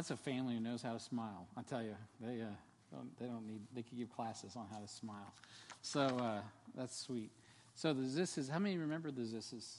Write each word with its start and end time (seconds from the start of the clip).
that's 0.00 0.10
a 0.10 0.16
family 0.16 0.54
who 0.54 0.60
knows 0.60 0.80
how 0.80 0.94
to 0.94 0.98
smile. 0.98 1.46
I 1.58 1.60
tell 1.60 1.82
you, 1.82 1.94
they 2.22 2.40
uh, 2.40 2.46
don't, 2.90 3.18
they 3.18 3.26
don't 3.26 3.46
need 3.46 3.60
they 3.74 3.82
can 3.82 3.98
give 3.98 4.10
classes 4.10 4.56
on 4.56 4.64
how 4.72 4.78
to 4.78 4.88
smile. 4.88 5.34
So 5.82 6.00
uh, 6.00 6.40
that's 6.74 6.98
sweet. 6.98 7.30
So 7.74 7.92
the 7.92 8.04
Zisses, 8.04 8.48
how 8.48 8.58
many 8.58 8.78
remember 8.78 9.10
the 9.10 9.20
Zisses? 9.20 9.76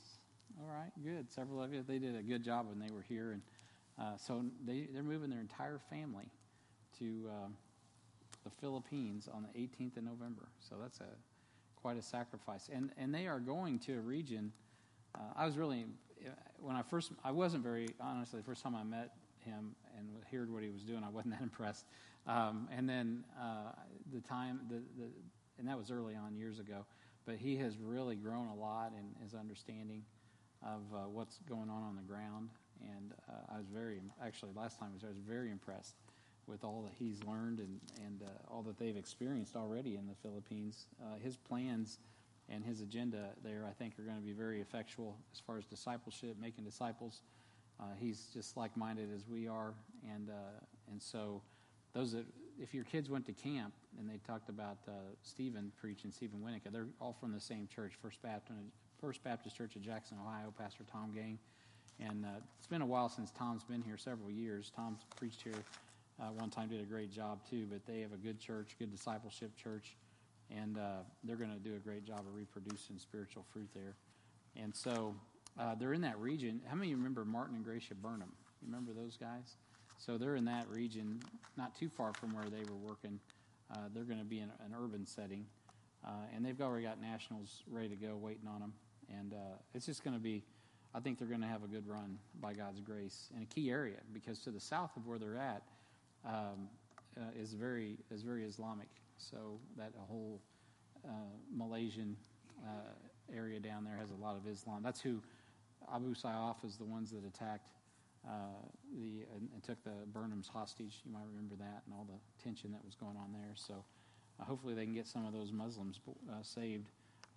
All 0.59 0.69
right, 0.71 0.91
good. 1.03 1.31
Several 1.31 1.63
of 1.63 1.73
you. 1.73 1.83
They 1.87 1.97
did 1.97 2.15
a 2.15 2.21
good 2.21 2.43
job 2.43 2.67
when 2.69 2.77
they 2.77 2.93
were 2.93 3.01
here, 3.01 3.31
and 3.31 3.41
uh, 3.99 4.15
so 4.15 4.45
they 4.63 4.87
they're 4.93 5.01
moving 5.01 5.31
their 5.31 5.39
entire 5.39 5.79
family 5.89 6.29
to 6.99 7.27
uh, 7.27 7.47
the 8.43 8.51
Philippines 8.51 9.27
on 9.33 9.47
the 9.51 9.59
18th 9.59 9.97
of 9.97 10.03
November. 10.03 10.49
So 10.59 10.75
that's 10.79 10.99
a 10.99 11.09
quite 11.81 11.97
a 11.97 12.03
sacrifice, 12.03 12.69
and 12.71 12.91
and 12.95 13.11
they 13.11 13.25
are 13.25 13.39
going 13.39 13.79
to 13.79 13.93
a 13.93 14.01
region. 14.01 14.51
Uh, 15.15 15.21
I 15.35 15.47
was 15.47 15.57
really 15.57 15.85
when 16.59 16.75
I 16.75 16.83
first 16.83 17.11
I 17.23 17.31
wasn't 17.31 17.63
very 17.63 17.89
honestly 17.99 18.39
the 18.39 18.45
first 18.45 18.61
time 18.61 18.75
I 18.75 18.83
met 18.83 19.15
him 19.43 19.75
and 19.97 20.07
heard 20.31 20.51
what 20.51 20.63
he 20.63 20.69
was 20.69 20.83
doing. 20.83 21.03
I 21.03 21.09
wasn't 21.09 21.33
that 21.33 21.41
impressed. 21.49 21.85
Um, 22.27 22.67
and 22.75 22.87
then 22.87 23.23
uh, 23.39 23.71
the 24.13 24.21
time 24.21 24.61
the, 24.69 24.81
the 24.97 25.09
and 25.57 25.67
that 25.67 25.77
was 25.77 25.91
early 25.91 26.15
on 26.15 26.35
years 26.35 26.59
ago. 26.59 26.85
But 27.25 27.35
he 27.35 27.55
has 27.57 27.77
really 27.77 28.15
grown 28.15 28.47
a 28.47 28.55
lot 28.55 28.93
in 28.97 29.23
his 29.23 29.35
understanding 29.35 30.03
of 30.63 30.81
uh, 30.93 31.07
what's 31.07 31.37
going 31.47 31.69
on 31.69 31.83
on 31.83 31.95
the 31.95 32.01
ground. 32.01 32.49
And 32.81 33.13
uh, 33.29 33.53
I 33.55 33.57
was 33.57 33.67
very 33.67 34.01
actually 34.23 34.51
last 34.55 34.79
time 34.79 34.89
I 35.03 35.07
was 35.07 35.17
very 35.27 35.51
impressed 35.51 35.95
with 36.47 36.63
all 36.63 36.81
that 36.81 36.93
he's 36.97 37.23
learned 37.23 37.59
and 37.59 37.79
and 38.05 38.23
uh, 38.23 38.53
all 38.53 38.63
that 38.63 38.77
they've 38.79 38.97
experienced 38.97 39.55
already 39.55 39.95
in 39.95 40.07
the 40.07 40.15
Philippines. 40.15 40.87
Uh, 41.01 41.17
his 41.23 41.37
plans 41.37 41.99
and 42.49 42.65
his 42.65 42.81
agenda 42.81 43.29
there, 43.43 43.65
I 43.69 43.73
think, 43.73 43.97
are 43.99 44.03
going 44.03 44.17
to 44.17 44.23
be 44.23 44.33
very 44.33 44.61
effectual 44.61 45.17
as 45.33 45.39
far 45.39 45.57
as 45.57 45.65
discipleship, 45.65 46.35
making 46.39 46.65
disciples. 46.65 47.21
Uh, 47.81 47.85
he's 47.99 48.27
just 48.33 48.55
like-minded 48.55 49.09
as 49.13 49.27
we 49.27 49.47
are, 49.47 49.73
and 50.13 50.29
uh, 50.29 50.59
and 50.91 51.01
so 51.01 51.41
those 51.93 52.11
that 52.11 52.25
if 52.61 52.73
your 52.73 52.83
kids 52.83 53.09
went 53.09 53.25
to 53.25 53.33
camp 53.33 53.73
and 53.99 54.09
they 54.09 54.19
talked 54.27 54.49
about 54.49 54.77
uh, 54.87 54.91
Stephen 55.23 55.71
preaching, 55.79 56.11
Stephen 56.11 56.39
Winnicke, 56.39 56.71
they're 56.71 56.87
all 56.99 57.15
from 57.19 57.31
the 57.31 57.39
same 57.39 57.67
church, 57.67 57.93
First 58.01 58.21
Baptist, 58.21 58.59
First 58.99 59.23
Baptist 59.23 59.57
Church 59.57 59.75
of 59.75 59.81
Jackson, 59.81 60.17
Ohio, 60.23 60.53
Pastor 60.57 60.83
Tom 60.91 61.11
Gang. 61.13 61.39
And 61.99 62.25
uh, 62.25 62.29
it's 62.57 62.67
been 62.67 62.81
a 62.81 62.85
while 62.85 63.09
since 63.09 63.31
Tom's 63.31 63.63
been 63.63 63.81
here, 63.81 63.97
several 63.97 64.31
years. 64.31 64.71
Tom's 64.75 64.99
preached 65.17 65.41
here 65.41 65.63
uh, 66.21 66.25
one 66.37 66.49
time, 66.49 66.69
did 66.69 66.81
a 66.81 66.85
great 66.85 67.11
job 67.11 67.39
too, 67.49 67.65
but 67.69 67.85
they 67.85 68.01
have 68.01 68.13
a 68.13 68.17
good 68.17 68.39
church, 68.39 68.75
good 68.79 68.91
discipleship 68.91 69.55
church, 69.55 69.95
and 70.55 70.77
uh, 70.77 71.01
they're 71.23 71.35
going 71.35 71.51
to 71.51 71.59
do 71.59 71.75
a 71.75 71.79
great 71.79 72.05
job 72.05 72.19
of 72.19 72.35
reproducing 72.35 72.97
spiritual 72.97 73.43
fruit 73.51 73.69
there. 73.73 73.95
And 74.55 74.75
so 74.75 75.15
uh, 75.59 75.75
they're 75.75 75.93
in 75.93 76.01
that 76.01 76.17
region. 76.19 76.61
How 76.67 76.75
many 76.75 76.93
remember 76.93 77.25
Martin 77.25 77.55
and 77.55 77.63
Gracia 77.63 77.95
Burnham? 77.95 78.31
You 78.61 78.67
remember 78.67 78.93
those 78.93 79.17
guys? 79.17 79.57
So 79.97 80.17
they're 80.17 80.35
in 80.35 80.45
that 80.45 80.67
region, 80.69 81.19
not 81.57 81.75
too 81.75 81.89
far 81.89 82.13
from 82.13 82.33
where 82.33 82.45
they 82.45 82.63
were 82.69 82.77
working. 82.77 83.19
Uh, 83.71 83.77
they're 83.93 84.03
going 84.03 84.19
to 84.19 84.25
be 84.25 84.39
in 84.39 84.49
an 84.65 84.73
urban 84.75 85.05
setting, 85.05 85.45
uh, 86.03 86.09
and 86.35 86.43
they've 86.43 86.59
already 86.59 86.85
got 86.85 86.99
nationals 86.99 87.63
ready 87.69 87.89
to 87.89 87.95
go, 87.95 88.15
waiting 88.15 88.47
on 88.47 88.59
them. 88.59 88.73
And 89.19 89.33
uh, 89.33 89.57
it's 89.75 89.85
just 89.85 90.03
going 90.03 90.15
to 90.15 90.21
be, 90.21 90.43
I 90.95 90.99
think 90.99 91.19
they're 91.19 91.27
going 91.27 91.41
to 91.41 91.47
have 91.47 91.63
a 91.63 91.67
good 91.67 91.87
run 91.87 92.17
by 92.39 92.53
God's 92.53 92.81
grace 92.81 93.29
in 93.35 93.43
a 93.43 93.45
key 93.45 93.69
area 93.69 93.97
because 94.13 94.39
to 94.39 94.51
the 94.51 94.59
south 94.59 94.95
of 94.97 95.05
where 95.05 95.19
they're 95.19 95.37
at 95.37 95.61
um, 96.25 96.69
uh, 97.17 97.39
is 97.39 97.53
very 97.53 97.97
is 98.09 98.23
very 98.23 98.43
Islamic. 98.43 98.87
So 99.17 99.59
that 99.77 99.91
whole 100.07 100.41
uh, 101.05 101.11
Malaysian 101.53 102.15
area 103.35 103.59
down 103.59 103.83
there 103.83 103.97
has 103.97 104.09
a 104.11 104.21
lot 104.21 104.35
of 104.35 104.47
Islam. 104.47 104.81
That's 104.83 105.01
who 105.01 105.21
Abu 105.93 106.13
Sayyaf 106.13 106.63
is 106.65 106.77
the 106.77 106.85
ones 106.85 107.11
that 107.11 107.25
attacked 107.25 107.67
uh, 108.27 108.31
the 108.97 109.25
and, 109.35 109.49
and, 109.53 109.63
took 109.63 109.83
the 109.83 109.91
Burnhams 110.13 110.47
hostage. 110.47 111.01
You 111.05 111.11
might 111.11 111.25
remember 111.33 111.55
that 111.55 111.81
and 111.85 111.95
all 111.95 112.05
the 112.07 112.43
tension 112.43 112.71
that 112.71 112.85
was 112.85 112.93
going 112.95 113.17
on 113.17 113.33
there. 113.33 113.51
So 113.55 113.83
uh, 114.39 114.45
hopefully 114.45 114.75
they 114.75 114.85
can 114.85 114.93
get 114.93 115.07
some 115.07 115.25
of 115.25 115.33
those 115.33 115.51
Muslims 115.51 115.99
uh, 116.29 116.35
saved 116.43 116.89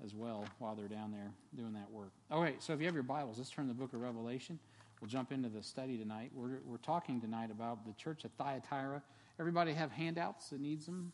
as 0.04 0.14
well 0.14 0.44
while 0.58 0.74
they're 0.74 0.88
down 0.88 1.10
there 1.10 1.30
doing 1.56 1.72
that 1.72 1.90
work. 1.90 2.10
All 2.30 2.42
right, 2.42 2.62
so 2.62 2.72
if 2.72 2.80
you 2.80 2.86
have 2.86 2.94
your 2.94 3.02
Bibles, 3.02 3.38
let's 3.38 3.50
turn 3.50 3.66
to 3.66 3.72
the 3.72 3.78
book 3.78 3.92
of 3.92 4.00
Revelation. 4.00 4.58
We'll 5.00 5.08
jump 5.08 5.32
into 5.32 5.48
the 5.48 5.62
study 5.62 5.96
tonight. 5.96 6.30
We're, 6.34 6.60
we're 6.64 6.76
talking 6.78 7.20
tonight 7.20 7.50
about 7.50 7.84
the 7.86 7.92
church 7.92 8.24
of 8.24 8.32
Thyatira. 8.32 9.02
Everybody 9.38 9.72
have 9.72 9.90
handouts 9.90 10.50
that 10.50 10.60
needs 10.60 10.86
them? 10.86 11.12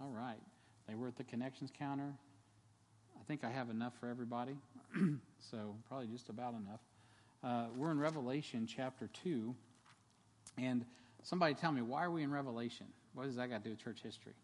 All 0.00 0.10
right. 0.10 0.40
They 0.88 0.94
were 0.94 1.08
at 1.08 1.16
the 1.16 1.24
connections 1.24 1.70
counter. 1.76 2.12
I 3.18 3.24
think 3.24 3.44
I 3.44 3.50
have 3.50 3.70
enough 3.70 3.92
for 4.00 4.08
everybody, 4.08 4.56
so 5.50 5.76
probably 5.88 6.06
just 6.06 6.28
about 6.28 6.54
enough. 6.54 6.80
Uh, 7.42 7.66
we're 7.76 7.90
in 7.90 7.98
Revelation 7.98 8.66
chapter 8.66 9.08
2. 9.24 9.54
And 10.58 10.84
somebody 11.22 11.54
tell 11.54 11.72
me, 11.72 11.82
why 11.82 12.04
are 12.04 12.10
we 12.10 12.22
in 12.22 12.30
Revelation? 12.30 12.86
What 13.14 13.24
does 13.24 13.36
that 13.36 13.48
got 13.50 13.58
to 13.58 13.64
do 13.64 13.70
with 13.70 13.82
church 13.82 14.00
history? 14.02 14.34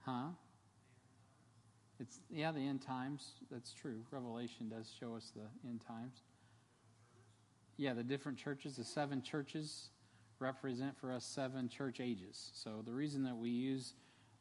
Huh? 0.00 0.28
It's 2.00 2.20
yeah, 2.30 2.52
the 2.52 2.60
end 2.60 2.82
times. 2.82 3.32
That's 3.50 3.72
true. 3.72 4.04
Revelation 4.10 4.68
does 4.68 4.90
show 4.98 5.16
us 5.16 5.32
the 5.34 5.68
end 5.68 5.82
times. 5.86 6.22
Yeah, 7.76 7.94
the 7.94 8.02
different 8.02 8.38
churches, 8.38 8.76
the 8.76 8.84
seven 8.84 9.22
churches 9.22 9.90
represent 10.38 10.96
for 10.98 11.12
us 11.12 11.24
seven 11.24 11.68
church 11.68 12.00
ages. 12.00 12.50
So 12.54 12.82
the 12.84 12.92
reason 12.92 13.24
that 13.24 13.36
we 13.36 13.50
use 13.50 13.94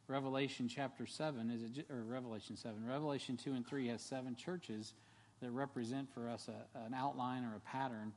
Revelation 0.07 0.69
chapter 0.69 1.06
7 1.06 1.51
is 1.51 1.78
it, 1.78 1.85
or 1.91 2.01
Revelation 2.03 2.56
7, 2.56 2.85
Revelation 2.88 3.35
2 3.35 3.51
and 3.51 3.68
3 3.68 3.88
has 3.88 4.01
seven 4.01 4.35
churches 4.35 4.94
that 5.41 5.51
represent 5.51 6.07
for 6.13 6.29
us 6.29 6.47
a, 6.47 6.79
an 6.85 6.94
outline 6.94 7.44
or 7.44 7.56
a 7.56 7.59
pattern 7.59 8.13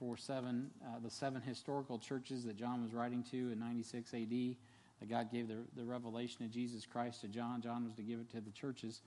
for 0.00 0.16
seven, 0.16 0.70
uh, 0.84 0.98
the 1.02 1.10
seven 1.10 1.40
historical 1.40 1.98
churches 1.98 2.44
that 2.44 2.56
John 2.56 2.82
was 2.82 2.92
writing 2.92 3.24
to 3.30 3.36
in 3.36 3.58
96 3.58 4.14
AD. 4.14 4.30
That 5.00 5.08
God 5.08 5.30
gave 5.30 5.46
the, 5.46 5.58
the 5.76 5.84
revelation 5.84 6.44
of 6.44 6.50
Jesus 6.50 6.84
Christ 6.84 7.20
to 7.20 7.28
John. 7.28 7.60
John 7.60 7.84
was 7.84 7.94
to 7.94 8.02
give 8.02 8.18
it 8.18 8.30
to 8.32 8.40
the 8.40 8.50
churches, 8.50 9.00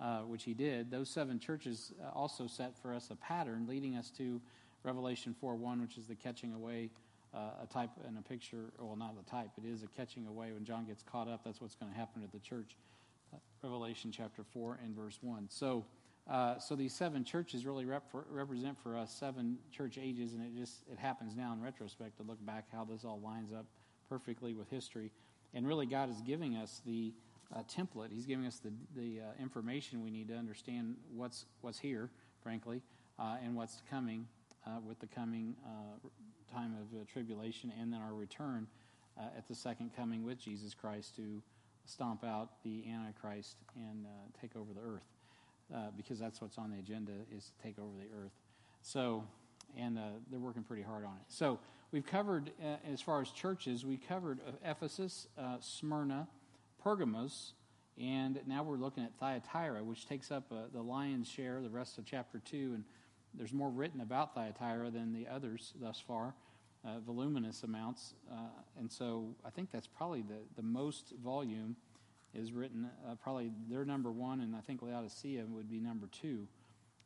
uh, 0.00 0.20
which 0.20 0.44
he 0.44 0.54
did. 0.54 0.88
Those 0.88 1.08
seven 1.08 1.40
churches 1.40 1.92
uh, 2.00 2.16
also 2.16 2.46
set 2.46 2.80
for 2.80 2.94
us 2.94 3.10
a 3.10 3.16
pattern 3.16 3.66
leading 3.68 3.96
us 3.96 4.10
to 4.18 4.40
Revelation 4.84 5.34
4 5.40 5.56
1, 5.56 5.80
which 5.80 5.98
is 5.98 6.06
the 6.06 6.14
catching 6.14 6.54
away. 6.54 6.90
Uh, 7.34 7.62
a 7.62 7.66
type 7.66 7.88
and 8.06 8.18
a 8.18 8.22
picture, 8.22 8.74
well, 8.78 8.94
not 8.94 9.16
the 9.16 9.30
type, 9.30 9.48
it 9.56 9.66
is 9.66 9.82
a 9.82 9.86
catching 9.96 10.26
away. 10.26 10.52
When 10.52 10.66
John 10.66 10.84
gets 10.84 11.02
caught 11.02 11.28
up, 11.28 11.40
that's 11.44 11.62
what's 11.62 11.74
going 11.74 11.90
to 11.90 11.96
happen 11.96 12.20
to 12.20 12.28
the 12.30 12.38
church. 12.38 12.76
Uh, 13.32 13.38
Revelation 13.62 14.12
chapter 14.12 14.44
4 14.44 14.80
and 14.84 14.94
verse 14.94 15.18
1. 15.22 15.46
So, 15.48 15.86
uh, 16.30 16.58
so 16.58 16.76
these 16.76 16.94
seven 16.94 17.24
churches 17.24 17.64
really 17.66 17.84
rep 17.84 18.10
for, 18.10 18.26
represent 18.30 18.78
for 18.82 18.96
us 18.96 19.12
seven 19.12 19.56
church 19.70 19.98
ages, 20.00 20.34
and 20.34 20.42
it 20.42 20.54
just 20.58 20.82
it 20.90 20.98
happens 20.98 21.34
now 21.34 21.52
in 21.52 21.60
retrospect 21.60 22.18
to 22.18 22.22
look 22.22 22.44
back 22.44 22.66
how 22.70 22.84
this 22.84 23.04
all 23.04 23.20
lines 23.20 23.52
up 23.52 23.66
perfectly 24.08 24.54
with 24.54 24.68
history. 24.70 25.10
And 25.54 25.66
really, 25.66 25.86
God 25.86 26.10
is 26.10 26.20
giving 26.20 26.56
us 26.56 26.80
the 26.86 27.12
uh, 27.54 27.62
template. 27.62 28.12
He's 28.12 28.26
giving 28.26 28.46
us 28.46 28.60
the 28.60 28.72
the 28.94 29.20
uh, 29.20 29.42
information 29.42 30.02
we 30.02 30.10
need 30.10 30.28
to 30.28 30.34
understand 30.34 30.96
what's 31.12 31.46
what's 31.60 31.78
here, 31.78 32.08
frankly, 32.42 32.82
uh, 33.18 33.38
and 33.42 33.56
what's 33.56 33.82
coming 33.90 34.26
uh, 34.66 34.78
with 34.86 35.00
the 35.00 35.08
coming 35.08 35.56
time 36.52 36.74
of 36.80 37.08
tribulation, 37.08 37.72
and 37.80 37.92
then 37.92 38.00
our 38.00 38.14
return 38.14 38.66
at 39.36 39.46
the 39.46 39.54
second 39.54 39.90
coming 39.96 40.24
with 40.24 40.38
Jesus 40.38 40.74
Christ 40.74 41.16
to 41.16 41.42
stomp 41.84 42.24
out 42.24 42.62
the 42.64 42.84
Antichrist 42.90 43.56
and 43.76 44.06
take 44.40 44.56
over 44.56 44.72
the 44.72 44.80
earth 44.80 45.06
uh, 45.74 45.86
because 45.96 46.18
that's 46.18 46.40
what's 46.40 46.58
on 46.58 46.70
the 46.70 46.78
agenda 46.78 47.12
is 47.34 47.46
to 47.46 47.62
take 47.62 47.78
over 47.78 47.92
the 47.98 48.24
earth. 48.24 48.32
So, 48.82 49.24
and 49.78 49.98
uh, 49.98 50.02
they're 50.30 50.40
working 50.40 50.62
pretty 50.62 50.82
hard 50.82 51.04
on 51.04 51.12
it. 51.12 51.24
So 51.28 51.58
we've 51.92 52.04
covered, 52.04 52.50
uh, 52.62 52.76
as 52.90 53.00
far 53.00 53.20
as 53.20 53.30
churches, 53.30 53.84
we 53.84 53.96
covered 53.96 54.40
uh, 54.46 54.70
Ephesus, 54.70 55.28
uh, 55.38 55.56
Smyrna, 55.60 56.28
Pergamos, 56.82 57.54
and 58.00 58.40
now 58.46 58.62
we're 58.62 58.76
looking 58.76 59.04
at 59.04 59.14
Thyatira, 59.18 59.84
which 59.84 60.06
takes 60.06 60.30
up 60.30 60.44
uh, 60.50 60.62
the 60.72 60.82
lion's 60.82 61.28
share, 61.28 61.60
the 61.60 61.70
rest 61.70 61.98
of 61.98 62.04
chapter 62.04 62.38
2. 62.38 62.72
And 62.74 62.84
there's 63.34 63.52
more 63.52 63.70
written 63.70 64.00
about 64.00 64.34
Thyatira 64.34 64.90
than 64.90 65.12
the 65.12 65.26
others 65.28 65.72
thus 65.80 66.02
far, 66.06 66.34
voluminous 67.06 67.62
amounts. 67.62 68.14
and 68.78 68.90
so 68.90 69.34
I 69.44 69.50
think 69.50 69.70
that's 69.70 69.86
probably 69.86 70.22
the, 70.22 70.38
the 70.56 70.62
most 70.62 71.14
volume 71.22 71.76
is 72.34 72.52
written, 72.52 72.88
uh, 73.06 73.14
probably 73.16 73.50
they're 73.68 73.84
number 73.84 74.10
one, 74.10 74.40
and 74.40 74.56
I 74.56 74.60
think 74.60 74.82
Laodicea 74.82 75.44
would 75.46 75.68
be 75.68 75.80
number 75.80 76.06
two. 76.06 76.46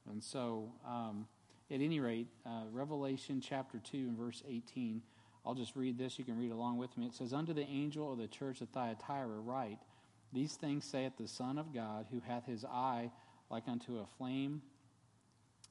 And 0.08 0.22
so, 0.22 0.72
um, 0.86 1.26
at 1.70 1.80
any 1.80 1.98
rate, 1.98 2.28
uh, 2.46 2.62
Revelation 2.70 3.40
chapter 3.40 3.78
2 3.78 3.96
and 3.96 4.16
verse 4.16 4.42
18, 4.48 5.02
I'll 5.44 5.54
just 5.54 5.74
read 5.74 5.98
this. 5.98 6.18
You 6.18 6.24
can 6.24 6.38
read 6.38 6.52
along 6.52 6.78
with 6.78 6.96
me. 6.96 7.06
It 7.06 7.14
says, 7.14 7.32
Unto 7.32 7.52
the 7.52 7.66
angel 7.66 8.12
of 8.12 8.18
the 8.18 8.28
church 8.28 8.60
of 8.60 8.68
Thyatira 8.68 9.40
write, 9.40 9.78
These 10.32 10.54
things 10.54 10.84
saith 10.84 11.14
the 11.18 11.26
Son 11.26 11.58
of 11.58 11.74
God, 11.74 12.06
who 12.10 12.20
hath 12.20 12.46
his 12.46 12.64
eye 12.64 13.10
like 13.50 13.64
unto 13.66 13.98
a 13.98 14.06
flame, 14.16 14.62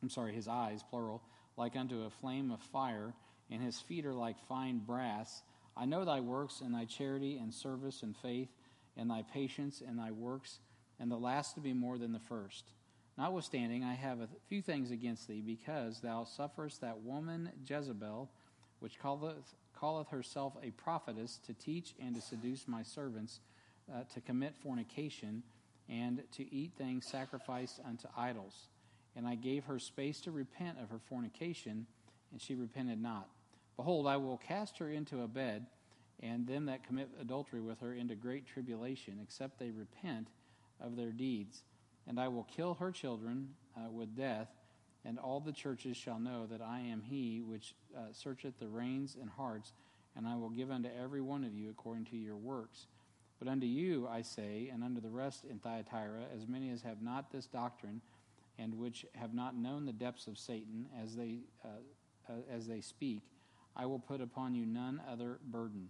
I'm 0.02 0.10
sorry, 0.10 0.34
his 0.34 0.48
eyes, 0.48 0.84
plural, 0.90 1.22
like 1.58 1.76
unto 1.76 2.04
a 2.04 2.10
flame 2.10 2.52
of 2.52 2.62
fire, 2.62 3.14
and 3.50 3.62
his 3.62 3.80
feet 3.80 4.06
are 4.06 4.14
like 4.14 4.38
fine 4.48 4.80
brass. 4.80 5.42
I 5.78 5.86
know 5.86 6.06
thy 6.06 6.20
works 6.20 6.62
and 6.62 6.74
thy 6.74 6.86
charity 6.86 7.38
and 7.38 7.54
service 7.54 8.04
and 8.04 8.16
faith 8.18 8.50
and 8.98 9.10
thy 9.10 9.24
patience 9.24 9.82
and 9.86 10.00
thy 10.00 10.12
works, 10.12 10.60
and 11.00 11.12
the 11.12 11.18
last 11.18 11.56
to 11.56 11.62
be 11.62 11.74
more 11.74 11.98
than 11.98 12.14
the 12.14 12.20
first. 12.20 12.64
Notwithstanding, 13.18 13.84
I 13.84 13.94
have 13.94 14.20
a 14.20 14.30
few 14.48 14.62
things 14.62 14.92
against 14.92 15.28
thee, 15.28 15.42
because 15.42 16.02
thou 16.02 16.26
sufferest 16.26 16.82
that 16.82 17.02
woman 17.02 17.50
Jezebel, 17.66 18.30
which 18.80 19.00
calleth, 19.00 19.56
calleth 19.80 20.10
herself 20.10 20.54
a 20.62 20.72
prophetess, 20.72 21.40
to 21.46 21.54
teach 21.54 21.94
and 22.00 22.16
to 22.16 22.22
seduce 22.22 22.68
my 22.68 22.84
servants 22.84 23.40
uh, 23.94 24.04
to 24.14 24.22
commit 24.22 24.56
fornication 24.56 25.44
and 25.88 26.24
to 26.34 26.54
eat 26.54 26.72
things 26.78 27.06
sacrificed 27.06 27.80
unto 27.86 28.08
idols. 28.18 28.68
And 29.16 29.28
I 29.28 29.36
gave 29.36 29.66
her 29.66 29.80
space 29.80 30.20
to 30.22 30.32
repent 30.32 30.78
of 30.82 30.90
her 30.90 31.00
fornication, 31.00 31.86
and 32.32 32.42
she 32.42 32.56
repented 32.56 33.02
not. 33.02 33.30
Behold, 33.78 34.08
I 34.08 34.18
will 34.18 34.38
cast 34.38 34.78
her 34.80 34.90
into 34.90 35.22
a 35.22 35.28
bed, 35.28 35.66
and 36.22 36.48
them 36.48 36.66
that 36.66 36.86
commit 36.86 37.10
adultery 37.20 37.62
with 37.62 37.80
her 37.82 37.94
into 37.94 38.16
great 38.16 38.46
tribulation, 38.48 39.20
except 39.22 39.60
they 39.60 39.72
repent 39.72 40.28
of 40.80 40.96
their 40.96 41.12
deeds. 41.12 41.64
And 42.08 42.20
I 42.20 42.28
will 42.28 42.44
kill 42.44 42.76
her 42.76 42.92
children 42.92 43.50
uh, 43.76 43.90
with 43.90 44.16
death, 44.16 44.50
and 45.04 45.20
all 45.20 45.40
the 45.40 45.52
churches 45.52 45.98
shall 45.98 46.20
know 46.20 46.46
that 46.48 46.62
I 46.62 46.80
am 46.80 47.02
he 47.02 47.42
which 47.42 47.76
uh, 47.96 48.12
searcheth 48.12 48.60
the 48.60 48.68
reins 48.68 49.18
and 49.20 49.30
hearts, 49.30 49.74
and 50.16 50.28
I 50.28 50.36
will 50.36 50.50
give 50.50 50.72
unto 50.72 50.90
every 51.02 51.22
one 51.22 51.44
of 51.44 51.54
you 51.54 51.70
according 51.70 52.06
to 52.06 52.18
your 52.18 52.38
works. 52.38 52.88
But 53.40 53.48
unto 53.48 53.68
you 53.68 54.08
I 54.08 54.22
say, 54.22 54.70
and 54.72 54.84
unto 54.84 55.02
the 55.02 55.10
rest 55.10 55.44
in 55.50 55.60
Thyatira, 55.60 56.24
as 56.34 56.48
many 56.48 56.70
as 56.70 56.82
have 56.84 57.02
not 57.02 57.32
this 57.32 57.46
doctrine, 57.46 58.02
and 58.58 58.78
which 58.78 59.06
have 59.16 59.34
not 59.34 59.56
known 59.56 59.86
the 59.86 59.94
depths 59.94 60.28
of 60.28 60.38
Satan, 60.38 60.88
as 61.02 61.16
they 61.16 61.40
uh, 61.64 61.68
uh, 62.30 62.34
as 62.52 62.68
they 62.68 62.82
speak, 62.82 63.22
I 63.76 63.86
will 63.86 64.00
put 64.00 64.22
upon 64.22 64.56
you 64.56 64.66
none 64.66 65.02
other 65.12 65.40
burden, 65.46 65.90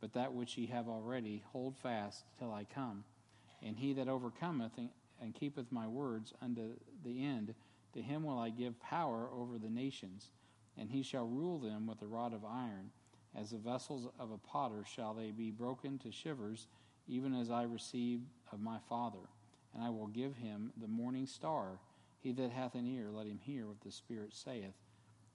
but 0.00 0.12
that 0.14 0.32
which 0.32 0.58
ye 0.58 0.66
have 0.66 0.88
already. 0.88 1.42
Hold 1.52 1.76
fast 1.76 2.24
till 2.38 2.52
I 2.52 2.64
come. 2.64 3.04
And 3.62 3.76
he 3.76 3.92
that 3.94 4.08
overcometh 4.08 4.72
and, 4.76 4.90
and 5.20 5.34
keepeth 5.34 5.70
my 5.70 5.86
words 5.86 6.34
unto 6.42 6.74
the 7.04 7.24
end, 7.24 7.54
to 7.94 8.02
him 8.02 8.24
will 8.24 8.38
I 8.38 8.50
give 8.50 8.80
power 8.80 9.28
over 9.32 9.58
the 9.58 9.70
nations, 9.70 10.30
and 10.76 10.90
he 10.90 11.02
shall 11.02 11.26
rule 11.26 11.58
them 11.58 11.86
with 11.86 12.02
a 12.02 12.06
rod 12.06 12.32
of 12.32 12.44
iron. 12.44 12.90
As 13.34 13.50
the 13.50 13.58
vessels 13.58 14.08
of 14.18 14.32
a 14.32 14.38
potter 14.38 14.84
shall 14.84 15.14
they 15.14 15.30
be 15.30 15.50
broken 15.50 15.98
to 15.98 16.10
shivers, 16.10 16.66
even 17.06 17.34
as 17.34 17.50
I 17.50 17.62
received 17.62 18.24
of 18.52 18.60
my 18.60 18.78
Father. 18.88 19.18
And 19.72 19.84
I 19.84 19.90
will 19.90 20.08
give 20.08 20.36
him 20.36 20.72
the 20.80 20.88
morning 20.88 21.26
star. 21.26 21.78
He 22.22 22.32
that 22.32 22.50
hath 22.50 22.74
an 22.74 22.86
ear, 22.86 23.08
let 23.12 23.26
him 23.26 23.38
hear 23.42 23.66
what 23.66 23.80
the 23.80 23.90
Spirit 23.90 24.34
saith 24.34 24.74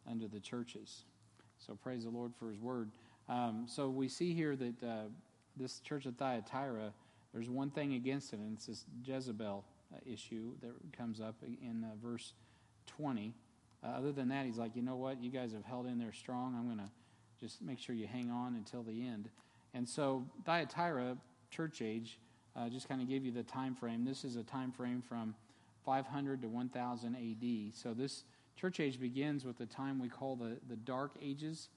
unto 0.10 0.28
the 0.28 0.40
churches. 0.40 1.06
So 1.58 1.76
praise 1.76 2.04
the 2.04 2.10
Lord 2.10 2.34
for 2.38 2.50
his 2.50 2.60
word. 2.60 2.92
Um, 3.28 3.66
so 3.68 3.90
we 3.90 4.08
see 4.08 4.34
here 4.34 4.56
that 4.56 4.84
uh, 4.84 5.04
this 5.58 5.80
church 5.80 6.06
of 6.06 6.16
Thyatira, 6.16 6.94
there's 7.34 7.50
one 7.50 7.72
thing 7.72 7.94
against 7.94 8.34
it, 8.34 8.40
and 8.40 8.56
it's 8.56 8.68
this 8.68 8.86
Jezebel 9.04 9.64
uh, 9.94 9.98
issue 10.06 10.52
that 10.62 10.72
comes 10.96 11.20
up 11.20 11.36
in 11.44 11.84
uh, 11.84 11.96
verse 12.02 12.34
20. 12.88 13.34
Uh, 13.84 13.88
other 13.88 14.12
than 14.12 14.28
that, 14.30 14.46
he's 14.46 14.58
like, 14.58 14.76
you 14.76 14.82
know 14.82 14.96
what? 14.96 15.22
You 15.22 15.32
guys 15.32 15.54
have 15.54 15.66
held 15.66 15.88
in 15.88 15.98
there 15.98 16.14
strong. 16.14 16.56
I'm 16.56 16.66
going 16.66 16.78
to 16.78 16.92
just 17.40 17.62
make 17.62 17.80
sure 17.80 17.96
you 17.96 18.08
hang 18.08 18.30
on 18.30 18.56
until 18.56 18.84
the 18.84 19.06
end. 19.08 19.30
And 19.74 19.88
so 19.88 20.26
Thyatira, 20.46 21.18
church 21.50 21.82
age, 21.82 22.20
uh, 22.56 22.70
just 22.70 22.88
kind 22.88 23.02
of 23.02 23.10
give 23.10 23.26
you 23.26 23.32
the 23.32 23.44
time 23.44 23.76
frame. 23.76 24.06
This 24.06 24.24
is 24.24 24.36
a 24.36 24.44
time 24.44 24.72
frame 24.72 25.02
from 25.02 25.36
500 25.86 26.42
to 26.42 26.48
1000 26.48 27.16
AD. 27.16 27.76
So 27.76 27.94
this 27.94 28.24
church 28.56 28.80
age 28.80 29.00
begins 29.00 29.46
with 29.46 29.58
the 29.58 29.66
time 29.66 30.00
we 30.00 30.10
call 30.10 30.36
the, 30.36 30.58
the 30.68 30.76
Dark 30.76 31.12
Ages. 31.22 31.70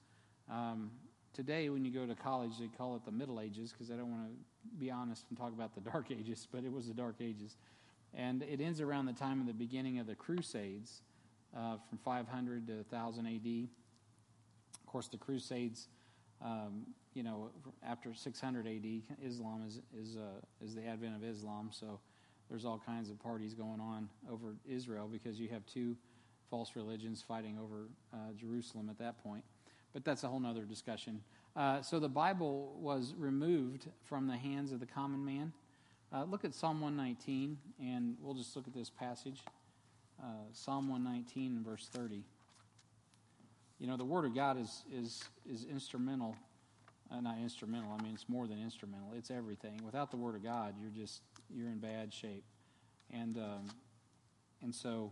Um, 0.49 0.91
today, 1.33 1.69
when 1.69 1.85
you 1.85 1.91
go 1.91 2.05
to 2.05 2.15
college, 2.15 2.51
they 2.59 2.67
call 2.67 2.95
it 2.95 3.05
the 3.05 3.11
Middle 3.11 3.39
Ages 3.39 3.71
because 3.71 3.91
I 3.91 3.95
don't 3.95 4.11
want 4.11 4.23
to 4.23 4.77
be 4.77 4.89
honest 4.89 5.25
and 5.29 5.37
talk 5.37 5.53
about 5.53 5.75
the 5.75 5.81
Dark 5.91 6.11
Ages, 6.11 6.47
but 6.51 6.63
it 6.63 6.71
was 6.71 6.87
the 6.87 6.93
Dark 6.93 7.15
Ages. 7.21 7.57
And 8.13 8.41
it 8.41 8.59
ends 8.59 8.81
around 8.81 9.05
the 9.05 9.13
time 9.13 9.39
of 9.39 9.47
the 9.47 9.53
beginning 9.53 9.99
of 9.99 10.07
the 10.07 10.15
Crusades 10.15 11.01
uh, 11.55 11.77
from 11.87 11.99
500 11.99 12.67
to 12.67 12.73
1000 12.89 13.25
AD. 13.27 13.67
Of 14.81 14.91
course, 14.91 15.07
the 15.07 15.17
Crusades, 15.17 15.87
um, 16.43 16.87
you 17.13 17.21
know, 17.21 17.51
after 17.87 18.13
600 18.13 18.65
AD, 18.65 18.85
Islam 19.23 19.63
is, 19.67 19.81
is, 19.95 20.17
uh, 20.17 20.63
is 20.63 20.73
the 20.73 20.85
advent 20.87 21.15
of 21.15 21.23
Islam. 21.23 21.69
So 21.71 21.99
there's 22.49 22.65
all 22.65 22.81
kinds 22.83 23.09
of 23.09 23.19
parties 23.19 23.53
going 23.53 23.79
on 23.79 24.09
over 24.31 24.55
Israel 24.67 25.07
because 25.11 25.39
you 25.39 25.47
have 25.49 25.65
two 25.65 25.95
false 26.49 26.75
religions 26.75 27.23
fighting 27.25 27.57
over 27.61 27.87
uh, 28.13 28.33
Jerusalem 28.37 28.89
at 28.89 28.97
that 28.99 29.21
point. 29.23 29.43
But 29.93 30.03
that's 30.03 30.23
a 30.23 30.27
whole 30.27 30.43
other 30.45 30.63
discussion. 30.63 31.21
Uh, 31.55 31.81
so 31.81 31.99
the 31.99 32.09
Bible 32.09 32.75
was 32.79 33.13
removed 33.17 33.87
from 34.05 34.27
the 34.27 34.37
hands 34.37 34.71
of 34.71 34.79
the 34.79 34.85
common 34.85 35.25
man. 35.25 35.53
Uh, 36.11 36.23
look 36.23 36.43
at 36.43 36.53
Psalm 36.53 36.81
119, 36.81 37.57
and 37.79 38.15
we'll 38.21 38.33
just 38.33 38.55
look 38.55 38.67
at 38.67 38.73
this 38.73 38.89
passage. 38.89 39.41
Uh, 40.21 40.25
Psalm 40.53 40.89
119 40.89 41.63
verse 41.63 41.87
30. 41.93 42.23
You 43.79 43.87
know, 43.87 43.95
the 43.95 44.05
Word 44.05 44.25
of 44.25 44.35
God 44.35 44.59
is, 44.59 44.83
is, 44.93 45.23
is 45.49 45.65
instrumental. 45.71 46.35
Uh, 47.11 47.21
not 47.21 47.37
instrumental, 47.41 47.91
I 47.97 48.03
mean, 48.03 48.13
it's 48.13 48.29
more 48.29 48.45
than 48.45 48.61
instrumental. 48.61 49.13
It's 49.17 49.31
everything. 49.31 49.81
Without 49.83 50.11
the 50.11 50.17
Word 50.17 50.35
of 50.35 50.43
God, 50.43 50.75
you're 50.79 50.91
just, 50.91 51.21
you're 51.53 51.67
in 51.67 51.79
bad 51.79 52.13
shape. 52.13 52.43
And, 53.11 53.37
um, 53.37 53.67
and 54.61 54.73
so 54.73 55.11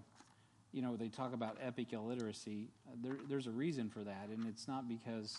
you 0.71 0.81
know, 0.81 0.95
they 0.95 1.07
talk 1.07 1.33
about 1.33 1.57
epic 1.61 1.93
illiteracy. 1.93 2.67
There, 3.01 3.17
there's 3.27 3.47
a 3.47 3.51
reason 3.51 3.89
for 3.89 4.03
that, 4.03 4.29
and 4.29 4.45
it's 4.47 4.67
not 4.67 4.87
because 4.87 5.37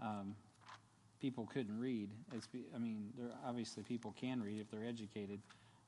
um, 0.00 0.34
people 1.20 1.48
couldn't 1.52 1.78
read. 1.78 2.10
It's, 2.34 2.48
I 2.74 2.78
mean, 2.78 3.10
there 3.18 3.28
obviously 3.46 3.82
people 3.82 4.14
can 4.18 4.42
read 4.42 4.60
if 4.60 4.70
they're 4.70 4.86
educated, 4.86 5.40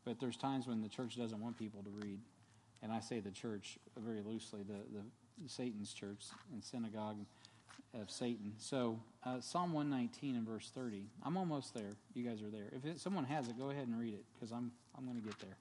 but 0.05 0.21
there's 0.21 0.37
times 0.37 0.67
when 0.67 0.83
the 0.83 0.89
church 0.89 1.17
doesn't 1.17 1.41
want 1.41 1.59
people 1.59 1.83
to 1.83 1.91
read, 1.91 2.19
and 2.83 2.93
I 2.93 3.01
say 3.01 3.21
the 3.21 3.31
church 3.31 3.79
very 3.97 4.23
loosely, 4.23 4.61
the, 4.63 4.81
the 4.93 5.49
Satan's 5.49 5.93
church 5.93 6.25
and 6.53 6.63
synagogue 6.63 7.17
of 8.01 8.11
Satan. 8.11 8.53
So 8.59 9.01
uh, 9.25 9.41
Psalm 9.41 9.73
119 9.73 10.37
and 10.37 10.47
verse 10.47 10.71
30. 10.75 11.07
I'm 11.25 11.37
almost 11.37 11.75
there. 11.75 11.97
You 12.15 12.29
guys 12.29 12.43
are 12.43 12.51
there. 12.51 12.69
If 12.73 12.85
it, 12.85 13.01
someone 13.01 13.25
has 13.25 13.49
it, 13.49 13.59
go 13.59 13.71
ahead 13.71 13.87
and 13.87 13.99
read 13.99 14.15
it 14.15 14.25
because 14.35 14.53
I'm 14.53 14.73
I'm 14.97 15.05
going 15.05 15.17
to 15.17 15.23
get 15.23 15.39
there. 15.41 15.57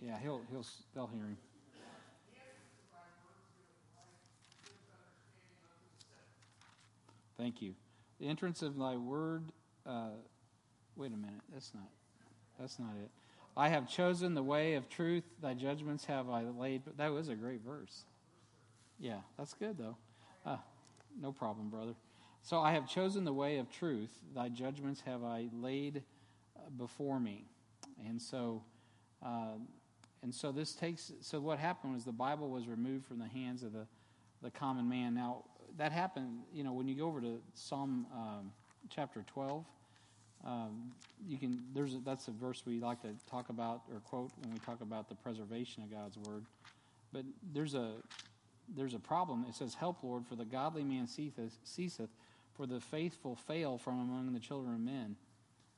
Yeah, 0.00 0.18
he'll 0.22 0.42
he'll 0.50 0.66
they'll 0.94 1.06
hear 1.06 1.22
him. 1.22 1.38
Thank 7.38 7.62
you. 7.62 7.74
The 8.20 8.28
entrance 8.28 8.62
of 8.62 8.78
thy 8.78 8.96
word. 8.96 9.44
Uh, 9.86 10.10
wait 10.96 11.12
a 11.12 11.16
minute. 11.16 11.40
That's 11.52 11.72
not. 11.74 11.88
That's 12.58 12.78
not 12.78 12.92
it. 13.02 13.10
I 13.56 13.68
have 13.68 13.88
chosen 13.88 14.34
the 14.34 14.42
way 14.42 14.74
of 14.74 14.88
truth. 14.88 15.24
Thy 15.40 15.54
judgments 15.54 16.04
have 16.06 16.28
I 16.28 16.42
laid. 16.42 16.82
But 16.84 16.96
that 16.98 17.12
was 17.12 17.28
a 17.28 17.34
great 17.34 17.62
verse. 17.64 18.04
Yeah, 18.98 19.20
that's 19.38 19.54
good 19.54 19.78
though. 19.78 19.96
Uh, 20.44 20.56
no 21.20 21.32
problem, 21.32 21.68
brother. 21.70 21.94
So 22.42 22.60
I 22.60 22.72
have 22.72 22.88
chosen 22.88 23.24
the 23.24 23.32
way 23.32 23.58
of 23.58 23.70
truth. 23.70 24.10
Thy 24.34 24.48
judgments 24.48 25.02
have 25.06 25.22
I 25.24 25.48
laid 25.52 26.02
uh, 26.56 26.70
before 26.76 27.18
me. 27.18 27.44
And 28.06 28.20
so 28.20 28.62
uh, 29.24 29.54
and 30.24 30.34
so 30.34 30.50
this 30.52 30.72
takes, 30.72 31.12
so 31.20 31.38
what 31.38 31.58
happened 31.58 31.92
was 31.92 32.04
the 32.04 32.10
Bible 32.10 32.48
was 32.48 32.66
removed 32.66 33.04
from 33.04 33.18
the 33.18 33.28
hands 33.28 33.62
of 33.62 33.74
the, 33.74 33.86
the 34.42 34.50
common 34.50 34.88
man. 34.88 35.14
Now, 35.14 35.44
that 35.76 35.92
happened, 35.92 36.38
you 36.50 36.64
know, 36.64 36.72
when 36.72 36.88
you 36.88 36.94
go 36.94 37.06
over 37.06 37.20
to 37.20 37.42
Psalm 37.52 38.06
um, 38.10 38.52
chapter 38.88 39.22
12, 39.26 39.66
um, 40.44 40.92
you 41.26 41.38
can, 41.38 41.62
there's 41.74 41.94
a, 41.94 41.98
that's 42.04 42.28
a 42.28 42.30
verse 42.30 42.62
we 42.66 42.78
like 42.78 43.00
to 43.02 43.14
talk 43.30 43.48
about 43.48 43.82
or 43.92 44.00
quote 44.00 44.30
when 44.42 44.52
we 44.52 44.58
talk 44.60 44.80
about 44.82 45.08
the 45.08 45.14
preservation 45.14 45.82
of 45.82 45.90
God's 45.90 46.18
word. 46.18 46.44
But 47.12 47.24
there's 47.54 47.74
a, 47.74 47.92
there's 48.76 48.94
a 48.94 48.98
problem. 48.98 49.46
It 49.48 49.54
says, 49.54 49.74
Help, 49.74 50.02
Lord, 50.02 50.26
for 50.26 50.36
the 50.36 50.44
godly 50.44 50.84
man 50.84 51.06
ceaseth, 51.06 52.10
for 52.54 52.66
the 52.66 52.80
faithful 52.80 53.36
fail 53.36 53.78
from 53.78 54.00
among 54.00 54.32
the 54.32 54.40
children 54.40 54.74
of 54.74 54.80
men. 54.80 55.16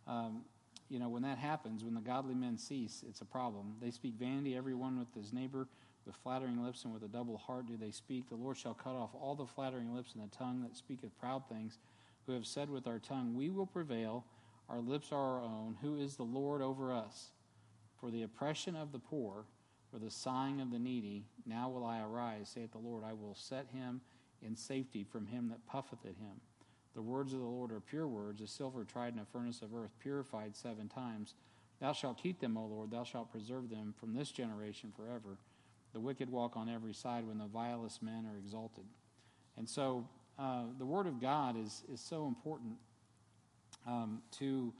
Um, 0.06 0.42
you 0.88 0.98
know, 0.98 1.08
when 1.08 1.22
that 1.22 1.38
happens, 1.38 1.82
when 1.82 1.94
the 1.94 2.00
godly 2.00 2.34
men 2.34 2.58
cease, 2.58 3.04
it's 3.08 3.20
a 3.20 3.24
problem. 3.24 3.74
They 3.80 3.90
speak 3.90 4.14
vanity, 4.14 4.56
everyone 4.56 4.98
with 4.98 5.12
his 5.14 5.32
neighbor, 5.32 5.66
with 6.06 6.14
flattering 6.16 6.64
lips 6.64 6.84
and 6.84 6.92
with 6.92 7.02
a 7.02 7.08
double 7.08 7.36
heart 7.36 7.66
do 7.66 7.76
they 7.76 7.90
speak. 7.90 8.28
The 8.28 8.36
Lord 8.36 8.56
shall 8.56 8.74
cut 8.74 8.94
off 8.94 9.10
all 9.20 9.34
the 9.34 9.46
flattering 9.46 9.94
lips 9.94 10.14
and 10.14 10.22
the 10.22 10.36
tongue 10.36 10.62
that 10.62 10.76
speaketh 10.76 11.18
proud 11.18 11.48
things, 11.48 11.78
who 12.26 12.32
have 12.32 12.46
said 12.46 12.70
with 12.70 12.86
our 12.86 12.98
tongue, 12.98 13.34
We 13.34 13.50
will 13.50 13.66
prevail, 13.66 14.24
our 14.68 14.80
lips 14.80 15.12
are 15.12 15.38
our 15.38 15.42
own. 15.42 15.76
Who 15.82 15.96
is 15.96 16.16
the 16.16 16.24
Lord 16.24 16.62
over 16.62 16.92
us? 16.92 17.30
For 18.00 18.10
the 18.10 18.22
oppression 18.22 18.76
of 18.76 18.92
the 18.92 18.98
poor, 18.98 19.44
for 19.90 19.98
the 19.98 20.10
sighing 20.10 20.60
of 20.60 20.70
the 20.70 20.78
needy, 20.78 21.24
now 21.46 21.68
will 21.68 21.84
I 21.84 22.00
arise, 22.00 22.50
saith 22.54 22.72
the 22.72 22.78
Lord. 22.78 23.04
I 23.04 23.12
will 23.12 23.34
set 23.34 23.66
him 23.72 24.00
in 24.42 24.56
safety 24.56 25.04
from 25.04 25.26
him 25.26 25.48
that 25.48 25.66
puffeth 25.66 26.04
at 26.04 26.16
him. 26.16 26.40
The 26.94 27.02
words 27.02 27.32
of 27.32 27.40
the 27.40 27.46
Lord 27.46 27.72
are 27.72 27.80
pure 27.80 28.08
words, 28.08 28.40
as 28.40 28.50
silver 28.50 28.84
tried 28.84 29.12
in 29.12 29.18
a 29.20 29.24
furnace 29.24 29.62
of 29.62 29.74
earth, 29.74 29.92
purified 30.00 30.56
seven 30.56 30.88
times. 30.88 31.34
Thou 31.80 31.92
shalt 31.92 32.18
keep 32.18 32.40
them, 32.40 32.56
O 32.56 32.64
Lord, 32.64 32.90
thou 32.90 33.04
shalt 33.04 33.30
preserve 33.30 33.68
them 33.68 33.94
from 33.98 34.14
this 34.14 34.30
generation 34.30 34.92
forever. 34.96 35.38
The 35.92 36.00
wicked 36.00 36.30
walk 36.30 36.56
on 36.56 36.68
every 36.68 36.94
side 36.94 37.26
when 37.26 37.38
the 37.38 37.46
vilest 37.46 38.02
men 38.02 38.26
are 38.26 38.38
exalted. 38.38 38.84
And 39.56 39.68
so 39.68 40.08
uh, 40.38 40.64
the 40.78 40.86
Word 40.86 41.06
of 41.06 41.20
God 41.20 41.56
is, 41.58 41.82
is 41.92 42.00
so 42.00 42.26
important 42.26 42.74
um, 43.86 44.22
to 44.38 44.72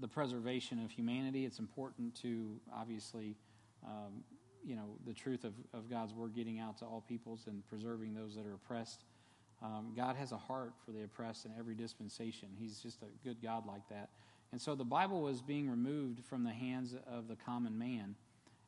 the 0.00 0.08
preservation 0.08 0.82
of 0.82 0.90
humanity. 0.90 1.44
It's 1.44 1.58
important 1.58 2.14
to 2.22 2.60
obviously, 2.74 3.36
um, 3.84 4.24
you 4.64 4.76
know, 4.76 4.96
the 5.06 5.12
truth 5.12 5.44
of, 5.44 5.54
of 5.74 5.90
God's 5.90 6.14
word 6.14 6.34
getting 6.34 6.58
out 6.58 6.78
to 6.78 6.84
all 6.84 7.04
peoples 7.06 7.44
and 7.46 7.66
preserving 7.68 8.14
those 8.14 8.34
that 8.34 8.46
are 8.46 8.54
oppressed. 8.54 9.04
Um, 9.62 9.92
God 9.96 10.16
has 10.16 10.32
a 10.32 10.36
heart 10.36 10.72
for 10.84 10.92
the 10.92 11.04
oppressed 11.04 11.44
in 11.44 11.52
every 11.58 11.74
dispensation. 11.74 12.48
He's 12.58 12.78
just 12.80 13.02
a 13.02 13.26
good 13.26 13.42
God 13.42 13.66
like 13.66 13.88
that. 13.90 14.10
And 14.50 14.60
so 14.60 14.74
the 14.74 14.84
Bible 14.84 15.22
was 15.22 15.40
being 15.40 15.68
removed 15.68 16.24
from 16.24 16.44
the 16.44 16.50
hands 16.50 16.94
of 17.06 17.28
the 17.28 17.36
common 17.36 17.78
man. 17.78 18.16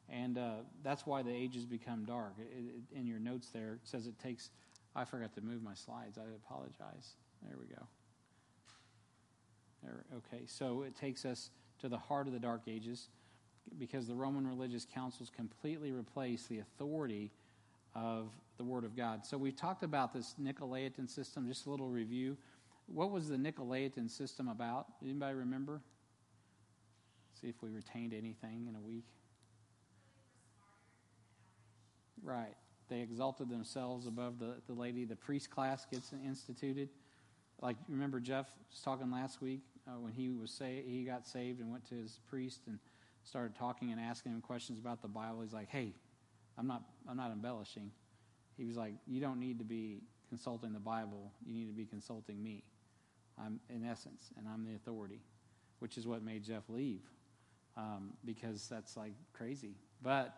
And 0.08 0.38
uh, 0.38 0.50
that's 0.82 1.06
why 1.06 1.22
the 1.22 1.34
ages 1.34 1.64
become 1.64 2.04
dark. 2.04 2.34
It, 2.38 2.52
it, 2.58 2.98
in 2.98 3.06
your 3.06 3.18
notes 3.18 3.48
there, 3.52 3.74
it 3.74 3.80
says 3.88 4.06
it 4.06 4.18
takes. 4.18 4.50
I 4.94 5.04
forgot 5.04 5.34
to 5.34 5.40
move 5.40 5.62
my 5.62 5.74
slides. 5.74 6.18
I 6.18 6.22
apologize. 6.36 7.16
There 7.42 7.56
we 7.58 7.66
go. 7.74 7.82
Okay, 10.16 10.44
so 10.46 10.82
it 10.82 10.96
takes 10.96 11.24
us 11.24 11.50
to 11.80 11.88
the 11.88 11.98
heart 11.98 12.26
of 12.26 12.32
the 12.32 12.38
Dark 12.38 12.62
Ages 12.66 13.08
because 13.78 14.06
the 14.06 14.14
Roman 14.14 14.46
religious 14.46 14.86
councils 14.92 15.30
completely 15.34 15.92
replaced 15.92 16.48
the 16.48 16.60
authority 16.60 17.30
of 17.94 18.28
the 18.56 18.64
Word 18.64 18.84
of 18.84 18.96
God. 18.96 19.24
So 19.24 19.36
we 19.36 19.52
talked 19.52 19.82
about 19.82 20.12
this 20.12 20.34
Nicolaitan 20.40 21.08
system, 21.08 21.48
just 21.48 21.66
a 21.66 21.70
little 21.70 21.88
review. 21.88 22.36
What 22.86 23.10
was 23.10 23.28
the 23.28 23.36
Nicolaitan 23.36 24.10
system 24.10 24.48
about? 24.48 24.86
Anybody 25.02 25.34
remember? 25.34 25.80
See 27.40 27.48
if 27.48 27.56
we 27.62 27.70
retained 27.70 28.12
anything 28.12 28.66
in 28.68 28.76
a 28.76 28.80
week. 28.80 29.04
Right. 32.22 32.54
They 32.88 33.00
exalted 33.00 33.48
themselves 33.48 34.06
above 34.06 34.38
the, 34.38 34.56
the 34.66 34.72
laity. 34.72 35.04
The 35.04 35.16
priest 35.16 35.50
class 35.50 35.86
gets 35.90 36.12
instituted. 36.24 36.90
Like, 37.60 37.76
remember 37.88 38.20
Jeff 38.20 38.46
was 38.70 38.80
talking 38.80 39.10
last 39.10 39.40
week 39.40 39.60
uh, 39.86 39.98
when 40.00 40.12
he 40.12 40.30
was 40.30 40.50
say 40.50 40.82
he 40.86 41.04
got 41.04 41.26
saved 41.26 41.60
and 41.60 41.70
went 41.70 41.86
to 41.88 41.94
his 41.94 42.18
priest 42.28 42.62
and 42.66 42.78
started 43.22 43.54
talking 43.54 43.90
and 43.90 44.00
asking 44.00 44.32
him 44.32 44.40
questions 44.40 44.78
about 44.78 45.02
the 45.02 45.08
Bible. 45.08 45.42
He's 45.42 45.52
like, 45.52 45.68
"Hey, 45.68 45.94
I'm 46.58 46.66
not 46.66 46.82
I'm 47.08 47.16
not 47.16 47.32
embellishing." 47.32 47.90
He 48.56 48.64
was 48.64 48.76
like, 48.76 48.94
"You 49.06 49.20
don't 49.20 49.40
need 49.40 49.58
to 49.58 49.64
be 49.64 50.02
consulting 50.28 50.72
the 50.72 50.80
Bible. 50.80 51.32
You 51.44 51.54
need 51.54 51.66
to 51.66 51.72
be 51.72 51.86
consulting 51.86 52.42
me. 52.42 52.62
I'm 53.38 53.60
in 53.68 53.84
essence, 53.84 54.30
and 54.36 54.46
I'm 54.48 54.64
the 54.64 54.74
authority." 54.74 55.20
Which 55.80 55.98
is 55.98 56.06
what 56.06 56.22
made 56.22 56.44
Jeff 56.44 56.62
leave, 56.68 57.02
um, 57.76 58.14
because 58.24 58.68
that's 58.68 58.96
like 58.96 59.12
crazy. 59.34 59.74
But 60.02 60.34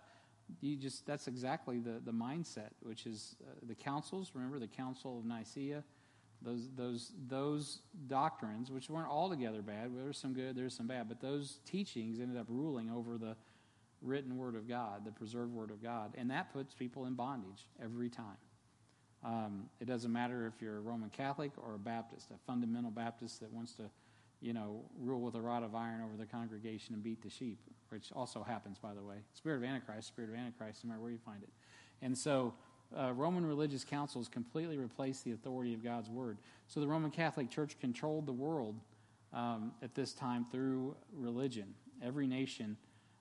you 0.60 0.76
just 0.76 1.06
that's 1.06 1.28
exactly 1.28 1.78
the 1.78 2.00
the 2.04 2.12
mindset, 2.12 2.70
which 2.80 3.06
is 3.06 3.36
uh, 3.42 3.52
the 3.62 3.74
councils. 3.74 4.32
Remember 4.34 4.58
the 4.58 4.66
Council 4.66 5.18
of 5.18 5.24
Nicaea 5.24 5.84
those 6.42 6.68
those 6.76 7.12
those 7.28 7.80
doctrines, 8.06 8.70
which 8.70 8.88
weren't 8.88 9.08
altogether 9.08 9.62
bad, 9.62 9.94
there 9.94 10.04
there's 10.04 10.18
some 10.18 10.34
good, 10.34 10.56
there's 10.56 10.76
some 10.76 10.86
bad, 10.86 11.08
but 11.08 11.20
those 11.20 11.60
teachings 11.66 12.20
ended 12.20 12.36
up 12.36 12.46
ruling 12.48 12.90
over 12.90 13.18
the 13.18 13.36
written 14.02 14.36
word 14.36 14.54
of 14.54 14.68
God, 14.68 15.04
the 15.04 15.10
preserved 15.10 15.52
word 15.52 15.70
of 15.70 15.82
God, 15.82 16.14
and 16.16 16.30
that 16.30 16.52
puts 16.52 16.74
people 16.74 17.06
in 17.06 17.14
bondage 17.14 17.68
every 17.82 18.08
time. 18.08 18.36
Um, 19.24 19.64
it 19.80 19.86
doesn't 19.86 20.12
matter 20.12 20.46
if 20.46 20.62
you're 20.62 20.76
a 20.76 20.80
Roman 20.80 21.10
Catholic 21.10 21.52
or 21.56 21.74
a 21.74 21.78
Baptist, 21.78 22.30
a 22.30 22.38
fundamental 22.46 22.90
Baptist 22.90 23.40
that 23.40 23.52
wants 23.52 23.72
to, 23.74 23.84
you 24.40 24.52
know, 24.52 24.82
rule 25.00 25.20
with 25.20 25.34
a 25.34 25.40
rod 25.40 25.64
of 25.64 25.74
iron 25.74 26.02
over 26.02 26.16
the 26.16 26.26
congregation 26.26 26.94
and 26.94 27.02
beat 27.02 27.22
the 27.22 27.30
sheep, 27.30 27.58
which 27.88 28.12
also 28.14 28.42
happens, 28.42 28.78
by 28.78 28.94
the 28.94 29.02
way. 29.02 29.16
Spirit 29.32 29.56
of 29.56 29.64
Antichrist, 29.64 30.08
Spirit 30.08 30.30
of 30.30 30.36
Antichrist, 30.36 30.84
no 30.84 30.90
matter 30.90 31.00
where 31.00 31.10
you 31.10 31.18
find 31.18 31.42
it. 31.42 31.48
And 32.02 32.16
so 32.16 32.54
uh, 32.94 33.12
Roman 33.12 33.44
religious 33.44 33.84
councils 33.84 34.28
completely 34.28 34.78
replaced 34.78 35.24
the 35.24 35.32
authority 35.32 35.74
of 35.74 35.82
God's 35.82 36.08
word. 36.08 36.38
So 36.68 36.80
the 36.80 36.86
Roman 36.86 37.10
Catholic 37.10 37.50
Church 37.50 37.78
controlled 37.80 38.26
the 38.26 38.32
world 38.32 38.76
um, 39.32 39.72
at 39.82 39.94
this 39.94 40.12
time 40.12 40.46
through 40.50 40.96
religion. 41.12 41.74
Every 42.02 42.26
nation, 42.26 42.76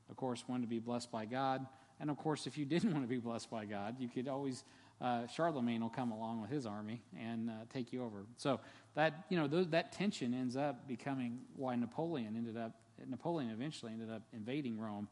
of 0.10 0.16
course, 0.18 0.44
wanted 0.48 0.64
to 0.64 0.68
be 0.68 0.80
blessed 0.80 1.12
by 1.12 1.26
God. 1.26 1.66
And 2.00 2.10
of 2.10 2.18
course, 2.18 2.48
if 2.48 2.58
you 2.58 2.66
didn't 2.66 2.92
want 2.92 3.04
to 3.04 3.10
be 3.10 3.18
blessed 3.18 3.50
by 3.50 3.66
God, 3.66 3.96
you 4.00 4.08
could 4.08 4.28
always, 4.28 4.64
uh, 5.02 5.28
Charlemagne 5.28 5.82
will 5.82 5.90
come 5.90 6.12
along 6.12 6.42
with 6.42 6.52
his 6.52 6.66
army 6.66 7.02
and 7.20 7.50
uh, 7.50 7.54
take 7.74 7.92
you 7.92 8.04
over. 8.04 8.26
So 8.38 8.60
that, 8.96 9.26
you 9.30 9.38
know, 9.38 9.48
th- 9.48 9.70
that 9.72 9.92
tension 9.92 10.34
ends 10.34 10.56
up 10.56 10.88
becoming 10.88 11.40
why 11.56 11.76
Napoleon 11.76 12.36
ended 12.36 12.58
up, 12.58 12.74
Napoleon 13.08 13.52
eventually 13.52 13.92
ended 13.92 14.12
up 14.12 14.22
invading 14.34 14.80
Rome 14.80 15.08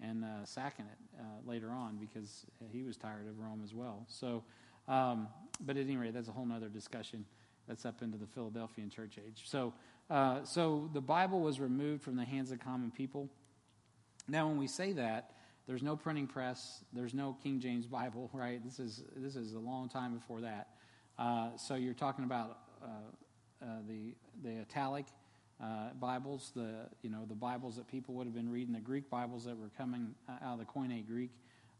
and 0.00 0.24
uh, 0.24 0.44
sacking 0.44 0.86
it 0.86 1.20
uh, 1.20 1.48
later 1.48 1.70
on 1.70 1.96
because 1.96 2.46
he 2.70 2.82
was 2.82 2.96
tired 2.96 3.28
of 3.28 3.38
Rome 3.38 3.60
as 3.64 3.74
well. 3.74 4.04
So, 4.08 4.42
um, 4.88 5.28
but 5.60 5.76
at 5.76 5.84
any 5.84 5.96
rate, 5.96 6.14
that's 6.14 6.28
a 6.28 6.32
whole 6.32 6.46
other 6.52 6.68
discussion. 6.68 7.24
That's 7.68 7.84
up 7.84 8.02
into 8.02 8.18
the 8.18 8.26
Philadelphian 8.26 8.90
church 8.90 9.18
age. 9.24 9.42
So, 9.46 9.72
uh, 10.10 10.44
so 10.44 10.90
the 10.92 11.00
Bible 11.00 11.40
was 11.40 11.60
removed 11.60 12.02
from 12.02 12.16
the 12.16 12.24
hands 12.24 12.50
of 12.50 12.58
common 12.58 12.90
people. 12.90 13.28
Now, 14.28 14.48
when 14.48 14.58
we 14.58 14.66
say 14.66 14.92
that, 14.92 15.32
there's 15.66 15.82
no 15.82 15.96
printing 15.96 16.26
press. 16.26 16.84
There's 16.92 17.14
no 17.14 17.36
King 17.42 17.60
James 17.60 17.86
Bible, 17.86 18.30
right? 18.34 18.62
This 18.64 18.78
is 18.78 19.04
this 19.16 19.36
is 19.36 19.54
a 19.54 19.58
long 19.58 19.88
time 19.88 20.14
before 20.14 20.40
that. 20.40 20.68
Uh, 21.18 21.56
so 21.56 21.74
you're 21.74 21.94
talking 21.94 22.24
about 22.24 22.58
uh, 22.82 23.64
uh, 23.64 23.66
the 23.86 24.14
the 24.42 24.60
italic 24.60 25.06
uh, 25.60 25.90
Bibles, 26.00 26.52
the 26.54 26.88
you 27.02 27.10
know 27.10 27.24
the 27.28 27.34
Bibles 27.34 27.76
that 27.76 27.88
people 27.88 28.14
would 28.14 28.26
have 28.26 28.34
been 28.34 28.50
reading, 28.50 28.72
the 28.72 28.80
Greek 28.80 29.08
Bibles 29.10 29.44
that 29.44 29.56
were 29.56 29.70
coming 29.76 30.14
out 30.28 30.54
of 30.54 30.58
the 30.58 30.64
Koine 30.64 31.06
Greek 31.06 31.30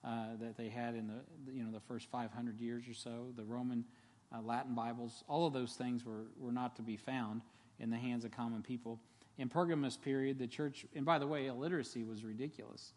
uh, 0.05 0.37
that 0.41 0.57
they 0.57 0.69
had 0.69 0.95
in 0.95 1.07
the 1.07 1.53
you 1.53 1.65
know 1.65 1.71
the 1.71 1.81
first 1.81 2.11
500 2.11 2.61
years 2.61 2.85
or 2.89 2.95
so, 2.95 3.33
the 3.37 3.45
Roman 3.45 3.85
uh, 4.35 4.41
Latin 4.41 4.75
Bibles, 4.75 5.25
all 5.29 5.47
of 5.47 5.53
those 5.53 5.75
things 5.75 6.05
were 6.05 6.27
were 6.39 6.53
not 6.53 6.77
to 6.77 6.83
be 6.83 6.97
found 6.97 7.43
in 7.79 7.91
the 7.91 7.97
hands 7.97 8.25
of 8.25 8.31
common 8.31 8.63
people. 8.63 9.01
In 9.39 9.49
Pergamus 9.49 9.97
period, 9.97 10.39
the 10.39 10.47
church, 10.47 10.85
and 10.95 11.05
by 11.05 11.19
the 11.19 11.27
way, 11.27 11.47
illiteracy 11.47 12.05
was 12.05 12.25
ridiculous. 12.25 12.93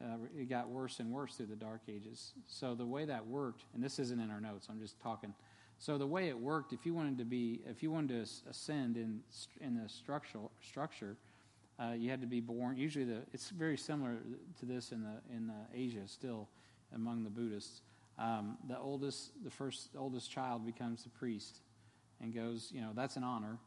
Uh, 0.00 0.16
it 0.38 0.48
got 0.48 0.68
worse 0.68 1.00
and 1.00 1.10
worse 1.10 1.34
through 1.34 1.46
the 1.46 1.56
Dark 1.56 1.82
Ages. 1.88 2.32
So 2.46 2.74
the 2.74 2.86
way 2.86 3.04
that 3.04 3.26
worked, 3.26 3.64
and 3.74 3.82
this 3.82 3.98
isn't 3.98 4.18
in 4.18 4.30
our 4.30 4.40
notes, 4.40 4.68
I'm 4.70 4.80
just 4.80 4.98
talking 5.00 5.34
so 5.82 5.98
the 5.98 6.06
way 6.06 6.28
it 6.28 6.38
worked, 6.38 6.72
if 6.72 6.86
you 6.86 6.94
wanted 6.94 7.18
to 7.18 7.24
be, 7.24 7.60
if 7.66 7.82
you 7.82 7.90
wanted 7.90 8.24
to 8.24 8.48
ascend 8.48 8.96
in 8.96 9.18
in 9.60 9.74
the 9.74 9.88
structural 9.88 10.52
structure, 10.60 11.16
uh, 11.80 11.94
you 11.96 12.08
had 12.08 12.20
to 12.20 12.26
be 12.28 12.38
born. 12.38 12.76
Usually, 12.76 13.04
the 13.04 13.22
it's 13.32 13.50
very 13.50 13.76
similar 13.76 14.18
to 14.60 14.64
this 14.64 14.92
in 14.92 15.02
the 15.02 15.34
in 15.34 15.48
the 15.48 15.76
Asia 15.76 16.06
still 16.06 16.48
among 16.94 17.24
the 17.24 17.30
Buddhists. 17.30 17.80
Um, 18.16 18.58
the 18.68 18.78
oldest, 18.78 19.32
the 19.42 19.50
first 19.50 19.88
oldest 19.98 20.30
child 20.30 20.64
becomes 20.64 21.02
the 21.02 21.10
priest, 21.10 21.58
and 22.20 22.32
goes. 22.32 22.70
You 22.72 22.82
know 22.82 22.90
that's 22.94 23.16
an 23.16 23.24
honor. 23.24 23.58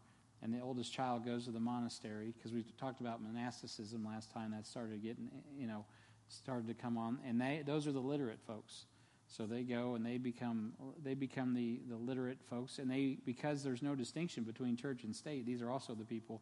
And 0.42 0.54
the 0.54 0.62
oldest 0.62 0.94
child 0.94 1.26
goes 1.26 1.44
to 1.46 1.52
the 1.52 1.60
monastery 1.60 2.34
because 2.38 2.54
we 2.54 2.64
talked 2.80 3.02
about 3.02 3.22
monasticism 3.22 4.06
last 4.06 4.32
time. 4.32 4.52
That 4.52 4.66
started 4.66 5.04
getting, 5.04 5.30
you 5.58 5.68
know, 5.68 5.84
started 6.30 6.68
to 6.70 6.76
come 6.76 6.98
on, 6.98 7.20
and 7.28 7.42
they 7.42 7.62
those 7.66 7.88
are 7.88 7.92
the 7.92 8.00
literate 8.00 8.40
folks. 8.48 8.86
So 9.36 9.46
they 9.46 9.64
go 9.64 9.96
and 9.96 10.06
they 10.06 10.18
become 10.18 10.74
they 11.04 11.14
become 11.14 11.54
the, 11.54 11.82
the 11.90 11.98
literate 11.98 12.38
folks, 12.50 12.80
and 12.80 12.90
they 12.90 13.18
because 13.26 13.64
there's 13.64 13.82
no 13.82 13.94
distinction 13.94 14.44
between 14.44 14.78
church 14.78 15.04
and 15.04 15.14
state. 15.14 15.46
These 15.46 15.62
are 15.62 15.70
also 15.70 15.94
the 15.94 16.06
people 16.06 16.42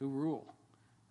who 0.00 0.08
rule. 0.08 0.54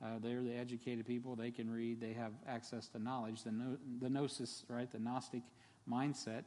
Uh, 0.04 0.20
they're 0.22 0.42
the 0.42 0.54
educated 0.54 1.06
people. 1.06 1.36
They 1.36 1.52
can 1.52 1.70
read. 1.70 2.02
They 2.02 2.14
have 2.14 2.34
access 2.48 2.88
to 2.90 3.00
knowledge. 3.00 3.44
The, 3.44 3.52
no, 3.52 3.78
the 4.02 4.10
gnosis, 4.10 4.66
right? 4.68 4.92
The 4.92 5.00
Gnostic 5.00 5.44
mindset, 5.90 6.44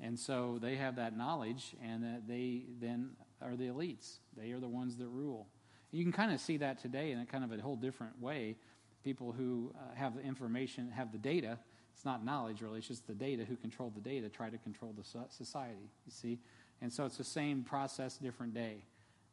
and 0.00 0.18
so 0.18 0.58
they 0.60 0.76
have 0.76 0.96
that 0.96 1.16
knowledge, 1.16 1.74
and 1.82 2.04
that 2.04 2.28
they 2.28 2.64
then 2.80 3.10
are 3.40 3.56
the 3.56 3.68
elites. 3.68 4.18
They 4.36 4.50
are 4.50 4.60
the 4.60 4.68
ones 4.68 4.96
that 4.96 5.08
rule. 5.08 5.46
You 5.92 6.02
can 6.02 6.12
kind 6.12 6.32
of 6.32 6.40
see 6.40 6.58
that 6.58 6.78
today 6.78 7.12
in 7.12 7.20
a 7.20 7.26
kind 7.26 7.44
of 7.44 7.52
a 7.52 7.62
whole 7.62 7.76
different 7.76 8.20
way. 8.20 8.56
People 9.02 9.32
who 9.32 9.72
uh, 9.74 9.94
have 9.94 10.16
the 10.16 10.22
information, 10.22 10.90
have 10.90 11.12
the 11.12 11.18
data, 11.18 11.58
it's 11.96 12.04
not 12.04 12.22
knowledge 12.22 12.60
really, 12.60 12.78
it's 12.78 12.88
just 12.88 13.06
the 13.06 13.14
data 13.14 13.46
who 13.46 13.56
control 13.56 13.90
the 13.94 14.02
data 14.02 14.28
try 14.28 14.50
to 14.50 14.58
control 14.58 14.94
the 14.94 15.04
society, 15.30 15.90
you 16.04 16.12
see? 16.12 16.38
And 16.82 16.92
so 16.92 17.06
it's 17.06 17.16
the 17.16 17.24
same 17.24 17.62
process, 17.62 18.18
different 18.18 18.52
day. 18.52 18.84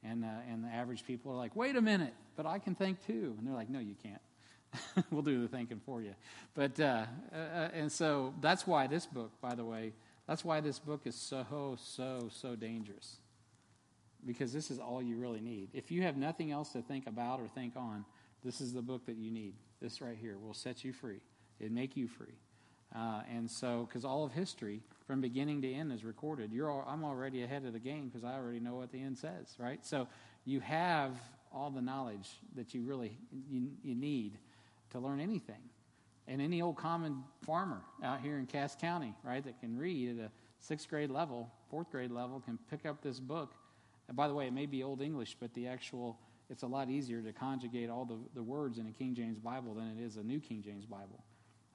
And, 0.02 0.24
uh, 0.24 0.30
and 0.50 0.64
the 0.64 0.70
average 0.70 1.06
people 1.06 1.34
are 1.34 1.36
like, 1.36 1.58
wait 1.58 1.76
a 1.76 1.82
minute, 1.82 2.14
but 2.38 2.46
I 2.46 2.60
can 2.60 2.74
think 2.74 3.06
too. 3.06 3.36
And 3.38 3.46
they're 3.46 3.54
like, 3.54 3.70
no, 3.70 3.80
you 3.80 3.96
can't. 4.02 5.06
we'll 5.12 5.24
do 5.24 5.42
the 5.42 5.50
thinking 5.50 5.82
for 5.86 6.02
you. 6.02 6.16
But, 6.56 6.80
uh, 6.80 7.06
uh, 7.34 7.70
and 7.74 7.92
so 7.92 8.34
that's 8.40 8.66
why 8.66 8.88
this 8.88 9.06
book, 9.06 9.32
by 9.42 9.56
the 9.56 9.66
way, 9.66 9.92
that's 10.26 10.46
why 10.46 10.62
this 10.62 10.80
book 10.80 11.02
is 11.04 11.16
so, 11.16 11.78
so, 11.78 12.30
so 12.32 12.56
dangerous. 12.56 13.18
Because 14.26 14.54
this 14.54 14.72
is 14.72 14.80
all 14.80 15.02
you 15.02 15.18
really 15.18 15.42
need. 15.42 15.68
If 15.74 15.92
you 15.92 16.04
have 16.04 16.16
nothing 16.16 16.54
else 16.54 16.72
to 16.72 16.82
think 16.82 17.08
about 17.08 17.42
or 17.42 17.50
think 17.50 17.76
on, 17.76 18.06
this 18.42 18.62
is 18.62 18.72
the 18.72 18.82
book 18.82 19.06
that 19.08 19.18
you 19.18 19.32
need. 19.32 19.56
This 19.82 20.02
right 20.02 20.18
here 20.20 20.38
will 20.38 20.54
set 20.54 20.86
you 20.86 20.94
free. 20.94 21.20
It'll 21.60 21.74
make 21.74 21.98
you 21.98 22.08
free. 22.08 22.36
Uh, 22.96 23.22
and 23.34 23.50
so, 23.50 23.88
because 23.88 24.06
all 24.06 24.24
of 24.24 24.32
history 24.32 24.82
from 25.08 25.20
beginning 25.20 25.62
to 25.62 25.74
end 25.74 25.92
is 25.92 26.04
recorded, 26.04 26.52
you're 26.52 26.70
all, 26.70 26.86
I'm 26.88 27.04
already 27.04 27.44
ahead 27.44 27.66
of 27.66 27.74
the 27.74 27.80
game 27.80 28.08
because 28.08 28.24
I 28.24 28.34
already 28.34 28.60
know 28.60 28.76
what 28.76 28.92
the 28.92 29.02
end 29.02 29.18
says, 29.18 29.56
right? 29.58 29.84
So 29.84 30.08
you 30.46 30.60
have 30.60 31.12
all 31.52 31.72
the 31.72 31.82
knowledge 31.82 32.30
that 32.56 32.74
you 32.74 32.84
really 32.84 33.18
you, 33.50 33.70
you 33.84 33.96
need 33.96 34.38
to 34.92 35.00
learn 35.00 35.20
anything. 35.20 35.62
And 36.28 36.42
any 36.42 36.62
old 36.62 36.78
common 36.78 37.24
farmer 37.46 37.82
out 38.04 38.22
here 38.22 38.38
in 38.38 38.46
Cass 38.46 38.76
County, 38.80 39.14
right, 39.24 39.44
that 39.44 39.60
can 39.60 39.78
read 39.78 40.20
at 40.20 40.26
a 40.26 40.32
sixth 40.60 40.88
grade 40.88 41.12
level, 41.12 41.52
fourth 41.70 41.92
grade 41.92 42.12
level, 42.12 42.40
can 42.40 42.58
pick 42.70 42.86
up 42.86 43.02
this 43.02 43.20
book. 43.20 43.54
And 44.08 44.16
by 44.16 44.28
the 44.28 44.34
way, 44.34 44.48
it 44.48 44.54
may 44.54 44.66
be 44.66 44.84
Old 44.84 45.02
English, 45.02 45.36
but 45.40 45.54
the 45.54 45.68
actual 45.68 46.18
it's 46.50 46.64
a 46.64 46.68
lot 46.68 46.90
easier 46.90 47.22
to 47.22 47.34
conjugate 47.34 47.90
all 47.90 48.06
the, 48.06 48.18
the 48.36 48.44
words 48.44 48.78
in 48.78 48.88
a 48.88 48.92
King 48.92 49.16
James 49.16 49.40
Bible 49.40 49.74
than 49.74 49.98
it 49.98 50.04
is 50.04 50.18
a 50.18 50.24
New 50.24 50.40
King 50.40 50.62
James 50.62 50.86
Bible. 50.86 51.24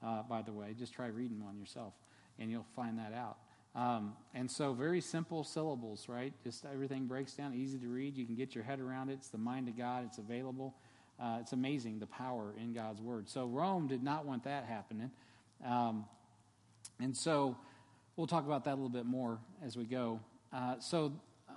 Uh, 0.05 0.23
by 0.23 0.41
the 0.41 0.53
way, 0.53 0.73
just 0.77 0.93
try 0.93 1.07
reading 1.07 1.43
one 1.43 1.57
yourself, 1.57 1.93
and 2.37 2.49
you'll 2.49 2.65
find 2.75 2.97
that 2.99 3.13
out. 3.13 3.37
Um, 3.75 4.13
and 4.33 4.49
so, 4.49 4.73
very 4.73 5.01
simple 5.01 5.43
syllables, 5.43 6.07
right? 6.07 6.33
Just 6.43 6.65
everything 6.65 7.05
breaks 7.05 7.33
down, 7.33 7.53
easy 7.53 7.77
to 7.79 7.87
read. 7.87 8.17
You 8.17 8.25
can 8.25 8.35
get 8.35 8.55
your 8.55 8.63
head 8.63 8.79
around 8.79 9.09
it. 9.09 9.13
It's 9.13 9.29
the 9.29 9.37
mind 9.37 9.67
of 9.67 9.77
God. 9.77 10.05
It's 10.05 10.17
available. 10.17 10.75
Uh, 11.19 11.37
it's 11.41 11.51
amazing 11.51 11.99
the 11.99 12.07
power 12.07 12.53
in 12.57 12.73
God's 12.73 13.01
word. 13.01 13.29
So 13.29 13.45
Rome 13.45 13.87
did 13.87 14.01
not 14.01 14.25
want 14.25 14.45
that 14.45 14.65
happening, 14.65 15.11
um, 15.65 16.05
and 16.99 17.15
so 17.15 17.57
we'll 18.15 18.27
talk 18.27 18.45
about 18.45 18.63
that 18.65 18.71
a 18.71 18.75
little 18.75 18.89
bit 18.89 19.05
more 19.05 19.39
as 19.63 19.75
we 19.75 19.83
go. 19.83 20.21
Uh, 20.51 20.75
so 20.79 21.13
uh, 21.49 21.53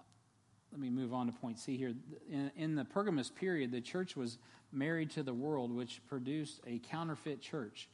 let 0.73 0.81
me 0.81 0.91
move 0.91 1.15
on 1.15 1.27
to 1.27 1.33
point 1.33 1.59
C 1.59 1.77
here. 1.77 1.95
In, 2.31 2.51
in 2.57 2.75
the 2.75 2.85
Pergamus 2.85 3.31
period, 3.31 3.71
the 3.71 3.81
church 3.81 4.17
was 4.17 4.39
married 4.73 5.11
to 5.13 5.23
the 5.23 5.35
world, 5.35 5.73
which 5.75 6.01
produced 6.09 6.61
a 6.67 6.81
counterfeit 6.81 7.41
church. 7.41 7.89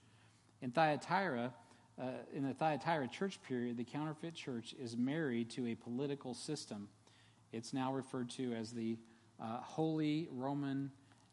In 0.60 0.70
Thyatira, 0.70 1.52
uh, 2.00 2.04
in 2.34 2.46
the 2.46 2.54
Thyatira 2.54 3.08
church 3.08 3.40
period, 3.42 3.76
the 3.76 3.84
counterfeit 3.84 4.34
church 4.34 4.74
is 4.80 4.96
married 4.96 5.50
to 5.50 5.66
a 5.66 5.74
political 5.74 6.34
system. 6.34 6.88
It's 7.52 7.72
now 7.72 7.92
referred 7.92 8.30
to 8.30 8.52
as 8.54 8.72
the 8.72 8.98
uh, 9.40 9.58
Holy 9.60 10.28
Roman 10.32 10.90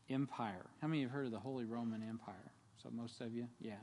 Empire. 0.09 0.65
How 0.81 0.87
many 0.87 1.01
have 1.01 1.11
heard 1.11 1.25
of 1.25 1.31
the 1.31 1.39
Holy 1.39 1.65
Roman 1.65 2.03
Empire? 2.07 2.51
So, 2.81 2.89
most 2.91 3.21
of 3.21 3.33
you? 3.33 3.47
Yeah. 3.59 3.73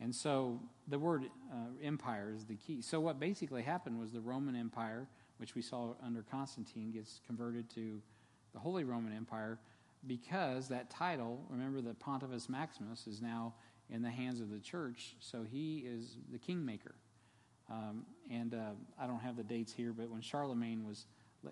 And 0.00 0.14
so 0.14 0.60
the 0.88 0.98
word 0.98 1.24
uh, 1.50 1.56
empire 1.82 2.32
is 2.34 2.44
the 2.44 2.56
key. 2.56 2.82
So, 2.82 3.00
what 3.00 3.18
basically 3.18 3.62
happened 3.62 3.98
was 3.98 4.12
the 4.12 4.20
Roman 4.20 4.56
Empire, 4.56 5.06
which 5.38 5.54
we 5.54 5.62
saw 5.62 5.94
under 6.04 6.22
Constantine, 6.22 6.90
gets 6.90 7.20
converted 7.26 7.70
to 7.70 8.00
the 8.52 8.58
Holy 8.58 8.84
Roman 8.84 9.12
Empire 9.12 9.58
because 10.06 10.68
that 10.68 10.90
title, 10.90 11.44
remember 11.48 11.80
that 11.80 11.98
Pontifex 11.98 12.48
Maximus 12.48 13.06
is 13.06 13.22
now 13.22 13.54
in 13.90 14.02
the 14.02 14.10
hands 14.10 14.40
of 14.40 14.50
the 14.50 14.58
church, 14.58 15.14
so 15.20 15.44
he 15.44 15.84
is 15.86 16.16
the 16.30 16.38
kingmaker. 16.38 16.94
Um, 17.70 18.04
and 18.30 18.54
uh, 18.54 18.70
I 18.98 19.06
don't 19.06 19.20
have 19.20 19.36
the 19.36 19.44
dates 19.44 19.72
here, 19.72 19.92
but 19.92 20.08
when 20.10 20.20
Charlemagne 20.20 20.84
was 20.86 21.06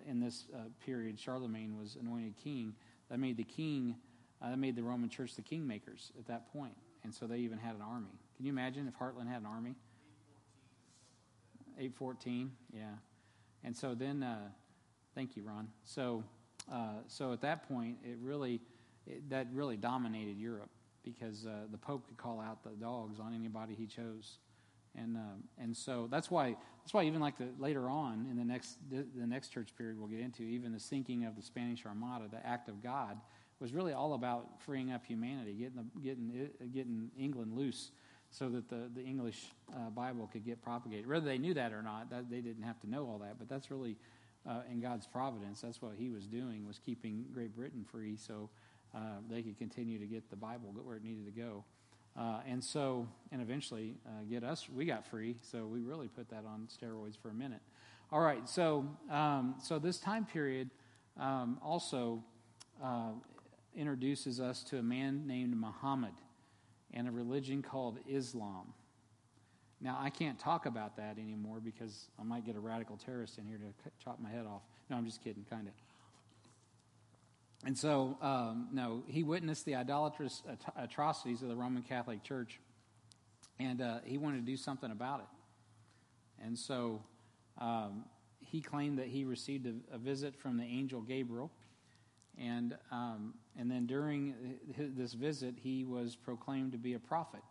in 0.07 0.19
this 0.19 0.45
uh, 0.53 0.59
period, 0.85 1.19
Charlemagne 1.19 1.77
was 1.77 1.97
anointed 1.99 2.35
king. 2.43 2.73
That 3.09 3.19
made 3.19 3.37
the 3.37 3.43
king, 3.43 3.95
uh, 4.41 4.49
that 4.49 4.57
made 4.57 4.75
the 4.75 4.83
Roman 4.83 5.09
Church 5.09 5.35
the 5.35 5.41
kingmakers 5.41 6.11
at 6.17 6.27
that 6.27 6.51
point, 6.51 6.75
and 7.03 7.13
so 7.13 7.27
they 7.27 7.37
even 7.37 7.57
had 7.57 7.75
an 7.75 7.81
army. 7.81 8.19
Can 8.35 8.45
you 8.45 8.51
imagine 8.51 8.87
if 8.87 8.97
Heartland 8.97 9.29
had 9.29 9.41
an 9.41 9.47
army? 9.47 9.75
814, 11.77 12.51
yeah. 12.73 12.83
And 13.63 13.75
so 13.75 13.93
then, 13.93 14.23
uh, 14.23 14.49
thank 15.13 15.35
you, 15.35 15.43
Ron. 15.43 15.67
So, 15.83 16.23
uh, 16.71 16.99
so 17.07 17.33
at 17.33 17.41
that 17.41 17.67
point, 17.67 17.97
it 18.03 18.17
really, 18.21 18.61
it, 19.05 19.29
that 19.29 19.47
really 19.53 19.77
dominated 19.77 20.37
Europe 20.37 20.69
because 21.05 21.45
uh, 21.45 21.67
the 21.71 21.77
Pope 21.77 22.07
could 22.07 22.17
call 22.17 22.41
out 22.41 22.63
the 22.63 22.71
dogs 22.71 23.19
on 23.19 23.33
anybody 23.33 23.75
he 23.75 23.85
chose, 23.85 24.39
and 24.95 25.15
uh, 25.15 25.21
and 25.57 25.75
so 25.75 26.07
that's 26.09 26.29
why 26.29 26.57
that's 26.83 26.93
why 26.93 27.03
even 27.03 27.21
like 27.21 27.37
the 27.37 27.47
later 27.59 27.87
on 27.89 28.27
in 28.29 28.37
the 28.37 28.43
next 28.43 28.77
the, 28.89 29.05
the 29.15 29.27
next 29.27 29.49
church 29.49 29.69
period 29.77 29.97
we'll 29.99 30.09
get 30.09 30.19
into 30.19 30.43
even 30.43 30.73
the 30.73 30.79
sinking 30.79 31.25
of 31.25 31.35
the 31.35 31.41
Spanish 31.41 31.85
Armada, 31.85 32.25
the 32.29 32.45
act 32.45 32.67
of 32.67 32.83
God 32.83 33.17
was 33.59 33.73
really 33.73 33.93
all 33.93 34.13
about 34.13 34.61
freeing 34.61 34.91
up 34.91 35.05
humanity, 35.05 35.53
getting 35.53 35.75
the, 35.75 36.01
getting 36.01 36.49
getting 36.73 37.11
England 37.17 37.53
loose 37.53 37.91
so 38.31 38.49
that 38.49 38.69
the, 38.69 38.89
the 38.93 39.01
English 39.01 39.45
uh, 39.73 39.89
Bible 39.91 40.29
could 40.31 40.43
get 40.43 40.61
propagated. 40.61 41.07
Whether 41.07 41.25
they 41.25 41.37
knew 41.37 41.53
that 41.53 41.71
or 41.71 41.81
not, 41.81 42.09
that, 42.09 42.29
they 42.29 42.41
didn't 42.41 42.63
have 42.63 42.79
to 42.81 42.89
know 42.89 43.05
all 43.07 43.17
that, 43.19 43.37
but 43.39 43.47
that's 43.47 43.71
really 43.71 43.95
uh, 44.47 44.61
in 44.69 44.81
God's 44.81 45.07
providence. 45.07 45.61
That's 45.61 45.81
what 45.81 45.93
He 45.97 46.09
was 46.09 46.27
doing 46.27 46.67
was 46.67 46.79
keeping 46.79 47.25
Great 47.33 47.55
Britain 47.55 47.85
free, 47.89 48.17
so 48.17 48.49
uh, 48.95 48.99
they 49.29 49.41
could 49.41 49.57
continue 49.57 49.99
to 49.99 50.05
get 50.05 50.29
the 50.29 50.35
Bible 50.35 50.73
where 50.83 50.95
it 50.95 51.03
needed 51.03 51.25
to 51.25 51.31
go. 51.31 51.63
Uh, 52.17 52.39
and 52.47 52.63
so, 52.63 53.07
and 53.31 53.41
eventually 53.41 53.95
uh, 54.07 54.23
get 54.29 54.43
us, 54.43 54.69
we 54.69 54.85
got 54.85 55.05
free, 55.05 55.35
so 55.41 55.65
we 55.65 55.81
really 55.81 56.07
put 56.07 56.29
that 56.29 56.45
on 56.45 56.67
steroids 56.67 57.17
for 57.21 57.29
a 57.29 57.33
minute. 57.33 57.59
All 58.11 58.21
right, 58.21 58.47
so, 58.47 58.85
um, 59.11 59.55
so 59.61 59.79
this 59.79 59.97
time 59.97 60.25
period 60.25 60.69
um, 61.19 61.59
also 61.61 62.23
uh, 62.81 63.11
introduces 63.75 64.39
us 64.39 64.63
to 64.63 64.77
a 64.77 64.83
man 64.83 65.27
named 65.27 65.57
Muhammad 65.57 66.13
and 66.93 67.07
a 67.07 67.11
religion 67.11 67.61
called 67.61 67.99
Islam. 68.07 68.73
Now, 69.81 69.97
I 69.99 70.09
can't 70.09 70.39
talk 70.39 70.65
about 70.65 70.95
that 70.95 71.17
anymore 71.19 71.59
because 71.59 72.07
I 72.17 72.23
might 72.23 72.45
get 72.45 72.55
a 72.55 72.59
radical 72.59 72.95
terrorist 72.95 73.37
in 73.37 73.45
here 73.45 73.57
to 73.57 73.91
chop 74.01 74.21
my 74.21 74.29
head 74.29 74.45
off. 74.45 74.61
No, 74.89 74.95
I'm 74.95 75.05
just 75.05 75.21
kidding, 75.21 75.45
kind 75.49 75.67
of. 75.67 75.73
And 77.65 77.75
so, 77.75 78.15
um, 78.21 78.67
no, 78.71 79.03
he 79.07 79.23
witnessed 79.23 79.65
the 79.65 79.75
idolatrous 79.75 80.43
atrocities 80.77 81.41
of 81.41 81.49
the 81.49 81.55
Roman 81.55 81.81
Catholic 81.81 82.23
Church, 82.23 82.59
and 83.59 83.81
uh, 83.81 83.97
he 84.05 84.19
wanted 84.19 84.37
to 84.37 84.51
do 84.51 84.55
something 84.55 84.91
about 84.91 85.21
it. 85.21 86.45
And 86.45 86.57
so, 86.57 87.01
um, 87.57 88.05
he 88.39 88.61
claimed 88.61 88.99
that 88.99 89.07
he 89.07 89.25
received 89.25 89.65
a, 89.65 89.95
a, 89.95 89.97
visit 89.97 90.35
from 90.35 90.57
the 90.57 90.63
angel 90.63 91.01
Gabriel, 91.01 91.51
and 92.37 92.77
um, 92.91 93.33
and 93.57 93.71
then 93.71 93.87
during 93.87 94.35
this 94.77 95.13
visit, 95.13 95.55
he 95.57 95.83
was 95.83 96.15
proclaimed 96.15 96.73
to 96.73 96.77
be 96.77 96.93
a 96.93 96.99
prophet. 96.99 97.41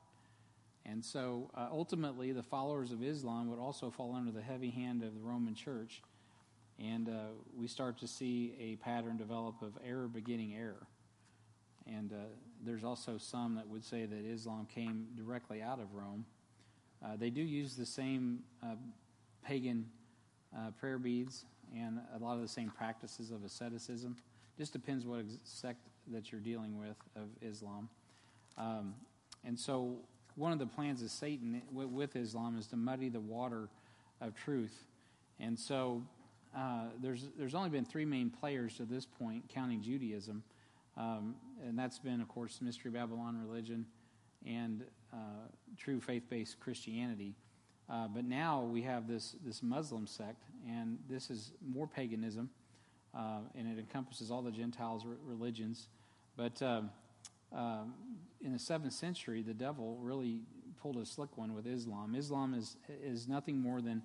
And 0.87 1.05
so, 1.05 1.51
uh, 1.57 1.69
ultimately, 1.73 2.31
the 2.31 2.43
followers 2.43 2.93
of 2.93 3.03
Islam 3.03 3.49
would 3.51 3.59
also 3.59 3.91
fall 3.91 4.15
under 4.15 4.31
the 4.31 4.43
heavy 4.43 4.71
hand 4.71 5.03
of 5.03 5.15
the 5.15 5.21
Roman 5.21 5.55
Church 5.55 6.03
and 6.79 7.09
uh, 7.09 7.13
we 7.57 7.67
start 7.69 7.99
to 7.99 8.09
see 8.09 8.55
a 8.61 8.77
pattern 8.77 9.17
develop 9.17 9.63
of 9.63 9.73
error 9.87 10.09
beginning 10.09 10.55
error. 10.55 10.87
And 11.87 12.13
uh, 12.13 12.17
there's 12.65 12.85
also 12.85 13.19
some 13.19 13.55
that 13.57 13.69
would 13.69 13.85
say 13.85 14.07
that 14.07 14.25
Islam 14.25 14.67
came 14.75 15.07
directly 15.17 15.63
out 15.63 15.81
of 15.81 15.95
Rome. 15.95 16.25
Uh, 17.05 17.17
they 17.17 17.31
do 17.31 17.43
use 17.43 17.77
the 17.77 17.87
same 17.87 18.41
uh, 18.63 18.75
pagan 19.45 19.87
uh, 20.57 20.71
prayer 20.81 20.99
beads 20.99 21.45
and 21.77 22.01
a 22.15 22.23
lot 22.23 22.35
of 22.35 22.43
the 22.43 22.49
same 22.49 22.71
practices 22.71 23.31
of 23.31 23.45
asceticism. 23.45 24.17
Just 24.57 24.73
depends 24.73 25.05
what 25.05 25.25
sect 25.43 25.81
that 26.13 26.31
you're 26.31 26.41
dealing 26.41 26.79
with 26.79 26.97
of 27.17 27.29
Islam. 27.43 27.89
Um, 28.57 28.95
and 29.45 29.59
so, 29.59 29.97
one 30.37 30.53
of 30.53 30.59
the 30.59 30.67
plans 30.67 31.03
of 31.03 31.11
Satan 31.11 31.63
with 31.73 32.17
Islam 32.17 32.59
is 32.59 32.67
to 32.69 32.77
muddy 32.77 33.09
the 33.09 33.21
water 33.21 33.69
of 34.21 34.35
truth. 34.35 34.85
And 35.39 35.59
so, 35.59 36.03
uh, 36.57 36.85
there's, 37.01 37.27
there's 37.37 37.55
only 37.55 37.71
been 37.71 37.85
three 37.85 38.05
main 38.05 38.31
players 38.31 38.77
to 38.77 38.85
this 38.85 39.07
point, 39.07 39.49
counting 39.49 39.83
Judaism. 39.83 40.43
Um, 40.97 41.35
and 41.67 41.79
that's 41.79 41.99
been, 41.99 42.21
of 42.21 42.29
course, 42.29 42.61
Mystery 42.63 42.91
Babylon 42.91 43.37
religion 43.45 43.87
and 44.47 44.85
uh, 45.13 45.17
true 45.77 46.01
faith 46.01 46.25
based 46.29 46.61
Christianity. 46.61 47.35
Uh, 47.91 48.09
but 48.09 48.25
now 48.25 48.63
we 48.63 48.83
have 48.83 49.09
this, 49.09 49.37
this 49.45 49.63
Muslim 49.63 50.07
sect, 50.07 50.43
and 50.69 50.99
this 51.09 51.31
is 51.31 51.53
more 51.67 51.87
paganism, 51.87 52.49
uh, 53.15 53.41
and 53.57 53.69
it 53.69 53.79
encompasses 53.79 54.31
all 54.31 54.43
the 54.43 54.51
Gentiles' 54.51 55.05
religions. 55.27 55.89
But 56.37 56.63
um, 56.63 56.91
um, 57.53 57.95
in 58.43 58.53
the 58.53 58.59
seventh 58.59 58.93
century, 58.93 59.43
the 59.43 59.55
devil 59.55 59.99
really 60.01 60.41
pulled 60.81 60.97
a 60.97 61.05
slick 61.05 61.37
one 61.37 61.55
with 61.55 61.67
Islam. 61.67 62.15
Islam 62.15 62.55
is, 62.55 62.77
is 63.03 63.29
nothing 63.29 63.59
more 63.59 63.81
than 63.81 64.03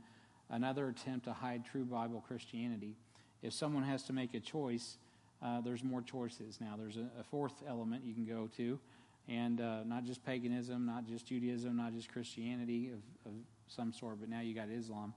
another 0.50 0.90
attempt 0.90 1.26
to 1.26 1.34
hide 1.34 1.66
true 1.66 1.86
Bible 1.86 2.24
Christianity. 2.28 2.96
If 3.42 3.54
someone 3.54 3.84
has 3.84 4.04
to 4.04 4.14
make 4.14 4.34
a 4.34 4.40
choice, 4.40 4.98
uh, 5.42 5.62
there's 5.62 5.84
more 5.84 6.02
choices 6.02 6.60
now. 6.60 6.76
There's 6.78 6.98
a, 6.98 7.08
a, 7.20 7.24
fourth 7.24 7.64
element 7.68 8.04
you 8.04 8.14
can 8.14 8.26
go 8.26 8.50
to, 8.58 8.80
and 9.28 9.62
uh, 9.62 9.84
not 9.86 10.04
just 10.04 10.26
paganism, 10.26 10.86
not 10.86 11.06
just 11.06 11.28
Judaism, 11.28 11.78
not 11.78 11.94
just 11.94 12.12
Christianity 12.12 12.90
of, 12.90 13.32
of 13.32 13.34
some 13.68 13.94
sort, 13.94 14.20
but 14.20 14.28
now 14.30 14.42
you 14.42 14.54
got 14.54 14.70
Islam. 14.70 15.14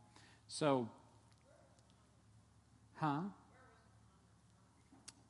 So, 0.47 0.89
huh? 2.95 3.23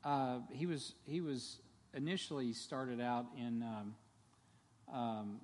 Uh, 0.04 0.40
he 0.50 0.66
was 0.66 0.94
he 1.04 1.20
was 1.20 1.60
initially 1.94 2.52
started 2.52 3.00
out 3.00 3.26
in 3.38 3.62
um, 3.62 3.94
um, 4.92 5.40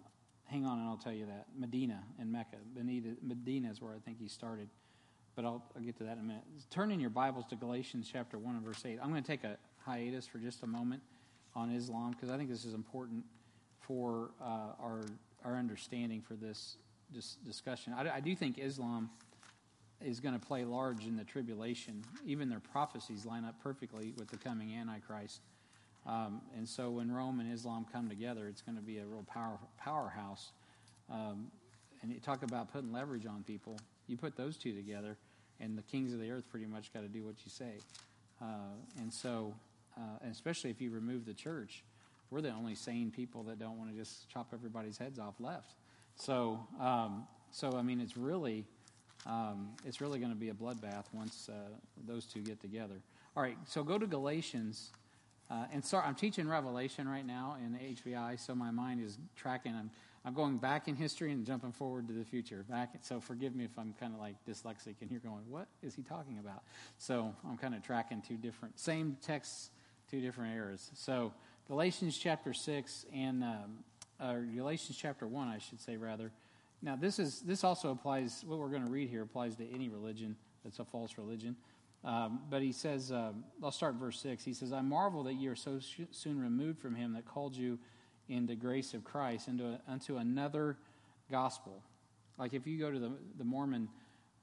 hang 0.48 0.66
on 0.66 0.78
and 0.78 0.88
I'll 0.88 0.96
tell 0.96 1.12
you 1.12 1.26
that. 1.26 1.46
Medina 1.56 2.02
and 2.18 2.32
Mecca. 2.32 2.56
Medina 2.74 3.70
is 3.70 3.80
where 3.80 3.92
I 3.92 3.98
think 4.04 4.18
he 4.18 4.28
started. 4.28 4.68
But 5.36 5.44
I'll, 5.44 5.62
I'll 5.76 5.82
get 5.82 5.96
to 5.98 6.04
that 6.04 6.14
in 6.14 6.18
a 6.18 6.22
minute. 6.22 6.42
Turn 6.68 6.90
in 6.90 6.98
your 6.98 7.10
Bibles 7.10 7.46
to 7.46 7.56
Galatians 7.56 8.08
chapter 8.12 8.38
1 8.38 8.56
and 8.56 8.64
verse 8.64 8.84
8. 8.84 8.98
I'm 9.00 9.10
going 9.10 9.22
to 9.22 9.26
take 9.26 9.44
a 9.44 9.56
hiatus 9.84 10.26
for 10.26 10.38
just 10.38 10.62
a 10.64 10.66
moment 10.66 11.02
on 11.54 11.70
Islam 11.70 12.10
because 12.10 12.30
I 12.30 12.36
think 12.36 12.50
this 12.50 12.64
is 12.64 12.74
important 12.74 13.24
for 13.80 14.30
uh, 14.40 14.72
our, 14.82 15.02
our 15.44 15.56
understanding 15.56 16.22
for 16.22 16.34
this, 16.34 16.76
discussion. 17.44 17.94
I, 17.96 18.16
I 18.16 18.20
do 18.20 18.34
think 18.34 18.58
Islam 18.58 19.08
is 20.04 20.20
going 20.20 20.38
to 20.38 20.44
play 20.44 20.64
large 20.64 21.06
in 21.06 21.16
the 21.16 21.24
tribulation. 21.24 22.04
Even 22.26 22.48
their 22.48 22.60
prophecies 22.60 23.24
line 23.24 23.44
up 23.44 23.54
perfectly 23.62 24.12
with 24.16 24.28
the 24.28 24.36
coming 24.36 24.74
Antichrist. 24.74 25.40
Um, 26.08 26.40
and 26.56 26.66
so 26.66 26.90
when 26.90 27.12
Rome 27.12 27.38
and 27.38 27.52
Islam 27.52 27.86
come 27.92 28.08
together, 28.08 28.48
it's 28.48 28.62
going 28.62 28.76
to 28.76 28.82
be 28.82 28.98
a 28.98 29.04
real 29.04 29.24
power, 29.32 29.58
powerhouse. 29.76 30.52
Um, 31.10 31.52
and 32.02 32.10
you 32.10 32.18
talk 32.18 32.42
about 32.42 32.72
putting 32.72 32.92
leverage 32.92 33.26
on 33.26 33.44
people. 33.44 33.78
You 34.06 34.16
put 34.16 34.34
those 34.34 34.56
two 34.56 34.72
together, 34.72 35.18
and 35.60 35.76
the 35.76 35.82
kings 35.82 36.14
of 36.14 36.20
the 36.20 36.30
earth 36.30 36.48
pretty 36.50 36.66
much 36.66 36.92
got 36.94 37.02
to 37.02 37.08
do 37.08 37.24
what 37.24 37.34
you 37.44 37.50
say. 37.50 37.74
Uh, 38.40 38.72
and 38.98 39.12
so 39.12 39.54
uh, 39.98 40.28
especially 40.30 40.70
if 40.70 40.80
you 40.80 40.90
remove 40.90 41.26
the 41.26 41.34
church, 41.34 41.82
we're 42.30 42.40
the 42.40 42.52
only 42.52 42.74
sane 42.74 43.10
people 43.10 43.42
that 43.44 43.58
don't 43.58 43.78
want 43.78 43.90
to 43.90 43.96
just 43.96 44.28
chop 44.28 44.48
everybody's 44.52 44.98
heads 44.98 45.18
off 45.18 45.34
left. 45.40 45.74
So, 46.14 46.60
um, 46.80 47.26
so 47.50 47.72
I 47.76 47.82
mean, 47.82 48.00
it's 48.00 48.16
really, 48.16 48.64
um, 49.26 49.70
it's 49.84 50.00
really 50.00 50.18
going 50.18 50.32
to 50.32 50.38
be 50.38 50.50
a 50.50 50.54
bloodbath 50.54 51.04
once 51.12 51.48
uh, 51.48 51.70
those 52.06 52.26
two 52.26 52.40
get 52.40 52.60
together. 52.60 52.96
All 53.36 53.42
right, 53.42 53.56
so 53.66 53.82
go 53.82 53.98
to 53.98 54.06
Galatians, 54.06 54.90
uh, 55.50 55.64
and 55.72 55.84
sorry, 55.84 56.06
I'm 56.06 56.14
teaching 56.14 56.48
Revelation 56.48 57.08
right 57.08 57.26
now 57.26 57.56
in 57.64 57.74
HVI, 57.74 58.38
so 58.38 58.54
my 58.54 58.70
mind 58.70 59.02
is 59.04 59.18
tracking. 59.36 59.74
I'm, 59.74 59.90
I'm 60.24 60.34
going 60.34 60.58
back 60.58 60.88
in 60.88 60.96
history 60.96 61.32
and 61.32 61.46
jumping 61.46 61.72
forward 61.72 62.06
to 62.08 62.14
the 62.14 62.24
future. 62.24 62.64
Back, 62.68 62.94
so 63.00 63.20
forgive 63.20 63.54
me 63.54 63.64
if 63.64 63.78
I'm 63.78 63.94
kind 63.98 64.12
of 64.12 64.20
like 64.20 64.36
dyslexic, 64.46 64.96
and 65.00 65.10
you're 65.10 65.20
going, 65.20 65.42
"What 65.48 65.68
is 65.82 65.94
he 65.94 66.02
talking 66.02 66.38
about?" 66.38 66.62
So 66.98 67.34
I'm 67.48 67.56
kind 67.56 67.74
of 67.74 67.82
tracking 67.82 68.22
two 68.26 68.36
different, 68.36 68.78
same 68.78 69.16
texts, 69.22 69.70
two 70.10 70.20
different 70.20 70.54
eras. 70.54 70.90
So 70.94 71.32
Galatians 71.66 72.18
chapter 72.18 72.52
six 72.52 73.06
and 73.14 73.42
um, 73.42 73.84
or 74.20 74.40
Galatians 74.54 74.98
chapter 75.00 75.26
1, 75.26 75.48
I 75.48 75.58
should 75.58 75.80
say, 75.80 75.96
rather. 75.96 76.32
Now, 76.82 76.96
this, 76.96 77.18
is, 77.18 77.40
this 77.40 77.64
also 77.64 77.90
applies, 77.90 78.44
what 78.46 78.58
we're 78.58 78.68
going 78.68 78.84
to 78.84 78.90
read 78.90 79.08
here 79.08 79.22
applies 79.22 79.56
to 79.56 79.68
any 79.72 79.88
religion 79.88 80.36
that's 80.64 80.78
a 80.78 80.84
false 80.84 81.18
religion. 81.18 81.56
Um, 82.04 82.40
but 82.48 82.62
he 82.62 82.72
says, 82.72 83.10
uh, 83.10 83.32
I'll 83.62 83.72
start 83.72 83.96
verse 83.96 84.20
6. 84.20 84.44
He 84.44 84.54
says, 84.54 84.72
I 84.72 84.80
marvel 84.80 85.24
that 85.24 85.34
you 85.34 85.50
are 85.50 85.56
so 85.56 85.80
sh- 85.80 86.02
soon 86.10 86.40
removed 86.40 86.78
from 86.78 86.94
him 86.94 87.14
that 87.14 87.24
called 87.24 87.56
you 87.56 87.78
in 88.28 88.46
the 88.46 88.54
grace 88.54 88.94
of 88.94 89.04
Christ 89.04 89.48
into 89.48 89.64
a, 89.66 89.80
unto 89.88 90.16
another 90.16 90.76
gospel. 91.30 91.82
Like 92.38 92.54
if 92.54 92.66
you 92.66 92.78
go 92.78 92.90
to 92.90 92.98
the, 92.98 93.12
the 93.36 93.44
Mormon 93.44 93.88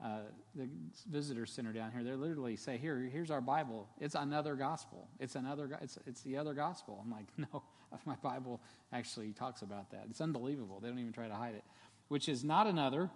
uh, 0.04 0.20
the 0.56 0.68
visitor 1.10 1.46
center 1.46 1.72
down 1.72 1.92
here, 1.92 2.04
they 2.04 2.12
literally 2.12 2.58
say, 2.58 2.78
"Here, 2.78 2.98
here's 3.12 3.32
our 3.32 3.40
Bible. 3.40 3.88
It's 4.00 4.16
another 4.16 4.56
gospel. 4.56 5.08
It's 5.20 5.36
another. 5.36 5.70
It's 5.82 5.98
it's 6.06 6.22
the 6.22 6.38
other 6.38 6.54
gospel." 6.54 7.00
I'm 7.02 7.12
like, 7.12 7.26
no, 7.38 7.64
my 8.06 8.16
Bible 8.16 8.60
actually 8.92 9.32
talks 9.32 9.62
about 9.62 9.92
that. 9.92 10.06
It's 10.10 10.20
unbelievable. 10.20 10.80
They 10.82 10.90
don't 10.90 11.00
even 11.00 11.14
try 11.14 11.30
to 11.30 11.34
hide 11.34 11.56
it, 11.56 11.64
which 12.10 12.28
is 12.28 12.44
not 12.44 12.68
another, 12.68 13.10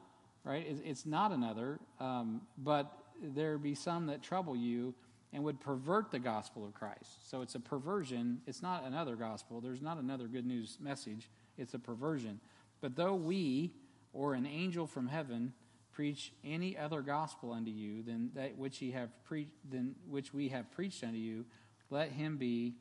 right? 0.45 0.65
It's, 0.67 0.81
it's 0.85 1.05
not 1.05 1.33
another. 1.33 1.79
Um, 1.99 2.41
but 2.57 2.91
there 3.21 3.57
be 3.57 3.75
some 3.75 4.07
that 4.07 4.21
trouble 4.21 4.55
you 4.55 4.93
and 5.31 5.43
would 5.43 5.59
pervert 5.59 6.11
the 6.11 6.19
gospel 6.19 6.65
of 6.65 6.73
Christ. 6.73 7.29
So 7.29 7.41
it's 7.41 7.55
a 7.55 7.59
perversion. 7.59 8.41
It's 8.47 8.61
not 8.61 8.83
another 8.85 9.15
gospel. 9.15 9.61
There's 9.61 9.81
not 9.81 9.97
another 9.97 10.27
good 10.27 10.45
news 10.45 10.77
message. 10.81 11.29
It's 11.57 11.73
a 11.73 11.79
perversion. 11.79 12.39
But 12.81 12.95
though 12.95 13.15
we 13.15 13.73
or 14.13 14.33
an 14.33 14.45
angel 14.45 14.87
from 14.87 15.07
heaven 15.07 15.53
preach 15.91 16.33
any 16.43 16.77
other 16.77 17.01
gospel 17.01 17.51
unto 17.51 17.69
you 17.69 18.01
than 18.01 18.31
that 18.33 18.57
which 18.57 18.81
ye 18.81 18.91
have 18.91 19.09
pre- 19.25 19.49
than 19.69 19.95
which 20.07 20.33
we 20.33 20.47
have 20.49 20.71
preached 20.71 21.03
unto 21.03 21.17
you, 21.17 21.45
let 21.89 22.11
him 22.11 22.37
be 22.37 22.75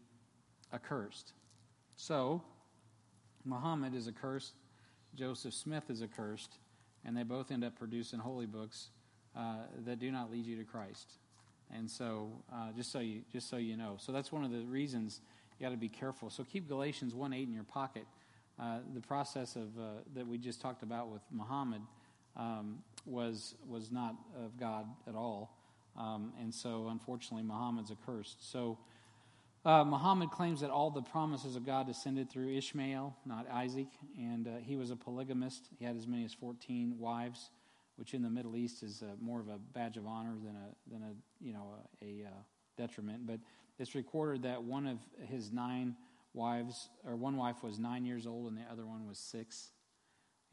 accursed. 0.72 1.33
So, 1.96 2.42
Muhammad 3.44 3.94
is 3.94 4.09
accursed, 4.09 4.55
Joseph 5.14 5.55
Smith 5.55 5.90
is 5.90 6.03
accursed, 6.03 6.59
and 7.05 7.16
they 7.16 7.22
both 7.22 7.51
end 7.51 7.64
up 7.64 7.77
producing 7.77 8.20
holy 8.20 8.46
books 8.46 8.90
uh, 9.37 9.57
that 9.85 9.99
do 9.99 10.11
not 10.11 10.31
lead 10.31 10.47
you 10.47 10.57
to 10.57 10.64
Christ. 10.64 11.12
And 11.71 11.91
so, 11.91 12.31
uh, 12.53 12.73
just 12.77 12.91
so 12.91 13.01
you 13.01 13.23
just 13.33 13.49
so 13.49 13.57
you 13.57 13.77
know, 13.77 13.97
so 13.99 14.12
that's 14.12 14.33
one 14.33 14.45
of 14.45 14.51
the 14.51 14.64
reasons 14.64 15.21
you 15.59 15.67
got 15.67 15.71
to 15.71 15.77
be 15.77 15.88
careful. 15.88 16.31
So 16.31 16.45
keep 16.45 16.67
Galatians 16.67 17.14
one 17.14 17.33
eight 17.33 17.47
in 17.47 17.53
your 17.53 17.64
pocket. 17.64 18.07
Uh, 18.59 18.79
the 18.95 19.01
process 19.01 19.55
of 19.55 19.79
uh, 19.79 19.83
that 20.14 20.27
we 20.27 20.38
just 20.38 20.61
talked 20.61 20.83
about 20.83 21.11
with 21.11 21.23
Muhammad 21.31 21.83
um, 22.37 22.79
was 23.05 23.55
was 23.69 23.93
not 23.93 24.17
of 24.45 24.59
God 24.59 24.87
at 25.07 25.14
all, 25.14 25.55
um, 25.97 26.33
and 26.41 26.55
so 26.55 26.88
unfortunately 26.88 27.43
Muhammad's 27.47 27.91
accursed. 27.91 28.51
So 28.51 28.79
uh, 29.64 29.85
Muhammad 29.85 30.31
claims 30.31 30.61
that 30.61 30.71
all 30.71 30.91
the 30.91 31.03
promises 31.03 31.55
of 31.55 31.67
God 31.67 31.87
descended 31.87 32.31
through 32.31 32.57
Ishmael, 32.57 33.14
not 33.27 33.47
Isaac, 33.51 33.88
and 34.17 34.49
uh, 34.49 34.51
he 34.64 34.77
was 34.77 34.91
a 34.91 34.97
polygamist. 34.97 35.69
He 35.79 35.85
had 35.85 35.97
as 35.97 36.07
many 36.07 36.25
as 36.25 36.33
fourteen 36.33 36.99
wives, 36.99 37.51
which 37.99 38.15
in 38.15 38.23
the 38.23 38.31
Middle 38.31 38.57
East 38.57 38.83
is 38.83 39.03
uh, 39.03 39.15
more 39.21 39.41
of 39.41 39.49
a 39.49 39.59
badge 39.75 39.97
of 39.97 40.07
honor 40.07 40.37
than 40.45 40.55
a 40.55 40.93
than 40.93 41.03
a 41.03 41.45
you 41.45 41.53
know 41.53 41.75
a, 42.03 42.05
a 42.05 42.27
uh, 42.27 42.31
detriment. 42.77 43.27
But 43.27 43.41
it's 43.79 43.95
recorded 43.95 44.43
that 44.43 44.63
one 44.63 44.87
of 44.87 44.99
his 45.27 45.53
nine 45.53 45.97
wives, 46.33 46.89
or 47.05 47.17
one 47.17 47.37
wife 47.37 47.63
was 47.63 47.79
nine 47.79 48.05
years 48.05 48.27
old 48.27 48.47
and 48.47 48.57
the 48.57 48.71
other 48.71 48.87
one 48.87 49.07
was 49.07 49.19
six. 49.19 49.71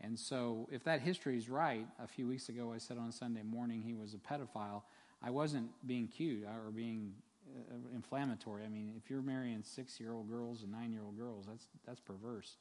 And 0.02 0.20
so, 0.20 0.68
if 0.72 0.84
that 0.84 1.02
history 1.02 1.38
is 1.38 1.48
right, 1.48 1.88
a 2.04 2.08
few 2.08 2.28
weeks 2.28 2.50
ago 2.50 2.74
I 2.74 2.80
said 2.80 2.98
on 2.98 3.12
Sunday 3.12 3.44
morning 3.44 3.82
he 3.82 3.94
was 3.94 4.14
a 4.14 4.18
pedophile. 4.18 4.82
I 5.24 5.30
wasn't 5.30 5.70
being 5.88 6.08
cute 6.08 6.44
or 6.46 6.72
being 6.72 7.14
uh, 7.56 7.96
inflammatory. 7.96 8.66
I 8.66 8.70
mean, 8.70 8.94
if 8.98 9.10
you're 9.10 9.22
marrying 9.22 9.64
six 9.64 10.00
year 10.00 10.12
old 10.12 10.30
girls 10.30 10.64
and 10.64 10.72
nine 10.72 10.92
year 10.92 11.04
old 11.04 11.18
girls, 11.18 11.46
that's, 11.48 11.68
that's 11.86 12.02
perverse. 12.02 12.58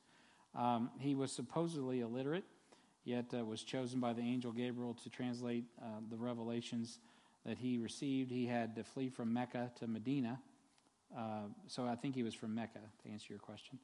Um, 0.55 0.91
he 1.01 1.15
was 1.17 1.33
supposedly 1.33 2.01
illiterate, 2.01 2.45
yet 3.05 3.27
uh, 3.33 3.45
was 3.45 3.63
chosen 3.63 4.01
by 4.01 4.13
the 4.13 4.23
angel 4.23 4.53
Gabriel 4.53 4.95
to 5.03 5.11
translate 5.11 5.65
uh, 5.81 5.87
the 6.11 6.17
revelations 6.17 6.99
that 7.45 7.59
he 7.59 7.79
received. 7.79 8.31
He 8.31 8.47
had 8.47 8.75
to 8.77 8.85
flee 8.85 9.09
from 9.09 9.33
Mecca 9.33 9.71
to 9.79 9.87
Medina. 9.87 10.41
Uh, 11.17 11.49
so 11.69 11.87
I 11.87 11.95
think 11.95 12.15
he 12.15 12.23
was 12.23 12.35
from 12.35 12.55
Mecca, 12.55 12.81
to 13.03 13.11
answer 13.11 13.27
your 13.29 13.39
question 13.39 13.79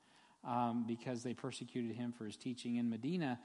um, 0.46 0.84
because 0.86 1.22
they 1.22 1.34
persecuted 1.34 1.94
him 1.94 2.12
for 2.12 2.24
his 2.24 2.36
teaching. 2.36 2.76
In 2.76 2.88
Medina, 2.88 3.38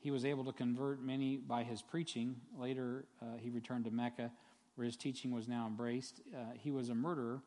he 0.00 0.10
was 0.10 0.24
able 0.24 0.44
to 0.44 0.52
convert 0.52 1.02
many 1.02 1.36
by 1.36 1.62
his 1.62 1.82
preaching. 1.82 2.36
Later, 2.56 3.04
uh, 3.20 3.36
he 3.38 3.50
returned 3.50 3.84
to 3.84 3.90
Mecca, 3.90 4.30
where 4.76 4.84
his 4.84 4.96
teaching 4.96 5.32
was 5.32 5.48
now 5.48 5.66
embraced. 5.66 6.20
Uh, 6.34 6.52
he 6.54 6.70
was 6.70 6.88
a 6.88 6.94
murderer 6.94 7.42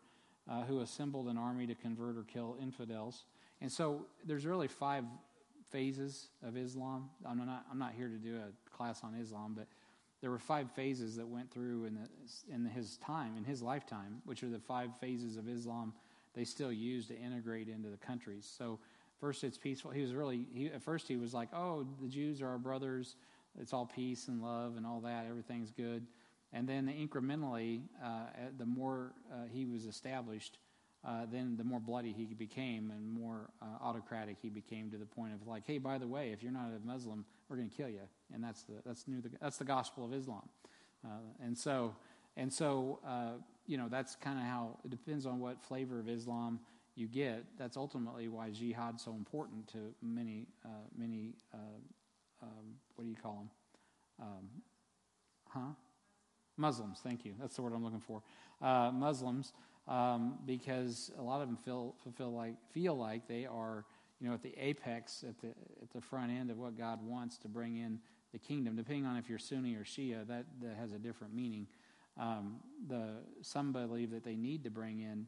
uh, 0.50 0.64
who 0.64 0.82
assembled 0.82 1.28
an 1.28 1.38
army 1.38 1.66
to 1.68 1.76
convert 1.76 2.18
or 2.18 2.24
kill 2.24 2.58
infidels. 2.62 3.26
And 3.62 3.72
so 3.72 4.06
there's 4.26 4.46
really 4.46 4.68
five 4.68 5.06
phases 5.72 6.30
of 6.44 6.58
Islam. 6.58 7.10
I'm 7.26 7.38
not, 7.46 7.66
I'm 7.72 7.80
not 7.80 7.94
here 7.96 8.08
to 8.08 8.18
do 8.18 8.38
a 8.38 8.76
class 8.76 9.04
on 9.04 9.16
Islam, 9.16 9.54
but 9.56 9.68
there 10.22 10.30
were 10.30 10.40
five 10.40 10.72
phases 10.72 11.16
that 11.16 11.28
went 11.28 11.52
through 11.52 11.86
in, 11.86 11.96
the, 11.96 12.54
in 12.54 12.66
his 12.66 12.98
time, 12.98 13.36
in 13.38 13.44
his 13.44 13.62
lifetime, 13.62 14.22
which 14.26 14.44
are 14.44 14.50
the 14.50 14.60
five 14.60 14.90
phases 15.00 15.38
of 15.38 15.48
Islam 15.48 15.94
they 16.34 16.44
still 16.46 16.72
use 16.72 17.08
to 17.08 17.18
integrate 17.18 17.68
into 17.68 17.90
the 17.90 17.98
countries. 17.98 18.50
So 18.58 18.80
first 19.20 19.44
it's 19.44 19.58
peaceful. 19.58 19.92
He 19.92 20.02
was 20.02 20.14
really 20.14 20.48
he, 20.54 20.68
at 20.68 20.82
first 20.82 21.08
he 21.08 21.18
was 21.18 21.34
like, 21.34 21.50
"Oh, 21.54 21.86
the 22.02 22.08
Jews 22.08 22.42
are 22.42 22.48
our 22.48 22.58
brothers. 22.58 23.16
It's 23.60 23.74
all 23.74 23.86
peace 23.86 24.28
and 24.28 24.42
love 24.42 24.78
and 24.78 24.86
all 24.86 25.02
that. 25.02 25.26
Everything's 25.30 25.72
good." 25.72 26.06
And 26.54 26.68
then 26.68 26.88
incrementally, 26.88 27.84
uh, 28.04 28.26
the 28.58 28.66
more 28.66 29.14
uh, 29.32 29.46
he 29.52 29.66
was 29.66 29.86
established, 29.86 30.58
uh, 31.04 31.26
then 31.32 31.58
the 31.58 31.64
more 31.64 31.80
bloody 31.80 32.12
he 32.12 32.26
became 32.26 32.92
and 32.92 33.12
more 33.12 33.50
uh, 33.62 33.84
autocratic 33.84 34.38
he 34.42 34.50
became 34.50 34.92
to 34.92 34.98
the 34.98 35.06
point 35.06 35.34
of 35.34 35.48
like, 35.48 35.66
"Hey, 35.66 35.80
by 35.80 35.98
the 35.98 36.08
way, 36.08 36.32
if 36.32 36.44
you're 36.44 36.52
not 36.52 36.68
a 36.68 36.86
Muslim, 36.86 37.26
we're 37.50 37.58
going 37.58 37.70
to 37.70 37.76
kill 37.76 37.90
you." 37.90 38.02
And 38.34 38.44
that's 38.44 38.64
the 38.64 38.74
that's 38.86 39.08
new 39.08 39.22
that's 39.42 39.58
the 39.58 39.66
gospel 39.66 40.06
of 40.06 40.14
Islam. 40.14 40.48
Uh, 41.04 41.10
and 41.44 41.58
so 41.58 41.96
and 42.38 42.54
so 42.54 43.00
uh, 43.06 43.32
you 43.66 43.78
know, 43.78 43.88
that's 43.90 44.16
kind 44.16 44.38
of 44.38 44.46
how 44.46 44.78
it 44.84 44.92
depends 44.92 45.26
on 45.26 45.40
what 45.40 45.62
flavor 45.64 46.00
of 46.00 46.10
Islam 46.10 46.60
you 46.96 47.08
get. 47.08 47.46
That's 47.58 47.78
ultimately 47.78 48.28
why 48.28 48.50
jihad's 48.50 49.04
so 49.04 49.14
important 49.14 49.68
to 49.70 49.78
many, 50.02 50.48
uh, 50.66 50.70
many, 50.98 51.36
um, 52.44 52.76
what 52.96 53.06
do 53.06 53.10
you 53.10 53.16
call 53.16 53.36
them? 53.36 54.28
Um, 54.28 54.50
huh? 55.48 55.74
Muslims, 56.58 57.00
thank 57.02 57.24
you. 57.26 57.34
That's 57.40 57.56
the 57.56 57.62
word 57.62 57.74
I'm 57.74 57.84
looking 57.84 58.02
for. 58.02 58.22
Muslims, 58.62 59.54
um, 59.88 60.38
because 60.46 61.12
a 61.18 61.22
lot 61.22 61.42
of 61.42 61.48
them 61.48 61.58
feel, 61.58 61.96
feel 62.16 62.32
like 62.32 62.56
feel 62.72 62.96
like 62.96 63.28
they 63.28 63.46
are, 63.46 63.86
you 64.20 64.28
know, 64.28 64.34
at 64.34 64.44
the 64.44 64.54
apex, 64.58 65.24
at 65.28 65.40
the 65.42 65.50
at 65.82 65.92
the 65.94 66.02
front 66.02 66.32
end 66.32 66.52
of 66.52 66.58
what 66.58 66.78
God 66.78 67.04
wants 67.04 67.38
to 67.40 67.48
bring 67.48 67.78
in 67.78 68.00
the 68.32 68.40
kingdom. 68.40 68.76
Depending 68.76 69.06
on 69.06 69.18
if 69.18 69.30
you're 69.30 69.40
Sunni 69.40 69.76
or 69.76 69.84
Shia, 69.84 70.28
that 70.28 70.46
that 70.62 70.76
has 70.78 70.92
a 70.92 71.00
different 71.00 71.34
meaning 71.34 71.68
um, 72.20 72.58
the 72.88 73.16
some 73.42 73.72
believe 73.72 74.12
that 74.12 74.24
they 74.24 74.36
need 74.36 74.64
to 74.64 74.70
bring 74.70 75.00
in 75.00 75.28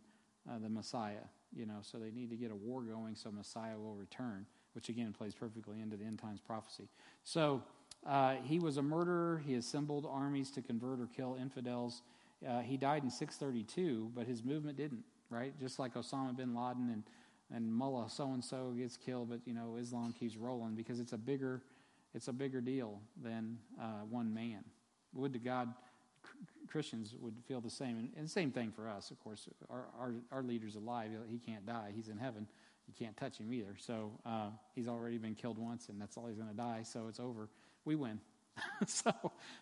uh, 0.50 0.60
the 0.60 0.70
Messiah. 0.70 1.26
You 1.56 1.66
know, 1.68 1.80
so 1.82 2.00
they 2.00 2.10
need 2.10 2.30
to 2.32 2.36
get 2.36 2.52
a 2.52 2.56
war 2.56 2.82
going 2.82 3.16
so 3.16 3.32
Messiah 3.32 3.78
will 3.78 3.96
return, 3.96 4.46
which 4.74 4.90
again 4.90 5.14
plays 5.14 5.36
perfectly 5.36 5.82
into 5.82 5.98
the 5.98 6.04
end 6.04 6.20
times 6.20 6.42
prophecy. 6.42 6.90
So 7.24 7.62
uh, 8.08 8.36
he 8.44 8.60
was 8.60 8.78
a 8.78 8.82
murderer. 8.82 9.42
He 9.46 9.56
assembled 9.56 10.08
armies 10.10 10.50
to 10.52 10.62
convert 10.62 11.00
or 11.00 11.08
kill 11.08 11.38
infidels. 11.40 12.02
Uh, 12.48 12.60
he 12.60 12.78
died 12.78 13.04
in 13.04 13.10
632, 13.10 14.12
but 14.16 14.28
his 14.28 14.44
movement 14.44 14.78
didn't. 14.78 15.04
Right, 15.30 15.58
just 15.60 15.80
like 15.80 15.96
Osama 15.96 16.36
bin 16.36 16.54
Laden 16.54 16.90
and 16.92 17.04
and 17.52 17.74
Mullah 17.74 18.10
so 18.10 18.34
and 18.34 18.44
so 18.44 18.74
gets 18.78 18.98
killed, 18.98 19.30
but 19.30 19.40
you 19.46 19.54
know 19.54 19.78
Islam 19.80 20.14
keeps 20.14 20.38
rolling 20.38 20.76
because 20.76 21.00
it's 21.00 21.14
a 21.14 21.18
bigger 21.18 21.64
it's 22.14 22.28
a 22.28 22.34
bigger 22.34 22.62
deal 22.62 23.00
than 23.24 23.58
uh, 23.82 24.04
one 24.10 24.34
man. 24.34 24.64
Would 25.14 25.34
to 25.34 25.40
God 25.40 25.74
Christians 26.68 27.16
would 27.20 27.36
feel 27.48 27.62
the 27.62 27.70
same. 27.70 27.98
And, 27.98 28.10
and 28.18 28.30
same 28.30 28.52
thing 28.52 28.72
for 28.72 28.88
us, 28.90 29.12
of 29.12 29.20
course. 29.24 29.48
Our, 29.70 29.86
our, 30.00 30.14
our 30.32 30.44
leader's 30.44 30.76
alive. 30.76 31.12
He 31.30 31.38
can't 31.38 31.66
die. 31.66 31.92
He's 31.96 32.10
in 32.10 32.18
heaven. 32.18 32.48
You 32.88 32.94
can't 32.98 33.16
touch 33.16 33.38
him 33.38 33.54
either. 33.54 33.76
So 33.78 34.12
uh, 34.26 34.50
he's 34.76 34.88
already 34.88 35.18
been 35.18 35.36
killed 35.36 35.58
once, 35.58 35.90
and 35.90 36.02
that's 36.02 36.18
all 36.18 36.28
he's 36.28 36.38
going 36.38 36.50
to 36.50 36.56
die. 36.56 36.82
So 36.84 37.08
it's 37.08 37.20
over. 37.20 37.50
We 37.86 37.96
win. 37.96 38.20
so 38.88 39.14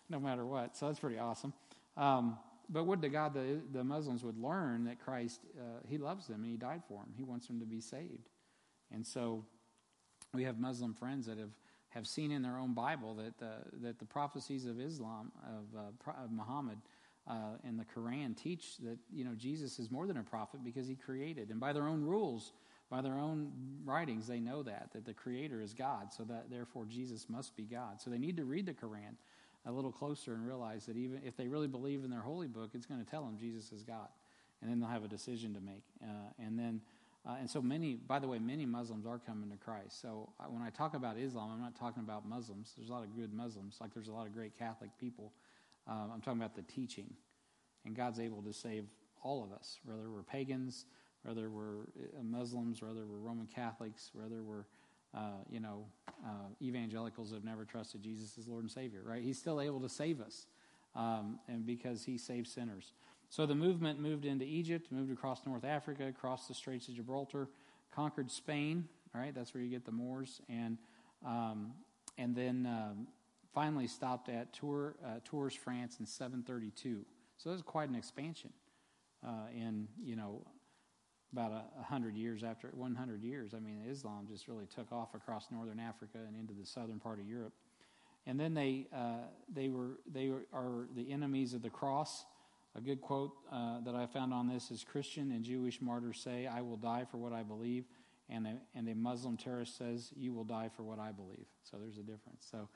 no 0.08 0.20
matter 0.20 0.44
what. 0.44 0.76
So 0.76 0.86
that's 0.86 0.98
pretty 0.98 1.18
awesome. 1.18 1.52
Um, 1.96 2.38
but 2.72 2.86
would 2.86 3.02
to 3.02 3.08
God 3.08 3.34
the, 3.34 3.60
the 3.72 3.84
Muslims 3.84 4.24
would 4.24 4.38
learn 4.38 4.84
that 4.84 4.98
Christ, 4.98 5.40
uh, 5.58 5.80
He 5.86 5.98
loves 5.98 6.26
them 6.26 6.42
and 6.42 6.50
He 6.50 6.56
died 6.56 6.82
for 6.88 7.02
them. 7.02 7.12
He 7.16 7.22
wants 7.22 7.46
them 7.46 7.60
to 7.60 7.66
be 7.66 7.80
saved. 7.80 8.28
And 8.90 9.06
so 9.06 9.44
we 10.32 10.44
have 10.44 10.58
Muslim 10.58 10.94
friends 10.94 11.26
that 11.26 11.38
have, 11.38 11.52
have 11.90 12.06
seen 12.06 12.32
in 12.32 12.42
their 12.42 12.58
own 12.58 12.72
Bible 12.72 13.14
that, 13.16 13.44
uh, 13.44 13.50
that 13.82 13.98
the 13.98 14.04
prophecies 14.06 14.64
of 14.64 14.80
Islam, 14.80 15.30
of, 15.46 15.78
uh, 15.78 16.22
of 16.24 16.30
Muhammad, 16.30 16.78
uh, 17.28 17.56
and 17.64 17.78
the 17.78 17.84
Quran 17.84 18.36
teach 18.36 18.78
that 18.78 18.98
you 19.12 19.24
know 19.24 19.34
Jesus 19.36 19.78
is 19.78 19.90
more 19.92 20.08
than 20.08 20.16
a 20.16 20.24
prophet 20.24 20.64
because 20.64 20.88
he 20.88 20.96
created, 20.96 21.50
and 21.50 21.60
by 21.60 21.72
their 21.72 21.86
own 21.86 22.02
rules, 22.02 22.52
by 22.90 23.00
their 23.00 23.14
own 23.14 23.52
writings, 23.84 24.26
they 24.26 24.40
know 24.40 24.64
that 24.64 24.90
that 24.92 25.04
the 25.04 25.14
Creator 25.14 25.60
is 25.60 25.72
God. 25.72 26.12
So 26.12 26.24
that 26.24 26.50
therefore 26.50 26.84
Jesus 26.84 27.28
must 27.28 27.56
be 27.56 27.62
God. 27.62 28.00
So 28.00 28.10
they 28.10 28.18
need 28.18 28.36
to 28.38 28.44
read 28.44 28.66
the 28.66 28.74
Quran 28.74 29.14
a 29.66 29.72
little 29.72 29.92
closer 29.92 30.34
and 30.34 30.46
realize 30.46 30.86
that 30.86 30.96
even 30.96 31.20
if 31.24 31.36
they 31.36 31.46
really 31.46 31.68
believe 31.68 32.04
in 32.04 32.10
their 32.10 32.20
holy 32.20 32.48
book, 32.48 32.70
it's 32.74 32.86
going 32.86 33.02
to 33.02 33.08
tell 33.08 33.24
them 33.24 33.36
Jesus 33.38 33.72
is 33.72 33.82
God, 33.82 34.08
and 34.60 34.70
then 34.70 34.80
they'll 34.80 34.88
have 34.88 35.04
a 35.04 35.08
decision 35.08 35.54
to 35.54 35.60
make. 35.60 35.84
Uh, 36.02 36.44
and 36.44 36.58
then, 36.58 36.80
uh, 37.26 37.36
and 37.38 37.48
so 37.48 37.62
many, 37.62 37.94
by 37.94 38.18
the 38.18 38.26
way, 38.26 38.38
many 38.38 38.66
Muslims 38.66 39.06
are 39.06 39.18
coming 39.18 39.50
to 39.50 39.56
Christ. 39.56 40.00
So 40.00 40.30
uh, 40.40 40.44
when 40.44 40.62
I 40.62 40.70
talk 40.70 40.94
about 40.94 41.16
Islam, 41.16 41.50
I'm 41.54 41.60
not 41.60 41.76
talking 41.76 42.02
about 42.02 42.28
Muslims. 42.28 42.72
There's 42.76 42.88
a 42.88 42.92
lot 42.92 43.04
of 43.04 43.14
good 43.14 43.32
Muslims, 43.32 43.76
like 43.80 43.94
there's 43.94 44.08
a 44.08 44.12
lot 44.12 44.26
of 44.26 44.34
great 44.34 44.58
Catholic 44.58 44.90
people. 44.98 45.32
Uh, 45.88 46.08
I'm 46.12 46.20
talking 46.20 46.40
about 46.40 46.56
the 46.56 46.62
teaching, 46.62 47.12
and 47.84 47.94
God's 47.94 48.18
able 48.18 48.42
to 48.42 48.52
save 48.52 48.84
all 49.22 49.44
of 49.44 49.52
us, 49.52 49.78
whether 49.84 50.10
we're 50.10 50.22
pagans, 50.22 50.86
whether 51.22 51.50
we're 51.50 51.82
uh, 52.18 52.22
Muslims, 52.24 52.82
whether 52.82 53.06
we're 53.06 53.18
Roman 53.18 53.46
Catholics, 53.46 54.10
whether 54.12 54.42
we're 54.42 54.64
uh, 55.14 55.42
you 55.50 55.60
know, 55.60 55.84
uh, 56.24 56.48
evangelicals 56.60 57.32
have 57.32 57.44
never 57.44 57.64
trusted 57.64 58.02
Jesus 58.02 58.38
as 58.38 58.46
Lord 58.46 58.62
and 58.62 58.70
Savior, 58.70 59.00
right? 59.04 59.22
He's 59.22 59.38
still 59.38 59.60
able 59.60 59.80
to 59.80 59.88
save 59.88 60.20
us, 60.20 60.46
um, 60.94 61.38
and 61.48 61.66
because 61.66 62.04
He 62.04 62.18
saves 62.18 62.50
sinners. 62.50 62.92
So 63.28 63.46
the 63.46 63.54
movement 63.54 63.98
moved 63.98 64.24
into 64.24 64.44
Egypt, 64.44 64.92
moved 64.92 65.10
across 65.10 65.46
North 65.46 65.64
Africa, 65.64 66.12
crossed 66.18 66.48
the 66.48 66.54
Straits 66.54 66.88
of 66.88 66.94
Gibraltar, 66.94 67.48
conquered 67.94 68.30
Spain. 68.30 68.88
Right, 69.14 69.34
that's 69.34 69.52
where 69.52 69.62
you 69.62 69.68
get 69.68 69.84
the 69.84 69.92
Moors, 69.92 70.40
and 70.48 70.78
um, 71.26 71.74
and 72.16 72.34
then 72.34 72.66
um, 72.66 73.06
finally 73.52 73.86
stopped 73.86 74.30
at 74.30 74.54
Tours, 74.54 74.94
uh, 75.04 75.18
Tours, 75.24 75.54
France 75.54 75.98
in 76.00 76.06
732. 76.06 77.04
So 77.36 77.50
it 77.50 77.52
was 77.52 77.62
quite 77.62 77.90
an 77.90 77.94
expansion 77.94 78.50
uh, 79.26 79.48
in 79.54 79.88
you 80.02 80.16
know 80.16 80.46
about 81.32 81.52
a, 81.52 81.80
a 81.80 81.82
hundred 81.82 82.16
years 82.16 82.44
after 82.44 82.68
100 82.74 83.22
years. 83.22 83.54
I 83.54 83.60
mean, 83.60 83.82
Islam 83.88 84.26
just 84.30 84.48
really 84.48 84.66
took 84.66 84.92
off 84.92 85.14
across 85.14 85.46
northern 85.50 85.80
Africa 85.80 86.18
and 86.26 86.36
into 86.36 86.52
the 86.52 86.66
southern 86.66 86.98
part 86.98 87.18
of 87.18 87.26
Europe. 87.26 87.52
And 88.26 88.38
then 88.38 88.54
they 88.54 88.86
uh, 88.94 89.24
they 89.52 89.68
were 89.68 89.98
they 90.12 90.30
are 90.52 90.86
the 90.94 91.10
enemies 91.10 91.54
of 91.54 91.62
the 91.62 91.70
cross. 91.70 92.24
A 92.76 92.80
good 92.80 93.00
quote 93.02 93.32
uh, 93.50 93.80
that 93.80 93.94
I 93.94 94.06
found 94.06 94.32
on 94.32 94.48
this 94.48 94.70
is 94.70 94.84
Christian 94.84 95.32
and 95.32 95.44
Jewish 95.44 95.80
martyrs 95.80 96.20
say, 96.20 96.46
"I 96.46 96.60
will 96.60 96.76
die 96.76 97.04
for 97.10 97.16
what 97.16 97.32
I 97.32 97.42
believe," 97.42 97.84
and 98.30 98.46
a, 98.46 98.56
and 98.74 98.88
a 98.88 98.94
Muslim 98.94 99.36
terrorist 99.36 99.76
says, 99.76 100.12
"You 100.16 100.32
will 100.32 100.44
die 100.44 100.70
for 100.74 100.84
what 100.84 101.00
I 101.00 101.10
believe." 101.10 101.46
So 101.64 101.78
there's 101.78 101.98
a 101.98 102.02
difference. 102.02 102.46
So 102.48 102.68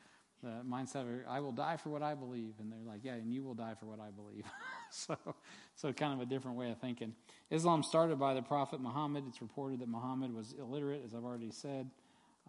the 0.42 0.62
mindset 0.68 1.02
of 1.02 1.08
I 1.28 1.40
will 1.40 1.52
die 1.52 1.76
for 1.76 1.88
what 1.88 2.02
I 2.02 2.14
believe, 2.14 2.54
and 2.60 2.70
they're 2.70 2.78
like, 2.86 3.00
yeah, 3.02 3.14
and 3.14 3.32
you 3.32 3.42
will 3.42 3.54
die 3.54 3.74
for 3.78 3.86
what 3.86 4.00
I 4.00 4.10
believe. 4.10 4.44
so, 4.90 5.16
so 5.74 5.92
kind 5.92 6.12
of 6.12 6.20
a 6.20 6.26
different 6.26 6.56
way 6.56 6.70
of 6.70 6.78
thinking. 6.78 7.14
Islam 7.50 7.82
started 7.82 8.18
by 8.18 8.34
the 8.34 8.42
Prophet 8.42 8.80
Muhammad. 8.80 9.24
It's 9.28 9.40
reported 9.40 9.80
that 9.80 9.88
Muhammad 9.88 10.34
was 10.34 10.54
illiterate, 10.58 11.02
as 11.04 11.14
I've 11.14 11.24
already 11.24 11.50
said, 11.50 11.90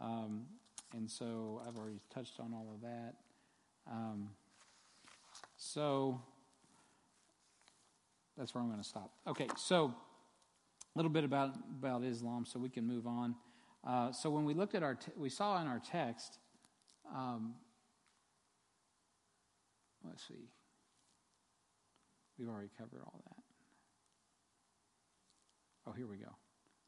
um, 0.01 0.45
and 0.93 1.09
so 1.09 1.61
I've 1.67 1.77
already 1.77 1.99
touched 2.13 2.39
on 2.39 2.53
all 2.53 2.69
of 2.73 2.81
that. 2.81 3.13
Um, 3.89 4.29
so 5.55 6.21
that's 8.37 8.53
where 8.53 8.61
I'm 8.61 8.69
going 8.69 8.81
to 8.81 8.87
stop. 8.87 9.11
Okay, 9.25 9.47
so 9.55 9.85
a 9.85 10.97
little 10.97 11.11
bit 11.11 11.23
about 11.23 11.55
about 11.79 12.03
Islam, 12.03 12.45
so 12.45 12.59
we 12.59 12.69
can 12.69 12.85
move 12.85 13.07
on. 13.07 13.35
Uh, 13.85 14.11
so 14.11 14.29
when 14.29 14.43
we 14.43 14.53
looked 14.53 14.75
at 14.75 14.83
our, 14.83 14.95
te- 14.95 15.13
we 15.15 15.29
saw 15.29 15.61
in 15.61 15.67
our 15.67 15.79
text. 15.79 16.39
Um, 17.15 17.53
Let's 20.07 20.27
see. 20.27 20.49
We've 22.39 22.49
already 22.49 22.69
covered 22.77 23.01
all 23.03 23.21
that. 23.25 23.43
Oh, 25.87 25.91
here 25.91 26.07
we 26.07 26.17
go. 26.17 26.35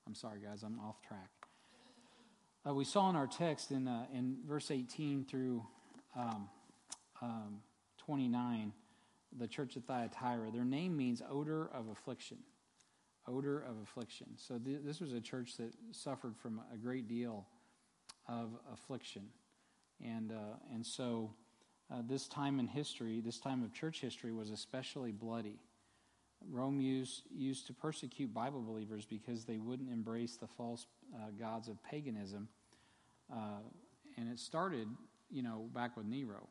I'm 0.08 0.16
sorry, 0.16 0.40
guys, 0.42 0.64
I'm 0.64 0.80
off 0.80 1.02
track. 1.02 1.30
Uh, 2.68 2.74
we 2.74 2.84
saw 2.84 3.10
in 3.10 3.16
our 3.16 3.28
text 3.28 3.72
in, 3.72 3.88
uh, 3.88 4.06
in 4.14 4.38
verse 4.48 4.72
18 4.72 5.26
through 5.26 5.66
um, 6.16 6.50
um, 7.22 7.62
29, 8.06 8.74
the 9.38 9.48
church 9.48 9.76
of 9.76 9.86
Thyatira, 9.86 10.52
their 10.52 10.66
name 10.66 10.98
means 10.98 11.22
odor 11.30 11.70
of 11.74 11.88
affliction. 11.90 12.38
Odor 13.28 13.60
of 13.60 13.76
affliction. 13.84 14.28
So 14.36 14.58
th- 14.58 14.80
this 14.84 15.00
was 15.00 15.14
a 15.14 15.22
church 15.22 15.58
that 15.58 15.74
suffered 15.92 16.36
from 16.36 16.62
a 16.74 16.78
great 16.78 17.08
deal 17.08 17.46
of 18.28 18.50
affliction. 18.74 19.28
And, 20.04 20.32
uh, 20.32 20.58
and 20.74 20.86
so 20.86 21.34
uh, 21.92 22.02
this 22.08 22.28
time 22.28 22.60
in 22.60 22.68
history, 22.68 23.20
this 23.20 23.40
time 23.40 23.64
of 23.64 23.74
church 23.74 24.02
history, 24.02 24.32
was 24.32 24.52
especially 24.52 25.12
bloody. 25.12 25.60
Rome 26.50 26.80
used, 26.80 27.24
used 27.36 27.68
to 27.68 27.74
persecute 27.74 28.34
Bible 28.34 28.62
believers 28.62 29.06
because 29.06 29.44
they 29.46 29.58
wouldn't 29.58 29.90
embrace 29.90 30.38
the 30.38 30.48
false 30.48 30.86
uh, 31.16 31.32
gods 31.38 31.68
of 31.68 31.84
paganism. 31.84 32.48
Uh, 33.32 33.62
and 34.18 34.30
it 34.30 34.40
started, 34.40 34.88
you 35.30 35.42
know, 35.42 35.70
back 35.74 35.98
with 35.98 36.06
Nero. 36.06 36.48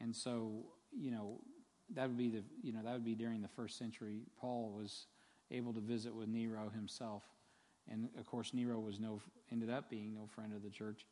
And 0.00 0.14
so, 0.14 0.64
you 0.92 1.10
know, 1.10 1.40
that 1.94 2.08
would 2.08 2.18
be 2.18 2.28
the, 2.28 2.42
you 2.62 2.72
know, 2.72 2.80
that 2.84 2.92
would 2.92 3.04
be 3.04 3.14
during 3.14 3.40
the 3.40 3.48
first 3.48 3.78
century. 3.78 4.22
Paul 4.40 4.72
was 4.76 5.06
able 5.50 5.72
to 5.72 5.80
visit 5.80 6.14
with 6.14 6.28
Nero 6.28 6.70
himself. 6.74 7.22
And 7.90 8.08
of 8.18 8.26
course, 8.26 8.52
Nero 8.52 8.78
was 8.78 9.00
no, 9.00 9.22
ended 9.50 9.70
up 9.70 9.88
being 9.88 10.14
no 10.14 10.26
friend 10.26 10.52
of 10.54 10.62
the 10.62 10.70
church. 10.70 11.06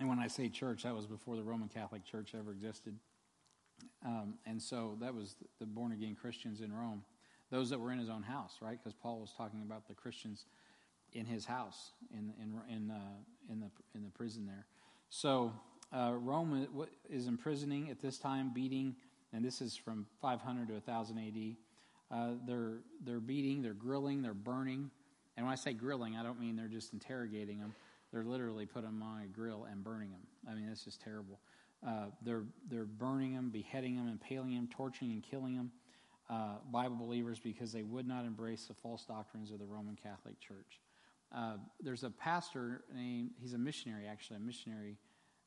And 0.00 0.08
when 0.08 0.18
I 0.18 0.28
say 0.28 0.48
church, 0.48 0.84
that 0.84 0.96
was 0.96 1.06
before 1.06 1.36
the 1.36 1.42
Roman 1.42 1.68
Catholic 1.68 2.06
Church 2.06 2.34
ever 2.34 2.52
existed. 2.52 2.96
Um, 4.04 4.34
and 4.46 4.60
so 4.60 4.96
that 5.00 5.14
was 5.14 5.36
the 5.58 5.66
born 5.66 5.92
again 5.92 6.16
Christians 6.18 6.62
in 6.62 6.72
Rome, 6.72 7.04
those 7.50 7.68
that 7.68 7.78
were 7.78 7.92
in 7.92 7.98
his 7.98 8.08
own 8.08 8.22
house, 8.22 8.56
right? 8.62 8.78
Because 8.82 8.94
Paul 8.94 9.20
was 9.20 9.30
talking 9.36 9.60
about 9.60 9.86
the 9.88 9.94
Christians 9.94 10.46
in 11.12 11.26
his 11.26 11.44
house, 11.44 11.92
in 12.12 12.32
in 12.40 12.74
in, 12.74 12.90
uh, 12.90 13.52
in 13.52 13.60
the 13.60 13.70
in 13.94 14.02
the 14.02 14.08
prison 14.08 14.46
there. 14.46 14.64
So 15.10 15.52
uh, 15.94 16.14
Rome 16.14 16.66
is 17.10 17.26
imprisoning 17.26 17.90
at 17.90 18.00
this 18.00 18.16
time, 18.16 18.52
beating, 18.54 18.96
and 19.34 19.44
this 19.44 19.60
is 19.60 19.76
from 19.76 20.06
500 20.22 20.68
to 20.68 20.74
1000 20.74 21.18
A.D. 21.18 21.58
Uh, 22.10 22.28
they're 22.46 22.78
they're 23.04 23.20
beating, 23.20 23.60
they're 23.60 23.74
grilling, 23.74 24.22
they're 24.22 24.32
burning. 24.32 24.90
And 25.36 25.44
when 25.44 25.52
I 25.52 25.56
say 25.56 25.74
grilling, 25.74 26.16
I 26.16 26.22
don't 26.22 26.40
mean 26.40 26.56
they're 26.56 26.68
just 26.68 26.94
interrogating 26.94 27.60
them 27.60 27.74
they're 28.12 28.24
literally 28.24 28.66
putting 28.66 28.90
them 28.90 29.02
on 29.02 29.22
a 29.22 29.26
grill 29.26 29.66
and 29.70 29.84
burning 29.84 30.10
them. 30.10 30.26
I 30.48 30.54
mean, 30.54 30.66
that's 30.68 30.84
just 30.84 31.00
terrible. 31.00 31.40
Uh, 31.86 32.06
they're 32.22 32.44
they're 32.68 32.84
burning 32.84 33.34
them, 33.34 33.50
beheading 33.50 33.96
them, 33.96 34.08
impaling 34.08 34.54
them, 34.54 34.68
torturing 34.70 35.12
and 35.12 35.22
killing 35.22 35.56
them. 35.56 35.70
Uh, 36.28 36.56
Bible 36.70 36.96
believers 36.96 37.40
because 37.40 37.72
they 37.72 37.82
would 37.82 38.06
not 38.06 38.24
embrace 38.24 38.66
the 38.66 38.74
false 38.74 39.04
doctrines 39.04 39.50
of 39.50 39.58
the 39.58 39.64
Roman 39.64 39.96
Catholic 39.96 40.38
Church. 40.38 40.80
Uh, 41.34 41.54
there's 41.80 42.04
a 42.04 42.10
pastor 42.10 42.82
named 42.94 43.30
he's 43.40 43.54
a 43.54 43.58
missionary 43.58 44.06
actually 44.06 44.36
a 44.36 44.40
missionary 44.40 44.96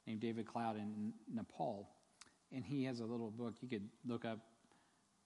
named 0.08 0.19
David 0.19 0.45
Cloud 0.45 0.76
in 0.78 1.13
Nepal, 1.34 1.89
and 2.52 2.65
he 2.65 2.84
has 2.86 2.99
a 2.99 3.06
little 3.06 3.32
book 3.32 3.56
you 3.62 3.69
could 3.69 3.88
look 4.06 4.26
up. 4.26 4.39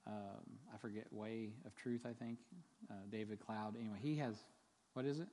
Um, 0.06 0.58
I 0.74 0.78
forget 0.78 1.06
Way 1.12 1.50
of 1.66 1.76
Truth 1.76 2.02
I 2.06 2.14
think 2.14 2.40
uh, 2.92 2.94
David 3.12 3.40
Cloud. 3.40 3.76
Anyway, 3.80 3.98
he 4.02 4.16
has 4.18 4.36
what 4.94 5.06
is 5.06 5.20
it? 5.20 5.28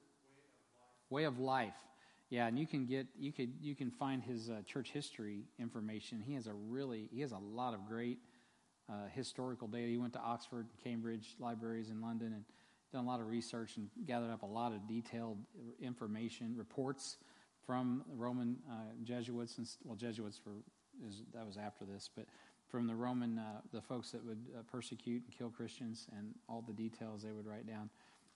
Way 1.10 1.24
of 1.24 1.38
Life. 1.38 1.64
Way 1.64 1.64
of 1.64 1.74
Life 1.78 1.93
yeah, 2.30 2.46
and 2.46 2.58
you 2.58 2.66
can 2.66 2.86
get 2.86 3.06
you 3.18 3.32
could 3.32 3.52
you 3.60 3.74
can 3.74 3.90
find 3.90 4.22
his 4.22 4.50
uh, 4.50 4.62
church 4.66 4.90
history 4.90 5.44
information. 5.58 6.20
He 6.20 6.34
has 6.34 6.46
a 6.46 6.54
really 6.54 7.08
he 7.12 7.20
has 7.20 7.32
a 7.32 7.38
lot 7.38 7.74
of 7.74 7.86
great 7.86 8.18
uh, 8.88 9.08
historical 9.12 9.68
data. 9.68 9.88
He 9.88 9.98
went 9.98 10.12
to 10.14 10.20
Oxford, 10.20 10.66
and 10.70 10.84
Cambridge 10.84 11.36
libraries 11.38 11.90
in 11.90 12.00
London, 12.00 12.32
and 12.32 12.44
done 12.92 13.04
a 13.04 13.08
lot 13.08 13.20
of 13.20 13.26
research 13.26 13.76
and 13.76 13.88
gathered 14.06 14.30
up 14.30 14.42
a 14.42 14.46
lot 14.46 14.72
of 14.72 14.86
detailed 14.86 15.38
information, 15.80 16.54
reports 16.56 17.16
from 17.66 18.04
Roman 18.16 18.56
uh, 18.70 18.74
Jesuits 19.02 19.58
and 19.58 19.68
well 19.84 19.96
Jesuits 19.96 20.40
were 20.44 20.52
is, 21.06 21.22
that 21.34 21.44
was 21.44 21.56
after 21.56 21.84
this, 21.84 22.08
but 22.14 22.26
from 22.68 22.86
the 22.86 22.94
Roman 22.94 23.38
uh, 23.38 23.60
the 23.72 23.80
folks 23.80 24.10
that 24.12 24.24
would 24.24 24.38
uh, 24.56 24.62
persecute 24.70 25.22
and 25.24 25.36
kill 25.36 25.50
Christians 25.50 26.06
and 26.16 26.34
all 26.48 26.62
the 26.66 26.72
details 26.72 27.22
they 27.22 27.32
would 27.32 27.46
write 27.46 27.66
down. 27.66 27.90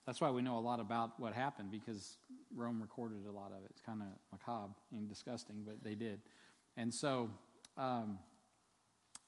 That's 0.09 0.21
why 0.21 0.31
we 0.31 0.41
know 0.41 0.57
a 0.57 0.59
lot 0.59 0.79
about 0.79 1.19
what 1.19 1.33
happened 1.33 1.69
because 1.69 2.17
Rome 2.55 2.81
recorded 2.81 3.27
a 3.27 3.31
lot 3.31 3.51
of 3.55 3.63
it. 3.63 3.67
It's 3.69 3.79
kind 3.79 4.01
of 4.01 4.07
macabre 4.31 4.73
and 4.91 5.07
disgusting, 5.07 5.57
but 5.63 5.83
they 5.83 5.93
did. 5.93 6.19
And 6.77 6.91
so, 6.91 7.29
um, 7.77 8.17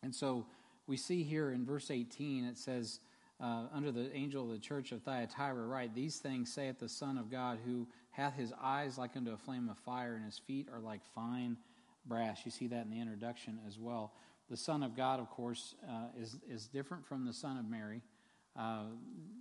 and 0.02 0.16
so 0.16 0.48
we 0.88 0.98
see 0.98 1.22
here 1.22 1.52
in 1.52 1.68
verse 1.68 1.92
18 1.92 2.46
it 2.46 2.58
says, 2.58 3.00
uh, 3.40 3.66
under 3.72 3.92
the 3.92 4.12
angel 4.16 4.46
of 4.46 4.50
the 4.50 4.58
church 4.58 4.92
of 4.92 5.04
Thyatira, 5.04 5.68
right? 5.68 5.94
These 5.94 6.18
things 6.18 6.52
saith 6.52 6.80
the 6.80 6.90
Son 6.90 7.20
of 7.20 7.30
God, 7.30 7.60
who 7.64 7.88
hath 8.10 8.36
his 8.36 8.52
eyes 8.60 8.98
like 8.98 9.16
unto 9.16 9.34
a 9.34 9.38
flame 9.38 9.70
of 9.70 9.78
fire, 9.78 10.16
and 10.16 10.26
his 10.26 10.40
feet 10.40 10.68
are 10.74 10.80
like 10.80 11.02
fine 11.14 11.58
brass. 12.08 12.42
You 12.44 12.50
see 12.50 12.66
that 12.66 12.86
in 12.86 12.90
the 12.90 13.00
introduction 13.00 13.60
as 13.68 13.78
well. 13.78 14.14
the 14.50 14.58
Son 14.58 14.82
of 14.82 14.98
God, 14.98 15.20
of 15.20 15.30
course, 15.30 15.76
uh, 15.88 16.08
is, 16.20 16.40
is 16.50 16.66
different 16.66 17.06
from 17.06 17.24
the 17.24 17.34
Son 17.34 17.60
of 17.60 17.70
Mary. 17.70 18.02
Uh, 18.58 18.84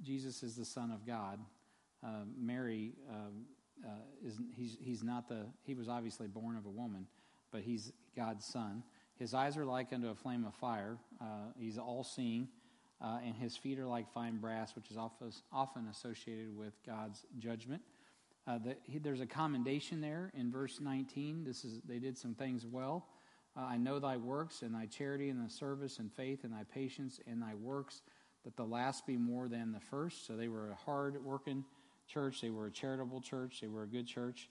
Jesus 0.03 0.43
is 0.43 0.57
the 0.57 0.65
Son 0.65 0.91
of 0.91 1.07
God. 1.07 1.39
Uh, 2.03 2.25
Mary 2.39 2.93
um, 3.11 3.45
uh, 3.85 3.91
is 4.27 4.39
he's, 4.57 4.77
he's 4.81 5.03
not 5.03 5.29
the, 5.29 5.47
he 5.65 5.75
was 5.75 5.89
obviously 5.89 6.27
born 6.27 6.57
of 6.57 6.67
a 6.67 6.71
woman, 6.71 7.07
but 7.51 7.63
he's 7.63 7.93
God's 8.17 8.45
Son. 8.45 8.83
His 9.19 9.35
eyes 9.35 9.57
are 9.57 9.67
like 9.67 9.93
unto 9.93 10.09
a 10.09 10.15
flame 10.15 10.45
of 10.47 10.55
fire. 10.55 10.97
Uh, 11.21 11.53
he's 11.59 11.79
all 11.79 12.05
seeing. 12.05 12.49
Uh, 13.03 13.19
and 13.25 13.35
his 13.35 13.57
feet 13.57 13.79
are 13.79 13.87
like 13.87 14.13
fine 14.13 14.37
brass, 14.37 14.77
which 14.77 14.91
is 14.91 14.99
often 14.99 15.89
associated 15.91 16.55
with 16.55 16.75
God's 16.87 17.25
judgment. 17.39 17.81
Uh, 18.47 18.59
the, 18.59 18.77
he, 18.83 18.99
there's 18.99 19.21
a 19.21 19.27
commendation 19.27 20.01
there 20.01 20.31
in 20.35 20.51
verse 20.51 20.81
19. 20.81 21.45
This 21.45 21.65
is 21.65 21.81
they 21.87 21.99
did 21.99 22.19
some 22.19 22.35
things 22.35 22.67
well. 22.67 23.07
Uh, 23.57 23.63
I 23.63 23.77
know 23.79 23.99
thy 23.99 24.17
works 24.17 24.63
and 24.63 24.75
thy 24.75 24.87
charity 24.87 25.31
and 25.31 25.45
the 25.45 25.51
service 25.51 25.99
and 25.99 26.13
faith 26.13 26.45
and 26.45 26.53
thy 26.53 26.65
patience 26.75 27.21
and 27.27 27.43
thy 27.43 27.55
works, 27.55 28.03
that 28.45 28.57
the 28.57 28.65
last 28.65 29.07
be 29.07 29.17
more 29.17 29.49
than 29.49 29.73
the 29.73 29.81
first. 29.81 30.27
So 30.27 30.37
they 30.37 30.49
were 30.49 30.71
a 30.71 30.75
hard 30.75 31.23
working 31.25 31.65
church. 32.07 32.41
They 32.41 32.51
were 32.51 32.67
a 32.67 32.71
charitable 32.71 33.21
church. 33.21 33.61
They 33.61 33.69
were 33.69 33.83
a 33.83 33.87
good 33.87 34.07
church. 34.07 34.49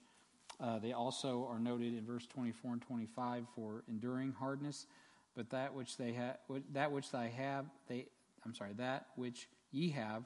Uh, 0.60 0.78
they 0.78 0.92
also 0.92 1.46
are 1.50 1.58
noted 1.58 1.96
in 1.96 2.04
verse 2.04 2.26
24 2.26 2.72
and 2.74 2.82
25 2.82 3.44
for 3.54 3.82
enduring 3.88 4.32
hardness. 4.32 4.86
But 5.34 5.50
that 5.50 5.74
which 5.74 5.96
they 5.96 6.12
have, 6.12 6.36
that 6.72 6.92
which 6.92 7.10
they 7.10 7.30
have, 7.36 7.66
they, 7.88 8.06
I'm 8.44 8.54
sorry, 8.54 8.72
that 8.76 9.06
which 9.16 9.48
ye 9.70 9.90
have 9.90 10.24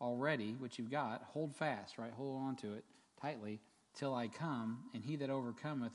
already, 0.00 0.54
which 0.58 0.78
you've 0.78 0.90
got, 0.90 1.22
hold 1.32 1.54
fast, 1.56 1.98
right? 1.98 2.12
Hold 2.12 2.40
on 2.42 2.56
to 2.56 2.74
it 2.74 2.84
tightly 3.20 3.60
till 3.94 4.14
I 4.14 4.28
come, 4.28 4.84
and 4.94 5.02
he 5.02 5.16
that 5.16 5.30
overcometh 5.30 5.92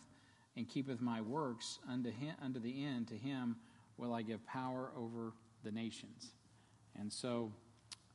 and 0.55 0.67
keepeth 0.67 1.01
my 1.01 1.21
works 1.21 1.79
unto 1.89 2.09
him, 2.09 2.35
unto 2.41 2.59
the 2.59 2.83
end, 2.83 3.07
to 3.09 3.15
him 3.15 3.57
will 3.97 4.13
I 4.13 4.21
give 4.21 4.45
power 4.45 4.91
over 4.97 5.33
the 5.63 5.71
nations. 5.71 6.31
And 6.99 7.11
so, 7.11 7.51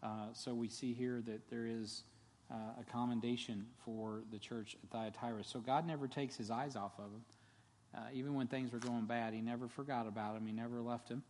uh, 0.03 0.33
so 0.33 0.55
we 0.55 0.69
see 0.69 0.93
here 0.93 1.23
that 1.27 1.49
there 1.49 1.67
is 1.67 2.05
uh, 2.51 2.81
a 2.81 2.85
commendation 2.91 3.67
for 3.85 4.23
the 4.31 4.39
church 4.39 4.77
at 4.83 4.91
Thyatira. 4.91 5.45
So 5.45 5.61
God 5.61 5.87
never 5.87 6.07
takes 6.07 6.37
his 6.37 6.51
eyes 6.51 6.77
off 6.77 6.93
of 6.99 7.11
them. 7.11 7.25
Uh, 7.95 8.01
even 8.15 8.35
when 8.35 8.47
things 8.47 8.73
were 8.73 8.79
going 8.79 9.05
bad, 9.05 9.35
he 9.35 9.41
never 9.41 9.69
forgot 9.69 10.07
about 10.07 10.37
him. 10.37 10.47
He 10.47 10.53
never 10.53 10.81
left 10.81 11.09
him. 11.09 11.23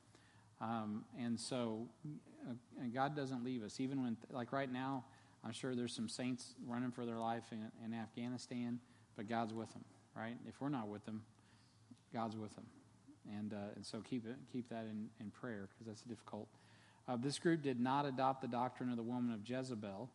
Um, 0.60 1.04
and 1.18 1.38
so, 1.38 1.88
uh, 2.48 2.54
and 2.80 2.94
God 2.94 3.16
doesn't 3.16 3.44
leave 3.44 3.64
us. 3.64 3.80
Even 3.80 4.02
when, 4.02 4.16
like 4.30 4.52
right 4.52 4.72
now, 4.72 5.04
I'm 5.44 5.52
sure 5.52 5.74
there's 5.74 5.94
some 5.94 6.08
saints 6.08 6.54
running 6.66 6.92
for 6.92 7.04
their 7.04 7.18
life 7.18 7.42
in, 7.50 7.66
in 7.84 7.92
Afghanistan, 7.92 8.78
but 9.16 9.28
God's 9.28 9.52
with 9.52 9.72
them, 9.72 9.84
right? 10.16 10.36
If 10.46 10.60
we're 10.60 10.68
not 10.68 10.86
with 10.86 11.04
them, 11.04 11.22
God's 12.14 12.36
with 12.36 12.54
them. 12.54 12.66
And, 13.36 13.52
uh, 13.52 13.74
and 13.74 13.84
so 13.84 14.00
keep, 14.00 14.24
it, 14.26 14.36
keep 14.52 14.68
that 14.68 14.84
in, 14.84 15.08
in 15.20 15.30
prayer 15.30 15.68
because 15.68 15.86
that's 15.86 16.02
difficult. 16.02 16.48
Uh, 17.08 17.16
this 17.16 17.38
group 17.38 17.62
did 17.62 17.80
not 17.80 18.06
adopt 18.06 18.42
the 18.42 18.48
doctrine 18.48 18.90
of 18.90 18.96
the 18.96 19.02
woman 19.02 19.32
of 19.32 19.48
Jezebel, 19.48 20.08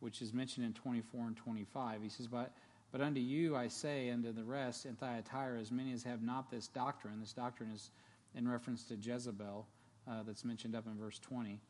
which 0.00 0.20
is 0.20 0.32
mentioned 0.32 0.66
in 0.66 0.72
24 0.72 1.28
and 1.28 1.36
25. 1.36 2.02
He 2.02 2.08
says, 2.08 2.26
But, 2.26 2.52
but 2.92 3.00
unto 3.00 3.20
you 3.20 3.56
I 3.56 3.68
say, 3.68 4.10
unto 4.10 4.32
the 4.32 4.44
rest 4.44 4.86
in 4.86 4.96
Thyatira, 4.96 5.58
as 5.58 5.72
many 5.72 5.92
as 5.92 6.02
have 6.04 6.22
not 6.22 6.50
this 6.50 6.68
doctrine, 6.68 7.20
this 7.20 7.32
doctrine 7.32 7.70
is 7.70 7.90
in 8.34 8.48
reference 8.48 8.84
to 8.84 8.96
Jezebel, 8.96 9.66
uh, 10.06 10.22
that's 10.26 10.44
mentioned 10.44 10.76
up 10.76 10.86
in 10.86 10.98
verse 10.98 11.18
20 11.18 11.60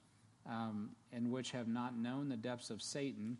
um, 0.48 0.90
and 1.12 1.30
which 1.30 1.50
have 1.52 1.68
not 1.68 1.96
known 1.96 2.28
the 2.28 2.36
depths 2.36 2.70
of 2.70 2.82
Satan 2.82 3.38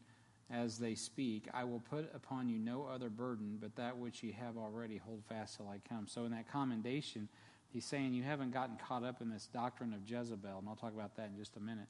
as 0.50 0.78
they 0.78 0.94
speak, 0.94 1.48
I 1.54 1.64
will 1.64 1.80
put 1.80 2.10
upon 2.14 2.48
you 2.48 2.58
no 2.58 2.84
other 2.84 3.08
burden 3.08 3.58
but 3.60 3.74
that 3.76 3.96
which 3.96 4.22
ye 4.22 4.32
have 4.32 4.56
already. 4.56 4.98
Hold 4.98 5.22
fast 5.28 5.56
till 5.56 5.68
I 5.68 5.80
come. 5.88 6.06
So, 6.06 6.24
in 6.24 6.32
that 6.32 6.50
commendation, 6.50 7.28
he's 7.74 7.84
saying 7.84 8.14
you 8.14 8.22
haven't 8.22 8.52
gotten 8.52 8.76
caught 8.76 9.04
up 9.04 9.20
in 9.20 9.28
this 9.28 9.48
doctrine 9.52 9.92
of 9.92 10.08
Jezebel, 10.08 10.58
and 10.58 10.68
I'll 10.68 10.76
talk 10.76 10.94
about 10.94 11.16
that 11.16 11.28
in 11.28 11.36
just 11.36 11.56
a 11.56 11.60
minute. 11.60 11.88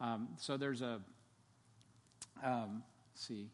Um, 0.00 0.28
so, 0.36 0.56
there's 0.56 0.82
a, 0.82 1.00
um, 2.44 2.82
see, 3.14 3.48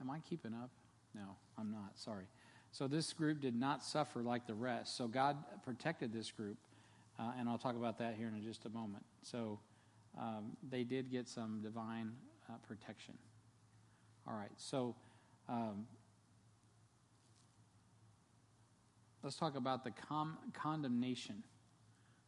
am 0.00 0.10
I 0.10 0.18
keeping 0.28 0.54
up? 0.54 0.70
No, 1.14 1.36
I'm 1.58 1.70
not. 1.70 1.92
Sorry. 1.96 2.24
So, 2.72 2.88
this 2.88 3.12
group 3.12 3.40
did 3.40 3.54
not 3.54 3.84
suffer 3.84 4.22
like 4.22 4.46
the 4.46 4.54
rest. 4.54 4.96
So, 4.96 5.06
God 5.06 5.36
protected 5.62 6.12
this 6.12 6.30
group, 6.30 6.56
uh, 7.18 7.32
and 7.38 7.48
I'll 7.48 7.58
talk 7.58 7.76
about 7.76 7.98
that 7.98 8.14
here 8.16 8.32
in 8.34 8.42
just 8.42 8.64
a 8.64 8.70
moment. 8.70 9.04
So, 9.22 9.60
um, 10.18 10.56
they 10.70 10.84
did 10.84 11.10
get 11.10 11.28
some 11.28 11.60
divine 11.62 12.12
uh, 12.48 12.54
protection. 12.66 13.14
All 14.26 14.34
right, 14.34 14.50
so 14.56 14.94
um, 15.48 15.86
let's 19.22 19.36
talk 19.36 19.56
about 19.56 19.84
the 19.84 19.90
com- 19.90 20.38
condemnation. 20.52 21.42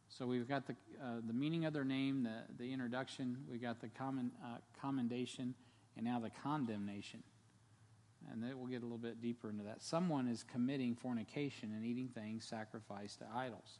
So 0.07 0.27
we've 0.27 0.47
got 0.47 0.67
the, 0.67 0.75
uh, 1.01 1.21
the 1.25 1.33
meaning 1.33 1.65
of 1.65 1.73
their 1.73 1.83
name, 1.83 2.23
the, 2.23 2.63
the 2.63 2.71
introduction, 2.71 3.37
we've 3.49 3.61
got 3.61 3.81
the 3.81 3.89
common, 3.89 4.31
uh, 4.43 4.57
commendation, 4.79 5.55
and 5.95 6.05
now 6.05 6.19
the 6.19 6.29
condemnation. 6.43 7.23
And 8.31 8.41
then 8.41 8.57
we'll 8.57 8.67
get 8.67 8.81
a 8.81 8.85
little 8.85 8.97
bit 8.97 9.21
deeper 9.21 9.49
into 9.49 9.63
that. 9.63 9.81
Someone 9.81 10.27
is 10.27 10.43
committing 10.43 10.95
fornication 10.95 11.73
and 11.73 11.83
eating 11.83 12.09
things 12.13 12.45
sacrificed 12.45 13.19
to 13.19 13.25
idols. 13.35 13.79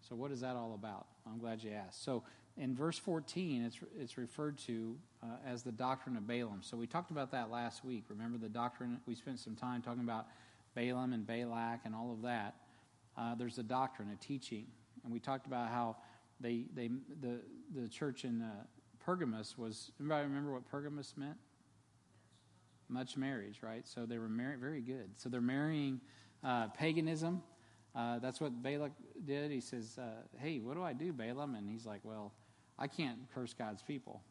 So, 0.00 0.14
what 0.16 0.30
is 0.32 0.40
that 0.40 0.56
all 0.56 0.74
about? 0.74 1.06
I'm 1.26 1.38
glad 1.38 1.62
you 1.62 1.70
asked. 1.70 2.04
So, 2.04 2.24
in 2.56 2.74
verse 2.74 2.98
14, 2.98 3.64
it's, 3.64 3.78
it's 3.98 4.18
referred 4.18 4.58
to 4.58 4.96
uh, 5.22 5.26
as 5.46 5.62
the 5.62 5.72
doctrine 5.72 6.16
of 6.16 6.26
Balaam. 6.26 6.60
So 6.62 6.76
we 6.76 6.86
talked 6.86 7.10
about 7.10 7.30
that 7.32 7.50
last 7.50 7.84
week. 7.84 8.04
Remember 8.08 8.38
the 8.38 8.48
doctrine? 8.48 9.00
We 9.06 9.14
spent 9.14 9.38
some 9.38 9.56
time 9.56 9.82
talking 9.82 10.02
about 10.02 10.26
Balaam 10.74 11.12
and 11.12 11.26
Balak 11.26 11.80
and 11.84 11.94
all 11.94 12.12
of 12.12 12.22
that. 12.22 12.54
Uh, 13.16 13.34
there's 13.34 13.58
a 13.58 13.62
doctrine, 13.62 14.10
a 14.10 14.16
teaching. 14.16 14.66
And 15.04 15.12
we 15.12 15.18
talked 15.18 15.46
about 15.46 15.68
how 15.68 15.96
they, 16.40 16.64
they, 16.74 16.90
the, 17.20 17.40
the 17.74 17.88
church 17.88 18.24
in 18.24 18.42
uh, 18.42 18.50
Pergamos 19.04 19.56
was, 19.58 19.90
anybody 19.98 20.26
remember 20.26 20.52
what 20.52 20.70
Pergamos 20.70 21.14
meant? 21.16 21.36
Much 22.88 23.16
marriage, 23.16 23.58
right? 23.62 23.86
So 23.86 24.06
they 24.06 24.18
were 24.18 24.28
married, 24.28 24.60
very 24.60 24.80
good. 24.80 25.10
So 25.16 25.28
they're 25.28 25.40
marrying 25.40 26.00
uh, 26.42 26.68
paganism. 26.68 27.42
Uh, 27.94 28.18
that's 28.18 28.40
what 28.40 28.62
Balak 28.62 28.92
did. 29.24 29.50
He 29.50 29.60
says, 29.60 29.98
uh, 29.98 30.22
Hey, 30.38 30.58
what 30.58 30.74
do 30.74 30.82
I 30.82 30.92
do, 30.92 31.12
Balaam? 31.12 31.54
And 31.54 31.68
he's 31.68 31.86
like, 31.86 32.00
Well, 32.04 32.32
I 32.78 32.86
can't 32.86 33.18
curse 33.34 33.54
God's 33.54 33.82
people. 33.82 34.22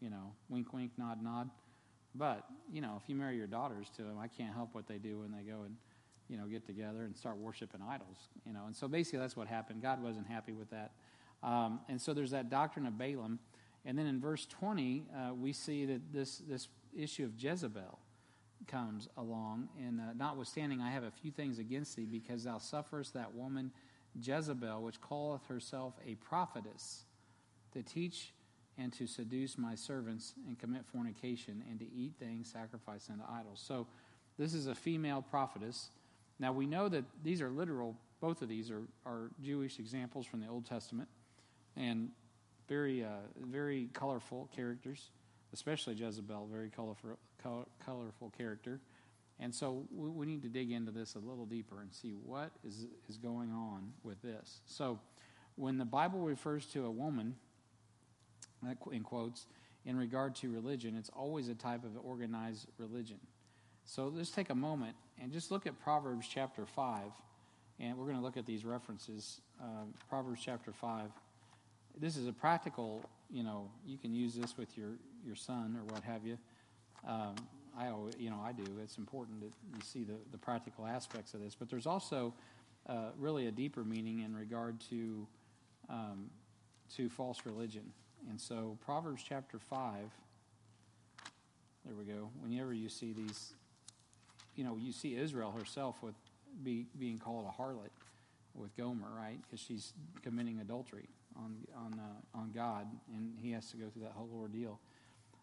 You 0.00 0.10
know, 0.10 0.32
wink, 0.48 0.72
wink, 0.72 0.92
nod, 0.98 1.22
nod. 1.22 1.50
But, 2.14 2.44
you 2.72 2.80
know, 2.80 3.00
if 3.02 3.08
you 3.08 3.16
marry 3.16 3.36
your 3.36 3.46
daughters 3.46 3.88
to 3.96 4.02
them, 4.02 4.18
I 4.20 4.28
can't 4.28 4.54
help 4.54 4.74
what 4.74 4.86
they 4.86 4.98
do 4.98 5.20
when 5.20 5.32
they 5.32 5.42
go 5.42 5.62
and, 5.64 5.76
you 6.28 6.36
know, 6.36 6.46
get 6.46 6.66
together 6.66 7.02
and 7.02 7.16
start 7.16 7.36
worshiping 7.36 7.80
idols, 7.88 8.28
you 8.46 8.52
know. 8.52 8.66
And 8.66 8.76
so 8.76 8.86
basically 8.86 9.18
that's 9.18 9.36
what 9.36 9.48
happened. 9.48 9.82
God 9.82 10.02
wasn't 10.02 10.26
happy 10.28 10.52
with 10.52 10.70
that. 10.70 10.92
Um, 11.42 11.80
and 11.88 12.00
so 12.00 12.14
there's 12.14 12.30
that 12.30 12.50
doctrine 12.50 12.86
of 12.86 12.96
Balaam. 12.96 13.40
And 13.84 13.98
then 13.98 14.06
in 14.06 14.20
verse 14.20 14.46
20, 14.46 15.04
uh, 15.12 15.34
we 15.34 15.52
see 15.52 15.84
that 15.86 16.12
this, 16.12 16.38
this 16.48 16.68
issue 16.96 17.24
of 17.24 17.32
Jezebel 17.36 17.98
comes 18.66 19.08
along. 19.16 19.68
And 19.78 20.00
uh, 20.00 20.14
notwithstanding, 20.16 20.80
I 20.80 20.90
have 20.90 21.04
a 21.04 21.10
few 21.10 21.30
things 21.30 21.58
against 21.58 21.96
thee, 21.96 22.06
because 22.06 22.44
thou 22.44 22.58
sufferest 22.58 23.14
that 23.14 23.34
woman 23.34 23.72
Jezebel, 24.20 24.82
which 24.82 25.00
calleth 25.00 25.44
herself 25.46 25.94
a 26.06 26.14
prophetess 26.14 27.04
to 27.72 27.82
teach 27.82 28.32
and 28.78 28.92
to 28.94 29.06
seduce 29.06 29.56
my 29.56 29.74
servants 29.74 30.34
and 30.46 30.58
commit 30.58 30.84
fornication 30.86 31.62
and 31.70 31.78
to 31.78 31.86
eat 31.94 32.12
things 32.18 32.50
sacrificed 32.50 33.10
unto 33.10 33.22
idols. 33.30 33.62
So 33.64 33.86
this 34.38 34.54
is 34.54 34.66
a 34.66 34.74
female 34.74 35.22
prophetess. 35.22 35.90
Now 36.38 36.52
we 36.52 36.66
know 36.66 36.88
that 36.88 37.04
these 37.22 37.40
are 37.40 37.50
literal, 37.50 37.96
both 38.20 38.42
of 38.42 38.48
these 38.48 38.70
are, 38.70 38.82
are 39.06 39.30
Jewish 39.42 39.78
examples 39.78 40.26
from 40.26 40.40
the 40.40 40.48
Old 40.48 40.66
Testament 40.66 41.08
and 41.76 42.10
very, 42.68 43.04
uh, 43.04 43.08
very 43.40 43.88
colorful 43.92 44.48
characters, 44.54 45.10
especially 45.52 45.94
Jezebel, 45.94 46.48
very 46.50 46.70
colorful, 46.70 47.18
color, 47.42 47.64
colorful 47.84 48.32
character. 48.36 48.80
And 49.38 49.54
so 49.54 49.84
we, 49.94 50.08
we 50.08 50.26
need 50.26 50.42
to 50.42 50.48
dig 50.48 50.72
into 50.72 50.90
this 50.90 51.14
a 51.14 51.18
little 51.18 51.46
deeper 51.46 51.80
and 51.80 51.92
see 51.92 52.12
what 52.24 52.50
is, 52.66 52.86
is 53.08 53.18
going 53.18 53.52
on 53.52 53.92
with 54.02 54.20
this. 54.22 54.60
So 54.66 54.98
when 55.56 55.78
the 55.78 55.84
Bible 55.84 56.20
refers 56.20 56.66
to 56.66 56.86
a 56.86 56.90
woman, 56.90 57.36
in 58.92 59.02
quotes, 59.02 59.46
in 59.84 59.96
regard 59.96 60.34
to 60.36 60.50
religion, 60.50 60.96
it's 60.96 61.10
always 61.10 61.48
a 61.48 61.54
type 61.54 61.84
of 61.84 61.90
organized 62.02 62.68
religion. 62.78 63.18
So 63.84 64.08
let's 64.14 64.30
take 64.30 64.50
a 64.50 64.54
moment 64.54 64.96
and 65.20 65.32
just 65.32 65.50
look 65.50 65.66
at 65.66 65.78
Proverbs 65.80 66.26
chapter 66.28 66.64
5. 66.64 67.02
And 67.80 67.98
we're 67.98 68.04
going 68.04 68.16
to 68.16 68.22
look 68.22 68.36
at 68.36 68.46
these 68.46 68.64
references. 68.64 69.40
Um, 69.60 69.94
Proverbs 70.08 70.40
chapter 70.42 70.72
5. 70.72 71.10
This 71.98 72.16
is 72.16 72.26
a 72.26 72.32
practical, 72.32 73.04
you 73.30 73.42
know, 73.42 73.70
you 73.86 73.98
can 73.98 74.14
use 74.14 74.34
this 74.34 74.56
with 74.56 74.76
your, 74.78 74.90
your 75.24 75.36
son 75.36 75.76
or 75.76 75.92
what 75.92 76.02
have 76.04 76.24
you. 76.24 76.38
Um, 77.06 77.34
I 77.76 77.88
always, 77.88 78.14
you 78.18 78.30
know, 78.30 78.40
I 78.44 78.52
do. 78.52 78.64
It's 78.82 78.98
important 78.98 79.40
that 79.40 79.52
you 79.74 79.82
see 79.82 80.04
the, 80.04 80.14
the 80.30 80.38
practical 80.38 80.86
aspects 80.86 81.34
of 81.34 81.40
this. 81.40 81.54
But 81.54 81.68
there's 81.68 81.86
also 81.86 82.32
uh, 82.88 83.10
really 83.18 83.48
a 83.48 83.50
deeper 83.50 83.84
meaning 83.84 84.20
in 84.20 84.34
regard 84.34 84.80
to, 84.90 85.26
um, 85.90 86.30
to 86.96 87.08
false 87.08 87.40
religion. 87.44 87.92
And 88.30 88.40
so, 88.40 88.78
Proverbs 88.84 89.22
chapter 89.26 89.58
5, 89.58 89.96
there 91.84 91.94
we 91.94 92.04
go. 92.04 92.30
Whenever 92.40 92.72
you 92.72 92.88
see 92.88 93.12
these, 93.12 93.52
you 94.56 94.64
know, 94.64 94.76
you 94.76 94.92
see 94.92 95.16
Israel 95.16 95.52
herself 95.52 95.96
with 96.02 96.14
be, 96.62 96.86
being 96.98 97.18
called 97.18 97.46
a 97.46 97.62
harlot. 97.62 97.90
with 98.54 98.76
Gomer, 98.76 99.08
right? 99.16 99.38
Because 99.42 99.60
she's 99.60 99.92
committing 100.22 100.60
adultery 100.60 101.08
on 101.36 101.56
on 101.76 101.98
uh, 101.98 102.38
on 102.38 102.52
God, 102.54 102.86
and 103.14 103.32
he 103.40 103.52
has 103.52 103.70
to 103.70 103.76
go 103.76 103.88
through 103.88 104.02
that 104.02 104.12
whole 104.12 104.30
ordeal. 104.40 104.78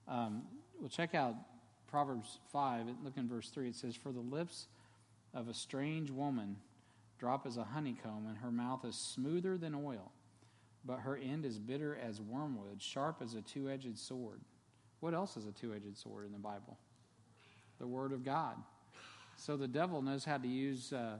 Um, 0.07 0.43
well, 0.79 0.89
check 0.89 1.13
out 1.13 1.35
Proverbs 1.87 2.39
five. 2.51 2.85
Look 3.03 3.17
in 3.17 3.27
verse 3.27 3.49
three. 3.49 3.67
It 3.67 3.75
says, 3.75 3.95
"For 3.95 4.11
the 4.11 4.21
lips 4.21 4.67
of 5.33 5.47
a 5.47 5.53
strange 5.53 6.09
woman 6.09 6.57
drop 7.19 7.45
as 7.45 7.57
a 7.57 7.63
honeycomb, 7.63 8.25
and 8.27 8.37
her 8.39 8.51
mouth 8.51 8.83
is 8.85 8.95
smoother 8.95 9.57
than 9.57 9.75
oil, 9.75 10.11
but 10.85 10.99
her 10.99 11.17
end 11.17 11.45
is 11.45 11.59
bitter 11.59 11.97
as 12.01 12.21
wormwood, 12.21 12.81
sharp 12.81 13.21
as 13.21 13.35
a 13.35 13.41
two-edged 13.41 13.97
sword." 13.97 14.41
What 14.99 15.13
else 15.13 15.35
is 15.35 15.47
a 15.47 15.51
two-edged 15.51 15.97
sword 15.97 16.25
in 16.25 16.31
the 16.31 16.37
Bible? 16.37 16.77
The 17.79 17.87
Word 17.87 18.11
of 18.11 18.23
God. 18.23 18.55
So 19.35 19.57
the 19.57 19.67
devil 19.67 20.01
knows 20.01 20.25
how 20.25 20.37
to 20.37 20.47
use. 20.47 20.93
Uh, 20.93 21.17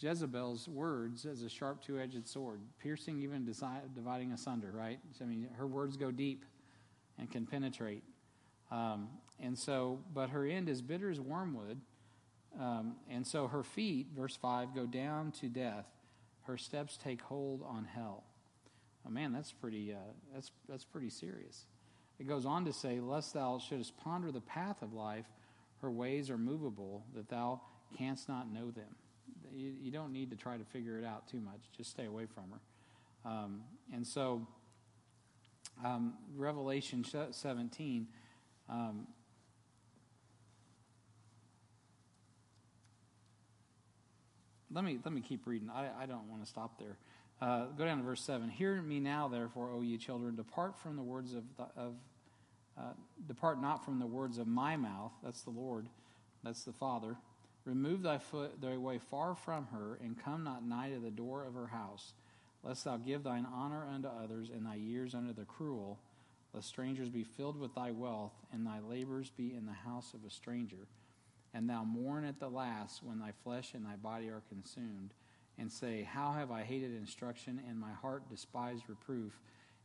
Jezebel's 0.00 0.68
words 0.68 1.26
as 1.26 1.42
a 1.42 1.48
sharp 1.48 1.82
two 1.82 1.98
edged 1.98 2.26
sword, 2.26 2.60
piercing, 2.80 3.20
even 3.20 3.44
dividing 3.44 4.32
asunder, 4.32 4.70
right? 4.72 4.98
I 5.20 5.24
mean, 5.24 5.48
her 5.56 5.66
words 5.66 5.96
go 5.96 6.10
deep 6.10 6.44
and 7.18 7.30
can 7.30 7.46
penetrate. 7.46 8.04
Um, 8.70 9.08
and 9.40 9.58
so, 9.58 9.98
but 10.14 10.30
her 10.30 10.44
end 10.46 10.68
is 10.68 10.82
bitter 10.82 11.10
as 11.10 11.20
wormwood. 11.20 11.80
Um, 12.58 12.96
and 13.10 13.26
so 13.26 13.48
her 13.48 13.62
feet, 13.62 14.08
verse 14.16 14.36
5, 14.36 14.74
go 14.74 14.86
down 14.86 15.32
to 15.32 15.48
death. 15.48 15.86
Her 16.42 16.56
steps 16.56 16.96
take 16.96 17.20
hold 17.22 17.62
on 17.62 17.84
hell. 17.84 18.24
Oh 19.08 19.10
man, 19.10 19.32
that's 19.32 19.52
pretty, 19.52 19.94
uh, 19.94 20.12
that's, 20.34 20.50
that's 20.68 20.84
pretty 20.84 21.10
serious. 21.10 21.64
It 22.20 22.28
goes 22.28 22.44
on 22.44 22.66
to 22.66 22.72
say, 22.72 23.00
Lest 23.00 23.34
thou 23.34 23.58
shouldest 23.58 23.96
ponder 23.96 24.30
the 24.30 24.40
path 24.40 24.82
of 24.82 24.92
life, 24.92 25.26
her 25.80 25.90
ways 25.90 26.28
are 26.28 26.38
movable, 26.38 27.04
that 27.14 27.28
thou 27.28 27.60
canst 27.96 28.28
not 28.28 28.52
know 28.52 28.70
them 28.70 28.94
you, 29.54 29.72
you, 29.82 29.90
don't 29.90 30.12
need 30.12 30.30
to 30.30 30.36
try 30.36 30.56
to 30.56 30.64
figure 30.64 30.98
it 30.98 31.04
out 31.04 31.28
too 31.28 31.40
much. 31.40 31.60
Just 31.76 31.90
stay 31.90 32.06
away 32.06 32.26
from 32.26 32.44
her. 32.52 33.30
Um, 33.30 33.62
and 33.92 34.06
so, 34.06 34.46
um, 35.84 36.14
Revelation 36.36 37.04
17. 37.04 38.06
Um, 38.68 39.06
let 44.72 44.84
me 44.84 44.98
let 45.04 45.12
me 45.12 45.20
keep 45.20 45.46
reading. 45.46 45.70
I, 45.70 45.88
I 46.02 46.06
don't 46.06 46.28
want 46.28 46.42
to 46.44 46.48
stop 46.48 46.78
there. 46.78 46.96
Uh, 47.40 47.66
go 47.76 47.84
down 47.84 47.98
to 47.98 48.04
verse 48.04 48.20
seven. 48.20 48.48
Hear 48.48 48.82
me 48.82 48.98
now, 48.98 49.28
therefore, 49.28 49.70
O 49.70 49.80
ye 49.80 49.96
children, 49.96 50.34
depart 50.34 50.76
from 50.76 50.96
the 50.96 51.02
words 51.02 51.34
of 51.34 51.44
the, 51.56 51.62
of 51.80 51.94
uh, 52.76 52.92
depart 53.26 53.60
not 53.60 53.84
from 53.84 53.98
the 54.00 54.06
words 54.06 54.38
of 54.38 54.46
my 54.46 54.76
mouth. 54.76 55.12
That's 55.22 55.42
the 55.42 55.50
Lord. 55.50 55.86
That's 56.42 56.64
the 56.64 56.72
Father. 56.72 57.16
Remove 57.64 58.02
thy 58.02 58.18
foot 58.18 58.60
thy 58.60 58.76
way 58.76 58.98
far 58.98 59.34
from 59.34 59.68
her, 59.72 59.98
and 60.02 60.18
come 60.18 60.42
not 60.42 60.64
nigh 60.64 60.90
to 60.90 60.98
the 60.98 61.10
door 61.10 61.44
of 61.44 61.54
her 61.54 61.66
house, 61.66 62.12
lest 62.64 62.84
thou 62.84 62.96
give 62.96 63.22
thine 63.22 63.46
honor 63.52 63.86
unto 63.92 64.08
others, 64.08 64.48
and 64.48 64.66
thy 64.66 64.76
years 64.76 65.14
unto 65.14 65.32
the 65.32 65.44
cruel, 65.44 65.98
lest 66.54 66.68
strangers 66.68 67.08
be 67.08 67.24
filled 67.24 67.58
with 67.60 67.74
thy 67.74 67.90
wealth, 67.90 68.32
and 68.52 68.66
thy 68.66 68.80
labors 68.80 69.30
be 69.30 69.54
in 69.54 69.66
the 69.66 69.72
house 69.88 70.14
of 70.14 70.24
a 70.26 70.30
stranger. 70.30 70.88
And 71.54 71.68
thou 71.68 71.84
mourn 71.84 72.24
at 72.24 72.40
the 72.40 72.48
last 72.48 73.02
when 73.02 73.18
thy 73.18 73.32
flesh 73.44 73.74
and 73.74 73.84
thy 73.84 73.96
body 73.96 74.28
are 74.28 74.42
consumed, 74.48 75.12
and 75.58 75.70
say, 75.70 76.02
How 76.02 76.32
have 76.32 76.50
I 76.50 76.62
hated 76.62 76.94
instruction, 76.96 77.60
and 77.68 77.78
my 77.78 77.92
heart 77.92 78.28
despised 78.28 78.84
reproof, 78.88 79.40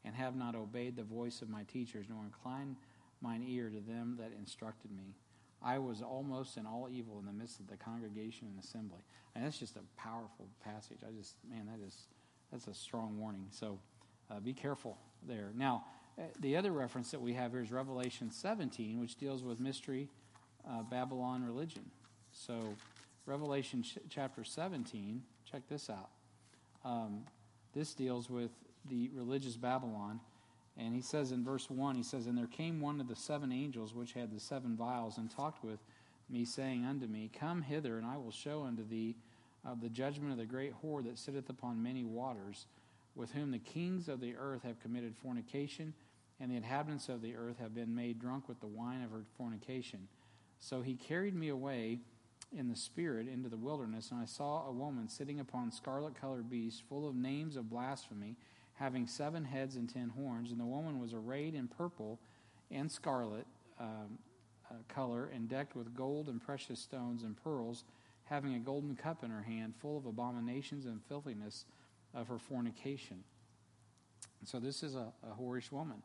and 0.06 0.16
have 0.16 0.36
not 0.36 0.56
obeyed 0.56 0.96
the 0.96 1.04
voice 1.04 1.42
of 1.42 1.50
my 1.50 1.64
teachers, 1.64 2.08
nor 2.10 2.24
inclined 2.24 2.76
mine 3.22 3.44
ear 3.48 3.70
to 3.70 3.80
them 3.80 4.18
that 4.20 4.32
instructed 4.38 4.92
me. 4.92 5.16
I 5.64 5.78
was 5.80 6.02
almost 6.02 6.58
in 6.58 6.66
all 6.66 6.90
evil 6.92 7.18
in 7.20 7.26
the 7.26 7.32
midst 7.32 7.60
of 7.60 7.68
the 7.68 7.78
congregation 7.78 8.48
and 8.48 8.62
assembly. 8.62 9.00
And 9.34 9.46
that's 9.46 9.58
just 9.58 9.78
a 9.78 9.82
powerful 9.98 10.48
passage. 10.64 11.00
I 11.08 11.12
just, 11.18 11.36
man, 11.50 11.68
that 11.68 11.86
is, 11.86 11.96
that's 12.52 12.68
a 12.68 12.74
strong 12.74 13.18
warning. 13.18 13.48
So 13.50 13.80
uh, 14.30 14.42
be 14.42 14.54
careful 14.54 14.98
there. 15.26 15.52
Now, 15.56 15.86
uh, 16.20 16.24
the 16.42 16.58
other 16.58 16.72
reference 16.72 17.12
that 17.12 17.22
we 17.22 17.34
have 17.34 17.52
here 17.52 17.62
is 17.62 17.72
Revelation 17.72 18.30
17, 18.30 19.00
which 19.00 19.16
deals 19.16 19.42
with 19.42 19.60
mystery 19.60 20.10
uh, 20.70 20.84
Babylon 20.84 21.44
religion. 21.44 21.90
So, 22.32 22.76
Revelation 23.26 23.84
ch- 23.84 24.00
chapter 24.10 24.44
17, 24.44 25.24
check 25.54 25.68
this 25.70 25.90
out. 25.90 26.10
Um, 26.84 27.26
this 27.76 27.94
deals 27.94 28.30
with 28.30 28.50
the 28.90 29.12
religious 29.14 29.56
Babylon. 29.56 30.20
And 30.78 30.96
he 30.96 31.02
says 31.02 31.32
in 31.32 31.44
verse 31.44 31.70
1, 31.70 31.96
he 31.96 32.02
says, 32.02 32.26
And 32.26 32.36
there 32.36 32.48
came 32.48 32.82
one 32.82 33.00
of 33.00 33.08
the 33.08 33.16
seven 33.16 33.52
angels 33.52 33.94
which 33.94 34.14
had 34.14 34.34
the 34.34 34.40
seven 34.40 34.76
vials, 34.76 35.18
and 35.18 35.30
talked 35.30 35.64
with 35.64 35.80
me, 36.28 36.44
saying 36.44 36.86
unto 36.86 37.06
me, 37.06 37.30
Come 37.40 37.62
hither, 37.62 37.98
and 37.98 38.06
I 38.06 38.18
will 38.18 38.32
show 38.32 38.64
unto 38.64 38.84
thee 38.88 39.16
of 39.64 39.80
the 39.80 39.90
judgment 39.90 40.32
of 40.32 40.40
the 40.40 40.46
great 40.46 40.74
whore 40.82 41.04
that 41.04 41.20
sitteth 41.20 41.50
upon 41.50 41.84
many 41.84 42.04
waters, 42.04 42.66
with 43.16 43.32
whom 43.34 43.52
the 43.52 43.60
kings 43.60 44.10
of 44.10 44.20
the 44.20 44.36
earth 44.36 44.64
have 44.64 44.82
committed 44.82 45.16
fornication, 45.16 45.94
and 46.40 46.50
the 46.50 46.56
inhabitants 46.56 47.10
of 47.10 47.22
the 47.22 47.36
earth 47.36 47.60
have 47.60 47.76
been 47.76 47.94
made 47.94 48.20
drunk 48.20 48.50
with 48.50 48.60
the 48.60 48.66
wine 48.66 49.04
of 49.04 49.12
her 49.12 49.22
fornication. 49.38 50.08
So 50.60 50.82
he 50.82 50.96
carried 50.96 51.36
me 51.36 51.50
away 51.50 52.00
in 52.56 52.70
the 52.70 52.76
spirit 52.76 53.28
into 53.28 53.50
the 53.50 53.58
wilderness, 53.58 54.12
and 54.12 54.22
I 54.22 54.26
saw 54.26 54.68
a 54.68 54.72
woman 54.72 55.10
sitting 55.10 55.40
upon 55.40 55.72
scarlet 55.72 56.20
colored 56.20 56.50
beasts, 56.50 56.82
full 56.88 57.08
of 57.08 57.16
names 57.16 57.56
of 57.56 57.70
blasphemy 57.70 58.36
having 58.76 59.08
seven 59.08 59.46
heads 59.46 59.76
and 59.76 59.90
ten 59.92 60.10
horns. 60.10 60.52
And 60.52 60.60
the 60.60 60.66
woman 60.66 61.00
was 61.00 61.14
arrayed 61.14 61.56
in 61.56 61.68
purple 61.68 62.20
and 62.72 62.92
scarlet 62.92 63.46
um, 63.80 64.18
uh, 64.70 64.76
color 64.88 65.30
and 65.34 65.48
decked 65.48 65.76
with 65.76 65.96
gold 65.96 66.28
and 66.28 66.44
precious 66.44 66.80
stones 66.80 67.24
and 67.24 67.42
pearls, 67.44 67.84
having 68.26 68.56
a 68.56 68.60
golden 68.60 68.96
cup 68.96 69.24
in 69.24 69.30
her 69.30 69.44
hand, 69.44 69.74
full 69.82 69.98
of 69.98 70.06
abominations 70.06 70.86
and 70.86 71.02
filthiness 71.08 71.66
of 72.14 72.28
her 72.28 72.40
fornication. 72.40 73.24
so 74.46 74.60
this 74.60 74.84
is 74.84 74.96
a, 74.96 75.12
a 75.24 75.42
whorish 75.42 75.72
woman. 75.72 76.02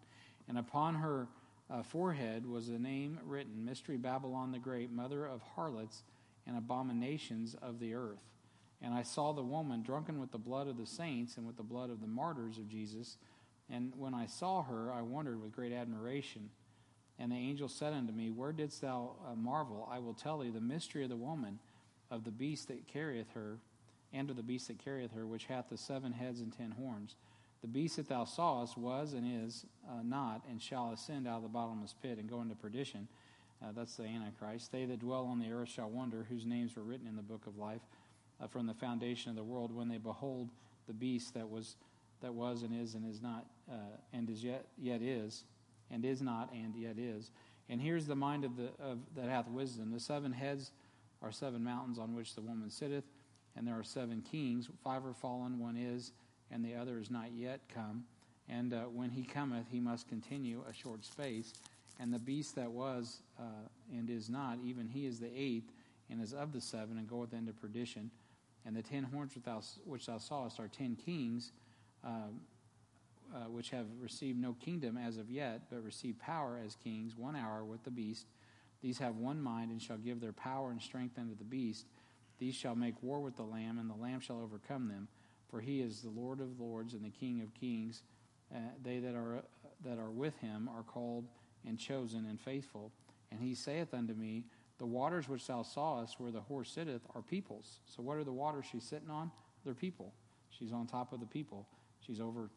And 0.49 0.59
upon 0.59 0.95
her 0.95 1.29
uh, 1.71 1.83
forehead 1.83 2.47
was 2.47 2.69
a 2.69 2.79
name 2.79 3.19
written 3.25 3.65
Mystery 3.65 3.97
Babylon 3.97 4.53
the 4.53 4.59
Great, 4.59 4.91
mother 4.91 5.27
of 5.27 5.43
harlots 5.55 6.03
and 6.49 6.57
abominations 6.57 7.55
of 7.61 7.79
the 7.79 7.95
earth. 7.95 8.25
And 8.81 8.95
I 8.95 9.03
saw 9.03 9.33
the 9.33 9.43
woman 9.43 9.83
drunken 9.83 10.19
with 10.19 10.33
the 10.33 10.39
blood 10.39 10.67
of 10.67 10.79
the 10.79 10.87
saints 10.87 11.37
and 11.37 11.47
with 11.47 11.57
the 11.57 11.63
blood 11.63 11.91
of 11.91 12.01
the 12.01 12.07
martyrs 12.07 12.59
of 12.59 12.69
Jesus. 12.69 13.19
And 13.71 13.93
when 13.97 14.15
I 14.15 14.27
saw 14.27 14.63
her, 14.63 14.93
I 14.93 15.03
wondered 15.03 15.43
with 15.43 15.53
great 15.53 15.73
admiration. 15.73 16.51
And 17.19 17.33
the 17.33 17.37
angel 17.37 17.69
said 17.69 17.93
unto 17.93 18.13
me, 18.13 18.31
Where 18.31 18.53
didst 18.53 18.81
thou 18.81 19.17
uh, 19.29 19.35
marvel? 19.35 19.89
I 19.91 19.99
will 19.99 20.15
tell 20.15 20.39
thee 20.39 20.51
the 20.51 20.61
mystery 20.61 21.03
of 21.03 21.11
the 21.11 21.17
woman, 21.17 21.59
of 22.11 22.25
the 22.25 22.31
beast 22.31 22.69
that 22.69 22.87
carrieth 22.87 23.31
her, 23.35 23.59
and 24.13 24.31
of 24.31 24.37
the 24.37 24.43
beast 24.43 24.69
that 24.69 24.83
carrieth 24.83 25.13
her, 25.13 25.27
which 25.27 25.47
hath 25.47 25.69
the 25.69 25.77
seven 25.77 26.13
heads 26.13 26.41
and 26.41 26.57
ten 26.57 26.71
horns. 26.71 27.17
The 27.61 27.67
beast 27.67 27.97
that 27.97 28.09
thou 28.09 28.25
sawest 28.25 28.79
was 28.79 29.13
and 29.13 29.45
is 29.45 29.67
uh, 29.89 30.03
not, 30.05 30.43
and 30.49 30.63
shall 30.63 30.93
ascend 30.93 31.27
out 31.27 31.39
of 31.39 31.43
the 31.43 31.49
bottomless 31.49 31.95
pit 32.01 32.19
and 32.19 32.31
go 32.31 32.41
into 32.41 32.55
perdition. 32.55 33.09
Uh, 33.63 33.73
that's 33.75 33.97
the 33.97 34.05
Antichrist. 34.05 34.71
They 34.71 34.85
that 34.85 35.01
dwell 35.01 35.27
on 35.27 35.41
the 35.41 35.51
earth 35.51 35.69
shall 35.69 35.91
wonder, 35.91 36.27
whose 36.29 36.47
names 36.47 36.77
were 36.77 36.83
written 36.83 37.07
in 37.07 37.17
the 37.17 37.23
book 37.23 37.47
of 37.47 37.57
life 37.59 37.81
uh, 38.41 38.47
from 38.47 38.67
the 38.67 38.75
foundation 38.75 39.31
of 39.31 39.37
the 39.37 39.43
world 39.43 39.75
when 39.75 39.89
they 39.89 39.99
behold 39.99 40.49
the 40.87 40.93
beast 40.93 41.35
that 41.35 41.49
was 41.49 41.77
that 42.21 42.35
was 42.35 42.63
and 42.63 42.75
is 42.75 42.95
and 42.95 43.09
is 43.09 43.23
not 43.23 43.47
uh, 43.71 43.75
and 44.13 44.29
is 44.29 44.43
yet 44.43 44.67
yet 44.77 45.03
is 45.03 45.45
and 45.91 46.05
is 46.05 46.23
not 46.23 46.53
and 46.53 46.75
yet 46.75 46.99
is. 46.99 47.31
And 47.69 47.81
here's 47.81 48.07
the 48.07 48.17
mind 48.17 48.45
of 48.45 48.57
the 48.57 48.71
of 48.81 48.99
that 49.17 49.29
hath 49.29 49.49
wisdom. 49.49 49.93
The 49.93 50.01
seven 50.01 50.33
heads 50.33 50.73
are 51.23 51.33
seven 51.33 51.63
mountains 51.65 51.99
on 51.99 52.15
which 52.15 52.35
the 52.35 52.41
woman 52.41 52.71
sitteth 52.71 53.05
and 53.57 53.67
there 53.67 53.75
are 53.75 53.85
seven 53.85 54.23
kings. 54.23 54.69
Five 54.85 55.05
are 55.05 55.15
fallen 55.15 55.59
one 55.59 55.77
is 55.77 56.13
and 56.51 56.65
the 56.65 56.75
other 56.75 56.99
is 56.99 57.11
not 57.11 57.33
yet 57.33 57.61
come. 57.73 58.05
And 58.49 58.73
uh, 58.73 58.83
when 58.85 59.11
he 59.11 59.23
cometh 59.23 59.67
he 59.71 59.81
must 59.81 60.09
continue 60.09 60.63
a 60.69 60.73
short 60.73 61.05
space 61.05 61.53
and 61.99 62.13
the 62.13 62.19
beast 62.19 62.55
that 62.57 62.71
was 62.71 63.23
uh, 63.39 63.43
and 63.93 64.09
is 64.11 64.29
not 64.29 64.59
even 64.65 64.87
he 64.89 65.07
is 65.07 65.19
the 65.19 65.31
eighth 65.35 65.71
and 66.11 66.23
is 66.23 66.33
of 66.33 66.53
the 66.53 66.61
seven 66.61 66.99
and 66.99 67.09
goeth 67.09 67.33
into 67.33 67.53
perdition 67.53 68.11
and 68.69 68.77
the 68.77 68.83
ten 68.83 69.03
horns 69.03 69.35
which 69.35 69.45
thou, 69.45 69.63
which 69.85 70.07
thou 70.07 70.19
sawest 70.19 70.61
are 70.61 70.69
ten 70.69 70.95
kings, 70.95 71.53
um, 72.05 72.41
uh, 73.35 73.49
which 73.49 73.71
have 73.71 73.87
received 74.01 74.39
no 74.39 74.55
kingdom 74.55 74.99
as 74.99 75.17
of 75.17 75.31
yet, 75.31 75.63
but 75.71 75.83
receive 75.83 76.19
power 76.19 76.61
as 76.65 76.77
kings 76.77 77.17
one 77.17 77.35
hour 77.35 77.65
with 77.65 77.83
the 77.85 77.91
beast. 77.91 78.27
These 78.83 78.99
have 78.99 79.17
one 79.17 79.41
mind 79.41 79.71
and 79.71 79.81
shall 79.81 79.97
give 79.97 80.21
their 80.21 80.33
power 80.33 80.71
and 80.71 80.81
strength 80.81 81.19
unto 81.19 81.35
the 81.37 81.45
beast. 81.45 81.87
These 82.39 82.55
shall 82.55 82.77
make 82.77 83.03
war 83.03 83.21
with 83.21 83.37
the 83.37 83.43
Lamb, 83.43 83.79
and 83.79 83.91
the 83.91 84.01
Lamb 84.01 84.21
shall 84.21 84.41
overcome 84.41 84.89
them. 84.89 85.09
For 85.51 85.61
he 85.61 85.81
is 85.81 86.03
the 86.03 86.11
Lord 86.11 86.41
of 86.41 86.61
lords 86.61 86.93
and 86.93 87.03
the 87.03 87.11
King 87.11 87.41
of 87.41 87.55
kings. 87.55 88.03
Uh, 88.55 88.59
they 88.85 88.99
that 88.99 89.15
are, 89.15 89.39
uh, 89.39 89.41
that 89.85 89.99
are 89.99 90.11
with 90.11 90.37
him 90.39 90.69
are 90.69 90.83
called 90.83 91.25
and 91.67 91.79
chosen 91.79 92.27
and 92.27 92.41
faithful. 92.41 92.93
And 93.31 93.41
he 93.41 93.55
saith 93.55 93.93
unto 93.95 94.15
me, 94.15 94.45
the 94.79 94.87
waters 94.87 95.29
which 95.29 95.47
thou 95.47 95.63
sawest 95.63 96.21
where 96.21 96.31
the 96.31 96.41
whore 96.41 96.67
sitteth 96.67 97.03
are 97.15 97.23
peoples. 97.23 97.81
So 97.87 98.03
what 98.03 98.17
are 98.17 98.25
the 98.25 98.33
waters 98.33 98.67
she's 98.71 98.85
sitting 98.85 99.11
on? 99.11 99.31
They're 99.65 99.75
people. 99.75 100.13
She's 100.51 100.73
on 100.73 100.87
top 100.87 101.13
of 101.13 101.21
the 101.21 101.27
people. 101.27 101.67
She's 102.01 102.21
over 102.21 102.49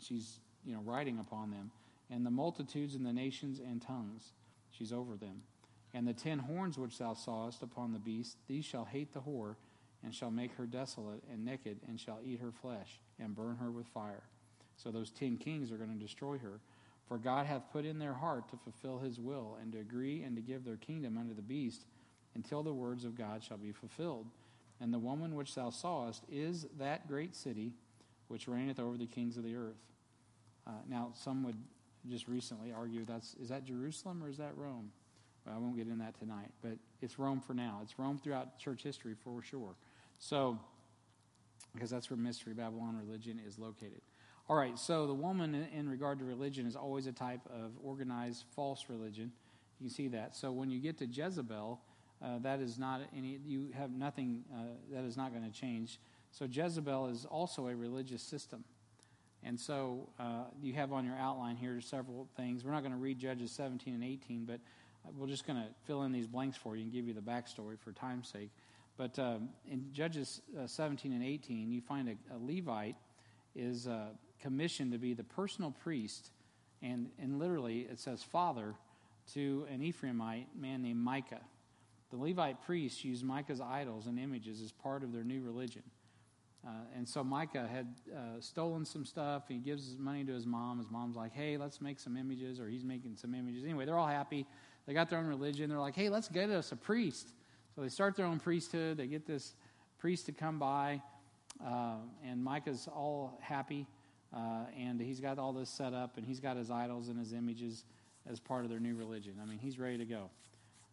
she's, 0.00 0.40
you 0.64 0.74
know, 0.74 0.80
riding 0.84 1.18
upon 1.18 1.50
them. 1.50 1.70
And 2.10 2.26
the 2.26 2.30
multitudes 2.30 2.94
and 2.94 3.06
the 3.06 3.12
nations 3.12 3.60
and 3.60 3.80
tongues, 3.80 4.32
she's 4.70 4.92
over 4.92 5.16
them. 5.16 5.42
And 5.94 6.06
the 6.06 6.12
ten 6.12 6.38
horns 6.38 6.78
which 6.78 6.98
thou 6.98 7.14
sawest 7.14 7.62
upon 7.62 7.92
the 7.92 7.98
beast, 7.98 8.36
these 8.48 8.64
shall 8.64 8.84
hate 8.84 9.12
the 9.12 9.20
whore, 9.20 9.56
and 10.02 10.14
shall 10.14 10.30
make 10.30 10.54
her 10.54 10.66
desolate 10.66 11.22
and 11.30 11.44
naked, 11.44 11.78
and 11.88 12.00
shall 12.00 12.20
eat 12.24 12.40
her 12.40 12.52
flesh, 12.52 13.00
and 13.18 13.34
burn 13.34 13.56
her 13.56 13.70
with 13.70 13.86
fire. 13.88 14.22
So 14.76 14.90
those 14.90 15.10
ten 15.10 15.36
kings 15.36 15.70
are 15.70 15.76
going 15.76 15.92
to 15.92 16.02
destroy 16.02 16.38
her. 16.38 16.60
For 17.10 17.18
God 17.18 17.46
hath 17.46 17.72
put 17.72 17.84
in 17.84 17.98
their 17.98 18.14
heart 18.14 18.48
to 18.50 18.56
fulfill 18.56 19.00
his 19.00 19.18
will, 19.18 19.58
and 19.60 19.72
to 19.72 19.80
agree 19.80 20.22
and 20.22 20.36
to 20.36 20.42
give 20.42 20.64
their 20.64 20.76
kingdom 20.76 21.18
unto 21.18 21.34
the 21.34 21.42
beast, 21.42 21.84
until 22.36 22.62
the 22.62 22.72
words 22.72 23.04
of 23.04 23.18
God 23.18 23.42
shall 23.42 23.56
be 23.56 23.72
fulfilled. 23.72 24.26
And 24.80 24.94
the 24.94 24.98
woman 25.00 25.34
which 25.34 25.56
thou 25.56 25.70
sawest 25.70 26.22
is 26.30 26.68
that 26.78 27.08
great 27.08 27.34
city 27.34 27.72
which 28.28 28.46
reigneth 28.46 28.78
over 28.78 28.96
the 28.96 29.08
kings 29.08 29.36
of 29.36 29.42
the 29.42 29.56
earth. 29.56 29.88
Uh, 30.68 30.70
now, 30.88 31.10
some 31.16 31.42
would 31.42 31.56
just 32.08 32.28
recently 32.28 32.72
argue 32.72 33.04
that's 33.04 33.34
is 33.42 33.48
that 33.48 33.64
Jerusalem 33.64 34.22
or 34.22 34.28
is 34.28 34.36
that 34.36 34.56
Rome? 34.56 34.92
Well, 35.44 35.56
I 35.56 35.58
won't 35.58 35.76
get 35.76 35.88
into 35.88 36.04
that 36.04 36.16
tonight, 36.16 36.52
but 36.62 36.78
it's 37.02 37.18
Rome 37.18 37.40
for 37.40 37.54
now. 37.54 37.80
It's 37.82 37.98
Rome 37.98 38.20
throughout 38.22 38.56
church 38.60 38.84
history 38.84 39.16
for 39.24 39.42
sure. 39.42 39.74
So, 40.20 40.60
because 41.74 41.90
that's 41.90 42.08
where 42.08 42.16
Mystery 42.16 42.54
Babylon 42.54 42.96
religion 43.04 43.40
is 43.44 43.58
located. 43.58 44.00
All 44.50 44.56
right, 44.56 44.76
so 44.76 45.06
the 45.06 45.14
woman 45.14 45.68
in, 45.72 45.88
regard 45.88 46.18
to 46.18 46.24
religion 46.24 46.66
is 46.66 46.74
always 46.74 47.06
a 47.06 47.12
type 47.12 47.38
of 47.54 47.70
organized 47.84 48.42
false 48.56 48.86
religion. 48.88 49.30
You 49.78 49.88
see 49.88 50.08
that. 50.08 50.34
So 50.34 50.50
when 50.50 50.70
you 50.70 50.80
get 50.80 50.98
to 50.98 51.06
Jezebel, 51.06 51.80
uh, 52.20 52.38
that 52.40 52.58
is 52.58 52.76
not 52.76 53.02
any, 53.16 53.38
you 53.46 53.68
have 53.78 53.92
nothing 53.92 54.42
uh, 54.52 54.62
that 54.92 55.04
is 55.04 55.16
not 55.16 55.32
going 55.32 55.48
to 55.48 55.56
change. 55.56 56.00
So 56.32 56.48
Jezebel 56.50 57.06
is 57.06 57.24
also 57.26 57.68
a 57.68 57.76
religious 57.76 58.24
system. 58.24 58.64
And 59.44 59.58
so 59.58 60.08
uh, 60.18 60.46
you 60.60 60.72
have 60.72 60.92
on 60.92 61.04
your 61.04 61.14
outline 61.14 61.54
here 61.54 61.80
several 61.80 62.26
things. 62.36 62.64
We're 62.64 62.72
not 62.72 62.80
going 62.80 62.90
to 62.90 62.98
read 62.98 63.20
Judges 63.20 63.52
17 63.52 63.94
and 63.94 64.02
18, 64.02 64.46
but 64.46 64.58
we're 65.16 65.28
just 65.28 65.46
going 65.46 65.60
to 65.60 65.68
fill 65.86 66.02
in 66.02 66.10
these 66.10 66.26
blanks 66.26 66.56
for 66.56 66.74
you 66.74 66.82
and 66.82 66.92
give 66.92 67.06
you 67.06 67.14
the 67.14 67.20
backstory 67.20 67.78
for 67.78 67.92
time's 67.92 68.26
sake. 68.26 68.50
But 68.96 69.16
um, 69.16 69.50
in 69.70 69.92
Judges 69.92 70.42
uh, 70.60 70.66
17 70.66 71.12
and 71.12 71.22
18, 71.22 71.70
you 71.70 71.80
find 71.80 72.08
a, 72.08 72.34
a 72.34 72.38
Levite 72.44 72.96
is 73.54 73.86
uh, 73.86 74.08
commissioned 74.40 74.92
to 74.92 74.98
be 74.98 75.14
the 75.14 75.24
personal 75.24 75.70
priest, 75.70 76.30
and, 76.82 77.10
and 77.20 77.38
literally 77.38 77.80
it 77.80 77.98
says 77.98 78.22
father, 78.22 78.74
to 79.34 79.66
an 79.72 79.80
Ephraimite 79.80 80.46
man 80.58 80.82
named 80.82 80.98
Micah. 80.98 81.40
The 82.10 82.16
Levite 82.16 82.62
priests 82.62 83.04
used 83.04 83.24
Micah's 83.24 83.60
idols 83.60 84.06
and 84.06 84.18
images 84.18 84.60
as 84.60 84.72
part 84.72 85.04
of 85.04 85.12
their 85.12 85.22
new 85.22 85.40
religion. 85.40 85.82
Uh, 86.66 86.70
and 86.96 87.08
so 87.08 87.24
Micah 87.24 87.66
had 87.70 87.94
uh, 88.12 88.40
stolen 88.40 88.84
some 88.84 89.04
stuff. 89.04 89.44
He 89.48 89.58
gives 89.58 89.86
his 89.86 89.96
money 89.96 90.24
to 90.24 90.32
his 90.32 90.46
mom. 90.46 90.78
His 90.78 90.90
mom's 90.90 91.16
like, 91.16 91.32
hey, 91.32 91.56
let's 91.56 91.80
make 91.80 91.98
some 91.98 92.16
images, 92.16 92.60
or 92.60 92.68
he's 92.68 92.84
making 92.84 93.16
some 93.16 93.34
images. 93.34 93.64
Anyway, 93.64 93.86
they're 93.86 93.98
all 93.98 94.06
happy. 94.06 94.46
They 94.86 94.92
got 94.92 95.08
their 95.08 95.18
own 95.18 95.26
religion. 95.26 95.70
They're 95.70 95.78
like, 95.78 95.94
hey, 95.94 96.08
let's 96.08 96.28
get 96.28 96.50
us 96.50 96.72
a 96.72 96.76
priest. 96.76 97.28
So 97.74 97.80
they 97.80 97.88
start 97.88 98.16
their 98.16 98.26
own 98.26 98.40
priesthood. 98.40 98.96
They 98.96 99.06
get 99.06 99.26
this 99.26 99.54
priest 99.98 100.26
to 100.26 100.32
come 100.32 100.58
by, 100.58 101.00
uh, 101.64 101.94
and 102.26 102.42
Micah's 102.42 102.88
all 102.88 103.38
happy. 103.40 103.86
Uh, 104.34 104.64
and 104.78 105.00
he's 105.00 105.20
got 105.20 105.38
all 105.38 105.52
this 105.52 105.68
set 105.68 105.92
up, 105.92 106.16
and 106.16 106.26
he's 106.26 106.40
got 106.40 106.56
his 106.56 106.70
idols 106.70 107.08
and 107.08 107.18
his 107.18 107.32
images 107.32 107.84
as 108.30 108.38
part 108.38 108.64
of 108.64 108.70
their 108.70 108.80
new 108.80 108.94
religion. 108.94 109.34
I 109.42 109.46
mean, 109.46 109.58
he's 109.58 109.78
ready 109.78 109.98
to 109.98 110.04
go. 110.04 110.30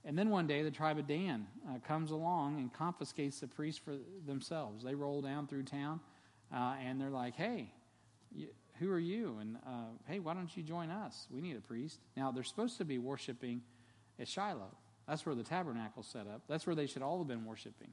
And 0.06 0.18
then 0.18 0.30
one 0.30 0.48
day, 0.48 0.64
the 0.64 0.72
tribe 0.72 0.98
of 0.98 1.08
Dan 1.08 1.46
uh, 1.70 1.80
comes 1.86 2.12
along 2.12 2.58
and 2.58 2.74
confiscates 2.74 3.40
the 3.40 3.48
priests 3.48 3.82
for 3.84 3.96
themselves. 4.26 4.84
They 4.84 4.96
roll 4.96 5.22
down 5.22 5.48
through 5.48 5.64
town, 5.64 6.00
uh, 6.54 6.76
and 6.84 7.00
they're 7.00 7.10
like, 7.10 7.36
hey, 7.36 7.72
you, 8.34 8.48
who 8.80 8.92
are 8.92 9.00
you? 9.00 9.38
And 9.42 9.58
uh, 9.68 9.90
hey, 10.08 10.20
why 10.20 10.34
don't 10.34 10.56
you 10.56 10.64
join 10.64 10.90
us? 10.90 11.28
We 11.30 11.42
need 11.42 11.58
a 11.58 11.62
priest. 11.62 12.00
Now, 12.16 12.32
they're 12.32 12.44
supposed 12.44 12.78
to 12.78 12.86
be 12.86 12.98
worshiping 12.98 13.62
at 14.20 14.28
Shiloh. 14.28 14.76
That's 15.08 15.26
where 15.26 15.36
the 15.36 15.44
tabernacle's 15.44 16.08
set 16.08 16.28
up. 16.28 16.42
That's 16.48 16.66
where 16.66 16.76
they 16.76 16.86
should 16.86 17.02
all 17.02 17.18
have 17.20 17.28
been 17.28 17.46
worshiping. 17.46 17.90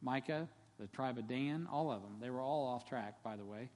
Micah, 0.00 0.48
the 0.78 0.86
tribe 0.88 1.18
of 1.18 1.28
Dan, 1.28 1.66
all 1.70 1.90
of 1.90 2.02
them. 2.02 2.16
They 2.20 2.30
were 2.30 2.40
all 2.40 2.66
off 2.66 2.88
track, 2.88 3.22
by 3.22 3.36
the 3.36 3.44
way. 3.44 3.68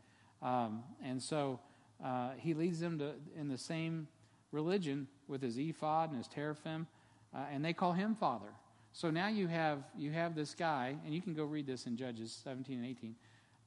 Um, 0.42 0.82
and 1.04 1.22
so 1.22 1.60
uh, 2.04 2.30
he 2.36 2.54
leads 2.54 2.80
them 2.80 2.98
to 2.98 3.12
in 3.38 3.48
the 3.48 3.58
same 3.58 4.08
religion 4.50 5.06
with 5.28 5.40
his 5.40 5.58
ephod 5.58 6.10
and 6.10 6.18
his 6.18 6.28
teraphim 6.28 6.86
uh, 7.34 7.38
and 7.50 7.64
they 7.64 7.72
call 7.72 7.92
him 7.92 8.14
father. 8.14 8.52
So 8.92 9.10
now 9.10 9.28
you 9.28 9.48
have 9.48 9.84
you 9.96 10.10
have 10.12 10.34
this 10.34 10.54
guy, 10.54 10.94
and 11.04 11.14
you 11.14 11.22
can 11.22 11.34
go 11.34 11.44
read 11.44 11.66
this 11.66 11.86
in 11.86 11.96
Judges 11.96 12.38
17 12.44 12.78
and 12.78 12.86
18. 12.86 13.14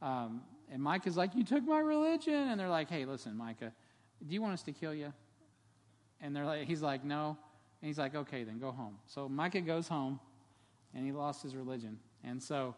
Um, 0.02 0.42
and 0.72 0.82
Micah's 0.82 1.18
like, 1.18 1.36
"You 1.36 1.44
took 1.44 1.64
my 1.64 1.80
religion," 1.80 2.34
and 2.50 2.60
they're 2.60 2.70
like, 2.70 2.90
"Hey, 2.90 3.06
listen, 3.06 3.36
Micah, 3.36 3.74
do 4.26 4.34
you 4.34 4.42
want 4.42 4.54
us 4.54 4.64
to 4.64 4.72
kill 4.72 4.94
you?" 4.94 5.12
And 6.22 6.36
they're 6.36 6.46
like, 6.46 6.68
he's 6.68 6.82
like, 6.82 7.04
"No," 7.04 7.38
and 7.82 7.88
he's 7.88 7.98
like, 7.98 8.14
"Okay, 8.14 8.44
then 8.44 8.60
go 8.60 8.72
home." 8.72 8.98
So 9.08 9.28
Micah 9.28 9.62
goes 9.62 9.88
home, 9.88 10.20
and 10.94 11.04
he 11.06 11.12
lost 11.12 11.42
his 11.44 11.56
religion, 11.56 12.00
and 12.24 12.42
so. 12.42 12.76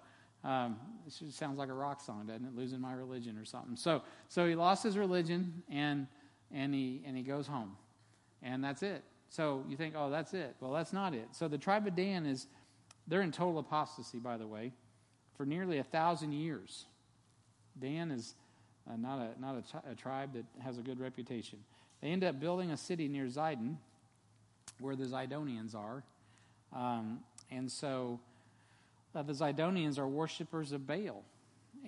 Um, 0.48 0.78
it 1.06 1.34
sounds 1.34 1.60
like 1.60 1.68
a 1.68 1.74
rock 1.74 2.00
song, 2.00 2.26
doesn't 2.28 2.46
it? 2.46 2.56
Losing 2.56 2.80
my 2.80 2.94
religion 2.94 3.38
or 3.38 3.44
something. 3.44 3.76
So, 3.76 4.02
so 4.30 4.48
he 4.48 4.56
lost 4.56 4.82
his 4.82 4.98
religion, 4.98 5.62
and 5.70 6.08
and 6.54 6.74
he 6.74 7.02
and 7.06 7.18
he 7.18 7.24
goes 7.24 7.48
home, 7.48 7.76
and 8.42 8.64
that's 8.64 8.82
it. 8.82 9.04
So 9.30 9.64
you 9.68 9.76
think, 9.76 9.94
oh, 9.98 10.10
that's 10.10 10.34
it. 10.34 10.56
Well, 10.60 10.72
that's 10.72 10.94
not 10.94 11.14
it. 11.14 11.28
So 11.32 11.48
the 11.48 11.58
tribe 11.58 11.86
of 11.86 11.96
Dan 11.96 12.26
is, 12.26 12.48
they're 13.08 13.22
in 13.22 13.32
total 13.32 13.60
apostasy, 13.60 14.20
by 14.20 14.38
the 14.38 14.48
way, 14.48 14.72
for 15.36 15.46
nearly 15.46 15.80
a 15.80 15.84
thousand 15.84 16.32
years. 16.32 16.86
Dan 17.80 18.10
is 18.12 18.36
uh, 18.90 18.96
not, 18.96 19.20
a, 19.20 19.42
not 19.42 19.56
a, 19.56 19.92
a, 19.92 19.96
tribe 19.96 20.34
that 20.34 20.46
has 20.64 20.78
a 20.78 20.82
good 20.82 21.00
reputation. 21.00 21.60
They 22.02 22.08
end 22.08 22.24
up 22.24 22.40
building 22.40 22.72
a 22.72 22.78
city 22.78 23.08
near 23.08 23.26
Zidon, 23.26 23.76
where 24.80 24.96
the 24.96 25.04
Zidonians 25.04 25.76
are. 25.76 26.04
Um, 26.74 27.20
and 27.52 27.72
so 27.72 28.20
uh, 29.18 29.24
the 29.24 29.34
Zidonians 29.34 29.98
are 29.98 30.08
worshippers 30.08 30.72
of 30.72 30.86
Baal. 30.86 31.24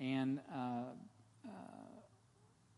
And 0.00 0.40
uh, 0.52 0.82
uh 1.46 1.50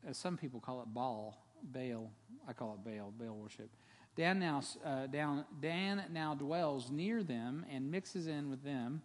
as 0.09 0.19
some 0.19 0.37
people 0.37 0.61
call 0.61 0.83
it 0.83 0.93
Baal, 0.93 1.39
Baal, 1.63 2.11
I 2.47 2.53
call 2.53 2.75
it 2.75 2.85
Baal, 2.85 3.13
Baal 3.17 3.35
worship. 3.35 3.71
Dan 4.17 4.39
now, 4.39 4.63
uh, 4.85 5.07
down, 5.07 5.45
Dan 5.61 6.03
now 6.13 6.35
dwells 6.35 6.91
near 6.91 7.23
them 7.23 7.65
and 7.71 7.91
mixes 7.91 8.27
in 8.27 8.51
with 8.51 8.63
them 8.63 9.01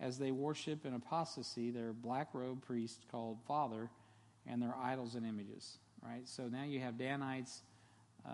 as 0.00 0.18
they 0.18 0.30
worship 0.32 0.86
in 0.86 0.94
apostasy 0.94 1.70
their 1.70 1.92
black 1.92 2.28
robe 2.32 2.64
priest 2.64 3.04
called 3.12 3.38
Father 3.46 3.90
and 4.46 4.60
their 4.60 4.74
idols 4.82 5.14
and 5.14 5.26
images. 5.26 5.78
Right? 6.02 6.26
So 6.26 6.44
now 6.44 6.64
you 6.64 6.80
have 6.80 6.98
Danites 6.98 7.62
uh, 8.26 8.30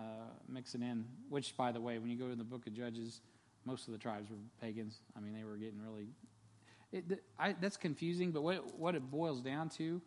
mixing 0.48 0.82
in, 0.82 1.04
which, 1.28 1.56
by 1.56 1.72
the 1.72 1.80
way, 1.80 1.98
when 1.98 2.08
you 2.08 2.16
go 2.16 2.28
to 2.28 2.36
the 2.36 2.44
book 2.44 2.66
of 2.66 2.72
Judges, 2.72 3.20
most 3.64 3.88
of 3.88 3.92
the 3.92 3.98
tribes 3.98 4.30
were 4.30 4.36
pagans. 4.60 5.00
I 5.16 5.20
mean, 5.20 5.34
they 5.34 5.44
were 5.44 5.56
getting 5.56 5.82
really. 5.82 6.06
It, 6.92 7.22
I, 7.38 7.54
that's 7.60 7.76
confusing, 7.76 8.30
but 8.30 8.42
what, 8.42 8.78
what 8.78 8.94
it 8.94 9.10
boils 9.10 9.40
down 9.40 9.68
to 9.70 10.00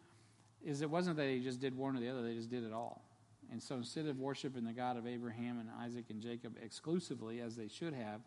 is 0.64 0.82
it 0.82 0.90
wasn't 0.90 1.18
that 1.18 1.24
they 1.24 1.40
just 1.40 1.60
did 1.60 1.76
one 1.78 1.96
or 1.96 2.00
the 2.00 2.10
other, 2.10 2.22
they 2.22 2.36
just 2.36 2.50
did 2.50 2.64
it 2.64 2.74
all. 2.74 3.04
And 3.52 3.62
so 3.62 3.76
instead 3.76 4.06
of 4.06 4.20
worshiping 4.20 4.66
the 4.66 4.74
God 4.74 4.98
of 4.98 5.08
Abraham 5.08 5.60
and 5.60 5.70
Isaac 5.82 6.06
and 6.10 6.22
Jacob 6.22 6.56
exclusively, 6.64 7.42
as 7.42 7.56
they 7.56 7.68
should 7.68 7.94
have, 7.94 8.22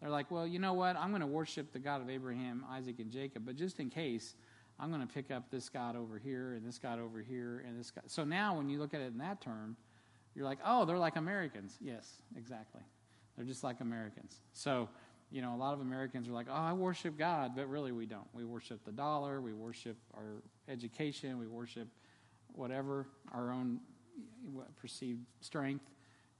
they're 0.00 0.10
like, 0.10 0.30
well, 0.30 0.46
you 0.46 0.58
know 0.58 0.72
what? 0.72 0.96
I'm 0.96 1.10
going 1.10 1.20
to 1.20 1.26
worship 1.26 1.72
the 1.72 1.78
God 1.78 2.00
of 2.00 2.10
Abraham, 2.10 2.64
Isaac, 2.70 2.98
and 2.98 3.10
Jacob, 3.10 3.44
but 3.46 3.56
just 3.56 3.78
in 3.80 3.90
case, 3.90 4.34
I'm 4.78 4.90
going 4.90 5.06
to 5.06 5.12
pick 5.12 5.30
up 5.30 5.50
this 5.50 5.68
God 5.68 5.96
over 5.96 6.18
here 6.18 6.54
and 6.54 6.66
this 6.66 6.78
God 6.78 6.98
over 6.98 7.20
here 7.20 7.64
and 7.66 7.78
this 7.78 7.90
God. 7.90 8.04
So 8.06 8.24
now 8.24 8.56
when 8.56 8.68
you 8.68 8.78
look 8.78 8.94
at 8.94 9.00
it 9.00 9.12
in 9.12 9.18
that 9.18 9.40
term, 9.40 9.76
you're 10.34 10.44
like, 10.44 10.58
oh, 10.66 10.84
they're 10.84 10.98
like 10.98 11.16
Americans. 11.16 11.78
Yes, 11.80 12.22
exactly. 12.36 12.82
They're 13.36 13.46
just 13.46 13.62
like 13.62 13.80
Americans. 13.80 14.40
So, 14.52 14.88
you 15.34 15.42
know, 15.42 15.52
a 15.52 15.56
lot 15.56 15.74
of 15.74 15.80
Americans 15.80 16.28
are 16.28 16.32
like, 16.32 16.46
oh, 16.48 16.54
I 16.54 16.72
worship 16.74 17.18
God, 17.18 17.56
but 17.56 17.68
really 17.68 17.90
we 17.90 18.06
don't. 18.06 18.28
We 18.32 18.44
worship 18.44 18.84
the 18.84 18.92
dollar, 18.92 19.40
we 19.40 19.52
worship 19.52 19.96
our 20.16 20.44
education, 20.68 21.40
we 21.40 21.48
worship 21.48 21.88
whatever, 22.52 23.08
our 23.32 23.50
own 23.50 23.80
perceived 24.80 25.26
strength. 25.40 25.90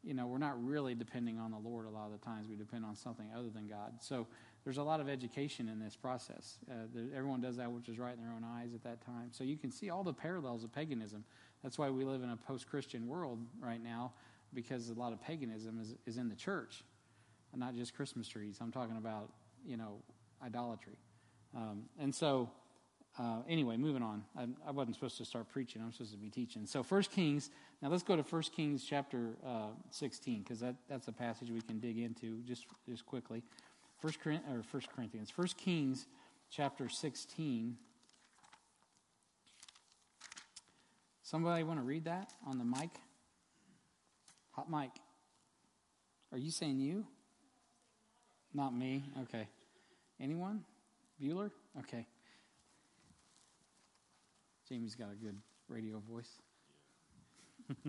You 0.04 0.14
know, 0.14 0.28
we're 0.28 0.38
not 0.38 0.64
really 0.64 0.94
depending 0.94 1.40
on 1.40 1.50
the 1.50 1.58
Lord 1.58 1.86
a 1.86 1.90
lot 1.90 2.06
of 2.06 2.12
the 2.12 2.24
times. 2.24 2.46
We 2.48 2.54
depend 2.54 2.84
on 2.84 2.94
something 2.94 3.26
other 3.36 3.50
than 3.50 3.66
God. 3.66 3.94
So 3.98 4.28
there's 4.62 4.78
a 4.78 4.82
lot 4.84 5.00
of 5.00 5.08
education 5.08 5.68
in 5.68 5.80
this 5.80 5.96
process. 5.96 6.58
Uh, 6.70 6.84
everyone 7.16 7.40
does 7.40 7.56
that 7.56 7.72
which 7.72 7.88
is 7.88 7.98
right 7.98 8.14
in 8.14 8.20
their 8.20 8.30
own 8.30 8.44
eyes 8.44 8.74
at 8.74 8.84
that 8.84 9.04
time. 9.04 9.30
So 9.32 9.42
you 9.42 9.56
can 9.56 9.72
see 9.72 9.90
all 9.90 10.04
the 10.04 10.12
parallels 10.14 10.62
of 10.62 10.72
paganism. 10.72 11.24
That's 11.64 11.78
why 11.78 11.90
we 11.90 12.04
live 12.04 12.22
in 12.22 12.30
a 12.30 12.36
post 12.36 12.68
Christian 12.68 13.08
world 13.08 13.40
right 13.58 13.82
now, 13.82 14.12
because 14.52 14.88
a 14.88 14.94
lot 14.94 15.12
of 15.12 15.20
paganism 15.20 15.80
is, 15.80 15.96
is 16.06 16.16
in 16.16 16.28
the 16.28 16.36
church, 16.36 16.84
not 17.56 17.74
just 17.74 17.94
Christmas 17.94 18.28
trees. 18.28 18.58
I'm 18.60 18.72
talking 18.72 18.96
about, 18.96 19.30
you 19.66 19.76
know, 19.76 20.02
idolatry. 20.42 20.98
Um, 21.56 21.84
and 21.98 22.14
so 22.14 22.50
uh, 23.18 23.38
anyway, 23.48 23.76
moving 23.76 24.02
on. 24.02 24.24
I, 24.36 24.46
I, 24.66 24.72
wasn't 24.72 24.96
supposed 24.96 25.18
to 25.18 25.24
start 25.24 25.48
preaching. 25.48 25.80
I'm 25.80 25.92
supposed 25.92 26.10
to 26.12 26.18
be 26.18 26.30
teaching. 26.30 26.66
So, 26.66 26.82
First 26.82 27.12
Kings. 27.12 27.50
Now, 27.80 27.88
let's 27.88 28.02
go 28.02 28.16
to 28.16 28.24
First 28.24 28.52
Kings 28.52 28.84
chapter 28.84 29.36
uh, 29.46 29.68
16 29.90 30.42
because 30.42 30.58
that, 30.60 30.74
that's 30.88 31.06
a 31.06 31.12
passage 31.12 31.50
we 31.50 31.60
can 31.60 31.78
dig 31.78 31.98
into 31.98 32.40
just 32.42 32.66
just 32.88 33.06
quickly. 33.06 33.44
First 34.00 34.18
or 34.26 34.62
First 34.64 34.88
Corinthians. 34.90 35.30
First 35.30 35.56
Kings 35.56 36.06
chapter 36.50 36.88
16. 36.88 37.76
Somebody 41.22 41.62
want 41.62 41.78
to 41.78 41.84
read 41.84 42.06
that 42.06 42.32
on 42.46 42.58
the 42.58 42.64
mic? 42.64 42.90
Hot 44.52 44.68
mic. 44.68 44.90
Are 46.32 46.38
you 46.38 46.50
saying 46.50 46.80
you? 46.80 47.06
Not 48.54 48.74
me. 48.74 49.02
Okay. 49.24 49.48
Anyone? 50.20 50.64
Bueller? 51.20 51.50
Okay. 51.80 52.06
Jamie's 54.68 54.94
got 54.94 55.08
a 55.10 55.16
good 55.16 55.36
radio 55.68 56.00
voice. 56.08 56.30
okay, 57.70 57.80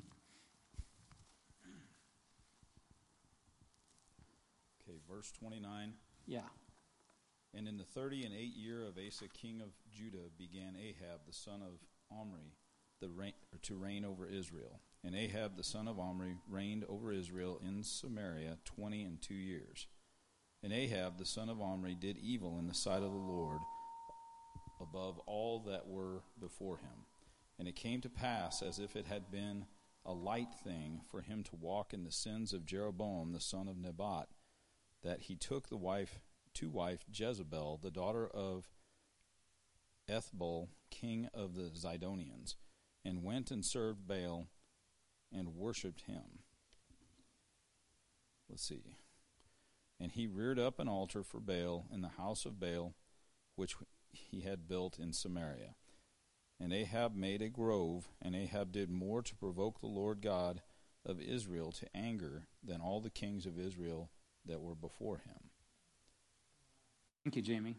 verse 5.08 5.32
29. 5.40 5.94
Yeah. 6.26 6.40
And 7.54 7.68
in 7.68 7.78
the 7.78 7.84
thirty 7.84 8.26
and 8.26 8.34
eight 8.34 8.56
year 8.56 8.84
of 8.86 8.98
Asa, 8.98 9.28
king 9.30 9.62
of 9.62 9.70
Judah, 9.90 10.30
began 10.38 10.76
Ahab, 10.76 11.22
the 11.26 11.34
son 11.34 11.62
of 11.62 11.80
Omri, 12.12 12.54
the 13.00 13.08
reign, 13.08 13.34
to 13.62 13.76
reign 13.76 14.04
over 14.04 14.28
Israel. 14.28 14.82
And 15.06 15.16
Ahab, 15.16 15.56
the 15.56 15.64
son 15.64 15.88
of 15.88 15.98
Omri, 15.98 16.36
reigned 16.50 16.84
over 16.90 17.14
Israel 17.14 17.62
in 17.66 17.84
Samaria 17.84 18.58
twenty 18.66 19.04
and 19.04 19.22
two 19.22 19.36
years. 19.36 19.88
And 20.66 20.74
Ahab, 20.74 21.20
the 21.20 21.28
son 21.28 21.48
of 21.48 21.62
Omri, 21.62 21.94
did 21.94 22.18
evil 22.18 22.58
in 22.58 22.66
the 22.66 22.74
sight 22.74 23.04
of 23.04 23.12
the 23.12 23.20
Lord 23.20 23.60
above 24.82 25.20
all 25.28 25.60
that 25.68 25.86
were 25.86 26.24
before 26.40 26.78
him. 26.78 27.06
And 27.60 27.68
it 27.68 27.76
came 27.76 28.02
to 28.02 28.10
pass, 28.10 28.64
as 28.64 28.80
if 28.80 28.96
it 28.96 29.06
had 29.06 29.30
been 29.30 29.68
a 30.04 30.12
light 30.12 30.56
thing 30.64 31.02
for 31.08 31.22
him 31.22 31.44
to 31.44 31.56
walk 31.56 31.94
in 31.94 32.04
the 32.04 32.12
sins 32.12 32.52
of 32.52 32.66
Jeroboam, 32.66 33.32
the 33.32 33.40
son 33.40 33.68
of 33.68 33.78
Nebat, 33.78 34.28
that 35.04 35.22
he 35.22 35.36
took 35.36 35.70
the 35.70 35.78
wife 35.78 36.20
to 36.56 36.72
wife 36.72 37.06
Jezebel, 37.14 37.80
the 37.84 37.92
daughter 37.92 38.28
of 38.28 38.72
Ethbaal, 40.10 40.70
king 40.90 41.30
of 41.32 41.54
the 41.54 41.70
Zidonians, 41.76 42.56
and 43.06 43.24
went 43.24 43.52
and 43.52 43.64
served 43.64 44.08
Baal 44.08 44.48
and 45.32 45.56
worshipped 45.56 46.02
him. 46.08 46.40
Let's 48.50 48.68
see. 48.68 48.96
And 50.00 50.12
he 50.12 50.28
reared 50.28 50.60
up 50.60 50.80
an 50.80 50.88
altar 50.88 51.24
for 51.24 51.40
Baal 51.40 51.86
in 51.94 52.02
the 52.02 52.10
house 52.10 52.46
of 52.46 52.60
Baal, 52.60 52.94
which 53.56 53.76
he 54.12 54.42
had 54.42 54.68
built 54.68 55.00
in 55.00 55.14
Samaria. 55.14 55.76
And 56.60 56.74
Ahab 56.74 57.16
made 57.16 57.42
a 57.42 57.50
grove, 57.50 58.10
and 58.22 58.36
Ahab 58.36 58.72
did 58.72 58.90
more 58.90 59.22
to 59.22 59.36
provoke 59.36 59.80
the 59.80 59.88
Lord 59.88 60.22
God 60.22 60.62
of 61.06 61.22
Israel 61.22 61.72
to 61.74 61.88
anger 61.96 62.48
than 62.64 62.82
all 62.82 63.00
the 63.00 63.10
kings 63.10 63.46
of 63.46 63.60
Israel 63.60 64.10
that 64.46 64.62
were 64.62 64.76
before 64.76 65.18
him. 65.18 65.50
Thank 67.24 67.36
you, 67.36 67.42
Jamie. 67.42 67.76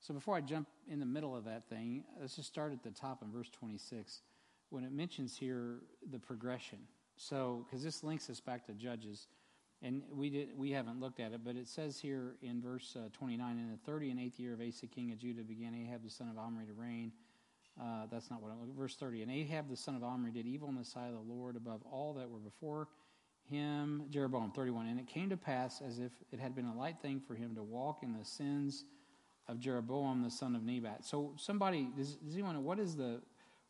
So 0.00 0.14
before 0.14 0.34
I 0.34 0.40
jump 0.40 0.68
in 0.88 0.98
the 0.98 1.06
middle 1.06 1.36
of 1.36 1.44
that 1.44 1.68
thing, 1.68 2.04
let's 2.20 2.36
just 2.36 2.48
start 2.48 2.72
at 2.72 2.82
the 2.82 2.90
top 2.90 3.22
in 3.22 3.30
verse 3.30 3.50
26 3.50 4.22
when 4.70 4.84
it 4.84 4.92
mentions 4.92 5.36
here 5.36 5.80
the 6.10 6.18
progression. 6.18 6.78
So, 7.16 7.66
because 7.66 7.84
this 7.84 8.02
links 8.02 8.30
us 8.30 8.40
back 8.40 8.64
to 8.66 8.72
Judges, 8.72 9.26
and 9.82 10.02
we 10.12 10.30
did 10.30 10.48
we 10.56 10.70
haven't 10.70 11.00
looked 11.00 11.20
at 11.20 11.32
it, 11.32 11.40
but 11.44 11.56
it 11.56 11.66
says 11.66 11.98
here 11.98 12.34
in 12.42 12.60
verse 12.60 12.96
uh, 12.96 13.08
29, 13.12 13.58
in 13.58 13.70
the 13.70 13.78
30 13.90 14.10
and 14.10 14.20
eighth 14.20 14.38
year 14.38 14.54
of 14.54 14.60
Asa, 14.60 14.86
king 14.86 15.12
of 15.12 15.18
Judah, 15.18 15.42
began 15.42 15.74
Ahab 15.74 16.02
the 16.02 16.10
son 16.10 16.28
of 16.28 16.38
Omri 16.38 16.66
to 16.66 16.72
reign. 16.72 17.12
Uh, 17.80 18.06
that's 18.10 18.30
not 18.30 18.42
what 18.42 18.50
I'm 18.50 18.58
Verse 18.76 18.96
30, 18.96 19.22
and 19.22 19.30
Ahab 19.30 19.70
the 19.70 19.76
son 19.76 19.94
of 19.94 20.04
Omri 20.04 20.32
did 20.32 20.46
evil 20.46 20.68
in 20.68 20.76
the 20.76 20.84
sight 20.84 21.08
of 21.08 21.14
the 21.14 21.32
Lord 21.32 21.56
above 21.56 21.80
all 21.90 22.14
that 22.14 22.28
were 22.28 22.38
before 22.38 22.88
him, 23.50 24.04
Jeroboam 24.10 24.52
31. 24.52 24.86
And 24.86 25.00
it 25.00 25.06
came 25.06 25.30
to 25.30 25.36
pass 25.36 25.82
as 25.86 25.98
if 25.98 26.12
it 26.32 26.40
had 26.40 26.54
been 26.54 26.66
a 26.66 26.74
light 26.74 26.96
thing 27.02 27.20
for 27.26 27.34
him 27.34 27.54
to 27.56 27.62
walk 27.62 28.02
in 28.02 28.12
the 28.12 28.24
sins 28.24 28.84
of 29.48 29.58
Jeroboam 29.58 30.22
the 30.22 30.30
son 30.30 30.54
of 30.54 30.62
Nebat. 30.62 31.04
So 31.04 31.34
somebody 31.36 31.88
does, 31.96 32.14
does 32.16 32.34
anyone 32.34 32.54
know 32.54 32.60
what 32.60 32.78
is 32.78 32.96
the 32.96 33.20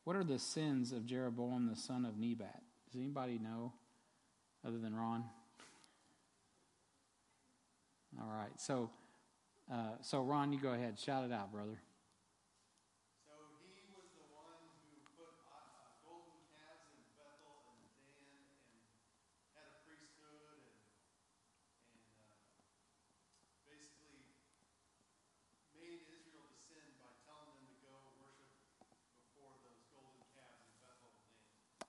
what 0.05 0.17
are 0.17 0.25
the 0.25 0.39
sins 0.39 0.93
of 0.93 1.07
Jeroboam 1.07 1.69
the 1.69 1.77
son 1.77 2.05
of 2.05 2.19
Nebat? 2.19 2.63
Does 2.91 3.01
anybody 3.01 3.39
know 3.39 3.73
other 4.67 4.79
than 4.79 4.95
Ron? 4.95 5.25
All 8.19 8.33
right. 8.33 8.59
So 8.59 8.91
uh, 9.71 9.97
so 10.01 10.23
Ron, 10.23 10.53
you 10.53 10.59
go 10.59 10.73
ahead. 10.73 10.99
Shout 10.99 11.25
it 11.25 11.33
out, 11.33 11.53
brother. 11.53 11.79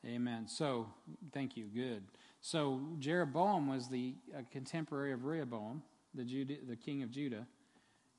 Amen. 0.06 0.48
So, 0.48 0.88
thank 1.32 1.56
you. 1.56 1.66
Good. 1.66 2.04
So, 2.42 2.82
Jeroboam 3.00 3.68
was 3.68 3.88
the 3.88 4.16
uh, 4.36 4.42
contemporary 4.52 5.14
of 5.14 5.26
Rehoboam, 5.26 5.84
the, 6.14 6.24
Judah, 6.24 6.56
the 6.68 6.76
king 6.76 7.04
of 7.04 7.12
Judah. 7.12 7.46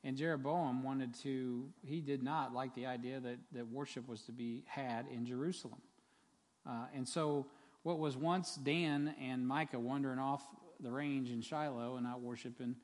And 0.05 0.17
Jeroboam 0.17 0.83
wanted 0.83 1.15
to, 1.23 1.69
he 1.85 2.01
did 2.01 2.23
not 2.23 2.53
like 2.53 2.75
the 2.75 2.87
idea 2.87 3.21
that, 3.21 3.39
that 3.53 3.69
worship 3.69 4.09
was 4.09 4.23
to 4.23 4.33
be 4.33 4.65
had 4.67 5.07
in 5.13 5.25
Jerusalem. 5.25 5.81
Uh, 6.69 6.87
and 6.95 7.07
so, 7.09 7.47
what 7.83 7.99
was 7.99 8.17
once 8.17 8.57
Dan 8.57 9.15
and 9.21 9.47
Micah 9.47 9.79
wandering 9.79 10.19
off 10.19 10.43
the 10.81 10.91
range 10.91 11.31
in 11.31 11.41
Shiloh 11.41 11.97
and 11.97 12.05
not 12.05 12.21
worshiping 12.21 12.77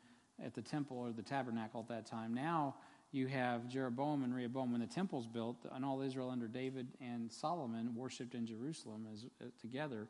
at 0.44 0.54
the 0.54 0.62
temple 0.62 0.98
or 0.98 1.12
the 1.12 1.22
tabernacle 1.22 1.80
at 1.80 1.88
that 1.88 2.06
time, 2.06 2.34
now 2.34 2.74
you 3.10 3.26
have 3.26 3.68
Jeroboam 3.68 4.22
and 4.22 4.34
Rehoboam 4.34 4.72
when 4.72 4.80
the 4.80 4.86
temple's 4.86 5.26
built, 5.26 5.56
and 5.72 5.84
all 5.84 6.02
Israel 6.02 6.30
under 6.30 6.46
David 6.46 6.88
and 7.00 7.32
Solomon 7.32 7.94
worshipped 7.94 8.34
in 8.34 8.46
Jerusalem 8.46 9.06
as, 9.12 9.24
uh, 9.40 9.46
together. 9.60 10.08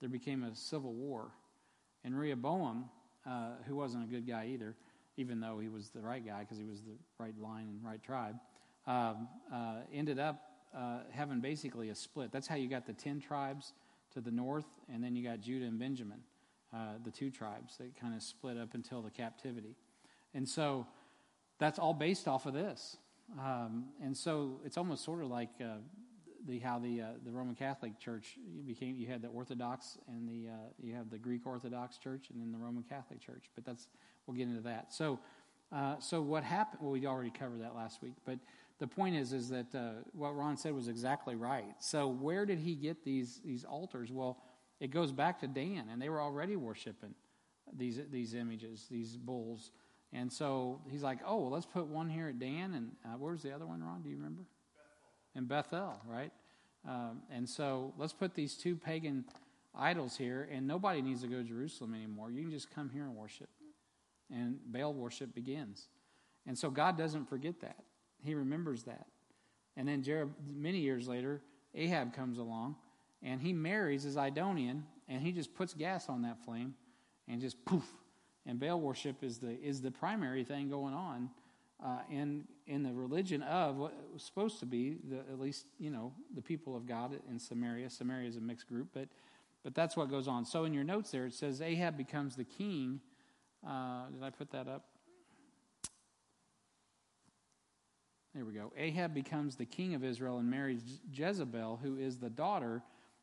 There 0.00 0.08
became 0.08 0.44
a 0.44 0.54
civil 0.54 0.92
war, 0.92 1.30
and 2.04 2.18
Rehoboam, 2.18 2.90
uh, 3.26 3.52
who 3.66 3.76
wasn't 3.76 4.04
a 4.04 4.06
good 4.06 4.26
guy 4.26 4.48
either, 4.52 4.74
even 5.16 5.40
though 5.40 5.58
he 5.58 5.68
was 5.68 5.90
the 5.90 6.00
right 6.00 6.24
guy 6.24 6.40
because 6.40 6.58
he 6.58 6.64
was 6.64 6.82
the 6.82 6.96
right 7.18 7.38
line 7.40 7.68
and 7.68 7.84
right 7.84 8.02
tribe, 8.02 8.36
um, 8.86 9.28
uh, 9.52 9.76
ended 9.92 10.18
up 10.18 10.42
uh, 10.76 10.98
having 11.10 11.40
basically 11.40 11.88
a 11.88 11.94
split. 11.94 12.32
That's 12.32 12.46
how 12.46 12.56
you 12.56 12.68
got 12.68 12.86
the 12.86 12.92
ten 12.92 13.20
tribes 13.20 13.72
to 14.12 14.20
the 14.20 14.30
north, 14.30 14.66
and 14.92 15.02
then 15.02 15.16
you 15.16 15.24
got 15.24 15.40
Judah 15.40 15.66
and 15.66 15.78
Benjamin, 15.78 16.20
uh, 16.72 16.94
the 17.04 17.10
two 17.10 17.30
tribes 17.30 17.76
that 17.78 17.98
kind 17.98 18.14
of 18.14 18.22
split 18.22 18.58
up 18.58 18.74
until 18.74 19.02
the 19.02 19.10
captivity, 19.10 19.76
and 20.34 20.48
so 20.48 20.86
that's 21.58 21.78
all 21.78 21.94
based 21.94 22.28
off 22.28 22.46
of 22.46 22.54
this. 22.54 22.96
Um, 23.38 23.86
and 24.02 24.16
so 24.16 24.60
it's 24.64 24.76
almost 24.76 25.04
sort 25.04 25.22
of 25.22 25.30
like 25.30 25.48
uh, 25.60 25.78
the 26.46 26.58
how 26.58 26.78
the 26.78 27.02
uh, 27.02 27.06
the 27.24 27.30
Roman 27.30 27.54
Catholic 27.54 27.98
Church 27.98 28.36
became. 28.66 28.96
You 28.96 29.06
had 29.06 29.22
the 29.22 29.28
Orthodox 29.28 29.98
and 30.08 30.28
the 30.28 30.50
uh, 30.50 30.56
you 30.82 30.94
have 30.94 31.10
the 31.10 31.18
Greek 31.18 31.46
Orthodox 31.46 31.98
Church 31.98 32.26
and 32.30 32.40
then 32.40 32.52
the 32.52 32.58
Roman 32.58 32.82
Catholic 32.82 33.20
Church. 33.20 33.44
But 33.54 33.64
that's 33.64 33.88
we'll 34.26 34.36
get 34.36 34.48
into 34.48 34.62
that. 34.62 34.92
So 34.92 35.18
uh, 35.72 35.98
so 35.98 36.20
what 36.22 36.44
happened? 36.44 36.82
Well, 36.82 36.92
we 36.92 37.06
already 37.06 37.30
covered 37.30 37.62
that 37.62 37.74
last 37.74 38.02
week. 38.02 38.14
But 38.24 38.38
the 38.78 38.86
point 38.86 39.16
is 39.16 39.32
is 39.32 39.48
that 39.50 39.74
uh, 39.74 40.02
what 40.12 40.36
Ron 40.36 40.56
said 40.56 40.74
was 40.74 40.88
exactly 40.88 41.34
right. 41.34 41.74
So 41.80 42.08
where 42.08 42.46
did 42.46 42.58
he 42.58 42.74
get 42.74 43.04
these 43.04 43.40
these 43.44 43.64
altars? 43.64 44.10
Well, 44.12 44.38
it 44.80 44.90
goes 44.90 45.12
back 45.12 45.40
to 45.40 45.46
Dan, 45.46 45.88
and 45.90 46.00
they 46.00 46.08
were 46.08 46.20
already 46.20 46.56
worshiping 46.56 47.14
these 47.72 48.00
these 48.10 48.34
images, 48.34 48.86
these 48.90 49.16
bulls. 49.16 49.70
And 50.12 50.32
so 50.32 50.80
he's 50.88 51.02
like, 51.02 51.18
oh, 51.26 51.40
well, 51.40 51.50
let's 51.50 51.66
put 51.66 51.86
one 51.86 52.08
here 52.08 52.28
at 52.28 52.38
Dan. 52.38 52.74
And 52.74 52.92
uh, 53.04 53.16
where's 53.18 53.42
the 53.42 53.52
other 53.52 53.66
one, 53.66 53.82
Ron? 53.82 54.02
Do 54.02 54.10
you 54.10 54.16
remember? 54.16 54.42
In 55.36 55.46
Bethel, 55.46 56.00
right? 56.06 56.32
Um, 56.88 57.22
and 57.30 57.48
so 57.48 57.92
let's 57.98 58.12
put 58.12 58.34
these 58.34 58.54
two 58.54 58.76
pagan 58.76 59.24
idols 59.76 60.16
here, 60.16 60.48
and 60.52 60.66
nobody 60.66 61.02
needs 61.02 61.22
to 61.22 61.26
go 61.26 61.38
to 61.38 61.44
Jerusalem 61.44 61.94
anymore. 61.94 62.30
You 62.30 62.42
can 62.42 62.50
just 62.50 62.70
come 62.70 62.90
here 62.90 63.04
and 63.04 63.16
worship. 63.16 63.48
And 64.32 64.58
Baal 64.66 64.94
worship 64.94 65.34
begins. 65.34 65.88
And 66.46 66.56
so 66.56 66.70
God 66.70 66.96
doesn't 66.96 67.28
forget 67.28 67.60
that, 67.60 67.78
He 68.22 68.34
remembers 68.34 68.84
that. 68.84 69.06
And 69.76 69.88
then 69.88 70.04
many 70.46 70.78
years 70.78 71.08
later, 71.08 71.40
Ahab 71.74 72.14
comes 72.14 72.38
along, 72.38 72.76
and 73.22 73.40
he 73.40 73.52
marries 73.52 74.04
a 74.04 74.08
Zidonian, 74.08 74.82
and 75.08 75.20
he 75.20 75.32
just 75.32 75.54
puts 75.54 75.74
gas 75.74 76.08
on 76.08 76.22
that 76.22 76.38
flame 76.44 76.74
and 77.26 77.40
just 77.40 77.64
poof, 77.64 77.90
and 78.46 78.60
Baal 78.60 78.80
worship 78.80 79.24
is 79.24 79.38
the 79.38 79.58
is 79.60 79.80
the 79.80 79.90
primary 79.90 80.44
thing 80.44 80.68
going 80.68 80.94
on 80.94 81.30
uh, 81.82 81.98
in 82.10 82.44
in 82.66 82.82
the 82.82 82.92
religion 82.92 83.42
of 83.42 83.76
what 83.76 83.94
was 84.12 84.22
supposed 84.22 84.60
to 84.60 84.66
be 84.66 84.96
the 85.08 85.18
at 85.18 85.40
least 85.40 85.66
you 85.78 85.90
know 85.90 86.12
the 86.34 86.42
people 86.42 86.76
of 86.76 86.86
God 86.86 87.18
in 87.30 87.38
Samaria. 87.38 87.90
Samaria 87.90 88.28
is 88.28 88.36
a 88.36 88.40
mixed 88.40 88.68
group, 88.68 88.88
but 88.92 89.08
but 89.62 89.74
that's 89.74 89.96
what 89.96 90.10
goes 90.10 90.28
on. 90.28 90.44
So 90.44 90.64
in 90.64 90.74
your 90.74 90.84
notes 90.84 91.10
there 91.10 91.26
it 91.26 91.34
says 91.34 91.60
Ahab 91.60 91.96
becomes 91.96 92.36
the 92.36 92.44
king. 92.44 93.00
Uh, 93.66 94.06
did 94.12 94.22
I 94.22 94.30
put 94.30 94.50
that 94.52 94.68
up? 94.68 94.84
There 98.34 98.44
we 98.44 98.52
go. 98.52 98.72
Ahab 98.76 99.14
becomes 99.14 99.56
the 99.56 99.64
king 99.64 99.94
of 99.94 100.02
Israel 100.02 100.38
and 100.38 100.50
marries 100.50 101.00
Jezebel, 101.12 101.78
who 101.82 101.96
is 101.96 102.18
the 102.18 102.30
daughter 102.30 102.82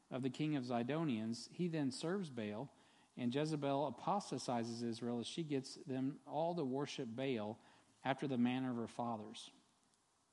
of 0.10 0.24
the 0.24 0.30
king 0.30 0.56
of 0.56 0.64
Zidonians. 0.64 1.50
He 1.52 1.68
then 1.68 1.92
serves 1.92 2.30
Baal 2.30 2.70
and 3.18 3.34
Jezebel 3.34 3.88
apostatizes 3.88 4.84
Israel 4.84 5.20
as 5.20 5.28
she 5.28 5.44
gets 5.44 5.78
them 5.86 6.16
all 6.26 6.56
to 6.56 6.64
worship 6.64 7.08
Baal 7.16 7.58
after 8.04 8.28
the 8.28 8.38
manner 8.38 8.72
of 8.72 8.78
her 8.78 8.88
fathers. 8.88 9.50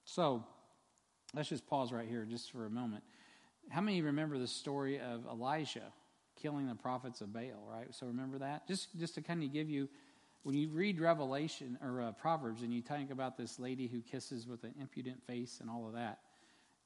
So, 0.04 0.44
let's 1.34 1.48
just 1.48 1.66
pause 1.66 1.92
right 1.92 2.08
here 2.08 2.24
just 2.24 2.50
for 2.50 2.66
a 2.66 2.70
moment. 2.70 3.04
How 3.70 3.80
many 3.80 4.00
remember 4.00 4.38
the 4.38 4.46
story 4.46 4.98
of 4.98 5.26
Elijah 5.26 5.92
killing 6.40 6.66
the 6.68 6.74
prophets 6.74 7.20
of 7.20 7.32
Baal, 7.32 7.68
right? 7.68 7.94
So, 7.94 8.06
remember 8.06 8.38
that? 8.38 8.66
Just, 8.66 8.98
just 8.98 9.14
to 9.16 9.22
kind 9.22 9.42
of 9.42 9.52
give 9.52 9.68
you, 9.68 9.88
when 10.42 10.56
you 10.56 10.68
read 10.68 11.00
Revelation 11.00 11.78
or 11.82 12.00
uh, 12.00 12.12
Proverbs 12.12 12.62
and 12.62 12.72
you 12.72 12.80
think 12.80 13.10
about 13.10 13.36
this 13.36 13.58
lady 13.58 13.86
who 13.86 14.00
kisses 14.00 14.46
with 14.46 14.64
an 14.64 14.74
impudent 14.80 15.22
face 15.26 15.58
and 15.60 15.68
all 15.68 15.86
of 15.86 15.94
that, 15.94 16.20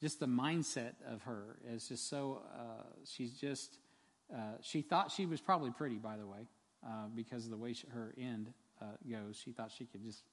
just 0.01 0.19
the 0.19 0.27
mindset 0.27 0.95
of 1.09 1.23
her 1.23 1.59
is 1.73 1.89
just 1.89 2.11
so, 2.11 2.43
uh, 2.53 2.83
she's 3.05 3.35
just, 3.35 3.79
uh, 4.35 4.57
she 4.61 4.83
thought 4.83 5.13
she 5.13 5.27
was 5.27 5.41
probably 5.41 5.71
pretty, 5.71 5.95
by 5.95 6.17
the 6.17 6.27
way, 6.27 6.49
uh, 6.85 7.07
because 7.15 7.45
of 7.45 7.53
the 7.53 7.57
way 7.57 7.73
she, 7.73 7.87
her 7.87 8.13
end 8.19 8.53
uh, 8.81 8.87
goes. 9.09 9.37
She 9.37 9.53
thought 9.53 9.71
she 9.71 9.85
could 9.85 10.03
just, 10.03 10.25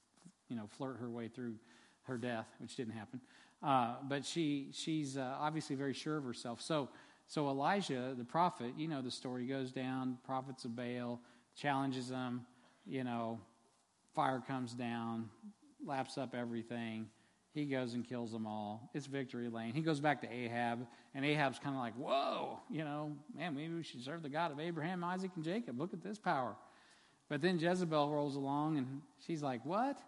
you 0.50 0.56
know, 0.56 0.68
flirt 0.78 0.97
her 1.00 1.10
way 1.10 1.28
through 1.28 1.56
her 2.04 2.18
death, 2.18 2.47
which 2.60 2.76
didn't 2.76 2.93
happen. 2.93 3.22
Uh, 3.62 3.95
but 4.08 4.26
she, 4.26 4.70
she's 4.72 5.18
uh, 5.18 5.36
obviously 5.39 5.76
very 5.76 5.93
sure 5.93 6.18
of 6.18 6.24
herself. 6.24 6.62
So, 6.62 6.89
so 7.28 7.47
Elijah, 7.50 8.16
the 8.18 8.24
prophet, 8.24 8.74
you 8.78 8.88
know 8.88 9.02
the 9.02 9.12
story, 9.12 9.45
goes 9.45 9.72
down, 9.72 10.18
prophets 10.26 10.66
of 10.66 10.76
Baal, 10.76 11.20
challenges 11.56 12.10
them, 12.10 12.45
you 12.86 13.04
know, 13.04 13.39
fire 14.16 14.41
comes 14.45 14.74
down, 14.74 15.30
laps 15.86 16.18
up 16.18 16.34
everything. 16.34 17.08
He 17.54 17.66
goes 17.66 17.93
and 17.95 18.08
kills 18.08 18.32
them 18.32 18.45
all. 18.45 18.89
It's 18.93 19.08
victory 19.08 19.50
lane. 19.50 19.74
He 19.74 19.82
goes 19.82 20.00
back 20.00 20.22
to 20.22 20.32
Ahab, 20.32 20.86
and 21.14 21.26
Ahab's 21.26 21.60
kind 21.60 21.76
of 21.76 21.82
like, 21.82 21.95
whoa, 21.95 22.60
you 22.70 22.84
know, 22.84 23.12
man, 23.36 23.56
maybe 23.56 23.74
we 23.74 23.84
should 23.84 24.04
serve 24.04 24.22
the 24.22 24.30
God 24.30 24.52
of 24.52 24.60
Abraham, 24.60 25.04
Isaac, 25.04 25.32
and 25.36 25.43
Jacob. 25.43 25.80
Look 25.80 25.93
at 25.93 26.02
this 26.02 26.20
power. 26.20 26.56
But 27.28 27.41
then 27.41 27.60
Jezebel 27.60 28.10
rolls 28.10 28.36
along, 28.36 28.78
and 28.78 29.02
she's 29.26 29.43
like, 29.43 29.66
what? 29.66 30.00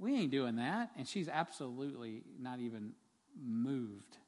We 0.00 0.14
ain't 0.14 0.30
doing 0.30 0.56
that. 0.56 0.90
And 0.96 1.06
she's 1.06 1.28
absolutely 1.28 2.22
not 2.40 2.60
even 2.60 2.92
moved 3.42 4.18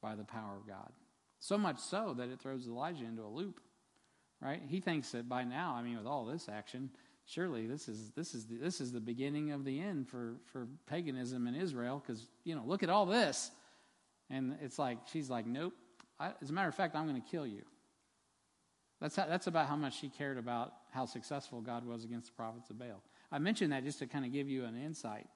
by 0.00 0.14
the 0.14 0.24
power 0.24 0.56
of 0.56 0.66
God. 0.66 0.90
So 1.40 1.56
much 1.56 1.78
so 1.78 2.14
that 2.18 2.28
it 2.28 2.40
throws 2.40 2.66
Elijah 2.66 3.04
into 3.04 3.22
a 3.22 3.28
loop, 3.28 3.60
right? 4.40 4.60
He 4.68 4.80
thinks 4.80 5.12
that 5.12 5.28
by 5.28 5.44
now, 5.44 5.74
I 5.76 5.82
mean, 5.82 5.96
with 5.96 6.06
all 6.06 6.24
this 6.24 6.48
action, 6.48 6.90
surely 7.26 7.66
this 7.66 7.88
is 7.88 8.10
this 8.10 8.34
is 8.34 8.46
the, 8.46 8.56
this 8.56 8.80
is 8.80 8.90
the 8.90 9.00
beginning 9.00 9.52
of 9.52 9.64
the 9.64 9.80
end 9.80 10.08
for 10.08 10.36
for 10.52 10.66
paganism 10.86 11.46
in 11.46 11.54
Israel 11.54 12.02
because 12.04 12.26
you 12.44 12.56
know 12.56 12.62
look 12.66 12.82
at 12.82 12.90
all 12.90 13.06
this, 13.06 13.50
and 14.30 14.56
it's 14.62 14.78
like 14.78 14.98
she's 15.12 15.30
like 15.30 15.46
nope. 15.46 15.74
I, 16.18 16.32
as 16.42 16.50
a 16.50 16.52
matter 16.52 16.68
of 16.68 16.74
fact, 16.74 16.96
I'm 16.96 17.06
going 17.06 17.20
to 17.20 17.28
kill 17.28 17.46
you. 17.46 17.62
That's 19.00 19.14
how, 19.14 19.26
that's 19.26 19.46
about 19.46 19.68
how 19.68 19.76
much 19.76 20.00
she 20.00 20.08
cared 20.08 20.38
about 20.38 20.72
how 20.90 21.06
successful 21.06 21.60
God 21.60 21.86
was 21.86 22.02
against 22.04 22.28
the 22.28 22.32
prophets 22.32 22.70
of 22.70 22.78
Baal. 22.80 23.00
I 23.30 23.38
mentioned 23.38 23.72
that 23.72 23.84
just 23.84 23.98
to 24.00 24.06
kind 24.06 24.24
of 24.24 24.32
give 24.32 24.48
you 24.48 24.64
an 24.64 24.76
insight 24.76 25.26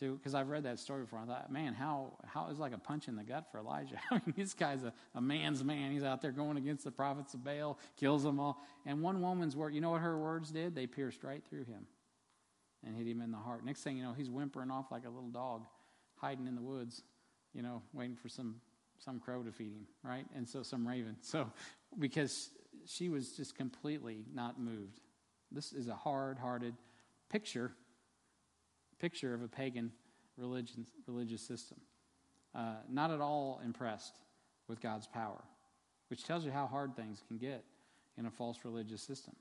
to 0.00 0.16
because 0.16 0.34
I've 0.34 0.48
read 0.48 0.64
that 0.64 0.78
story 0.78 1.02
before. 1.02 1.18
I 1.18 1.26
thought, 1.26 1.52
man, 1.52 1.74
how 1.74 2.14
how 2.24 2.48
is 2.50 2.58
like 2.58 2.72
a 2.72 2.78
punch 2.78 3.08
in 3.08 3.16
the 3.16 3.24
gut 3.24 3.46
for 3.50 3.58
Elijah? 3.58 3.96
I 4.10 4.14
mean, 4.14 4.34
this 4.36 4.54
guy's 4.54 4.84
a, 4.84 4.92
a 5.14 5.20
man's 5.20 5.62
man. 5.62 5.92
He's 5.92 6.04
out 6.04 6.22
there 6.22 6.32
going 6.32 6.56
against 6.56 6.84
the 6.84 6.90
prophets 6.90 7.34
of 7.34 7.44
Baal, 7.44 7.78
kills 7.96 8.22
them 8.22 8.40
all. 8.40 8.62
And 8.86 9.02
one 9.02 9.20
woman's 9.20 9.56
word, 9.56 9.74
you 9.74 9.80
know 9.80 9.90
what 9.90 10.00
her 10.00 10.18
words 10.18 10.50
did? 10.50 10.74
They 10.74 10.86
pierced 10.86 11.24
right 11.24 11.42
through 11.48 11.64
him 11.64 11.86
and 12.84 12.96
hit 12.96 13.06
him 13.06 13.20
in 13.20 13.30
the 13.30 13.38
heart. 13.38 13.64
Next 13.64 13.82
thing 13.82 13.96
you 13.96 14.02
know, 14.02 14.12
he's 14.12 14.30
whimpering 14.30 14.70
off 14.70 14.90
like 14.90 15.04
a 15.04 15.10
little 15.10 15.30
dog, 15.30 15.66
hiding 16.16 16.46
in 16.46 16.54
the 16.54 16.62
woods, 16.62 17.02
you 17.52 17.62
know, 17.62 17.82
waiting 17.92 18.16
for 18.16 18.28
some 18.28 18.56
some 19.00 19.20
crow 19.20 19.44
to 19.44 19.52
feed 19.52 19.72
him, 19.72 19.86
right? 20.02 20.26
And 20.34 20.48
so 20.48 20.62
some 20.62 20.86
raven. 20.86 21.16
So 21.22 21.50
because 21.98 22.50
she 22.86 23.08
was 23.08 23.32
just 23.32 23.54
completely 23.56 24.24
not 24.34 24.60
moved. 24.60 25.00
This 25.52 25.72
is 25.72 25.88
a 25.88 25.94
hard-hearted 25.94 26.74
picture 27.30 27.72
picture 28.98 29.34
of 29.34 29.42
a 29.42 29.48
pagan 29.48 29.92
religion, 30.36 30.86
religious 31.06 31.40
system. 31.40 31.78
Uh, 32.54 32.74
not 32.90 33.10
at 33.10 33.20
all 33.20 33.60
impressed 33.64 34.16
with 34.68 34.80
God's 34.80 35.06
power, 35.06 35.42
which 36.08 36.24
tells 36.24 36.44
you 36.44 36.50
how 36.50 36.66
hard 36.66 36.96
things 36.96 37.22
can 37.28 37.38
get 37.38 37.64
in 38.16 38.26
a 38.26 38.30
false 38.30 38.58
religious 38.64 39.02
system. 39.02 39.34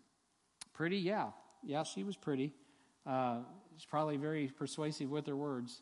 Pretty, 0.73 0.97
yeah. 0.97 1.29
Yeah, 1.63 1.83
she 1.83 2.03
was 2.03 2.15
pretty. 2.15 2.53
Uh, 3.05 3.39
she's 3.75 3.85
probably 3.85 4.17
very 4.17 4.47
persuasive 4.47 5.09
with 5.09 5.25
her 5.25 5.35
words 5.35 5.81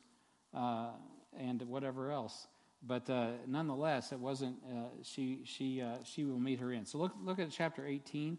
uh, 0.54 0.92
and 1.38 1.62
whatever 1.64 2.12
else. 2.12 2.48
But 2.82 3.10
uh, 3.10 3.32
nonetheless, 3.48 4.12
it 4.12 4.20
wasn't. 4.20 4.58
Uh, 4.66 4.86
she 5.04 5.42
she 5.44 5.82
uh, 5.82 5.98
she 6.04 6.24
will 6.24 6.40
meet 6.40 6.60
her 6.60 6.72
end. 6.72 6.88
So 6.88 7.00
look 7.00 7.14
look 7.24 7.40
at 7.40 7.50
chapter 7.50 7.86
eighteen, 7.86 8.38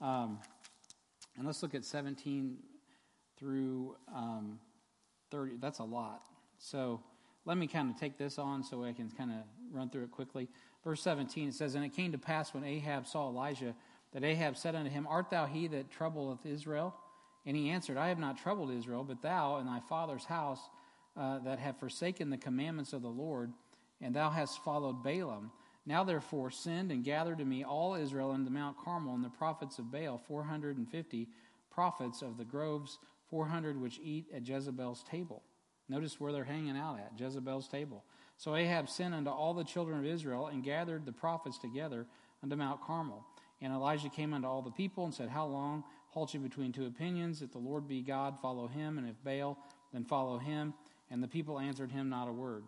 um, 0.00 0.38
and 1.36 1.46
let's 1.46 1.62
look 1.62 1.74
at 1.74 1.84
seventeen 1.84 2.58
through 3.42 3.96
um, 4.14 4.60
30. 5.32 5.56
That's 5.60 5.80
a 5.80 5.84
lot. 5.84 6.22
So 6.58 7.00
let 7.44 7.58
me 7.58 7.66
kind 7.66 7.90
of 7.90 7.98
take 7.98 8.16
this 8.16 8.38
on 8.38 8.62
so 8.62 8.84
I 8.84 8.92
can 8.92 9.10
kind 9.10 9.32
of 9.32 9.38
run 9.72 9.90
through 9.90 10.04
it 10.04 10.12
quickly. 10.12 10.48
Verse 10.84 11.02
17, 11.02 11.48
it 11.48 11.54
says, 11.54 11.74
And 11.74 11.84
it 11.84 11.92
came 11.92 12.12
to 12.12 12.18
pass 12.18 12.54
when 12.54 12.62
Ahab 12.62 13.06
saw 13.06 13.28
Elijah 13.28 13.74
that 14.12 14.22
Ahab 14.22 14.56
said 14.56 14.76
unto 14.76 14.90
him, 14.90 15.08
Art 15.10 15.30
thou 15.30 15.46
he 15.46 15.66
that 15.68 15.90
troubleth 15.90 16.46
Israel? 16.46 16.94
And 17.44 17.56
he 17.56 17.70
answered, 17.70 17.96
I 17.96 18.08
have 18.08 18.20
not 18.20 18.38
troubled 18.38 18.70
Israel, 18.70 19.02
but 19.02 19.22
thou 19.22 19.56
and 19.56 19.66
thy 19.66 19.80
father's 19.88 20.24
house 20.24 20.60
uh, 21.16 21.40
that 21.40 21.58
have 21.58 21.78
forsaken 21.78 22.30
the 22.30 22.36
commandments 22.36 22.92
of 22.92 23.02
the 23.02 23.08
Lord, 23.08 23.52
and 24.00 24.14
thou 24.14 24.30
hast 24.30 24.62
followed 24.62 25.02
Baalim. 25.02 25.50
Now 25.84 26.04
therefore 26.04 26.52
send 26.52 26.92
and 26.92 27.02
gather 27.02 27.34
to 27.34 27.44
me 27.44 27.64
all 27.64 27.96
Israel 27.96 28.30
unto 28.30 28.50
Mount 28.50 28.76
Carmel, 28.78 29.16
and 29.16 29.24
the 29.24 29.30
prophets 29.30 29.80
of 29.80 29.90
Baal, 29.90 30.18
450 30.28 31.28
prophets 31.72 32.22
of 32.22 32.36
the 32.36 32.44
groves 32.44 32.98
400 33.32 33.80
which 33.80 33.98
eat 34.04 34.26
at 34.36 34.46
Jezebel's 34.46 35.02
table. 35.04 35.42
Notice 35.88 36.20
where 36.20 36.32
they're 36.32 36.44
hanging 36.44 36.76
out 36.76 36.98
at, 36.98 37.18
Jezebel's 37.18 37.66
table. 37.66 38.04
So 38.36 38.54
Ahab 38.54 38.90
sent 38.90 39.14
unto 39.14 39.30
all 39.30 39.54
the 39.54 39.64
children 39.64 39.98
of 39.98 40.04
Israel 40.04 40.48
and 40.48 40.62
gathered 40.62 41.06
the 41.06 41.12
prophets 41.12 41.56
together 41.56 42.06
unto 42.42 42.56
Mount 42.56 42.82
Carmel. 42.82 43.24
And 43.62 43.72
Elijah 43.72 44.10
came 44.10 44.34
unto 44.34 44.46
all 44.46 44.60
the 44.60 44.70
people 44.70 45.06
and 45.06 45.14
said, 45.14 45.30
How 45.30 45.46
long 45.46 45.82
halt 46.10 46.34
you 46.34 46.40
between 46.40 46.72
two 46.72 46.84
opinions? 46.84 47.40
If 47.40 47.52
the 47.52 47.58
Lord 47.58 47.88
be 47.88 48.02
God, 48.02 48.38
follow 48.38 48.66
him, 48.66 48.98
and 48.98 49.08
if 49.08 49.16
Baal, 49.24 49.56
then 49.94 50.04
follow 50.04 50.36
him. 50.36 50.74
And 51.10 51.22
the 51.22 51.28
people 51.28 51.58
answered 51.58 51.90
him 51.90 52.10
not 52.10 52.28
a 52.28 52.32
word. 52.32 52.64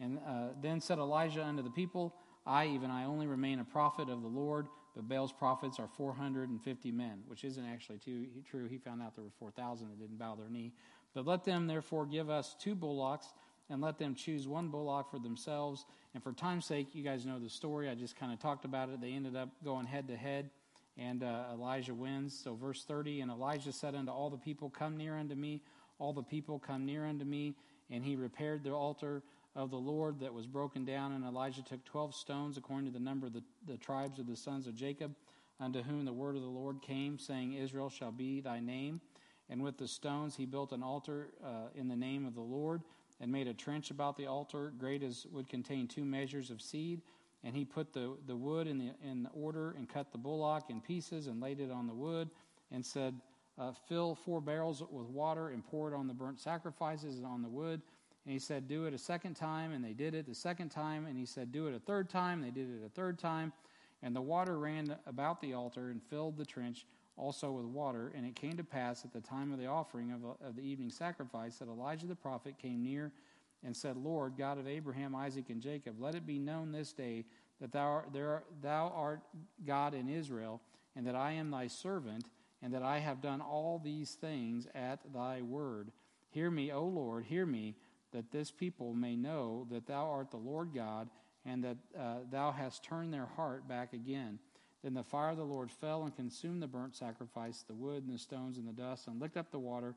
And 0.00 0.18
uh, 0.26 0.48
then 0.60 0.80
said 0.80 0.98
Elijah 0.98 1.44
unto 1.44 1.62
the 1.62 1.70
people, 1.70 2.16
I, 2.44 2.66
even 2.66 2.90
I 2.90 3.04
only 3.04 3.28
remain 3.28 3.60
a 3.60 3.64
prophet 3.64 4.08
of 4.08 4.22
the 4.22 4.28
Lord 4.28 4.66
but 4.94 5.08
Baal's 5.08 5.32
prophets 5.32 5.78
are 5.78 5.88
450 5.88 6.90
men, 6.92 7.22
which 7.26 7.44
isn't 7.44 7.64
actually 7.64 7.98
too, 7.98 8.26
true. 8.48 8.66
He 8.66 8.78
found 8.78 9.02
out 9.02 9.14
there 9.14 9.24
were 9.24 9.30
4,000 9.38 9.88
that 9.88 10.00
didn't 10.00 10.18
bow 10.18 10.34
their 10.34 10.48
knee. 10.48 10.72
But 11.14 11.26
let 11.26 11.44
them 11.44 11.66
therefore 11.66 12.06
give 12.06 12.30
us 12.30 12.54
two 12.60 12.74
bullocks, 12.74 13.26
and 13.68 13.80
let 13.80 13.98
them 13.98 14.14
choose 14.14 14.48
one 14.48 14.68
bullock 14.68 15.10
for 15.10 15.20
themselves. 15.20 15.86
And 16.12 16.22
for 16.22 16.32
time's 16.32 16.66
sake, 16.66 16.88
you 16.92 17.04
guys 17.04 17.24
know 17.24 17.38
the 17.38 17.48
story. 17.48 17.88
I 17.88 17.94
just 17.94 18.16
kind 18.16 18.32
of 18.32 18.40
talked 18.40 18.64
about 18.64 18.88
it. 18.90 19.00
They 19.00 19.12
ended 19.12 19.36
up 19.36 19.48
going 19.64 19.86
head 19.86 20.08
to 20.08 20.16
head, 20.16 20.50
and 20.98 21.22
uh, 21.22 21.44
Elijah 21.52 21.94
wins. 21.94 22.38
So, 22.42 22.54
verse 22.54 22.84
30 22.84 23.20
And 23.20 23.30
Elijah 23.30 23.72
said 23.72 23.94
unto 23.94 24.10
all 24.10 24.28
the 24.28 24.36
people, 24.36 24.70
Come 24.70 24.96
near 24.96 25.16
unto 25.16 25.36
me. 25.36 25.62
All 25.98 26.12
the 26.12 26.22
people 26.22 26.58
come 26.58 26.84
near 26.84 27.06
unto 27.06 27.24
me. 27.24 27.54
And 27.90 28.04
he 28.04 28.16
repaired 28.16 28.64
the 28.64 28.72
altar 28.72 29.22
of 29.56 29.70
the 29.70 29.76
Lord 29.76 30.20
that 30.20 30.32
was 30.32 30.46
broken 30.46 30.84
down. 30.84 31.12
And 31.12 31.24
Elijah 31.24 31.62
took 31.62 31.84
12 31.84 32.14
stones, 32.14 32.56
according 32.56 32.86
to 32.86 32.92
the 32.92 33.04
number 33.04 33.26
of 33.26 33.32
the, 33.32 33.42
the 33.66 33.76
tribes 33.76 34.18
of 34.18 34.26
the 34.26 34.36
sons 34.36 34.66
of 34.66 34.74
Jacob, 34.74 35.14
unto 35.58 35.82
whom 35.82 36.04
the 36.04 36.12
word 36.12 36.36
of 36.36 36.42
the 36.42 36.48
Lord 36.48 36.80
came, 36.82 37.18
saying, 37.18 37.54
Israel 37.54 37.90
shall 37.90 38.12
be 38.12 38.40
thy 38.40 38.60
name. 38.60 39.00
And 39.48 39.62
with 39.62 39.76
the 39.76 39.88
stones 39.88 40.36
he 40.36 40.46
built 40.46 40.72
an 40.72 40.82
altar 40.82 41.30
uh, 41.44 41.68
in 41.74 41.88
the 41.88 41.96
name 41.96 42.24
of 42.26 42.34
the 42.34 42.40
Lord, 42.40 42.82
and 43.20 43.30
made 43.30 43.48
a 43.48 43.54
trench 43.54 43.90
about 43.90 44.16
the 44.16 44.26
altar, 44.26 44.72
great 44.78 45.02
as 45.02 45.26
would 45.30 45.48
contain 45.48 45.86
two 45.86 46.04
measures 46.04 46.50
of 46.50 46.62
seed. 46.62 47.02
And 47.44 47.54
he 47.54 47.64
put 47.64 47.92
the, 47.92 48.16
the 48.26 48.36
wood 48.36 48.66
in 48.66 48.78
the, 48.78 48.92
in 49.04 49.28
order, 49.34 49.74
and 49.76 49.88
cut 49.88 50.12
the 50.12 50.18
bullock 50.18 50.70
in 50.70 50.80
pieces, 50.80 51.26
and 51.26 51.40
laid 51.40 51.60
it 51.60 51.70
on 51.70 51.86
the 51.86 51.94
wood, 51.94 52.30
and 52.70 52.86
said, 52.86 53.20
uh, 53.58 53.72
Fill 53.88 54.14
four 54.14 54.40
barrels 54.40 54.82
with 54.90 55.08
water, 55.08 55.48
and 55.48 55.66
pour 55.66 55.92
it 55.92 55.96
on 55.96 56.06
the 56.06 56.14
burnt 56.14 56.40
sacrifices 56.40 57.16
and 57.16 57.26
on 57.26 57.42
the 57.42 57.48
wood 57.48 57.82
and 58.24 58.32
he 58.32 58.38
said, 58.38 58.68
Do 58.68 58.84
it 58.86 58.94
a 58.94 58.98
second 58.98 59.34
time. 59.34 59.72
And 59.72 59.84
they 59.84 59.92
did 59.92 60.14
it 60.14 60.26
the 60.26 60.34
second 60.34 60.70
time. 60.70 61.06
And 61.06 61.16
he 61.16 61.26
said, 61.26 61.52
Do 61.52 61.66
it 61.66 61.74
a 61.74 61.78
third 61.78 62.08
time. 62.08 62.42
They 62.42 62.50
did 62.50 62.68
it 62.68 62.84
a 62.84 62.88
third 62.88 63.18
time. 63.18 63.52
And 64.02 64.14
the 64.14 64.20
water 64.20 64.58
ran 64.58 64.96
about 65.06 65.40
the 65.40 65.54
altar 65.54 65.90
and 65.90 66.02
filled 66.02 66.36
the 66.36 66.44
trench 66.44 66.86
also 67.16 67.50
with 67.50 67.66
water. 67.66 68.12
And 68.14 68.26
it 68.26 68.34
came 68.34 68.56
to 68.56 68.64
pass 68.64 69.04
at 69.04 69.12
the 69.12 69.20
time 69.20 69.52
of 69.52 69.58
the 69.58 69.66
offering 69.66 70.12
of, 70.12 70.24
of 70.46 70.56
the 70.56 70.62
evening 70.62 70.90
sacrifice 70.90 71.56
that 71.56 71.68
Elijah 71.68 72.06
the 72.06 72.14
prophet 72.14 72.56
came 72.58 72.82
near 72.82 73.12
and 73.64 73.76
said, 73.76 73.96
Lord, 73.96 74.34
God 74.38 74.58
of 74.58 74.66
Abraham, 74.66 75.14
Isaac, 75.14 75.50
and 75.50 75.60
Jacob, 75.60 76.00
let 76.00 76.14
it 76.14 76.26
be 76.26 76.38
known 76.38 76.72
this 76.72 76.92
day 76.92 77.24
that 77.60 77.72
thou, 77.72 77.86
art, 77.86 78.08
there, 78.12 78.42
thou 78.62 78.90
art 78.94 79.20
God 79.66 79.92
in 79.92 80.08
Israel, 80.08 80.62
and 80.96 81.06
that 81.06 81.14
I 81.14 81.32
am 81.32 81.50
thy 81.50 81.66
servant, 81.66 82.24
and 82.62 82.72
that 82.72 82.82
I 82.82 82.98
have 82.98 83.20
done 83.20 83.42
all 83.42 83.78
these 83.82 84.12
things 84.12 84.66
at 84.74 85.00
thy 85.12 85.42
word. 85.42 85.90
Hear 86.30 86.50
me, 86.50 86.72
O 86.72 86.84
Lord, 86.84 87.24
hear 87.24 87.44
me 87.44 87.74
that 88.12 88.30
this 88.30 88.50
people 88.50 88.92
may 88.92 89.16
know 89.16 89.66
that 89.70 89.86
thou 89.86 90.08
art 90.08 90.30
the 90.30 90.36
Lord 90.36 90.74
God, 90.74 91.08
and 91.44 91.64
that 91.64 91.76
uh, 91.98 92.16
thou 92.30 92.52
hast 92.52 92.84
turned 92.84 93.12
their 93.12 93.26
heart 93.26 93.66
back 93.66 93.92
again. 93.92 94.38
Then 94.82 94.94
the 94.94 95.02
fire 95.02 95.30
of 95.30 95.36
the 95.36 95.44
Lord 95.44 95.70
fell 95.70 96.04
and 96.04 96.14
consumed 96.14 96.62
the 96.62 96.66
burnt 96.66 96.96
sacrifice, 96.96 97.64
the 97.66 97.74
wood 97.74 98.04
and 98.04 98.14
the 98.14 98.18
stones 98.18 98.56
and 98.56 98.66
the 98.66 98.72
dust, 98.72 99.06
and 99.06 99.20
licked 99.20 99.36
up 99.36 99.50
the 99.50 99.58
water 99.58 99.94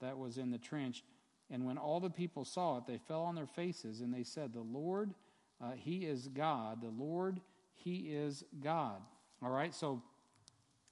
that 0.00 0.18
was 0.18 0.38
in 0.38 0.50
the 0.50 0.58
trench. 0.58 1.04
And 1.50 1.66
when 1.66 1.76
all 1.76 2.00
the 2.00 2.10
people 2.10 2.44
saw 2.44 2.78
it, 2.78 2.86
they 2.86 2.98
fell 2.98 3.22
on 3.22 3.34
their 3.34 3.46
faces, 3.46 4.00
and 4.00 4.12
they 4.12 4.22
said, 4.22 4.52
The 4.52 4.60
Lord, 4.60 5.12
uh, 5.62 5.72
He 5.76 6.06
is 6.06 6.28
God. 6.28 6.80
The 6.82 6.88
Lord, 6.88 7.40
He 7.74 8.12
is 8.12 8.42
God. 8.62 9.00
All 9.42 9.50
right, 9.50 9.74
so 9.74 10.02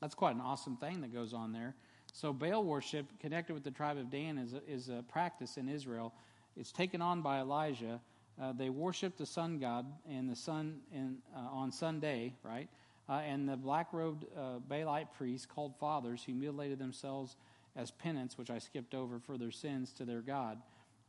that's 0.00 0.14
quite 0.14 0.34
an 0.34 0.40
awesome 0.40 0.76
thing 0.76 1.00
that 1.00 1.12
goes 1.12 1.32
on 1.32 1.52
there. 1.52 1.74
So 2.12 2.32
Baal 2.32 2.64
worship, 2.64 3.06
connected 3.20 3.54
with 3.54 3.64
the 3.64 3.70
tribe 3.70 3.96
of 3.96 4.10
Dan, 4.10 4.36
is 4.36 4.52
a, 4.52 4.70
is 4.70 4.88
a 4.88 5.04
practice 5.08 5.56
in 5.56 5.68
Israel 5.68 6.12
it's 6.60 6.72
taken 6.72 7.00
on 7.02 7.22
by 7.22 7.40
Elijah 7.40 8.00
Uh, 8.40 8.52
they 8.52 8.70
worshiped 8.70 9.18
the 9.18 9.26
sun 9.26 9.58
god 9.58 9.84
and 10.08 10.30
the 10.30 10.36
sun 10.36 10.80
in, 10.92 11.18
uh, 11.36 11.40
on 11.40 11.70
Sunday, 11.70 12.32
right? 12.42 12.68
Uh, 13.06 13.20
and 13.26 13.46
the 13.46 13.56
black 13.56 13.92
robed 13.92 14.24
uh, 14.34 14.58
Baalite 14.66 15.08
priests, 15.18 15.46
called 15.46 15.74
fathers, 15.78 16.22
who 16.24 16.32
mutilated 16.32 16.78
themselves 16.78 17.36
as 17.76 17.90
penance, 17.90 18.38
which 18.38 18.50
I 18.50 18.58
skipped 18.58 18.94
over 18.94 19.18
for 19.18 19.36
their 19.36 19.50
sins 19.50 19.92
to 19.94 20.04
their 20.06 20.22
God. 20.22 20.56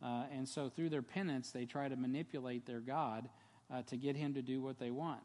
Uh, 0.04 0.24
and 0.36 0.50
so 0.50 0.68
through 0.68 0.90
their 0.90 1.02
penance, 1.02 1.52
they 1.52 1.66
try 1.66 1.88
to 1.88 1.96
manipulate 1.96 2.66
their 2.66 2.82
God 2.82 3.30
uh, 3.72 3.84
to 3.84 3.96
get 3.96 4.16
him 4.18 4.34
to 4.34 4.42
do 4.42 4.62
what 4.62 4.78
they 4.78 4.92
want. 4.92 5.22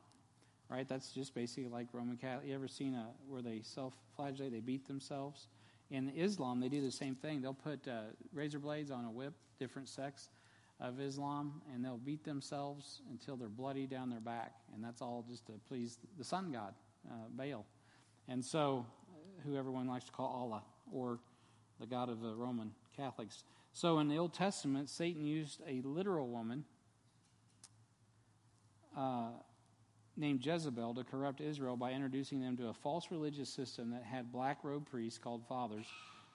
Right? 0.69 0.89
That's 0.89 1.11
just 1.11 1.35
basically 1.35 1.71
like 1.71 1.89
Roman 1.93 2.19
Catholic. 2.19 2.47
You 2.49 2.55
ever 2.55 2.69
seen 2.69 2.95
a, 2.95 3.07
where 3.29 3.43
they 3.43 3.63
self 3.63 3.95
flagellate, 4.15 4.53
they 4.53 4.61
beat 4.61 4.87
themselves? 4.87 5.49
In 5.91 6.11
Islam, 6.17 6.61
they 6.61 6.69
do 6.69 6.81
the 6.81 6.91
same 6.91 7.15
thing. 7.15 7.41
They'll 7.41 7.55
put 7.55 7.87
uh, 7.87 8.01
razor 8.33 8.59
blades 8.59 8.91
on 8.91 9.05
a 9.05 9.11
whip, 9.11 9.35
different 9.59 9.89
sects 9.89 10.29
of 10.81 11.01
Islam, 11.01 11.63
and 11.73 11.85
they'll 11.85 11.97
beat 11.97 12.25
themselves 12.25 13.01
until 13.11 13.37
they're 13.37 13.49
bloody 13.49 13.87
down 13.87 14.11
their 14.11 14.21
back. 14.21 14.55
And 14.75 14.85
that's 14.85 15.01
all 15.01 15.25
just 15.29 15.47
to 15.47 15.53
please 15.69 15.99
the 16.19 16.25
sun 16.25 16.53
god, 16.53 16.75
uh, 17.09 17.15
Baal. 17.31 17.65
And 18.29 18.45
so, 18.45 18.85
who 19.45 19.57
everyone 19.57 19.87
likes 19.87 20.07
to 20.07 20.13
call 20.13 20.27
Allah, 20.29 20.63
or 20.93 21.21
the 21.81 21.87
god 21.87 22.09
of 22.09 22.21
the 22.21 22.35
Roman 22.35 22.73
Catholics. 22.97 23.45
So, 23.73 24.01
in 24.01 24.09
the 24.09 24.17
Old 24.17 24.35
Testament, 24.35 24.91
Satan 24.91 25.25
used 25.25 25.61
a 25.69 25.81
literal 25.83 26.29
woman 26.29 26.65
uh, 28.97 29.29
named 30.17 30.45
Jezebel 30.45 30.95
to 30.95 31.05
corrupt 31.05 31.41
Israel 31.41 31.77
by 31.77 31.93
introducing 31.93 32.41
them 32.41 32.57
to 32.57 32.69
a 32.69 32.75
false 32.75 33.11
religious 33.11 33.49
system 33.49 33.91
that 33.91 34.03
had 34.03 34.33
black 34.33 34.59
robe 34.63 34.89
priests 34.91 35.19
called 35.19 35.47
fathers 35.47 35.87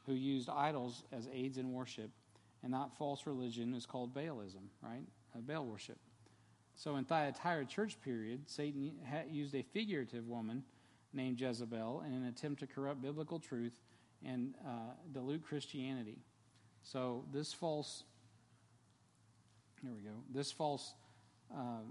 who 0.05 0.13
used 0.13 0.49
idols 0.49 1.03
as 1.11 1.27
aids 1.33 1.57
in 1.57 1.71
worship. 1.73 2.09
And 2.63 2.73
that 2.73 2.91
false 2.97 3.25
religion 3.25 3.73
is 3.73 3.85
called 3.85 4.13
Baalism, 4.13 4.69
right? 4.83 5.03
Baal 5.35 5.65
worship. 5.65 5.97
So 6.75 6.95
in 6.97 7.05
Thyatira 7.05 7.65
church 7.65 7.97
period, 8.01 8.49
Satan 8.49 8.93
used 9.29 9.55
a 9.55 9.63
figurative 9.63 10.27
woman 10.27 10.63
named 11.13 11.39
Jezebel 11.39 12.03
in 12.05 12.13
an 12.13 12.25
attempt 12.25 12.59
to 12.61 12.67
corrupt 12.67 13.01
biblical 13.01 13.39
truth 13.39 13.73
and 14.25 14.53
uh, 14.65 14.93
dilute 15.11 15.43
Christianity. 15.43 16.19
So 16.83 17.25
this 17.33 17.53
false, 17.53 18.03
here 19.81 19.91
we 19.93 20.01
go, 20.01 20.15
this 20.33 20.51
false 20.51 20.93
uh, 21.53 21.81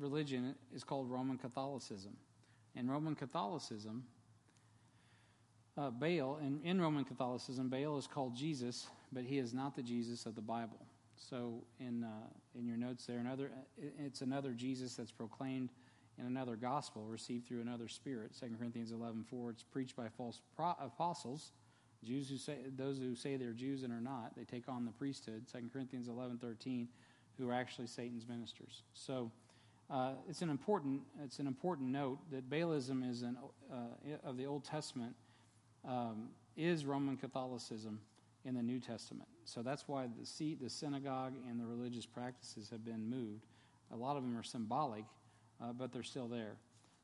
religion 0.00 0.54
is 0.74 0.82
called 0.82 1.10
Roman 1.10 1.38
Catholicism. 1.38 2.16
And 2.74 2.90
Roman 2.90 3.14
Catholicism, 3.14 4.04
uh, 5.76 5.90
Baal, 5.90 6.38
in, 6.42 6.60
in 6.64 6.80
Roman 6.80 7.04
Catholicism, 7.04 7.68
Baal 7.68 7.98
is 7.98 8.06
called 8.06 8.36
Jesus, 8.36 8.86
but 9.12 9.24
he 9.24 9.38
is 9.38 9.52
not 9.52 9.76
the 9.76 9.82
Jesus 9.82 10.26
of 10.26 10.34
the 10.34 10.40
Bible. 10.40 10.78
So 11.16 11.64
in, 11.78 12.04
uh, 12.04 12.28
in 12.58 12.66
your 12.66 12.76
notes 12.76 13.06
there, 13.06 13.18
another, 13.18 13.50
it's 13.98 14.22
another 14.22 14.52
Jesus 14.52 14.94
that's 14.94 15.12
proclaimed 15.12 15.70
in 16.18 16.26
another 16.26 16.56
gospel 16.56 17.04
received 17.06 17.46
through 17.46 17.60
another 17.60 17.88
spirit. 17.88 18.32
2 18.38 18.54
Corinthians 18.58 18.92
11, 18.92 19.24
4, 19.28 19.50
it's 19.50 19.62
preached 19.62 19.96
by 19.96 20.08
false 20.08 20.40
pro- 20.56 20.76
apostles, 20.80 21.52
Jews 22.04 22.28
who 22.30 22.36
say, 22.36 22.56
those 22.76 22.98
who 22.98 23.14
say 23.14 23.36
they're 23.36 23.52
Jews 23.52 23.82
and 23.82 23.92
are 23.92 24.00
not, 24.00 24.36
they 24.36 24.44
take 24.44 24.68
on 24.68 24.84
the 24.84 24.92
priesthood. 24.92 25.44
2 25.52 25.70
Corinthians 25.72 26.08
11, 26.08 26.38
13, 26.38 26.88
who 27.38 27.48
are 27.48 27.54
actually 27.54 27.86
Satan's 27.86 28.26
ministers. 28.26 28.82
So 28.94 29.30
uh, 29.90 30.12
it's 30.28 30.42
an 30.42 30.50
important 30.50 31.02
it's 31.22 31.38
an 31.38 31.46
important 31.46 31.88
note 31.88 32.18
that 32.30 32.48
Baalism 32.48 33.08
is 33.08 33.22
an 33.22 33.36
uh, 33.72 34.28
of 34.28 34.36
the 34.36 34.46
Old 34.46 34.64
Testament 34.64 35.14
um, 35.86 36.28
is 36.56 36.84
Roman 36.84 37.16
Catholicism 37.16 38.00
in 38.44 38.54
the 38.54 38.62
New 38.62 38.80
Testament. 38.80 39.28
So 39.44 39.62
that's 39.62 39.88
why 39.88 40.06
the 40.18 40.24
seat, 40.24 40.62
the 40.62 40.70
synagogue, 40.70 41.34
and 41.48 41.60
the 41.60 41.66
religious 41.66 42.06
practices 42.06 42.70
have 42.70 42.84
been 42.84 43.08
moved. 43.08 43.46
A 43.92 43.96
lot 43.96 44.16
of 44.16 44.22
them 44.22 44.38
are 44.38 44.42
symbolic, 44.42 45.04
uh, 45.60 45.72
but 45.72 45.92
they're 45.92 46.02
still 46.02 46.28
there. 46.28 46.56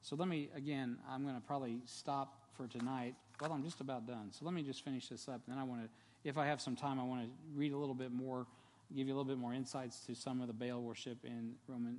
So 0.02 0.14
let 0.14 0.28
me 0.28 0.48
again. 0.54 0.98
I'm 1.10 1.24
going 1.24 1.34
to 1.34 1.40
probably 1.40 1.80
stop 1.84 2.46
for 2.56 2.68
tonight. 2.68 3.14
Well, 3.40 3.52
I'm 3.52 3.64
just 3.64 3.80
about 3.80 4.06
done. 4.06 4.28
So 4.30 4.44
let 4.44 4.54
me 4.54 4.62
just 4.62 4.84
finish 4.84 5.08
this 5.08 5.28
up. 5.28 5.40
And 5.46 5.54
then 5.54 5.58
I 5.58 5.64
want 5.64 5.82
to, 5.82 5.88
if 6.24 6.38
I 6.38 6.46
have 6.46 6.60
some 6.60 6.76
time, 6.76 7.00
I 7.00 7.02
want 7.02 7.22
to 7.22 7.28
read 7.54 7.72
a 7.72 7.76
little 7.76 7.94
bit 7.94 8.12
more 8.12 8.46
give 8.94 9.08
you 9.08 9.14
a 9.14 9.16
little 9.16 9.24
bit 9.24 9.38
more 9.38 9.52
insights 9.52 10.00
to 10.06 10.14
some 10.14 10.40
of 10.40 10.46
the 10.46 10.52
Baal 10.52 10.80
worship 10.80 11.18
in 11.24 11.54
Roman 11.66 11.98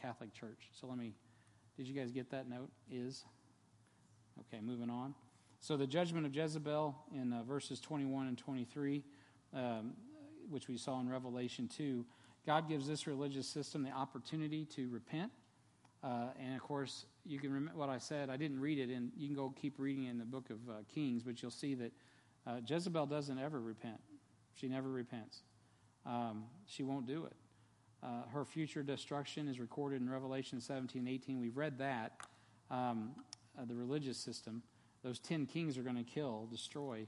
Catholic 0.00 0.34
Church. 0.34 0.68
So 0.72 0.86
let 0.86 0.98
me, 0.98 1.14
did 1.76 1.86
you 1.86 1.94
guys 1.94 2.10
get 2.10 2.30
that 2.30 2.48
note? 2.48 2.70
Is. 2.90 3.24
Okay, 4.40 4.60
moving 4.60 4.90
on. 4.90 5.14
So 5.60 5.76
the 5.76 5.86
judgment 5.86 6.26
of 6.26 6.34
Jezebel 6.34 6.94
in 7.14 7.32
uh, 7.32 7.42
verses 7.44 7.80
21 7.80 8.26
and 8.26 8.36
23, 8.36 9.02
um, 9.54 9.94
which 10.50 10.68
we 10.68 10.76
saw 10.76 11.00
in 11.00 11.08
Revelation 11.08 11.68
2, 11.68 12.04
God 12.46 12.68
gives 12.68 12.86
this 12.86 13.06
religious 13.06 13.48
system 13.48 13.82
the 13.82 13.90
opportunity 13.90 14.64
to 14.66 14.88
repent. 14.90 15.32
Uh, 16.04 16.26
and 16.40 16.54
of 16.54 16.60
course, 16.60 17.06
you 17.24 17.38
can 17.38 17.52
remember 17.52 17.78
what 17.78 17.88
I 17.88 17.98
said. 17.98 18.28
I 18.28 18.36
didn't 18.36 18.60
read 18.60 18.78
it, 18.78 18.90
and 18.94 19.10
you 19.16 19.26
can 19.26 19.34
go 19.34 19.52
keep 19.60 19.78
reading 19.78 20.04
in 20.04 20.18
the 20.18 20.24
book 20.24 20.50
of 20.50 20.58
uh, 20.68 20.72
Kings, 20.94 21.22
but 21.22 21.40
you'll 21.42 21.50
see 21.50 21.74
that 21.74 21.92
uh, 22.46 22.60
Jezebel 22.64 23.06
doesn't 23.06 23.38
ever 23.38 23.60
repent. 23.60 24.00
She 24.54 24.68
never 24.68 24.88
repents 24.88 25.42
um, 26.06 26.44
she 26.66 26.82
won't 26.82 27.06
do 27.06 27.24
it. 27.24 27.36
Uh, 28.02 28.22
her 28.32 28.44
future 28.44 28.82
destruction 28.82 29.48
is 29.48 29.58
recorded 29.58 30.00
in 30.00 30.08
Revelation 30.08 30.60
17 30.60 31.08
18. 31.08 31.40
We've 31.40 31.56
read 31.56 31.78
that. 31.78 32.12
Um, 32.70 33.10
uh, 33.58 33.64
the 33.64 33.74
religious 33.74 34.18
system, 34.18 34.62
those 35.02 35.18
10 35.18 35.46
kings 35.46 35.78
are 35.78 35.82
going 35.82 35.96
to 35.96 36.04
kill, 36.04 36.46
destroy 36.50 37.06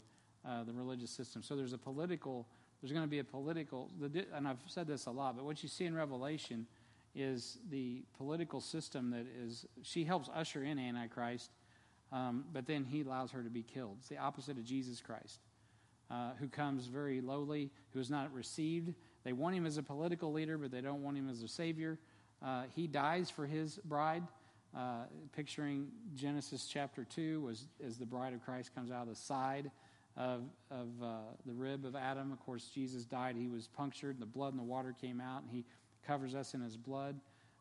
uh, 0.48 0.64
the 0.64 0.72
religious 0.72 1.10
system. 1.10 1.42
So 1.42 1.56
there's 1.56 1.74
a 1.74 1.78
political, 1.78 2.46
there's 2.80 2.92
going 2.92 3.04
to 3.04 3.10
be 3.10 3.18
a 3.18 3.24
political, 3.24 3.90
and 4.34 4.48
I've 4.48 4.62
said 4.66 4.86
this 4.86 5.06
a 5.06 5.10
lot, 5.10 5.36
but 5.36 5.44
what 5.44 5.62
you 5.62 5.68
see 5.68 5.84
in 5.84 5.94
Revelation 5.94 6.66
is 7.14 7.58
the 7.70 8.02
political 8.16 8.60
system 8.60 9.10
that 9.10 9.26
is, 9.44 9.66
she 9.82 10.04
helps 10.04 10.30
usher 10.34 10.62
in 10.62 10.78
Antichrist, 10.78 11.50
um, 12.12 12.44
but 12.52 12.66
then 12.66 12.84
he 12.84 13.02
allows 13.02 13.30
her 13.32 13.42
to 13.42 13.50
be 13.50 13.62
killed. 13.62 13.96
It's 13.98 14.08
the 14.08 14.18
opposite 14.18 14.56
of 14.56 14.64
Jesus 14.64 15.00
Christ 15.00 15.40
uh, 16.10 16.30
who 16.38 16.48
comes 16.48 16.86
very 16.86 17.20
lowly, 17.20 17.70
who 17.92 18.00
is 18.00 18.10
not 18.10 18.32
received. 18.32 18.94
They 19.24 19.32
want 19.32 19.54
him 19.54 19.66
as 19.66 19.76
a 19.76 19.82
political 19.82 20.32
leader, 20.32 20.56
but 20.58 20.70
they 20.70 20.80
don't 20.80 21.02
want 21.02 21.16
him 21.16 21.28
as 21.28 21.42
a 21.42 21.48
savior. 21.48 21.98
Uh, 22.44 22.62
he 22.74 22.86
dies 22.86 23.30
for 23.30 23.46
his 23.46 23.78
bride, 23.84 24.22
uh, 24.76 25.04
picturing 25.34 25.88
Genesis 26.14 26.66
chapter 26.66 27.04
2 27.04 27.40
was, 27.42 27.66
as 27.84 27.98
the 27.98 28.06
bride 28.06 28.32
of 28.32 28.44
Christ 28.44 28.74
comes 28.74 28.90
out 28.90 29.02
of 29.02 29.08
the 29.08 29.14
side 29.14 29.70
of, 30.16 30.42
of 30.70 30.88
uh, 31.02 31.16
the 31.46 31.52
rib 31.52 31.84
of 31.84 31.96
Adam. 31.96 32.32
Of 32.32 32.40
course, 32.40 32.70
Jesus 32.74 33.04
died. 33.04 33.36
He 33.36 33.48
was 33.48 33.68
punctured, 33.68 34.16
and 34.16 34.22
the 34.22 34.26
blood 34.26 34.52
and 34.52 34.58
the 34.58 34.64
water 34.64 34.94
came 35.00 35.20
out, 35.20 35.42
and 35.42 35.50
he 35.50 35.64
covers 36.06 36.34
us 36.34 36.54
in 36.54 36.60
his 36.60 36.76
blood, 36.76 37.16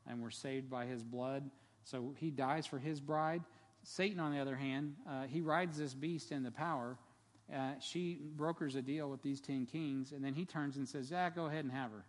and 0.08 0.22
we're 0.22 0.30
saved 0.30 0.70
by 0.70 0.86
his 0.86 1.04
blood. 1.04 1.50
So 1.84 2.14
he 2.18 2.30
dies 2.30 2.66
for 2.66 2.80
his 2.80 3.00
bride. 3.00 3.42
Satan, 3.84 4.20
on 4.20 4.32
the 4.32 4.40
other 4.40 4.56
hand, 4.56 4.96
uh, 5.10 5.24
he 5.24 5.42
rides 5.42 5.78
this 5.78 5.94
beast 5.94 6.32
in 6.32 6.44
the 6.44 6.52
power 6.52 6.98
uh, 7.54 7.72
she 7.80 8.20
brokers 8.36 8.76
a 8.76 8.82
deal 8.82 9.10
with 9.10 9.22
these 9.22 9.40
10 9.40 9.66
kings, 9.66 10.12
and 10.12 10.24
then 10.24 10.34
he 10.34 10.46
turns 10.46 10.78
and 10.78 10.88
says, 10.88 11.10
Yeah, 11.12 11.30
go 11.30 11.46
ahead 11.46 11.64
and 11.64 11.72
have 11.72 11.92
her, 11.92 12.04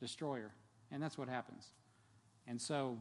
destroy 0.00 0.40
her. 0.40 0.52
And 0.92 1.02
that's 1.02 1.18
what 1.18 1.28
happens. 1.28 1.66
And 2.46 2.60
so, 2.60 2.98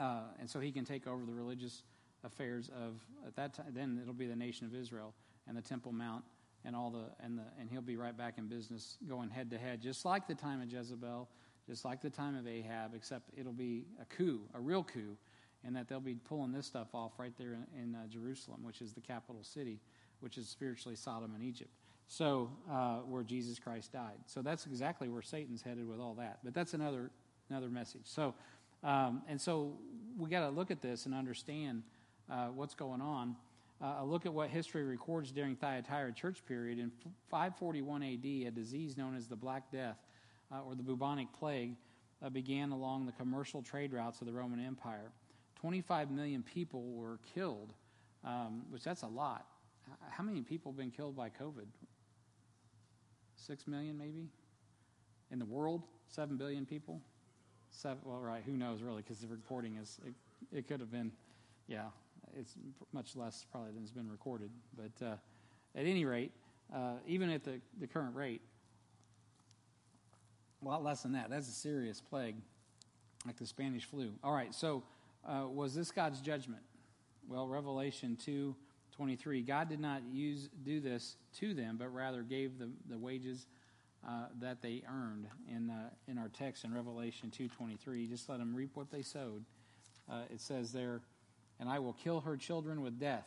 uh, 0.00 0.22
and 0.40 0.50
so 0.50 0.58
he 0.58 0.72
can 0.72 0.84
take 0.84 1.06
over 1.06 1.24
the 1.24 1.32
religious 1.32 1.82
affairs 2.24 2.70
of, 2.70 2.94
at 3.26 3.36
that 3.36 3.54
time, 3.54 3.66
then 3.72 3.98
it'll 4.02 4.14
be 4.14 4.26
the 4.26 4.36
nation 4.36 4.66
of 4.66 4.74
Israel 4.74 5.14
and 5.46 5.56
the 5.56 5.62
Temple 5.62 5.92
Mount 5.92 6.24
and 6.64 6.74
all 6.74 6.90
the, 6.90 7.04
and 7.24 7.38
the, 7.38 7.42
and 7.60 7.68
he'll 7.70 7.80
be 7.80 7.96
right 7.96 8.16
back 8.16 8.38
in 8.38 8.46
business 8.46 8.96
going 9.08 9.28
head 9.28 9.50
to 9.50 9.58
head, 9.58 9.80
just 9.80 10.04
like 10.04 10.26
the 10.26 10.34
time 10.34 10.60
of 10.60 10.72
Jezebel, 10.72 11.28
just 11.68 11.84
like 11.84 12.00
the 12.00 12.10
time 12.10 12.36
of 12.36 12.48
Ahab, 12.48 12.94
except 12.94 13.30
it'll 13.36 13.52
be 13.52 13.84
a 14.00 14.04
coup, 14.04 14.40
a 14.54 14.60
real 14.60 14.82
coup, 14.82 15.16
and 15.64 15.76
that 15.76 15.88
they'll 15.88 16.00
be 16.00 16.14
pulling 16.14 16.52
this 16.52 16.66
stuff 16.66 16.88
off 16.94 17.12
right 17.18 17.34
there 17.38 17.54
in, 17.74 17.80
in 17.80 17.94
uh, 17.94 18.06
Jerusalem, 18.08 18.64
which 18.64 18.80
is 18.80 18.92
the 18.92 19.00
capital 19.00 19.42
city 19.44 19.80
which 20.22 20.38
is 20.38 20.48
spiritually 20.48 20.96
Sodom 20.96 21.34
and 21.34 21.42
Egypt. 21.42 21.70
So, 22.06 22.50
uh, 22.70 22.98
where 22.98 23.22
Jesus 23.22 23.58
Christ 23.58 23.92
died. 23.92 24.18
So 24.26 24.42
that's 24.42 24.66
exactly 24.66 25.08
where 25.08 25.22
Satan's 25.22 25.62
headed 25.62 25.88
with 25.88 25.98
all 25.98 26.14
that. 26.14 26.38
But 26.44 26.54
that's 26.54 26.74
another 26.74 27.10
another 27.50 27.68
message. 27.68 28.02
So, 28.04 28.34
um, 28.84 29.22
and 29.28 29.40
so 29.40 29.72
we 30.16 30.30
got 30.30 30.40
to 30.40 30.50
look 30.50 30.70
at 30.70 30.80
this 30.80 31.06
and 31.06 31.14
understand 31.14 31.82
uh, 32.30 32.46
what's 32.48 32.74
going 32.74 33.00
on. 33.00 33.36
Uh, 33.82 33.96
a 34.00 34.04
look 34.04 34.26
at 34.26 34.32
what 34.32 34.48
history 34.48 34.84
records 34.84 35.32
during 35.32 35.56
Thyatira 35.56 36.12
church 36.12 36.44
period 36.46 36.78
in 36.78 36.92
541 37.30 38.02
AD. 38.02 38.24
A 38.24 38.50
disease 38.50 38.96
known 38.96 39.16
as 39.16 39.26
the 39.26 39.36
Black 39.36 39.72
Death 39.72 39.96
uh, 40.52 40.62
or 40.62 40.74
the 40.74 40.82
bubonic 40.82 41.28
plague 41.38 41.74
uh, 42.24 42.30
began 42.30 42.70
along 42.70 43.06
the 43.06 43.12
commercial 43.12 43.60
trade 43.60 43.92
routes 43.92 44.20
of 44.20 44.26
the 44.26 44.32
Roman 44.32 44.64
Empire. 44.64 45.10
25 45.60 46.10
million 46.10 46.42
people 46.42 46.82
were 46.92 47.18
killed, 47.34 47.72
um, 48.24 48.62
which 48.70 48.84
that's 48.84 49.02
a 49.02 49.08
lot 49.08 49.46
how 50.10 50.24
many 50.24 50.42
people 50.42 50.72
have 50.72 50.78
been 50.78 50.90
killed 50.90 51.16
by 51.16 51.28
COVID? 51.28 51.66
Six 53.34 53.66
million, 53.66 53.98
maybe? 53.98 54.28
In 55.30 55.38
the 55.38 55.44
world? 55.44 55.82
Seven 56.08 56.36
billion 56.36 56.66
people? 56.66 57.00
Seven, 57.70 57.98
well, 58.04 58.20
right, 58.20 58.42
who 58.44 58.52
knows 58.52 58.82
really, 58.82 59.02
because 59.02 59.18
the 59.18 59.26
reporting 59.26 59.76
is, 59.76 59.98
it, 60.06 60.14
it, 60.56 60.68
could 60.68 60.80
have 60.80 60.92
been, 60.92 61.10
yeah, 61.66 61.86
it's 62.38 62.54
much 62.92 63.16
less 63.16 63.46
probably 63.50 63.72
than 63.72 63.80
has 63.80 63.90
been 63.90 64.10
recorded. 64.10 64.50
But 64.76 65.04
uh, 65.04 65.14
at 65.74 65.86
any 65.86 66.04
rate, 66.04 66.32
uh, 66.74 66.94
even 67.06 67.30
at 67.30 67.44
the, 67.44 67.60
the 67.80 67.86
current 67.86 68.14
rate, 68.14 68.42
A 70.62 70.68
lot 70.68 70.84
less 70.84 71.02
than 71.02 71.12
that. 71.12 71.30
That's 71.30 71.48
a 71.48 71.52
serious 71.52 72.00
plague, 72.00 72.36
like 73.26 73.36
the 73.38 73.46
Spanish 73.46 73.84
flu. 73.84 74.12
All 74.22 74.34
right, 74.34 74.54
so 74.54 74.82
uh, 75.26 75.46
was 75.48 75.74
this 75.74 75.90
God's 75.90 76.20
judgment? 76.20 76.62
Well, 77.28 77.48
Revelation 77.48 78.16
2 78.22 78.54
23. 79.02 79.42
God 79.42 79.68
did 79.68 79.80
not 79.80 80.00
use 80.12 80.48
do 80.64 80.78
this 80.78 81.16
to 81.40 81.54
them, 81.54 81.74
but 81.76 81.92
rather 81.92 82.22
gave 82.22 82.60
them 82.60 82.74
the 82.88 82.96
wages 82.96 83.46
uh, 84.06 84.26
that 84.40 84.62
they 84.62 84.84
earned. 84.88 85.26
In, 85.50 85.70
uh, 85.70 85.90
in 86.06 86.18
our 86.18 86.28
text 86.28 86.62
in 86.62 86.72
Revelation 86.72 87.28
2 87.28 87.48
23, 87.48 88.06
just 88.06 88.28
let 88.28 88.38
them 88.38 88.54
reap 88.54 88.70
what 88.74 88.92
they 88.92 89.02
sowed. 89.02 89.44
Uh, 90.08 90.20
it 90.32 90.40
says 90.40 90.70
there, 90.70 91.00
And 91.58 91.68
I 91.68 91.80
will 91.80 91.94
kill 91.94 92.20
her 92.20 92.36
children 92.36 92.80
with 92.80 93.00
death, 93.00 93.26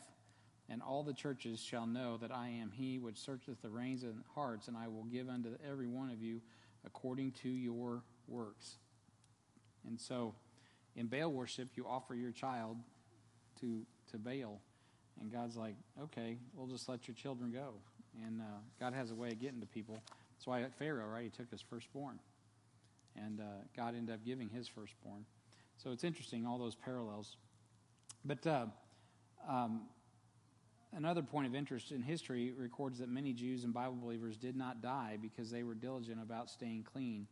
and 0.70 0.80
all 0.80 1.02
the 1.02 1.12
churches 1.12 1.60
shall 1.60 1.86
know 1.86 2.16
that 2.22 2.32
I 2.32 2.48
am 2.48 2.70
he 2.72 2.98
which 2.98 3.18
searcheth 3.18 3.60
the 3.60 3.68
reins 3.68 4.02
and 4.02 4.22
hearts, 4.34 4.68
and 4.68 4.78
I 4.78 4.88
will 4.88 5.04
give 5.04 5.28
unto 5.28 5.58
every 5.70 5.88
one 5.88 6.08
of 6.08 6.22
you 6.22 6.40
according 6.86 7.32
to 7.42 7.50
your 7.50 8.00
works. 8.28 8.76
And 9.86 10.00
so, 10.00 10.36
in 10.94 11.08
Baal 11.08 11.30
worship, 11.30 11.68
you 11.74 11.86
offer 11.86 12.14
your 12.14 12.32
child 12.32 12.78
to, 13.60 13.82
to 14.10 14.16
Baal. 14.16 14.62
And 15.20 15.32
God's 15.32 15.56
like, 15.56 15.74
okay, 16.02 16.38
we'll 16.54 16.66
just 16.66 16.88
let 16.88 17.08
your 17.08 17.14
children 17.14 17.50
go. 17.50 17.74
And 18.24 18.40
uh, 18.40 18.44
God 18.78 18.92
has 18.94 19.10
a 19.10 19.14
way 19.14 19.28
of 19.28 19.40
getting 19.40 19.60
to 19.60 19.66
people. 19.66 20.02
That's 20.32 20.46
why 20.46 20.64
Pharaoh, 20.78 21.06
right, 21.06 21.24
he 21.24 21.30
took 21.30 21.50
his 21.50 21.62
firstborn. 21.62 22.18
And 23.16 23.40
uh, 23.40 23.44
God 23.76 23.94
ended 23.96 24.14
up 24.14 24.24
giving 24.24 24.48
his 24.48 24.68
firstborn. 24.68 25.24
So 25.78 25.90
it's 25.90 26.04
interesting, 26.04 26.46
all 26.46 26.58
those 26.58 26.74
parallels. 26.74 27.36
But 28.24 28.46
uh, 28.46 28.66
um, 29.48 29.82
another 30.94 31.22
point 31.22 31.46
of 31.46 31.54
interest 31.54 31.92
in 31.92 32.02
history 32.02 32.52
records 32.56 32.98
that 32.98 33.08
many 33.08 33.32
Jews 33.32 33.64
and 33.64 33.72
Bible 33.72 33.96
believers 34.00 34.36
did 34.36 34.56
not 34.56 34.82
die 34.82 35.18
because 35.20 35.50
they 35.50 35.62
were 35.62 35.74
diligent 35.74 36.20
about 36.22 36.50
staying 36.50 36.84
clean. 36.90 37.26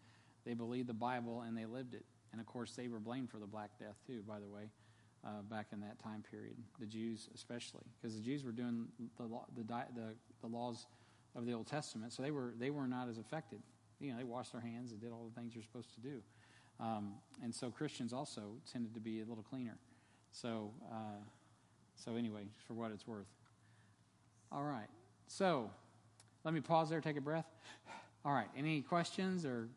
They 0.46 0.54
believed 0.54 0.88
the 0.88 0.94
Bible 0.94 1.42
and 1.46 1.56
they 1.56 1.66
lived 1.66 1.94
it. 1.94 2.04
And 2.32 2.40
of 2.40 2.46
course, 2.46 2.72
they 2.72 2.88
were 2.88 2.98
blamed 2.98 3.30
for 3.30 3.38
the 3.38 3.46
Black 3.46 3.70
Death, 3.78 3.96
too, 4.06 4.22
by 4.26 4.40
the 4.40 4.48
way 4.48 4.70
uh, 5.24 5.42
back 5.48 5.68
in 5.72 5.80
that 5.80 5.98
time 5.98 6.22
period, 6.30 6.56
the 6.78 6.86
Jews 6.86 7.28
especially, 7.34 7.84
because 8.00 8.16
the 8.16 8.22
Jews 8.22 8.44
were 8.44 8.52
doing 8.52 8.86
the, 9.16 9.24
law, 9.24 9.46
the, 9.56 9.62
the, 9.62 10.14
the 10.40 10.46
laws 10.46 10.86
of 11.34 11.46
the 11.46 11.52
Old 11.52 11.66
Testament, 11.66 12.12
so 12.12 12.22
they 12.22 12.30
were, 12.30 12.54
they 12.58 12.70
were 12.70 12.86
not 12.86 13.08
as 13.08 13.18
affected. 13.18 13.60
You 14.00 14.12
know, 14.12 14.18
they 14.18 14.24
washed 14.24 14.52
their 14.52 14.60
hands 14.60 14.92
and 14.92 15.00
did 15.00 15.10
all 15.10 15.28
the 15.32 15.40
things 15.40 15.54
you're 15.54 15.62
supposed 15.62 15.94
to 15.94 16.00
do. 16.00 16.20
Um, 16.80 17.14
and 17.42 17.54
so 17.54 17.70
Christians 17.70 18.12
also 18.12 18.42
tended 18.70 18.94
to 18.94 19.00
be 19.00 19.20
a 19.20 19.24
little 19.24 19.44
cleaner. 19.44 19.78
So, 20.32 20.72
uh, 20.90 21.22
so 21.94 22.16
anyway, 22.16 22.42
for 22.66 22.74
what 22.74 22.90
it's 22.90 23.06
worth. 23.06 23.26
All 24.52 24.64
right. 24.64 24.88
So, 25.26 25.70
let 26.44 26.52
me 26.52 26.60
pause 26.60 26.90
there, 26.90 27.00
take 27.00 27.16
a 27.16 27.20
breath. 27.20 27.46
All 28.24 28.32
right. 28.32 28.48
Any 28.56 28.82
questions 28.82 29.46
or, 29.46 29.68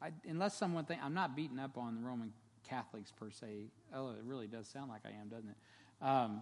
I, 0.00 0.10
unless 0.28 0.56
someone 0.56 0.84
think 0.84 1.00
I'm 1.04 1.14
not 1.14 1.36
beating 1.36 1.58
up 1.58 1.78
on 1.78 1.94
the 1.94 2.00
Roman 2.00 2.32
Catholics 2.72 3.12
per 3.12 3.30
se. 3.30 3.66
Oh, 3.94 4.10
it 4.10 4.24
really 4.24 4.46
does 4.46 4.66
sound 4.66 4.90
like 4.90 5.02
I 5.04 5.20
am, 5.20 5.28
doesn't 5.28 5.50
it? 5.50 6.04
Um, 6.04 6.40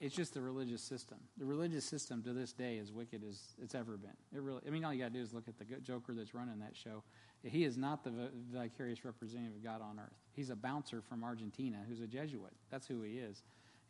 it's 0.00 0.14
just 0.14 0.34
the 0.34 0.40
religious 0.40 0.82
system. 0.82 1.18
The 1.38 1.44
religious 1.44 1.84
system 1.84 2.22
to 2.22 2.32
this 2.32 2.52
day 2.52 2.76
is 2.76 2.92
wicked 2.92 3.22
as 3.28 3.40
it's 3.62 3.74
ever 3.74 3.96
been. 3.96 4.16
It 4.34 4.42
really. 4.42 4.60
I 4.66 4.70
mean, 4.70 4.84
all 4.84 4.92
you 4.92 5.00
got 5.00 5.12
to 5.12 5.18
do 5.18 5.22
is 5.22 5.32
look 5.32 5.48
at 5.48 5.58
the 5.58 5.64
Joker 5.80 6.14
that's 6.14 6.34
running 6.34 6.58
that 6.60 6.76
show. 6.76 7.02
He 7.42 7.64
is 7.64 7.76
not 7.76 8.04
the 8.04 8.12
vicarious 8.52 9.04
representative 9.04 9.56
of 9.56 9.64
God 9.64 9.80
on 9.80 9.98
earth. 9.98 10.16
He's 10.32 10.50
a 10.50 10.56
bouncer 10.56 11.00
from 11.00 11.24
Argentina 11.24 11.78
who's 11.88 12.00
a 12.00 12.06
Jesuit. 12.06 12.52
That's 12.70 12.86
who 12.86 13.02
he 13.02 13.18
is. 13.18 13.42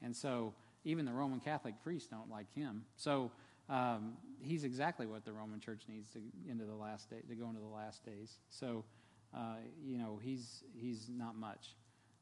And 0.02 0.14
so 0.14 0.54
even 0.84 1.04
the 1.04 1.12
Roman 1.12 1.40
Catholic 1.40 1.74
priests 1.82 2.08
don't 2.08 2.30
like 2.30 2.52
him. 2.54 2.84
So 2.96 3.30
um, 3.68 4.14
he's 4.40 4.64
exactly 4.64 5.06
what 5.06 5.24
the 5.24 5.32
Roman 5.32 5.60
Church 5.60 5.82
needs 5.88 6.10
to 6.12 6.20
into 6.48 6.64
the 6.64 6.74
last 6.74 7.10
day 7.10 7.20
to 7.28 7.34
go 7.34 7.48
into 7.48 7.60
the 7.60 7.66
last 7.66 8.04
days. 8.04 8.38
So 8.50 8.84
uh, 9.34 9.56
you 9.84 9.98
know, 9.98 10.18
he's 10.22 10.64
he's 10.74 11.08
not 11.08 11.36
much. 11.36 11.74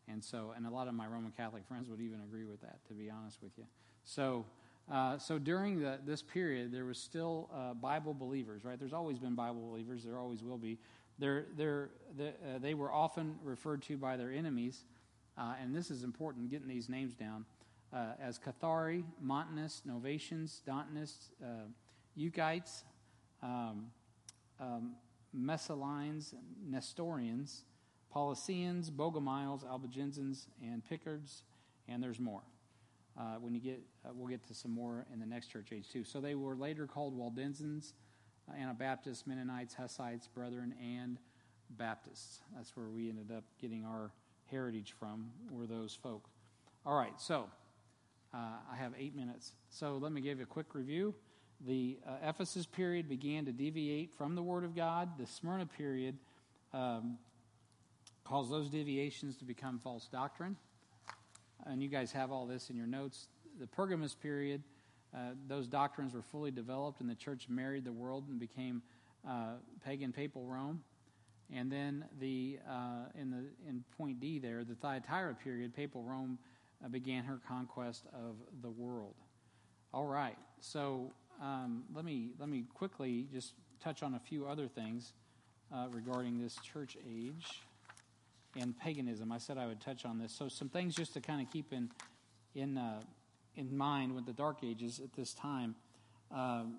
And 0.08 0.22
so, 0.22 0.52
and 0.56 0.66
a 0.66 0.70
lot 0.70 0.86
of 0.86 0.94
my 0.94 1.06
Roman 1.06 1.32
Catholic 1.32 1.66
friends 1.66 1.88
would 1.88 2.00
even 2.00 2.20
agree 2.20 2.44
with 2.44 2.60
that, 2.60 2.78
to 2.88 2.94
be 2.94 3.10
honest 3.10 3.42
with 3.42 3.52
you. 3.58 3.64
So, 4.04 4.44
uh, 4.90 5.18
so 5.18 5.36
during 5.36 5.80
the, 5.80 5.98
this 6.06 6.22
period, 6.22 6.72
there 6.72 6.84
was 6.84 6.98
still 6.98 7.50
uh, 7.52 7.74
Bible 7.74 8.14
believers, 8.14 8.64
right? 8.64 8.78
There's 8.78 8.92
always 8.92 9.18
been 9.18 9.34
Bible 9.34 9.68
believers. 9.68 10.04
There 10.04 10.16
always 10.16 10.44
will 10.44 10.58
be. 10.58 10.78
They're, 11.18 11.46
they're, 11.56 11.90
they, 12.16 12.28
uh, 12.28 12.58
they 12.60 12.74
were 12.74 12.92
often 12.92 13.36
referred 13.42 13.82
to 13.82 13.96
by 13.96 14.16
their 14.16 14.30
enemies, 14.30 14.84
uh, 15.36 15.54
and 15.60 15.74
this 15.74 15.90
is 15.90 16.04
important, 16.04 16.50
getting 16.50 16.68
these 16.68 16.88
names 16.88 17.14
down, 17.14 17.44
uh, 17.92 18.12
as 18.20 18.38
Cathari, 18.38 19.02
Montanists, 19.20 19.82
Novatians, 19.88 20.60
Donatists, 20.64 21.30
Euchites, 22.16 22.84
um, 23.42 23.86
um, 24.60 24.92
Messalines, 25.36 26.34
Nestorians, 26.68 27.64
Paulicians, 28.14 28.90
Bogomiles, 28.90 29.64
Albigensians, 29.64 30.46
and 30.62 30.84
Picards, 30.84 31.42
and 31.88 32.02
there's 32.02 32.18
more. 32.18 32.42
Uh, 33.18 33.36
when 33.40 33.54
you 33.54 33.60
get, 33.60 33.80
uh, 34.04 34.10
we'll 34.14 34.28
get 34.28 34.46
to 34.46 34.54
some 34.54 34.70
more 34.70 35.06
in 35.12 35.20
the 35.20 35.26
next 35.26 35.48
church 35.48 35.68
age 35.72 35.88
too. 35.90 36.04
So 36.04 36.20
they 36.20 36.34
were 36.34 36.54
later 36.54 36.86
called 36.86 37.16
Waldensians, 37.18 37.92
uh, 38.48 38.56
Anabaptists, 38.60 39.26
Mennonites, 39.26 39.74
Hussites, 39.74 40.28
Brethren, 40.28 40.74
and 40.80 41.18
Baptists. 41.70 42.40
That's 42.54 42.76
where 42.76 42.88
we 42.88 43.08
ended 43.08 43.32
up 43.34 43.44
getting 43.60 43.84
our 43.84 44.12
heritage 44.50 44.94
from. 44.98 45.30
Were 45.50 45.66
those 45.66 45.94
folk? 45.94 46.28
All 46.84 46.96
right. 46.96 47.18
So 47.18 47.48
uh, 48.34 48.58
I 48.70 48.76
have 48.76 48.92
eight 48.98 49.16
minutes. 49.16 49.52
So 49.70 49.96
let 49.96 50.12
me 50.12 50.20
give 50.20 50.38
you 50.38 50.44
a 50.44 50.46
quick 50.46 50.74
review. 50.74 51.14
The 51.64 51.98
uh, 52.06 52.28
Ephesus 52.28 52.66
period 52.66 53.08
began 53.08 53.46
to 53.46 53.52
deviate 53.52 54.14
from 54.14 54.34
the 54.34 54.42
Word 54.42 54.64
of 54.64 54.76
God. 54.76 55.18
The 55.18 55.26
Smyrna 55.26 55.66
period 55.66 56.16
um, 56.74 57.18
caused 58.24 58.50
those 58.50 58.68
deviations 58.68 59.36
to 59.38 59.44
become 59.44 59.78
false 59.78 60.06
doctrine. 60.06 60.56
And 61.64 61.82
you 61.82 61.88
guys 61.88 62.12
have 62.12 62.30
all 62.30 62.46
this 62.46 62.68
in 62.68 62.76
your 62.76 62.86
notes. 62.86 63.28
The 63.58 63.66
Pergamus 63.66 64.14
period, 64.14 64.62
uh, 65.14 65.30
those 65.48 65.66
doctrines 65.66 66.12
were 66.12 66.22
fully 66.22 66.50
developed, 66.50 67.00
and 67.00 67.08
the 67.08 67.14
church 67.14 67.48
married 67.48 67.84
the 67.84 67.92
world 67.92 68.24
and 68.28 68.38
became 68.38 68.82
uh, 69.26 69.54
pagan 69.84 70.12
papal 70.12 70.44
Rome. 70.44 70.82
And 71.52 71.70
then 71.72 72.04
the 72.20 72.58
uh, 72.68 73.06
in 73.14 73.30
the 73.30 73.44
in 73.68 73.84
point 73.96 74.20
D 74.20 74.38
there, 74.38 74.64
the 74.64 74.74
Thyatira 74.74 75.34
period, 75.34 75.74
papal 75.74 76.02
Rome 76.02 76.38
uh, 76.84 76.88
began 76.88 77.24
her 77.24 77.40
conquest 77.48 78.04
of 78.12 78.36
the 78.62 78.70
world. 78.70 79.14
All 79.94 80.06
right, 80.06 80.36
so 80.60 81.12
um, 81.40 81.84
let 81.94 82.04
me 82.04 82.30
let 82.38 82.48
me 82.48 82.64
quickly 82.74 83.26
just 83.32 83.52
touch 83.82 84.02
on 84.02 84.14
a 84.14 84.18
few 84.18 84.46
other 84.46 84.68
things 84.68 85.12
uh, 85.74 85.86
regarding 85.90 86.40
this 86.40 86.56
church 86.56 86.96
age 87.06 87.62
and 88.58 88.78
paganism. 88.78 89.32
I 89.32 89.38
said 89.38 89.58
I 89.58 89.66
would 89.66 89.80
touch 89.80 90.04
on 90.04 90.18
this. 90.18 90.32
So 90.32 90.48
some 90.48 90.68
things 90.68 90.94
just 90.94 91.14
to 91.14 91.20
kind 91.20 91.40
of 91.40 91.52
keep 91.52 91.72
in 91.72 91.90
in 92.54 92.78
uh, 92.78 93.00
in 93.56 93.76
mind 93.76 94.14
with 94.14 94.26
the 94.26 94.32
Dark 94.32 94.58
Ages 94.64 95.00
at 95.02 95.12
this 95.14 95.34
time. 95.34 95.74
Um, 96.34 96.78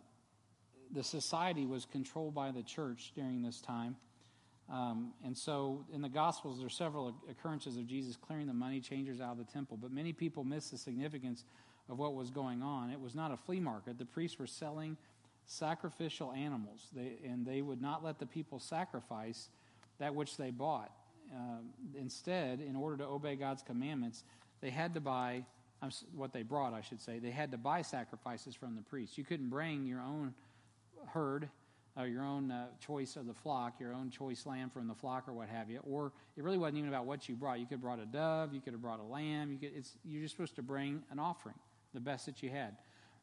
the 0.91 1.03
society 1.03 1.65
was 1.65 1.85
controlled 1.85 2.33
by 2.33 2.51
the 2.51 2.63
church 2.63 3.11
during 3.15 3.41
this 3.41 3.59
time. 3.59 3.95
Um, 4.69 5.13
and 5.23 5.37
so 5.37 5.85
in 5.93 6.01
the 6.01 6.09
Gospels, 6.09 6.57
there 6.57 6.67
are 6.67 6.69
several 6.69 7.13
occurrences 7.29 7.77
of 7.77 7.87
Jesus 7.87 8.17
clearing 8.17 8.47
the 8.47 8.53
money 8.53 8.81
changers 8.81 9.21
out 9.21 9.31
of 9.31 9.37
the 9.37 9.51
temple, 9.51 9.77
but 9.81 9.91
many 9.91 10.11
people 10.11 10.43
miss 10.43 10.69
the 10.69 10.77
significance 10.77 11.45
of 11.89 11.97
what 11.99 12.13
was 12.13 12.29
going 12.29 12.61
on. 12.61 12.89
It 12.89 12.99
was 12.99 13.15
not 13.15 13.31
a 13.31 13.37
flea 13.37 13.59
market. 13.59 13.97
The 13.97 14.05
priests 14.05 14.37
were 14.39 14.47
selling 14.47 14.97
sacrificial 15.45 16.33
animals, 16.33 16.87
they, 16.93 17.13
and 17.25 17.45
they 17.45 17.61
would 17.61 17.81
not 17.81 18.03
let 18.03 18.19
the 18.19 18.25
people 18.25 18.59
sacrifice 18.59 19.49
that 19.99 20.13
which 20.13 20.37
they 20.37 20.51
bought. 20.51 20.91
Uh, 21.33 21.59
instead, 21.97 22.59
in 22.61 22.75
order 22.75 22.97
to 22.97 23.05
obey 23.05 23.35
God's 23.35 23.61
commandments, 23.61 24.23
they 24.61 24.69
had 24.69 24.93
to 24.93 25.01
buy 25.01 25.43
um, 25.81 25.89
what 26.15 26.33
they 26.33 26.43
brought, 26.43 26.73
I 26.73 26.81
should 26.81 27.01
say. 27.01 27.19
They 27.19 27.31
had 27.31 27.51
to 27.51 27.57
buy 27.57 27.81
sacrifices 27.81 28.55
from 28.55 28.75
the 28.75 28.81
priests. 28.81 29.17
You 29.17 29.23
couldn't 29.23 29.49
bring 29.49 29.85
your 29.85 30.01
own 30.01 30.33
herd 31.07 31.49
or 31.97 32.07
your 32.07 32.23
own 32.23 32.51
uh, 32.51 32.67
choice 32.79 33.15
of 33.15 33.25
the 33.25 33.33
flock, 33.33 33.79
your 33.79 33.93
own 33.93 34.09
choice 34.09 34.45
lamb 34.45 34.69
from 34.69 34.87
the 34.87 34.93
flock 34.93 35.27
or 35.27 35.33
what 35.33 35.49
have 35.49 35.69
you. 35.69 35.79
Or 35.83 36.11
it 36.35 36.43
really 36.43 36.57
wasn't 36.57 36.77
even 36.77 36.89
about 36.89 37.05
what 37.05 37.27
you 37.27 37.35
brought. 37.35 37.59
You 37.59 37.65
could 37.65 37.75
have 37.75 37.81
brought 37.81 37.99
a 37.99 38.05
dove, 38.05 38.53
you 38.53 38.61
could 38.61 38.73
have 38.73 38.81
brought 38.81 38.99
a 38.99 39.03
lamb. 39.03 39.51
You 39.51 39.57
could, 39.57 39.71
it's, 39.75 39.97
you're 40.05 40.21
just 40.21 40.35
supposed 40.35 40.55
to 40.57 40.61
bring 40.61 41.03
an 41.11 41.19
offering 41.19 41.55
the 41.93 41.99
best 41.99 42.25
that 42.25 42.43
you 42.43 42.49
had. 42.49 42.77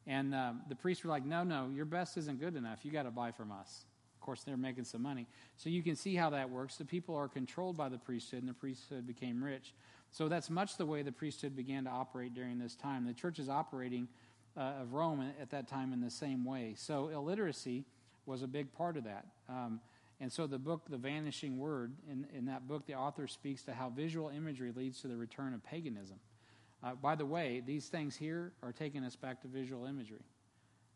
And 0.07 0.35
um, 0.35 0.63
the 0.69 0.75
priests 0.75 1.05
were 1.05 1.11
like, 1.11 1.25
no, 1.25 1.45
no, 1.45 1.71
your 1.75 1.87
best 1.87 2.17
isn't 2.19 2.41
good 2.41 2.57
enough. 2.57 2.81
You 2.85 2.91
got 2.91 3.05
to 3.05 3.11
buy 3.11 3.31
from 3.31 3.51
us. 3.51 3.85
Of 4.15 4.21
course, 4.21 4.43
they're 4.43 4.57
making 4.57 4.85
some 4.85 5.03
money. 5.03 5.27
So 5.57 5.71
you 5.71 5.83
can 5.83 5.97
see 5.97 6.15
how 6.15 6.31
that 6.31 6.51
works. 6.51 6.77
The 6.77 6.85
people 6.85 7.15
are 7.17 7.29
controlled 7.29 7.77
by 7.77 7.89
the 7.89 7.99
priesthood, 7.99 8.41
and 8.41 8.49
the 8.49 8.55
priesthood 8.55 9.07
became 9.07 9.43
rich. 9.43 9.75
So 10.11 10.29
that's 10.29 10.49
much 10.51 10.77
the 10.77 10.87
way 10.87 11.03
the 11.03 11.13
priesthood 11.13 11.57
began 11.57 11.85
to 11.85 11.91
operate 11.91 12.35
during 12.35 12.59
this 12.59 12.75
time. 12.75 13.07
The 13.07 13.15
church 13.15 13.39
is 13.39 13.49
operating 13.49 14.09
uh, 14.57 14.75
of 14.83 14.93
Rome 14.93 15.33
at 15.41 15.51
that 15.51 15.69
time 15.69 15.93
in 15.93 16.01
the 16.01 16.11
same 16.11 16.45
way. 16.45 16.75
So 16.77 17.09
illiteracy 17.09 17.85
was 18.27 18.43
a 18.43 18.47
big 18.47 18.73
part 18.73 18.97
of 18.97 19.05
that. 19.05 19.27
Um, 19.49 19.81
and 20.21 20.33
so 20.33 20.47
the 20.47 20.59
book, 20.59 20.83
The 20.89 20.97
Vanishing 20.97 21.59
Word, 21.59 21.93
in, 22.11 22.27
in 22.35 22.47
that 22.47 22.69
book, 22.69 22.87
the 22.87 22.95
author 22.95 23.27
speaks 23.27 23.63
to 23.63 23.75
how 23.75 23.91
visual 23.91 24.29
imagery 24.29 24.73
leads 24.75 25.01
to 25.01 25.09
the 25.09 25.17
return 25.17 25.53
of 25.53 25.65
paganism. 25.65 26.19
Uh, 26.85 26.95
by 26.95 27.15
the 27.15 27.25
way, 27.25 27.63
these 27.65 27.87
things 27.87 28.15
here 28.15 28.53
are 28.63 28.73
taking 28.73 29.05
us 29.05 29.17
back 29.17 29.41
to 29.41 29.49
visual 29.49 29.87
imagery. 29.87 30.25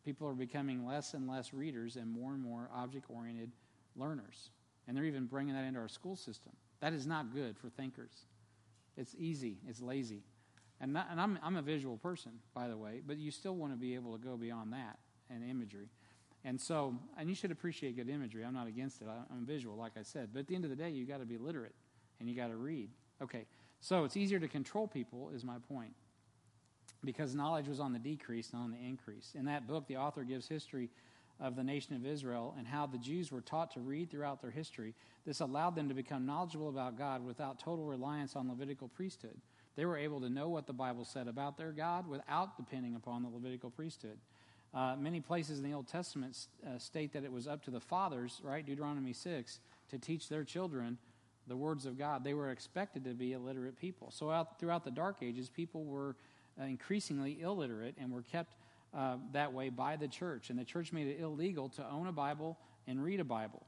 People 0.04 0.28
are 0.28 0.34
becoming 0.34 0.86
less 0.86 1.14
and 1.14 1.28
less 1.28 1.54
readers 1.54 1.96
and 1.96 2.10
more 2.10 2.32
and 2.32 2.42
more 2.42 2.68
object 2.74 3.06
oriented 3.08 3.50
learners. 3.96 4.50
And 4.86 4.96
they're 4.96 5.04
even 5.04 5.26
bringing 5.26 5.54
that 5.54 5.64
into 5.64 5.80
our 5.80 5.88
school 5.88 6.16
system. 6.16 6.52
That 6.80 6.92
is 6.92 7.06
not 7.06 7.32
good 7.32 7.56
for 7.56 7.70
thinkers. 7.70 8.12
It's 8.96 9.14
easy, 9.18 9.58
it's 9.66 9.80
lazy. 9.80 10.22
And, 10.80 10.92
not, 10.92 11.08
and 11.10 11.20
I'm, 11.20 11.38
I'm 11.42 11.56
a 11.56 11.62
visual 11.62 11.96
person, 11.96 12.32
by 12.54 12.68
the 12.68 12.76
way, 12.76 13.00
but 13.04 13.16
you 13.16 13.30
still 13.30 13.56
want 13.56 13.72
to 13.72 13.78
be 13.78 13.94
able 13.94 14.16
to 14.16 14.22
go 14.22 14.36
beyond 14.36 14.72
that 14.74 14.98
and 15.30 15.42
imagery. 15.48 15.88
And 16.44 16.60
so, 16.60 16.94
and 17.18 17.28
you 17.28 17.34
should 17.34 17.50
appreciate 17.50 17.96
good 17.96 18.08
imagery. 18.08 18.44
I'm 18.44 18.54
not 18.54 18.68
against 18.68 19.02
it. 19.02 19.08
I'm 19.08 19.44
visual, 19.44 19.76
like 19.76 19.92
I 19.98 20.02
said. 20.02 20.30
But 20.32 20.40
at 20.40 20.46
the 20.46 20.54
end 20.54 20.64
of 20.64 20.70
the 20.70 20.76
day, 20.76 20.90
you 20.90 21.04
got 21.04 21.18
to 21.18 21.26
be 21.26 21.38
literate 21.38 21.74
and 22.20 22.28
you 22.28 22.36
got 22.36 22.48
to 22.48 22.56
read. 22.56 22.90
Okay, 23.20 23.46
so 23.80 24.04
it's 24.04 24.16
easier 24.16 24.38
to 24.40 24.48
control 24.48 24.86
people, 24.86 25.30
is 25.34 25.44
my 25.44 25.56
point, 25.68 25.92
because 27.04 27.34
knowledge 27.34 27.68
was 27.68 27.80
on 27.80 27.92
the 27.92 27.98
decrease, 27.98 28.52
not 28.52 28.62
on 28.62 28.70
the 28.70 28.78
increase. 28.78 29.32
In 29.34 29.44
that 29.46 29.66
book, 29.66 29.86
the 29.86 29.96
author 29.96 30.24
gives 30.24 30.48
history 30.48 30.90
of 31.40 31.54
the 31.54 31.62
nation 31.62 31.94
of 31.94 32.04
Israel 32.04 32.54
and 32.58 32.66
how 32.66 32.86
the 32.86 32.98
Jews 32.98 33.30
were 33.30 33.40
taught 33.40 33.72
to 33.72 33.80
read 33.80 34.10
throughout 34.10 34.42
their 34.42 34.50
history. 34.50 34.94
This 35.24 35.40
allowed 35.40 35.76
them 35.76 35.88
to 35.88 35.94
become 35.94 36.26
knowledgeable 36.26 36.68
about 36.68 36.98
God 36.98 37.24
without 37.24 37.60
total 37.60 37.84
reliance 37.84 38.34
on 38.34 38.48
Levitical 38.48 38.88
priesthood. 38.88 39.40
They 39.76 39.84
were 39.84 39.96
able 39.96 40.20
to 40.22 40.28
know 40.28 40.48
what 40.48 40.66
the 40.66 40.72
Bible 40.72 41.04
said 41.04 41.28
about 41.28 41.56
their 41.56 41.70
God 41.70 42.08
without 42.08 42.56
depending 42.56 42.96
upon 42.96 43.22
the 43.22 43.28
Levitical 43.28 43.70
priesthood. 43.70 44.18
Uh, 44.74 44.96
many 44.98 45.20
places 45.20 45.58
in 45.58 45.64
the 45.64 45.74
Old 45.74 45.86
Testament 45.86 46.36
uh, 46.66 46.78
state 46.78 47.12
that 47.12 47.24
it 47.24 47.32
was 47.32 47.46
up 47.46 47.62
to 47.64 47.70
the 47.70 47.80
fathers, 47.80 48.40
right, 48.42 48.66
Deuteronomy 48.66 49.12
6, 49.12 49.60
to 49.90 49.98
teach 49.98 50.28
their 50.28 50.44
children 50.44 50.98
the 51.48 51.56
words 51.56 51.86
of 51.86 51.98
God. 51.98 52.24
They 52.24 52.34
were 52.34 52.50
expected 52.50 53.04
to 53.04 53.14
be 53.14 53.32
illiterate 53.32 53.78
people. 53.78 54.10
So, 54.10 54.30
out, 54.30 54.58
throughout 54.58 54.84
the 54.84 54.90
Dark 54.90 55.18
Ages, 55.22 55.48
people 55.48 55.84
were 55.84 56.16
uh, 56.60 56.64
increasingly 56.64 57.40
illiterate 57.40 57.94
and 57.98 58.12
were 58.12 58.22
kept 58.22 58.54
uh, 58.96 59.16
that 59.32 59.52
way 59.52 59.68
by 59.68 59.96
the 59.96 60.08
church. 60.08 60.50
And 60.50 60.58
the 60.58 60.64
church 60.64 60.92
made 60.92 61.08
it 61.08 61.20
illegal 61.20 61.68
to 61.70 61.88
own 61.88 62.06
a 62.06 62.12
Bible 62.12 62.58
and 62.86 63.02
read 63.02 63.20
a 63.20 63.24
Bible. 63.24 63.64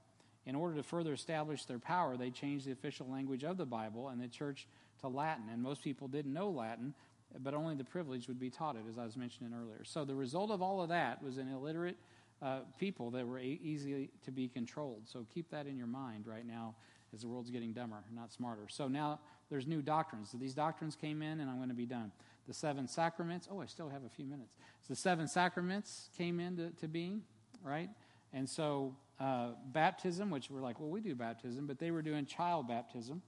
In 0.47 0.55
order 0.55 0.77
to 0.77 0.83
further 0.83 1.13
establish 1.13 1.65
their 1.67 1.79
power, 1.79 2.17
they 2.17 2.31
changed 2.31 2.67
the 2.67 2.73
official 2.73 3.07
language 3.09 3.45
of 3.45 3.57
the 3.57 3.67
Bible 3.67 4.09
and 4.09 4.21
the 4.21 4.29
church 4.29 4.67
to 5.01 5.09
Latin. 5.09 5.45
And 5.53 5.63
most 5.63 5.83
people 5.83 6.09
didn't 6.09 6.33
know 6.33 6.49
Latin, 6.49 6.95
but 7.39 7.55
only 7.55 7.75
the 7.75 7.85
privileged 7.85 8.29
would 8.29 8.41
be 8.41 8.51
taught 8.51 8.77
it, 8.77 8.83
as 8.89 8.99
I 8.99 9.05
was 9.05 9.17
mentioning 9.17 9.53
earlier. 9.53 9.85
So 9.85 10.05
the 10.05 10.15
result 10.15 10.51
of 10.51 10.63
all 10.63 10.81
of 10.81 10.89
that 10.89 11.23
was 11.23 11.37
an 11.37 11.49
illiterate 11.53 11.97
uh, 12.43 12.61
people 12.79 13.11
that 13.11 13.27
were 13.27 13.39
e- 13.39 13.61
easy 13.63 14.11
to 14.25 14.31
be 14.31 14.49
controlled. 14.49 15.03
So 15.05 15.27
keep 15.33 15.51
that 15.51 15.67
in 15.67 15.77
your 15.77 15.87
mind 15.87 16.27
right 16.27 16.47
now 16.47 16.75
as 17.15 17.23
the 17.23 17.29
world's 17.29 17.51
getting 17.51 17.73
dumber, 17.73 17.97
not 18.15 18.33
smarter. 18.33 18.67
So 18.69 18.89
now 18.89 19.21
there's 19.51 19.67
new 19.67 19.83
doctrines. 19.83 20.31
So 20.31 20.39
these 20.39 20.55
doctrines 20.55 20.97
came 20.97 21.23
in, 21.23 21.41
and 21.41 21.51
I'm 21.51 21.57
going 21.57 21.69
to 21.69 21.75
be 21.75 21.87
done. 21.87 22.13
The 22.47 22.55
seven 22.55 22.89
sacraments. 22.89 23.49
Oh, 23.51 23.61
I 23.61 23.67
still 23.67 23.89
have 23.89 24.05
a 24.05 24.09
few 24.09 24.25
minutes. 24.25 24.55
So 24.83 24.95
the 24.95 24.97
seven 24.97 25.29
sacraments 25.29 26.09
came 26.17 26.41
into 26.41 26.71
to 26.81 26.89
being, 26.89 27.23
right? 27.63 27.91
And 28.33 28.49
so 28.49 28.97
uh, 29.19 29.51
baptism, 29.73 30.31
which 30.31 30.51
we're 30.51 30.63
like, 30.63 30.81
well, 30.81 30.91
we 30.91 31.01
do 31.01 31.15
baptism, 31.15 31.67
but 31.67 31.79
they 31.79 31.91
were 31.91 32.03
doing 32.03 32.27
child 32.27 32.69
baptism. 32.69 33.23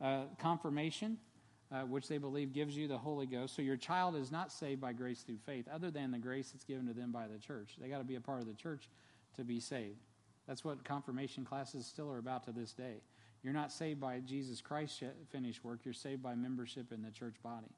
Uh, 0.00 0.24
confirmation, 0.38 1.18
uh, 1.72 1.82
which 1.82 2.08
they 2.08 2.18
believe 2.18 2.52
gives 2.52 2.76
you 2.76 2.88
the 2.88 2.98
Holy 2.98 3.26
Ghost. 3.26 3.54
So 3.54 3.62
your 3.62 3.76
child 3.76 4.16
is 4.16 4.30
not 4.30 4.52
saved 4.52 4.80
by 4.80 4.92
grace 4.92 5.22
through 5.22 5.38
faith, 5.46 5.66
other 5.72 5.90
than 5.90 6.10
the 6.10 6.18
grace 6.18 6.50
that's 6.50 6.64
given 6.64 6.86
to 6.86 6.92
them 6.92 7.12
by 7.12 7.26
the 7.26 7.38
church. 7.38 7.76
They 7.80 7.88
got 7.88 7.98
to 7.98 8.04
be 8.04 8.16
a 8.16 8.20
part 8.20 8.40
of 8.40 8.46
the 8.46 8.54
church 8.54 8.88
to 9.36 9.44
be 9.44 9.60
saved. 9.60 9.98
That's 10.46 10.64
what 10.64 10.84
confirmation 10.84 11.44
classes 11.44 11.86
still 11.86 12.10
are 12.10 12.18
about 12.18 12.44
to 12.44 12.52
this 12.52 12.72
day. 12.72 12.96
You're 13.44 13.52
not 13.52 13.70
saved 13.70 14.00
by 14.00 14.20
Jesus 14.20 14.60
Christ's 14.62 15.02
finished 15.30 15.62
work, 15.62 15.80
you're 15.84 15.94
saved 15.94 16.22
by 16.22 16.34
membership 16.34 16.90
in 16.92 17.02
the 17.02 17.10
church 17.10 17.36
body. 17.42 17.70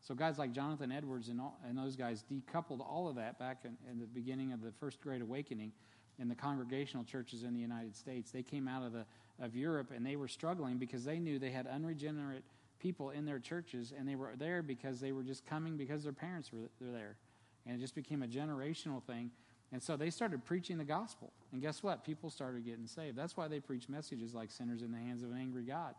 So, 0.00 0.16
guys 0.16 0.36
like 0.36 0.50
Jonathan 0.50 0.90
Edwards 0.90 1.28
and, 1.28 1.40
all, 1.40 1.56
and 1.66 1.78
those 1.78 1.94
guys 1.94 2.24
decoupled 2.30 2.80
all 2.80 3.08
of 3.08 3.14
that 3.16 3.38
back 3.38 3.64
in, 3.64 3.76
in 3.88 4.00
the 4.00 4.06
beginning 4.06 4.52
of 4.52 4.60
the 4.60 4.72
First 4.72 5.00
Great 5.00 5.22
Awakening 5.22 5.70
in 6.18 6.28
the 6.28 6.34
congregational 6.34 7.04
churches 7.04 7.44
in 7.44 7.54
the 7.54 7.60
United 7.60 7.94
States. 7.94 8.32
They 8.32 8.42
came 8.42 8.66
out 8.66 8.82
of, 8.84 8.92
the, 8.92 9.06
of 9.40 9.54
Europe 9.54 9.92
and 9.94 10.04
they 10.04 10.16
were 10.16 10.26
struggling 10.26 10.76
because 10.76 11.04
they 11.04 11.20
knew 11.20 11.38
they 11.38 11.50
had 11.50 11.68
unregenerate 11.68 12.42
people 12.80 13.10
in 13.10 13.24
their 13.24 13.38
churches, 13.38 13.92
and 13.96 14.08
they 14.08 14.16
were 14.16 14.32
there 14.36 14.60
because 14.60 14.98
they 14.98 15.12
were 15.12 15.22
just 15.22 15.46
coming 15.46 15.76
because 15.76 16.02
their 16.02 16.12
parents 16.12 16.52
were, 16.52 16.68
were 16.80 16.92
there. 16.92 17.16
And 17.64 17.76
it 17.76 17.80
just 17.80 17.94
became 17.94 18.24
a 18.24 18.26
generational 18.26 19.00
thing. 19.04 19.30
And 19.72 19.82
so 19.82 19.96
they 19.96 20.10
started 20.10 20.44
preaching 20.44 20.76
the 20.76 20.84
gospel. 20.84 21.32
And 21.50 21.62
guess 21.62 21.82
what? 21.82 22.04
People 22.04 22.28
started 22.28 22.64
getting 22.64 22.86
saved. 22.86 23.16
That's 23.16 23.36
why 23.36 23.48
they 23.48 23.58
preach 23.58 23.88
messages 23.88 24.34
like 24.34 24.50
sinners 24.50 24.82
in 24.82 24.92
the 24.92 24.98
hands 24.98 25.22
of 25.22 25.30
an 25.30 25.38
angry 25.38 25.62
God. 25.62 25.94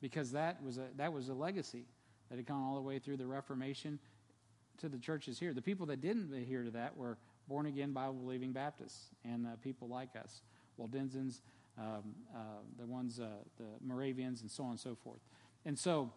Because 0.00 0.32
that 0.32 0.62
was 0.64 0.78
a, 0.78 0.86
that 0.96 1.12
was 1.12 1.28
a 1.28 1.34
legacy 1.34 1.84
that 2.30 2.36
had 2.36 2.46
gone 2.46 2.62
all 2.62 2.76
the 2.76 2.80
way 2.80 2.98
through 2.98 3.18
the 3.18 3.26
Reformation 3.26 3.98
to 4.78 4.88
the 4.88 4.96
churches 4.96 5.38
here. 5.38 5.52
The 5.52 5.60
people 5.60 5.84
that 5.86 6.00
didn't 6.00 6.32
adhere 6.32 6.64
to 6.64 6.70
that 6.70 6.96
were 6.96 7.18
born 7.46 7.66
again 7.66 7.92
Bible 7.92 8.14
believing 8.14 8.52
Baptists 8.52 9.10
and 9.24 9.46
uh, 9.46 9.50
people 9.62 9.88
like 9.88 10.16
us, 10.16 10.40
Waldensians, 10.80 11.40
um, 11.78 12.14
uh, 12.34 12.38
the 12.78 12.86
ones, 12.86 13.20
uh, 13.20 13.26
the 13.58 13.64
Moravians, 13.86 14.40
and 14.40 14.50
so 14.50 14.64
on 14.64 14.70
and 14.70 14.80
so 14.80 14.94
forth. 14.94 15.20
And 15.66 15.78
so, 15.78 16.10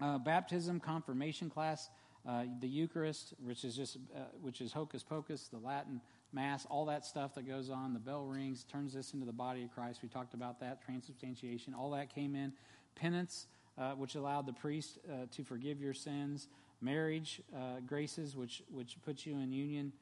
uh, 0.00 0.18
baptism, 0.18 0.80
confirmation 0.80 1.48
class, 1.48 1.90
uh, 2.26 2.44
the 2.60 2.68
Eucharist, 2.68 3.34
which 3.42 3.64
is 3.64 3.74
just 3.74 3.96
uh, 4.14 4.20
which 4.40 4.60
is 4.60 4.72
hocus 4.72 5.02
pocus, 5.02 5.48
the 5.48 5.58
Latin 5.58 6.00
Mass, 6.32 6.66
all 6.70 6.86
that 6.86 7.04
stuff 7.04 7.34
that 7.34 7.46
goes 7.46 7.68
on. 7.68 7.92
The 7.92 7.98
bell 7.98 8.24
rings, 8.24 8.64
turns 8.64 8.94
this 8.94 9.12
into 9.12 9.26
the 9.26 9.32
body 9.32 9.64
of 9.64 9.72
Christ. 9.72 10.00
We 10.02 10.08
talked 10.08 10.34
about 10.34 10.60
that 10.60 10.82
transubstantiation. 10.84 11.74
All 11.74 11.90
that 11.90 12.14
came 12.14 12.34
in. 12.34 12.52
Penance, 12.94 13.46
uh, 13.76 13.92
which 13.92 14.14
allowed 14.14 14.46
the 14.46 14.52
priest 14.52 14.98
uh, 15.08 15.26
to 15.32 15.42
forgive 15.42 15.80
your 15.80 15.94
sins. 15.94 16.48
Marriage 16.80 17.40
uh, 17.54 17.80
graces, 17.86 18.36
which 18.36 18.62
which 18.70 18.96
puts 19.04 19.26
you 19.26 19.34
in 19.34 19.52
union, 19.52 19.92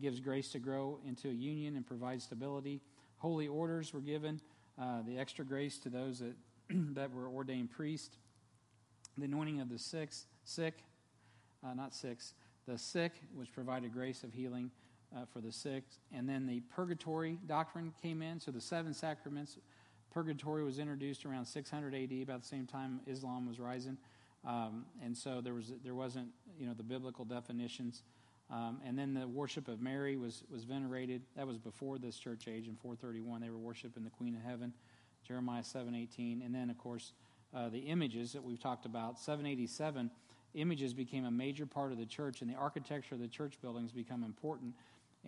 gives 0.00 0.20
grace 0.20 0.50
to 0.52 0.58
grow 0.58 0.98
into 1.06 1.28
a 1.28 1.32
union 1.32 1.76
and 1.76 1.86
provides 1.86 2.24
stability. 2.24 2.80
Holy 3.18 3.48
orders 3.48 3.92
were 3.92 4.00
given. 4.00 4.40
the 4.78 5.18
extra 5.18 5.44
grace 5.44 5.78
to 5.78 5.88
those 5.88 6.20
that 6.20 6.34
that 6.94 7.12
were 7.12 7.28
ordained 7.28 7.70
priests, 7.70 8.16
the 9.18 9.24
anointing 9.24 9.60
of 9.60 9.68
the 9.68 9.78
sick, 9.78 10.10
sick, 10.44 10.74
uh, 11.64 11.74
not 11.74 11.94
six, 11.94 12.34
the 12.66 12.78
sick, 12.78 13.12
which 13.34 13.52
provided 13.52 13.92
grace 13.92 14.22
of 14.24 14.32
healing 14.32 14.70
uh, 15.14 15.24
for 15.32 15.40
the 15.40 15.52
sick, 15.52 15.84
and 16.12 16.28
then 16.28 16.46
the 16.46 16.60
purgatory 16.74 17.38
doctrine 17.46 17.92
came 18.02 18.22
in. 18.22 18.40
So 18.40 18.50
the 18.50 18.60
seven 18.60 18.94
sacraments, 18.94 19.58
purgatory 20.10 20.64
was 20.64 20.78
introduced 20.78 21.24
around 21.24 21.46
600 21.46 21.94
AD, 21.94 22.12
about 22.22 22.42
the 22.42 22.48
same 22.48 22.66
time 22.66 23.00
Islam 23.06 23.46
was 23.46 23.60
rising, 23.60 23.96
um, 24.44 24.84
and 25.02 25.16
so 25.16 25.40
there 25.40 25.54
was 25.54 25.72
there 25.82 25.94
wasn't 25.94 26.28
you 26.58 26.66
know 26.66 26.74
the 26.74 26.82
biblical 26.82 27.24
definitions. 27.24 28.02
Um, 28.50 28.80
and 28.84 28.98
then 28.98 29.14
the 29.14 29.26
worship 29.26 29.68
of 29.68 29.80
Mary 29.80 30.18
was, 30.18 30.44
was 30.50 30.64
venerated. 30.64 31.22
That 31.34 31.46
was 31.46 31.56
before 31.56 31.96
this 31.96 32.18
church 32.18 32.46
age 32.46 32.68
in 32.68 32.76
431. 32.76 33.40
They 33.40 33.48
were 33.48 33.56
worshiping 33.56 34.04
the 34.04 34.10
Queen 34.10 34.34
of 34.34 34.42
Heaven. 34.42 34.74
Jeremiah 35.26 35.62
7:18, 35.62 36.44
and 36.44 36.54
then 36.54 36.70
of 36.70 36.78
course 36.78 37.12
uh, 37.54 37.68
the 37.68 37.78
images 37.78 38.32
that 38.32 38.42
we've 38.42 38.60
talked 38.60 38.84
about. 38.84 39.18
787 39.18 40.10
images 40.54 40.94
became 40.94 41.24
a 41.24 41.30
major 41.30 41.66
part 41.66 41.92
of 41.92 41.98
the 41.98 42.06
church, 42.06 42.40
and 42.40 42.50
the 42.50 42.56
architecture 42.56 43.14
of 43.14 43.20
the 43.20 43.28
church 43.28 43.60
buildings 43.60 43.92
become 43.92 44.24
important. 44.24 44.74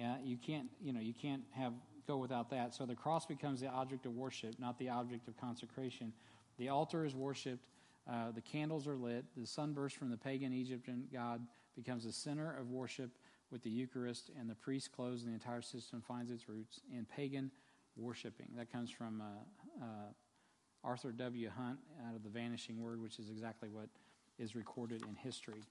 Uh, 0.01 0.17
you 0.25 0.37
can't, 0.37 0.69
you 0.81 0.93
know, 0.93 1.01
you 1.01 1.15
can't 1.15 1.43
have 1.53 1.73
go 2.07 2.17
without 2.17 2.51
that. 2.51 2.75
So 2.75 2.87
the 2.87 2.95
cross 2.95 3.27
becomes 3.27 3.61
the 3.61 3.69
object 3.69 4.07
of 4.07 4.15
worship, 4.15 4.55
not 4.59 4.79
the 4.79 4.89
object 4.89 5.27
of 5.29 5.37
consecration. 5.37 6.13
The 6.59 6.69
altar 6.69 7.05
is 7.05 7.15
worshipped. 7.15 7.67
Uh, 8.09 8.31
the 8.31 8.41
candles 8.41 8.87
are 8.87 8.95
lit. 8.95 9.25
The 9.37 9.47
sunburst 9.47 9.97
from 9.97 10.11
the 10.11 10.17
pagan 10.17 10.53
Egyptian 10.53 11.09
god 11.13 11.41
becomes 11.75 12.05
the 12.05 12.13
center 12.13 12.57
of 12.57 12.71
worship 12.71 13.11
with 13.51 13.63
the 13.63 13.71
Eucharist, 13.71 14.31
and 14.39 14.51
the 14.51 14.55
priest 14.55 14.91
clothes, 14.93 15.23
and 15.23 15.31
the 15.31 15.35
entire 15.35 15.63
system 15.63 16.01
finds 16.01 16.31
its 16.31 16.49
roots 16.49 16.81
in 16.93 17.05
pagan 17.05 17.51
worshiping. 17.97 18.49
That 18.57 18.73
comes 18.73 18.91
from 18.91 19.21
uh, 19.21 19.85
uh, 19.85 19.87
Arthur 20.83 21.13
W. 21.13 21.51
Hunt 21.57 21.79
out 22.09 22.17
of 22.17 22.25
The 22.25 22.29
Vanishing 22.29 22.81
Word, 22.81 23.01
which 23.01 23.19
is 23.19 23.31
exactly 23.31 23.69
what 23.69 23.89
is 24.39 24.55
recorded 24.55 25.03
in 25.03 25.15
history. 25.15 25.63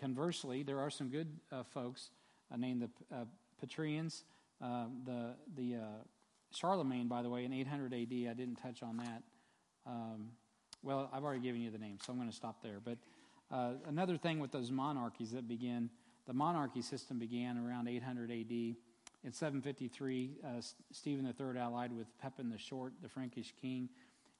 Conversely, 0.00 0.62
there 0.62 0.78
are 0.78 0.90
some 0.90 1.08
good 1.08 1.28
uh, 1.50 1.62
folks 1.62 2.10
uh, 2.52 2.56
named 2.56 2.82
the 2.82 3.16
uh. 3.16 3.24
Um, 4.60 5.02
the 5.04 5.34
the 5.56 5.76
uh, 5.76 5.80
Charlemagne, 6.52 7.08
by 7.08 7.22
the 7.22 7.30
way, 7.30 7.44
in 7.44 7.52
800 7.52 7.92
AD, 7.92 7.98
I 7.98 8.34
didn't 8.34 8.56
touch 8.56 8.82
on 8.82 8.96
that. 8.98 9.22
Um, 9.86 10.30
well, 10.82 11.10
I've 11.12 11.24
already 11.24 11.40
given 11.40 11.60
you 11.60 11.70
the 11.70 11.78
name, 11.78 11.98
so 12.04 12.12
I'm 12.12 12.18
going 12.18 12.30
to 12.30 12.34
stop 12.34 12.62
there. 12.62 12.78
But 12.84 12.98
another 13.86 14.16
thing 14.16 14.38
with 14.38 14.52
those 14.52 14.70
monarchies 14.70 15.32
that 15.32 15.48
begin, 15.48 15.90
the 16.26 16.32
monarchy 16.32 16.82
system 16.82 17.18
began 17.18 17.58
around 17.58 17.88
800 17.88 18.30
AD 18.30 18.76
in 19.24 19.32
753, 19.32 20.30
uh, 20.44 20.48
Stephen 20.92 21.26
III 21.26 21.60
allied 21.60 21.92
with 21.92 22.06
Pepin 22.18 22.50
the 22.50 22.58
Short, 22.58 22.92
the 23.02 23.08
Frankish 23.08 23.52
king, 23.60 23.88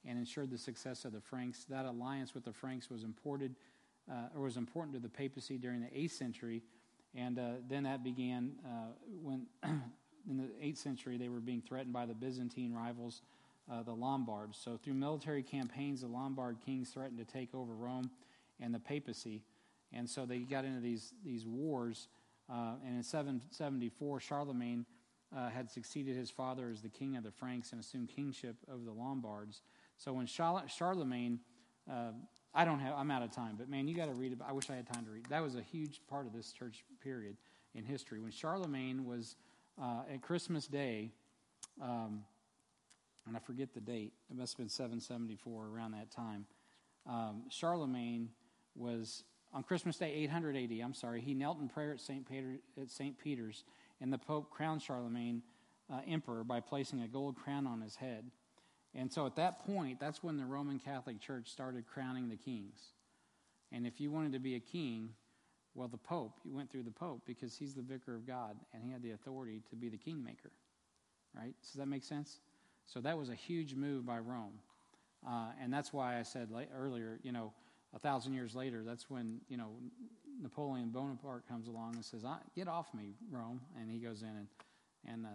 and 0.05 0.17
ensured 0.17 0.49
the 0.49 0.57
success 0.57 1.03
of 1.03 1.11
the 1.11 1.19
Franks. 1.19 1.65
That 1.69 1.85
alliance 1.85 2.33
with 2.33 2.45
the 2.45 2.53
Franks 2.53 2.89
was 2.89 3.03
imported, 3.03 3.55
uh, 4.09 4.35
or 4.35 4.43
was 4.43 4.57
important 4.57 4.95
to 4.95 4.99
the 4.99 5.09
papacy 5.09 5.57
during 5.57 5.81
the 5.81 5.87
8th 5.87 6.11
century, 6.11 6.63
and 7.15 7.39
uh, 7.39 7.51
then 7.67 7.83
that 7.83 8.03
began 8.03 8.53
uh, 8.65 8.91
when, 9.21 9.47
in 9.63 10.37
the 10.37 10.49
8th 10.63 10.77
century, 10.77 11.17
they 11.17 11.29
were 11.29 11.39
being 11.39 11.61
threatened 11.61 11.93
by 11.93 12.05
the 12.05 12.13
Byzantine 12.13 12.73
rivals, 12.73 13.21
uh, 13.71 13.83
the 13.83 13.93
Lombards. 13.93 14.57
So 14.61 14.77
through 14.77 14.95
military 14.95 15.43
campaigns, 15.43 16.01
the 16.01 16.07
Lombard 16.07 16.57
kings 16.65 16.89
threatened 16.89 17.19
to 17.19 17.25
take 17.25 17.53
over 17.53 17.73
Rome 17.73 18.09
and 18.59 18.73
the 18.73 18.79
papacy, 18.79 19.43
and 19.93 20.09
so 20.09 20.25
they 20.25 20.39
got 20.39 20.65
into 20.65 20.81
these 20.81 21.13
these 21.23 21.45
wars 21.45 22.07
uh, 22.49 22.73
and 22.85 22.97
in 22.97 23.03
774, 23.03 24.19
Charlemagne 24.19 24.85
had 25.53 25.69
succeeded 25.69 26.15
his 26.15 26.31
father 26.31 26.69
as 26.71 26.81
the 26.81 26.89
king 26.89 27.15
of 27.15 27.23
the 27.23 27.31
Franks 27.31 27.71
and 27.71 27.79
assumed 27.79 28.09
kingship 28.09 28.55
over 28.71 28.83
the 28.83 28.91
Lombards. 28.91 29.61
So 29.97 30.13
when 30.13 30.25
Charlemagne, 30.25 31.39
uh, 31.89 32.11
I 32.53 32.65
don't 32.65 32.79
have, 32.79 32.95
I'm 32.95 33.11
out 33.11 33.21
of 33.21 33.31
time, 33.31 33.55
but 33.57 33.69
man, 33.69 33.87
you 33.87 33.95
got 33.95 34.07
to 34.07 34.13
read 34.13 34.31
it. 34.31 34.39
I 34.47 34.53
wish 34.53 34.69
I 34.69 34.75
had 34.75 34.91
time 34.91 35.05
to 35.05 35.11
read. 35.11 35.25
That 35.29 35.43
was 35.43 35.55
a 35.55 35.61
huge 35.61 36.01
part 36.09 36.25
of 36.25 36.33
this 36.33 36.51
church 36.51 36.83
period 37.03 37.37
in 37.75 37.85
history. 37.85 38.19
When 38.19 38.31
Charlemagne 38.31 39.05
was 39.05 39.35
uh, 39.81 40.01
at 40.11 40.21
Christmas 40.21 40.67
Day, 40.67 41.11
um, 41.81 42.23
and 43.27 43.37
I 43.37 43.39
forget 43.39 43.73
the 43.73 43.81
date, 43.81 44.13
it 44.29 44.37
must 44.37 44.53
have 44.53 44.57
been 44.57 44.69
774 44.69 45.67
around 45.67 45.91
that 45.91 46.09
time. 46.09 46.45
Um, 47.07 47.43
Charlemagne 47.49 48.29
was 48.75 49.23
on 49.53 49.63
Christmas 49.63 49.97
Day, 49.97 50.11
800 50.13 50.55
AD. 50.55 50.71
I'm 50.83 50.93
sorry, 50.93 51.21
he 51.21 51.33
knelt 51.33 51.59
in 51.59 51.69
prayer 51.69 51.93
at 51.93 52.01
St. 52.01 52.27
Peter, 52.27 52.57
at 52.81 52.89
St. 52.89 53.17
Peter's, 53.17 53.63
and 54.01 54.11
the 54.11 54.17
Pope 54.17 54.49
crowned 54.49 54.81
Charlemagne 54.81 55.43
uh, 55.91 55.99
emperor 56.07 56.43
by 56.43 56.59
placing 56.59 57.01
a 57.01 57.07
gold 57.07 57.35
crown 57.35 57.67
on 57.67 57.81
his 57.81 57.95
head. 57.95 58.25
And 58.95 59.11
so 59.11 59.25
at 59.25 59.35
that 59.35 59.65
point, 59.65 59.99
that's 59.99 60.23
when 60.23 60.37
the 60.37 60.45
Roman 60.45 60.79
Catholic 60.79 61.19
Church 61.19 61.49
started 61.49 61.85
crowning 61.85 62.29
the 62.29 62.35
kings. 62.35 62.79
And 63.71 63.85
if 63.85 64.01
you 64.01 64.09
wanted 64.09 64.33
to 64.33 64.39
be 64.39 64.55
a 64.55 64.59
king, 64.59 65.09
well, 65.75 65.87
the 65.87 65.97
Pope, 65.97 66.33
you 66.43 66.55
went 66.55 66.71
through 66.71 66.83
the 66.83 66.91
Pope 66.91 67.21
because 67.25 67.55
he's 67.55 67.75
the 67.75 67.83
vicar 67.83 68.15
of 68.15 68.25
God 68.25 68.55
and 68.73 68.83
he 68.83 68.91
had 68.91 69.03
the 69.03 69.11
authority 69.11 69.61
to 69.69 69.75
be 69.75 69.89
the 69.89 69.97
kingmaker. 69.97 70.51
Right? 71.35 71.53
Does 71.61 71.73
that 71.73 71.87
make 71.87 72.03
sense? 72.03 72.39
So 72.87 72.99
that 73.01 73.17
was 73.17 73.29
a 73.29 73.35
huge 73.35 73.75
move 73.75 74.05
by 74.05 74.17
Rome. 74.17 74.59
Uh, 75.27 75.49
and 75.61 75.71
that's 75.71 75.93
why 75.93 76.17
I 76.17 76.23
said 76.23 76.49
earlier, 76.75 77.19
you 77.21 77.31
know, 77.31 77.53
a 77.93 77.99
thousand 77.99 78.33
years 78.33 78.55
later, 78.55 78.83
that's 78.83 79.09
when, 79.09 79.41
you 79.49 79.57
know, 79.57 79.69
Napoleon 80.41 80.89
Bonaparte 80.89 81.47
comes 81.47 81.67
along 81.67 81.95
and 81.95 82.05
says, 82.05 82.23
Get 82.55 82.67
off 82.67 82.93
me, 82.93 83.13
Rome. 83.31 83.61
And 83.79 83.91
he 83.91 83.99
goes 83.99 84.21
in 84.23 84.29
and, 84.29 84.47
and 85.05 85.25
uh, 85.25 85.29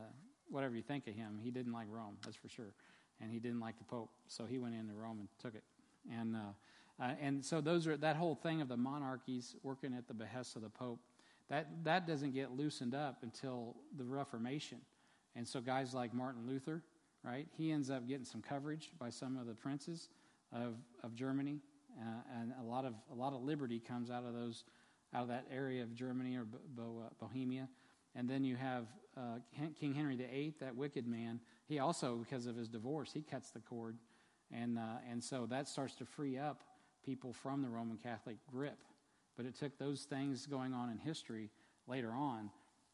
whatever 0.51 0.75
you 0.75 0.83
think 0.83 1.07
of 1.07 1.15
him, 1.15 1.39
he 1.43 1.51
didn't 1.51 1.73
like 1.73 1.87
Rome, 1.91 2.17
that's 2.25 2.37
for 2.37 2.49
sure 2.49 2.73
and 3.21 3.31
he 3.31 3.39
didn't 3.39 3.61
like 3.61 3.79
the 3.79 3.85
Pope, 3.85 4.11
so 4.27 4.45
he 4.45 4.59
went 4.59 4.75
into 4.75 4.93
Rome 4.93 5.19
and 5.21 5.29
took 5.41 5.55
it. 5.55 5.65
And 6.13 6.37
uh, 6.37 7.03
uh, 7.03 7.13
and 7.21 7.45
so 7.45 7.61
those 7.61 7.87
are 7.87 7.97
that 7.97 8.17
whole 8.17 8.35
thing 8.35 8.61
of 8.61 8.69
the 8.69 8.77
monarchies 8.77 9.57
working 9.63 9.95
at 9.95 10.07
the 10.07 10.15
behest 10.15 10.57
of 10.57 10.63
the 10.63 10.69
Pope. 10.69 11.01
That 11.49 11.85
that 11.85 12.07
doesn't 12.07 12.33
get 12.33 12.53
loosened 12.53 12.95
up 12.95 13.19
until 13.23 13.77
the 13.97 14.05
Reformation, 14.05 14.79
and 15.37 15.47
so 15.47 15.61
guys 15.61 15.95
like 15.95 16.15
Martin 16.15 16.47
Luther, 16.47 16.83
right? 17.23 17.47
He 17.57 17.73
ends 17.73 17.91
up 17.91 18.07
getting 18.07 18.25
some 18.25 18.43
coverage 18.43 18.91
by 18.99 19.11
some 19.11 19.37
of 19.37 19.47
the 19.47 19.55
princes 19.55 20.09
of 20.53 20.75
of 21.03 21.15
Germany, 21.15 21.61
uh, 22.01 22.41
and 22.41 22.53
a 22.61 22.65
lot 22.65 22.85
of 22.85 22.95
a 23.13 23.15
lot 23.15 23.33
of 23.33 23.43
liberty 23.43 23.81
comes 23.81 24.11
out 24.11 24.25
of 24.25 24.35
those 24.35 24.65
out 25.15 25.23
of 25.23 25.29
that 25.29 25.47
area 25.51 25.83
of 25.83 25.95
Germany 25.95 26.37
or 26.37 26.45
Bo- 26.45 27.05
uh, 27.07 27.09
Bohemia. 27.21 27.69
And 28.17 28.29
then 28.29 28.45
you 28.45 28.57
have 28.57 28.87
uh, 29.17 29.39
King 29.79 29.95
Henry 29.95 30.17
VIII, 30.17 30.55
that 30.61 30.77
wicked 30.77 31.07
man. 31.07 31.41
He 31.67 31.79
also, 31.79 32.17
because 32.17 32.47
of 32.47 32.57
his 32.57 32.69
divorce, 32.69 33.11
he 33.13 33.23
cuts 33.23 33.51
the 33.51 33.61
cord. 33.61 33.97
And, 34.53 34.79
uh, 34.79 34.99
and 35.11 35.23
so 35.23 35.47
that 35.47 35.69
starts 35.69 35.95
to 35.97 36.05
free 36.05 36.39
up 36.39 36.63
people 37.05 37.33
from 37.33 37.63
the 37.63 37.69
Roman 37.69 37.97
Catholic 37.97 38.37
grip. 38.51 38.79
But 39.37 39.47
it 39.47 39.59
took 39.59 39.79
those 39.79 40.03
things 40.03 40.47
going 40.47 40.73
on 40.73 40.91
in 40.91 40.99
history 40.99 41.51
later 41.87 42.13
on. 42.13 42.51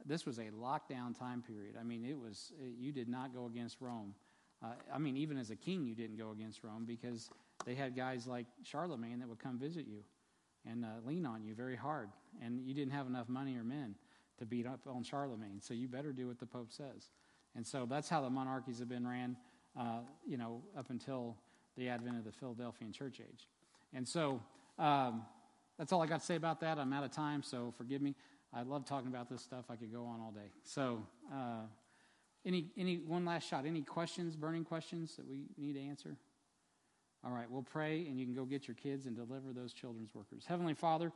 This 0.06 0.24
was 0.24 0.38
a 0.38 0.50
lockdown 0.50 1.18
time 1.18 1.42
period. 1.42 1.74
I 1.78 1.82
mean, 1.82 2.04
it 2.04 2.18
was, 2.18 2.52
you 2.78 2.92
did 2.92 3.08
not 3.08 3.34
go 3.34 3.46
against 3.46 3.80
Rome. 3.80 4.14
Uh, 4.62 4.68
I 4.94 4.98
mean, 4.98 5.16
even 5.16 5.36
as 5.36 5.50
a 5.50 5.56
king, 5.56 5.84
you 5.84 5.94
didn't 5.94 6.16
go 6.16 6.30
against 6.30 6.64
Rome 6.64 6.84
because 6.86 7.28
they 7.66 7.74
had 7.74 7.94
guys 7.94 8.26
like 8.26 8.46
Charlemagne 8.62 9.18
that 9.18 9.28
would 9.28 9.38
come 9.38 9.58
visit 9.58 9.86
you 9.86 10.02
and 10.68 10.84
uh, 10.84 10.88
lean 11.06 11.26
on 11.26 11.42
you 11.42 11.54
very 11.54 11.76
hard. 11.76 12.10
And 12.42 12.66
you 12.66 12.74
didn't 12.74 12.92
have 12.92 13.06
enough 13.06 13.28
money 13.28 13.56
or 13.56 13.64
men 13.64 13.94
to 14.38 14.46
beat 14.46 14.66
up 14.66 14.80
on 14.86 15.02
Charlemagne. 15.02 15.60
So 15.60 15.74
you 15.74 15.88
better 15.88 16.12
do 16.12 16.28
what 16.28 16.38
the 16.38 16.46
Pope 16.46 16.72
says. 16.72 17.10
And 17.56 17.66
so 17.66 17.86
that's 17.88 18.08
how 18.08 18.22
the 18.22 18.30
monarchies 18.30 18.78
have 18.78 18.88
been 18.88 19.06
ran, 19.06 19.36
uh, 19.78 20.00
you 20.26 20.36
know, 20.36 20.62
up 20.78 20.90
until 20.90 21.36
the 21.76 21.88
advent 21.88 22.18
of 22.18 22.24
the 22.24 22.32
Philadelphian 22.32 22.92
church 22.92 23.20
age. 23.20 23.48
And 23.92 24.06
so 24.06 24.40
um, 24.78 25.22
that's 25.78 25.92
all 25.92 26.02
I 26.02 26.06
got 26.06 26.20
to 26.20 26.26
say 26.26 26.36
about 26.36 26.60
that. 26.60 26.78
I'm 26.78 26.92
out 26.92 27.04
of 27.04 27.10
time, 27.10 27.42
so 27.42 27.72
forgive 27.76 28.02
me. 28.02 28.14
I 28.52 28.62
love 28.62 28.84
talking 28.84 29.08
about 29.08 29.28
this 29.28 29.42
stuff. 29.42 29.66
I 29.70 29.76
could 29.76 29.92
go 29.92 30.04
on 30.04 30.20
all 30.20 30.32
day. 30.32 30.50
So, 30.64 31.06
uh, 31.32 31.62
any 32.44 32.70
any 32.76 32.96
one 32.96 33.24
last 33.24 33.48
shot? 33.48 33.66
Any 33.66 33.82
questions, 33.82 34.34
burning 34.34 34.64
questions 34.64 35.14
that 35.16 35.28
we 35.28 35.44
need 35.58 35.74
to 35.74 35.80
answer? 35.80 36.16
All 37.22 37.30
right, 37.30 37.50
we'll 37.50 37.62
pray, 37.62 38.06
and 38.06 38.18
you 38.18 38.24
can 38.24 38.34
go 38.34 38.44
get 38.46 38.66
your 38.66 38.74
kids 38.74 39.04
and 39.04 39.14
deliver 39.14 39.52
those 39.52 39.74
children's 39.74 40.14
workers. 40.14 40.44
Heavenly 40.46 40.74
Father. 40.74 41.12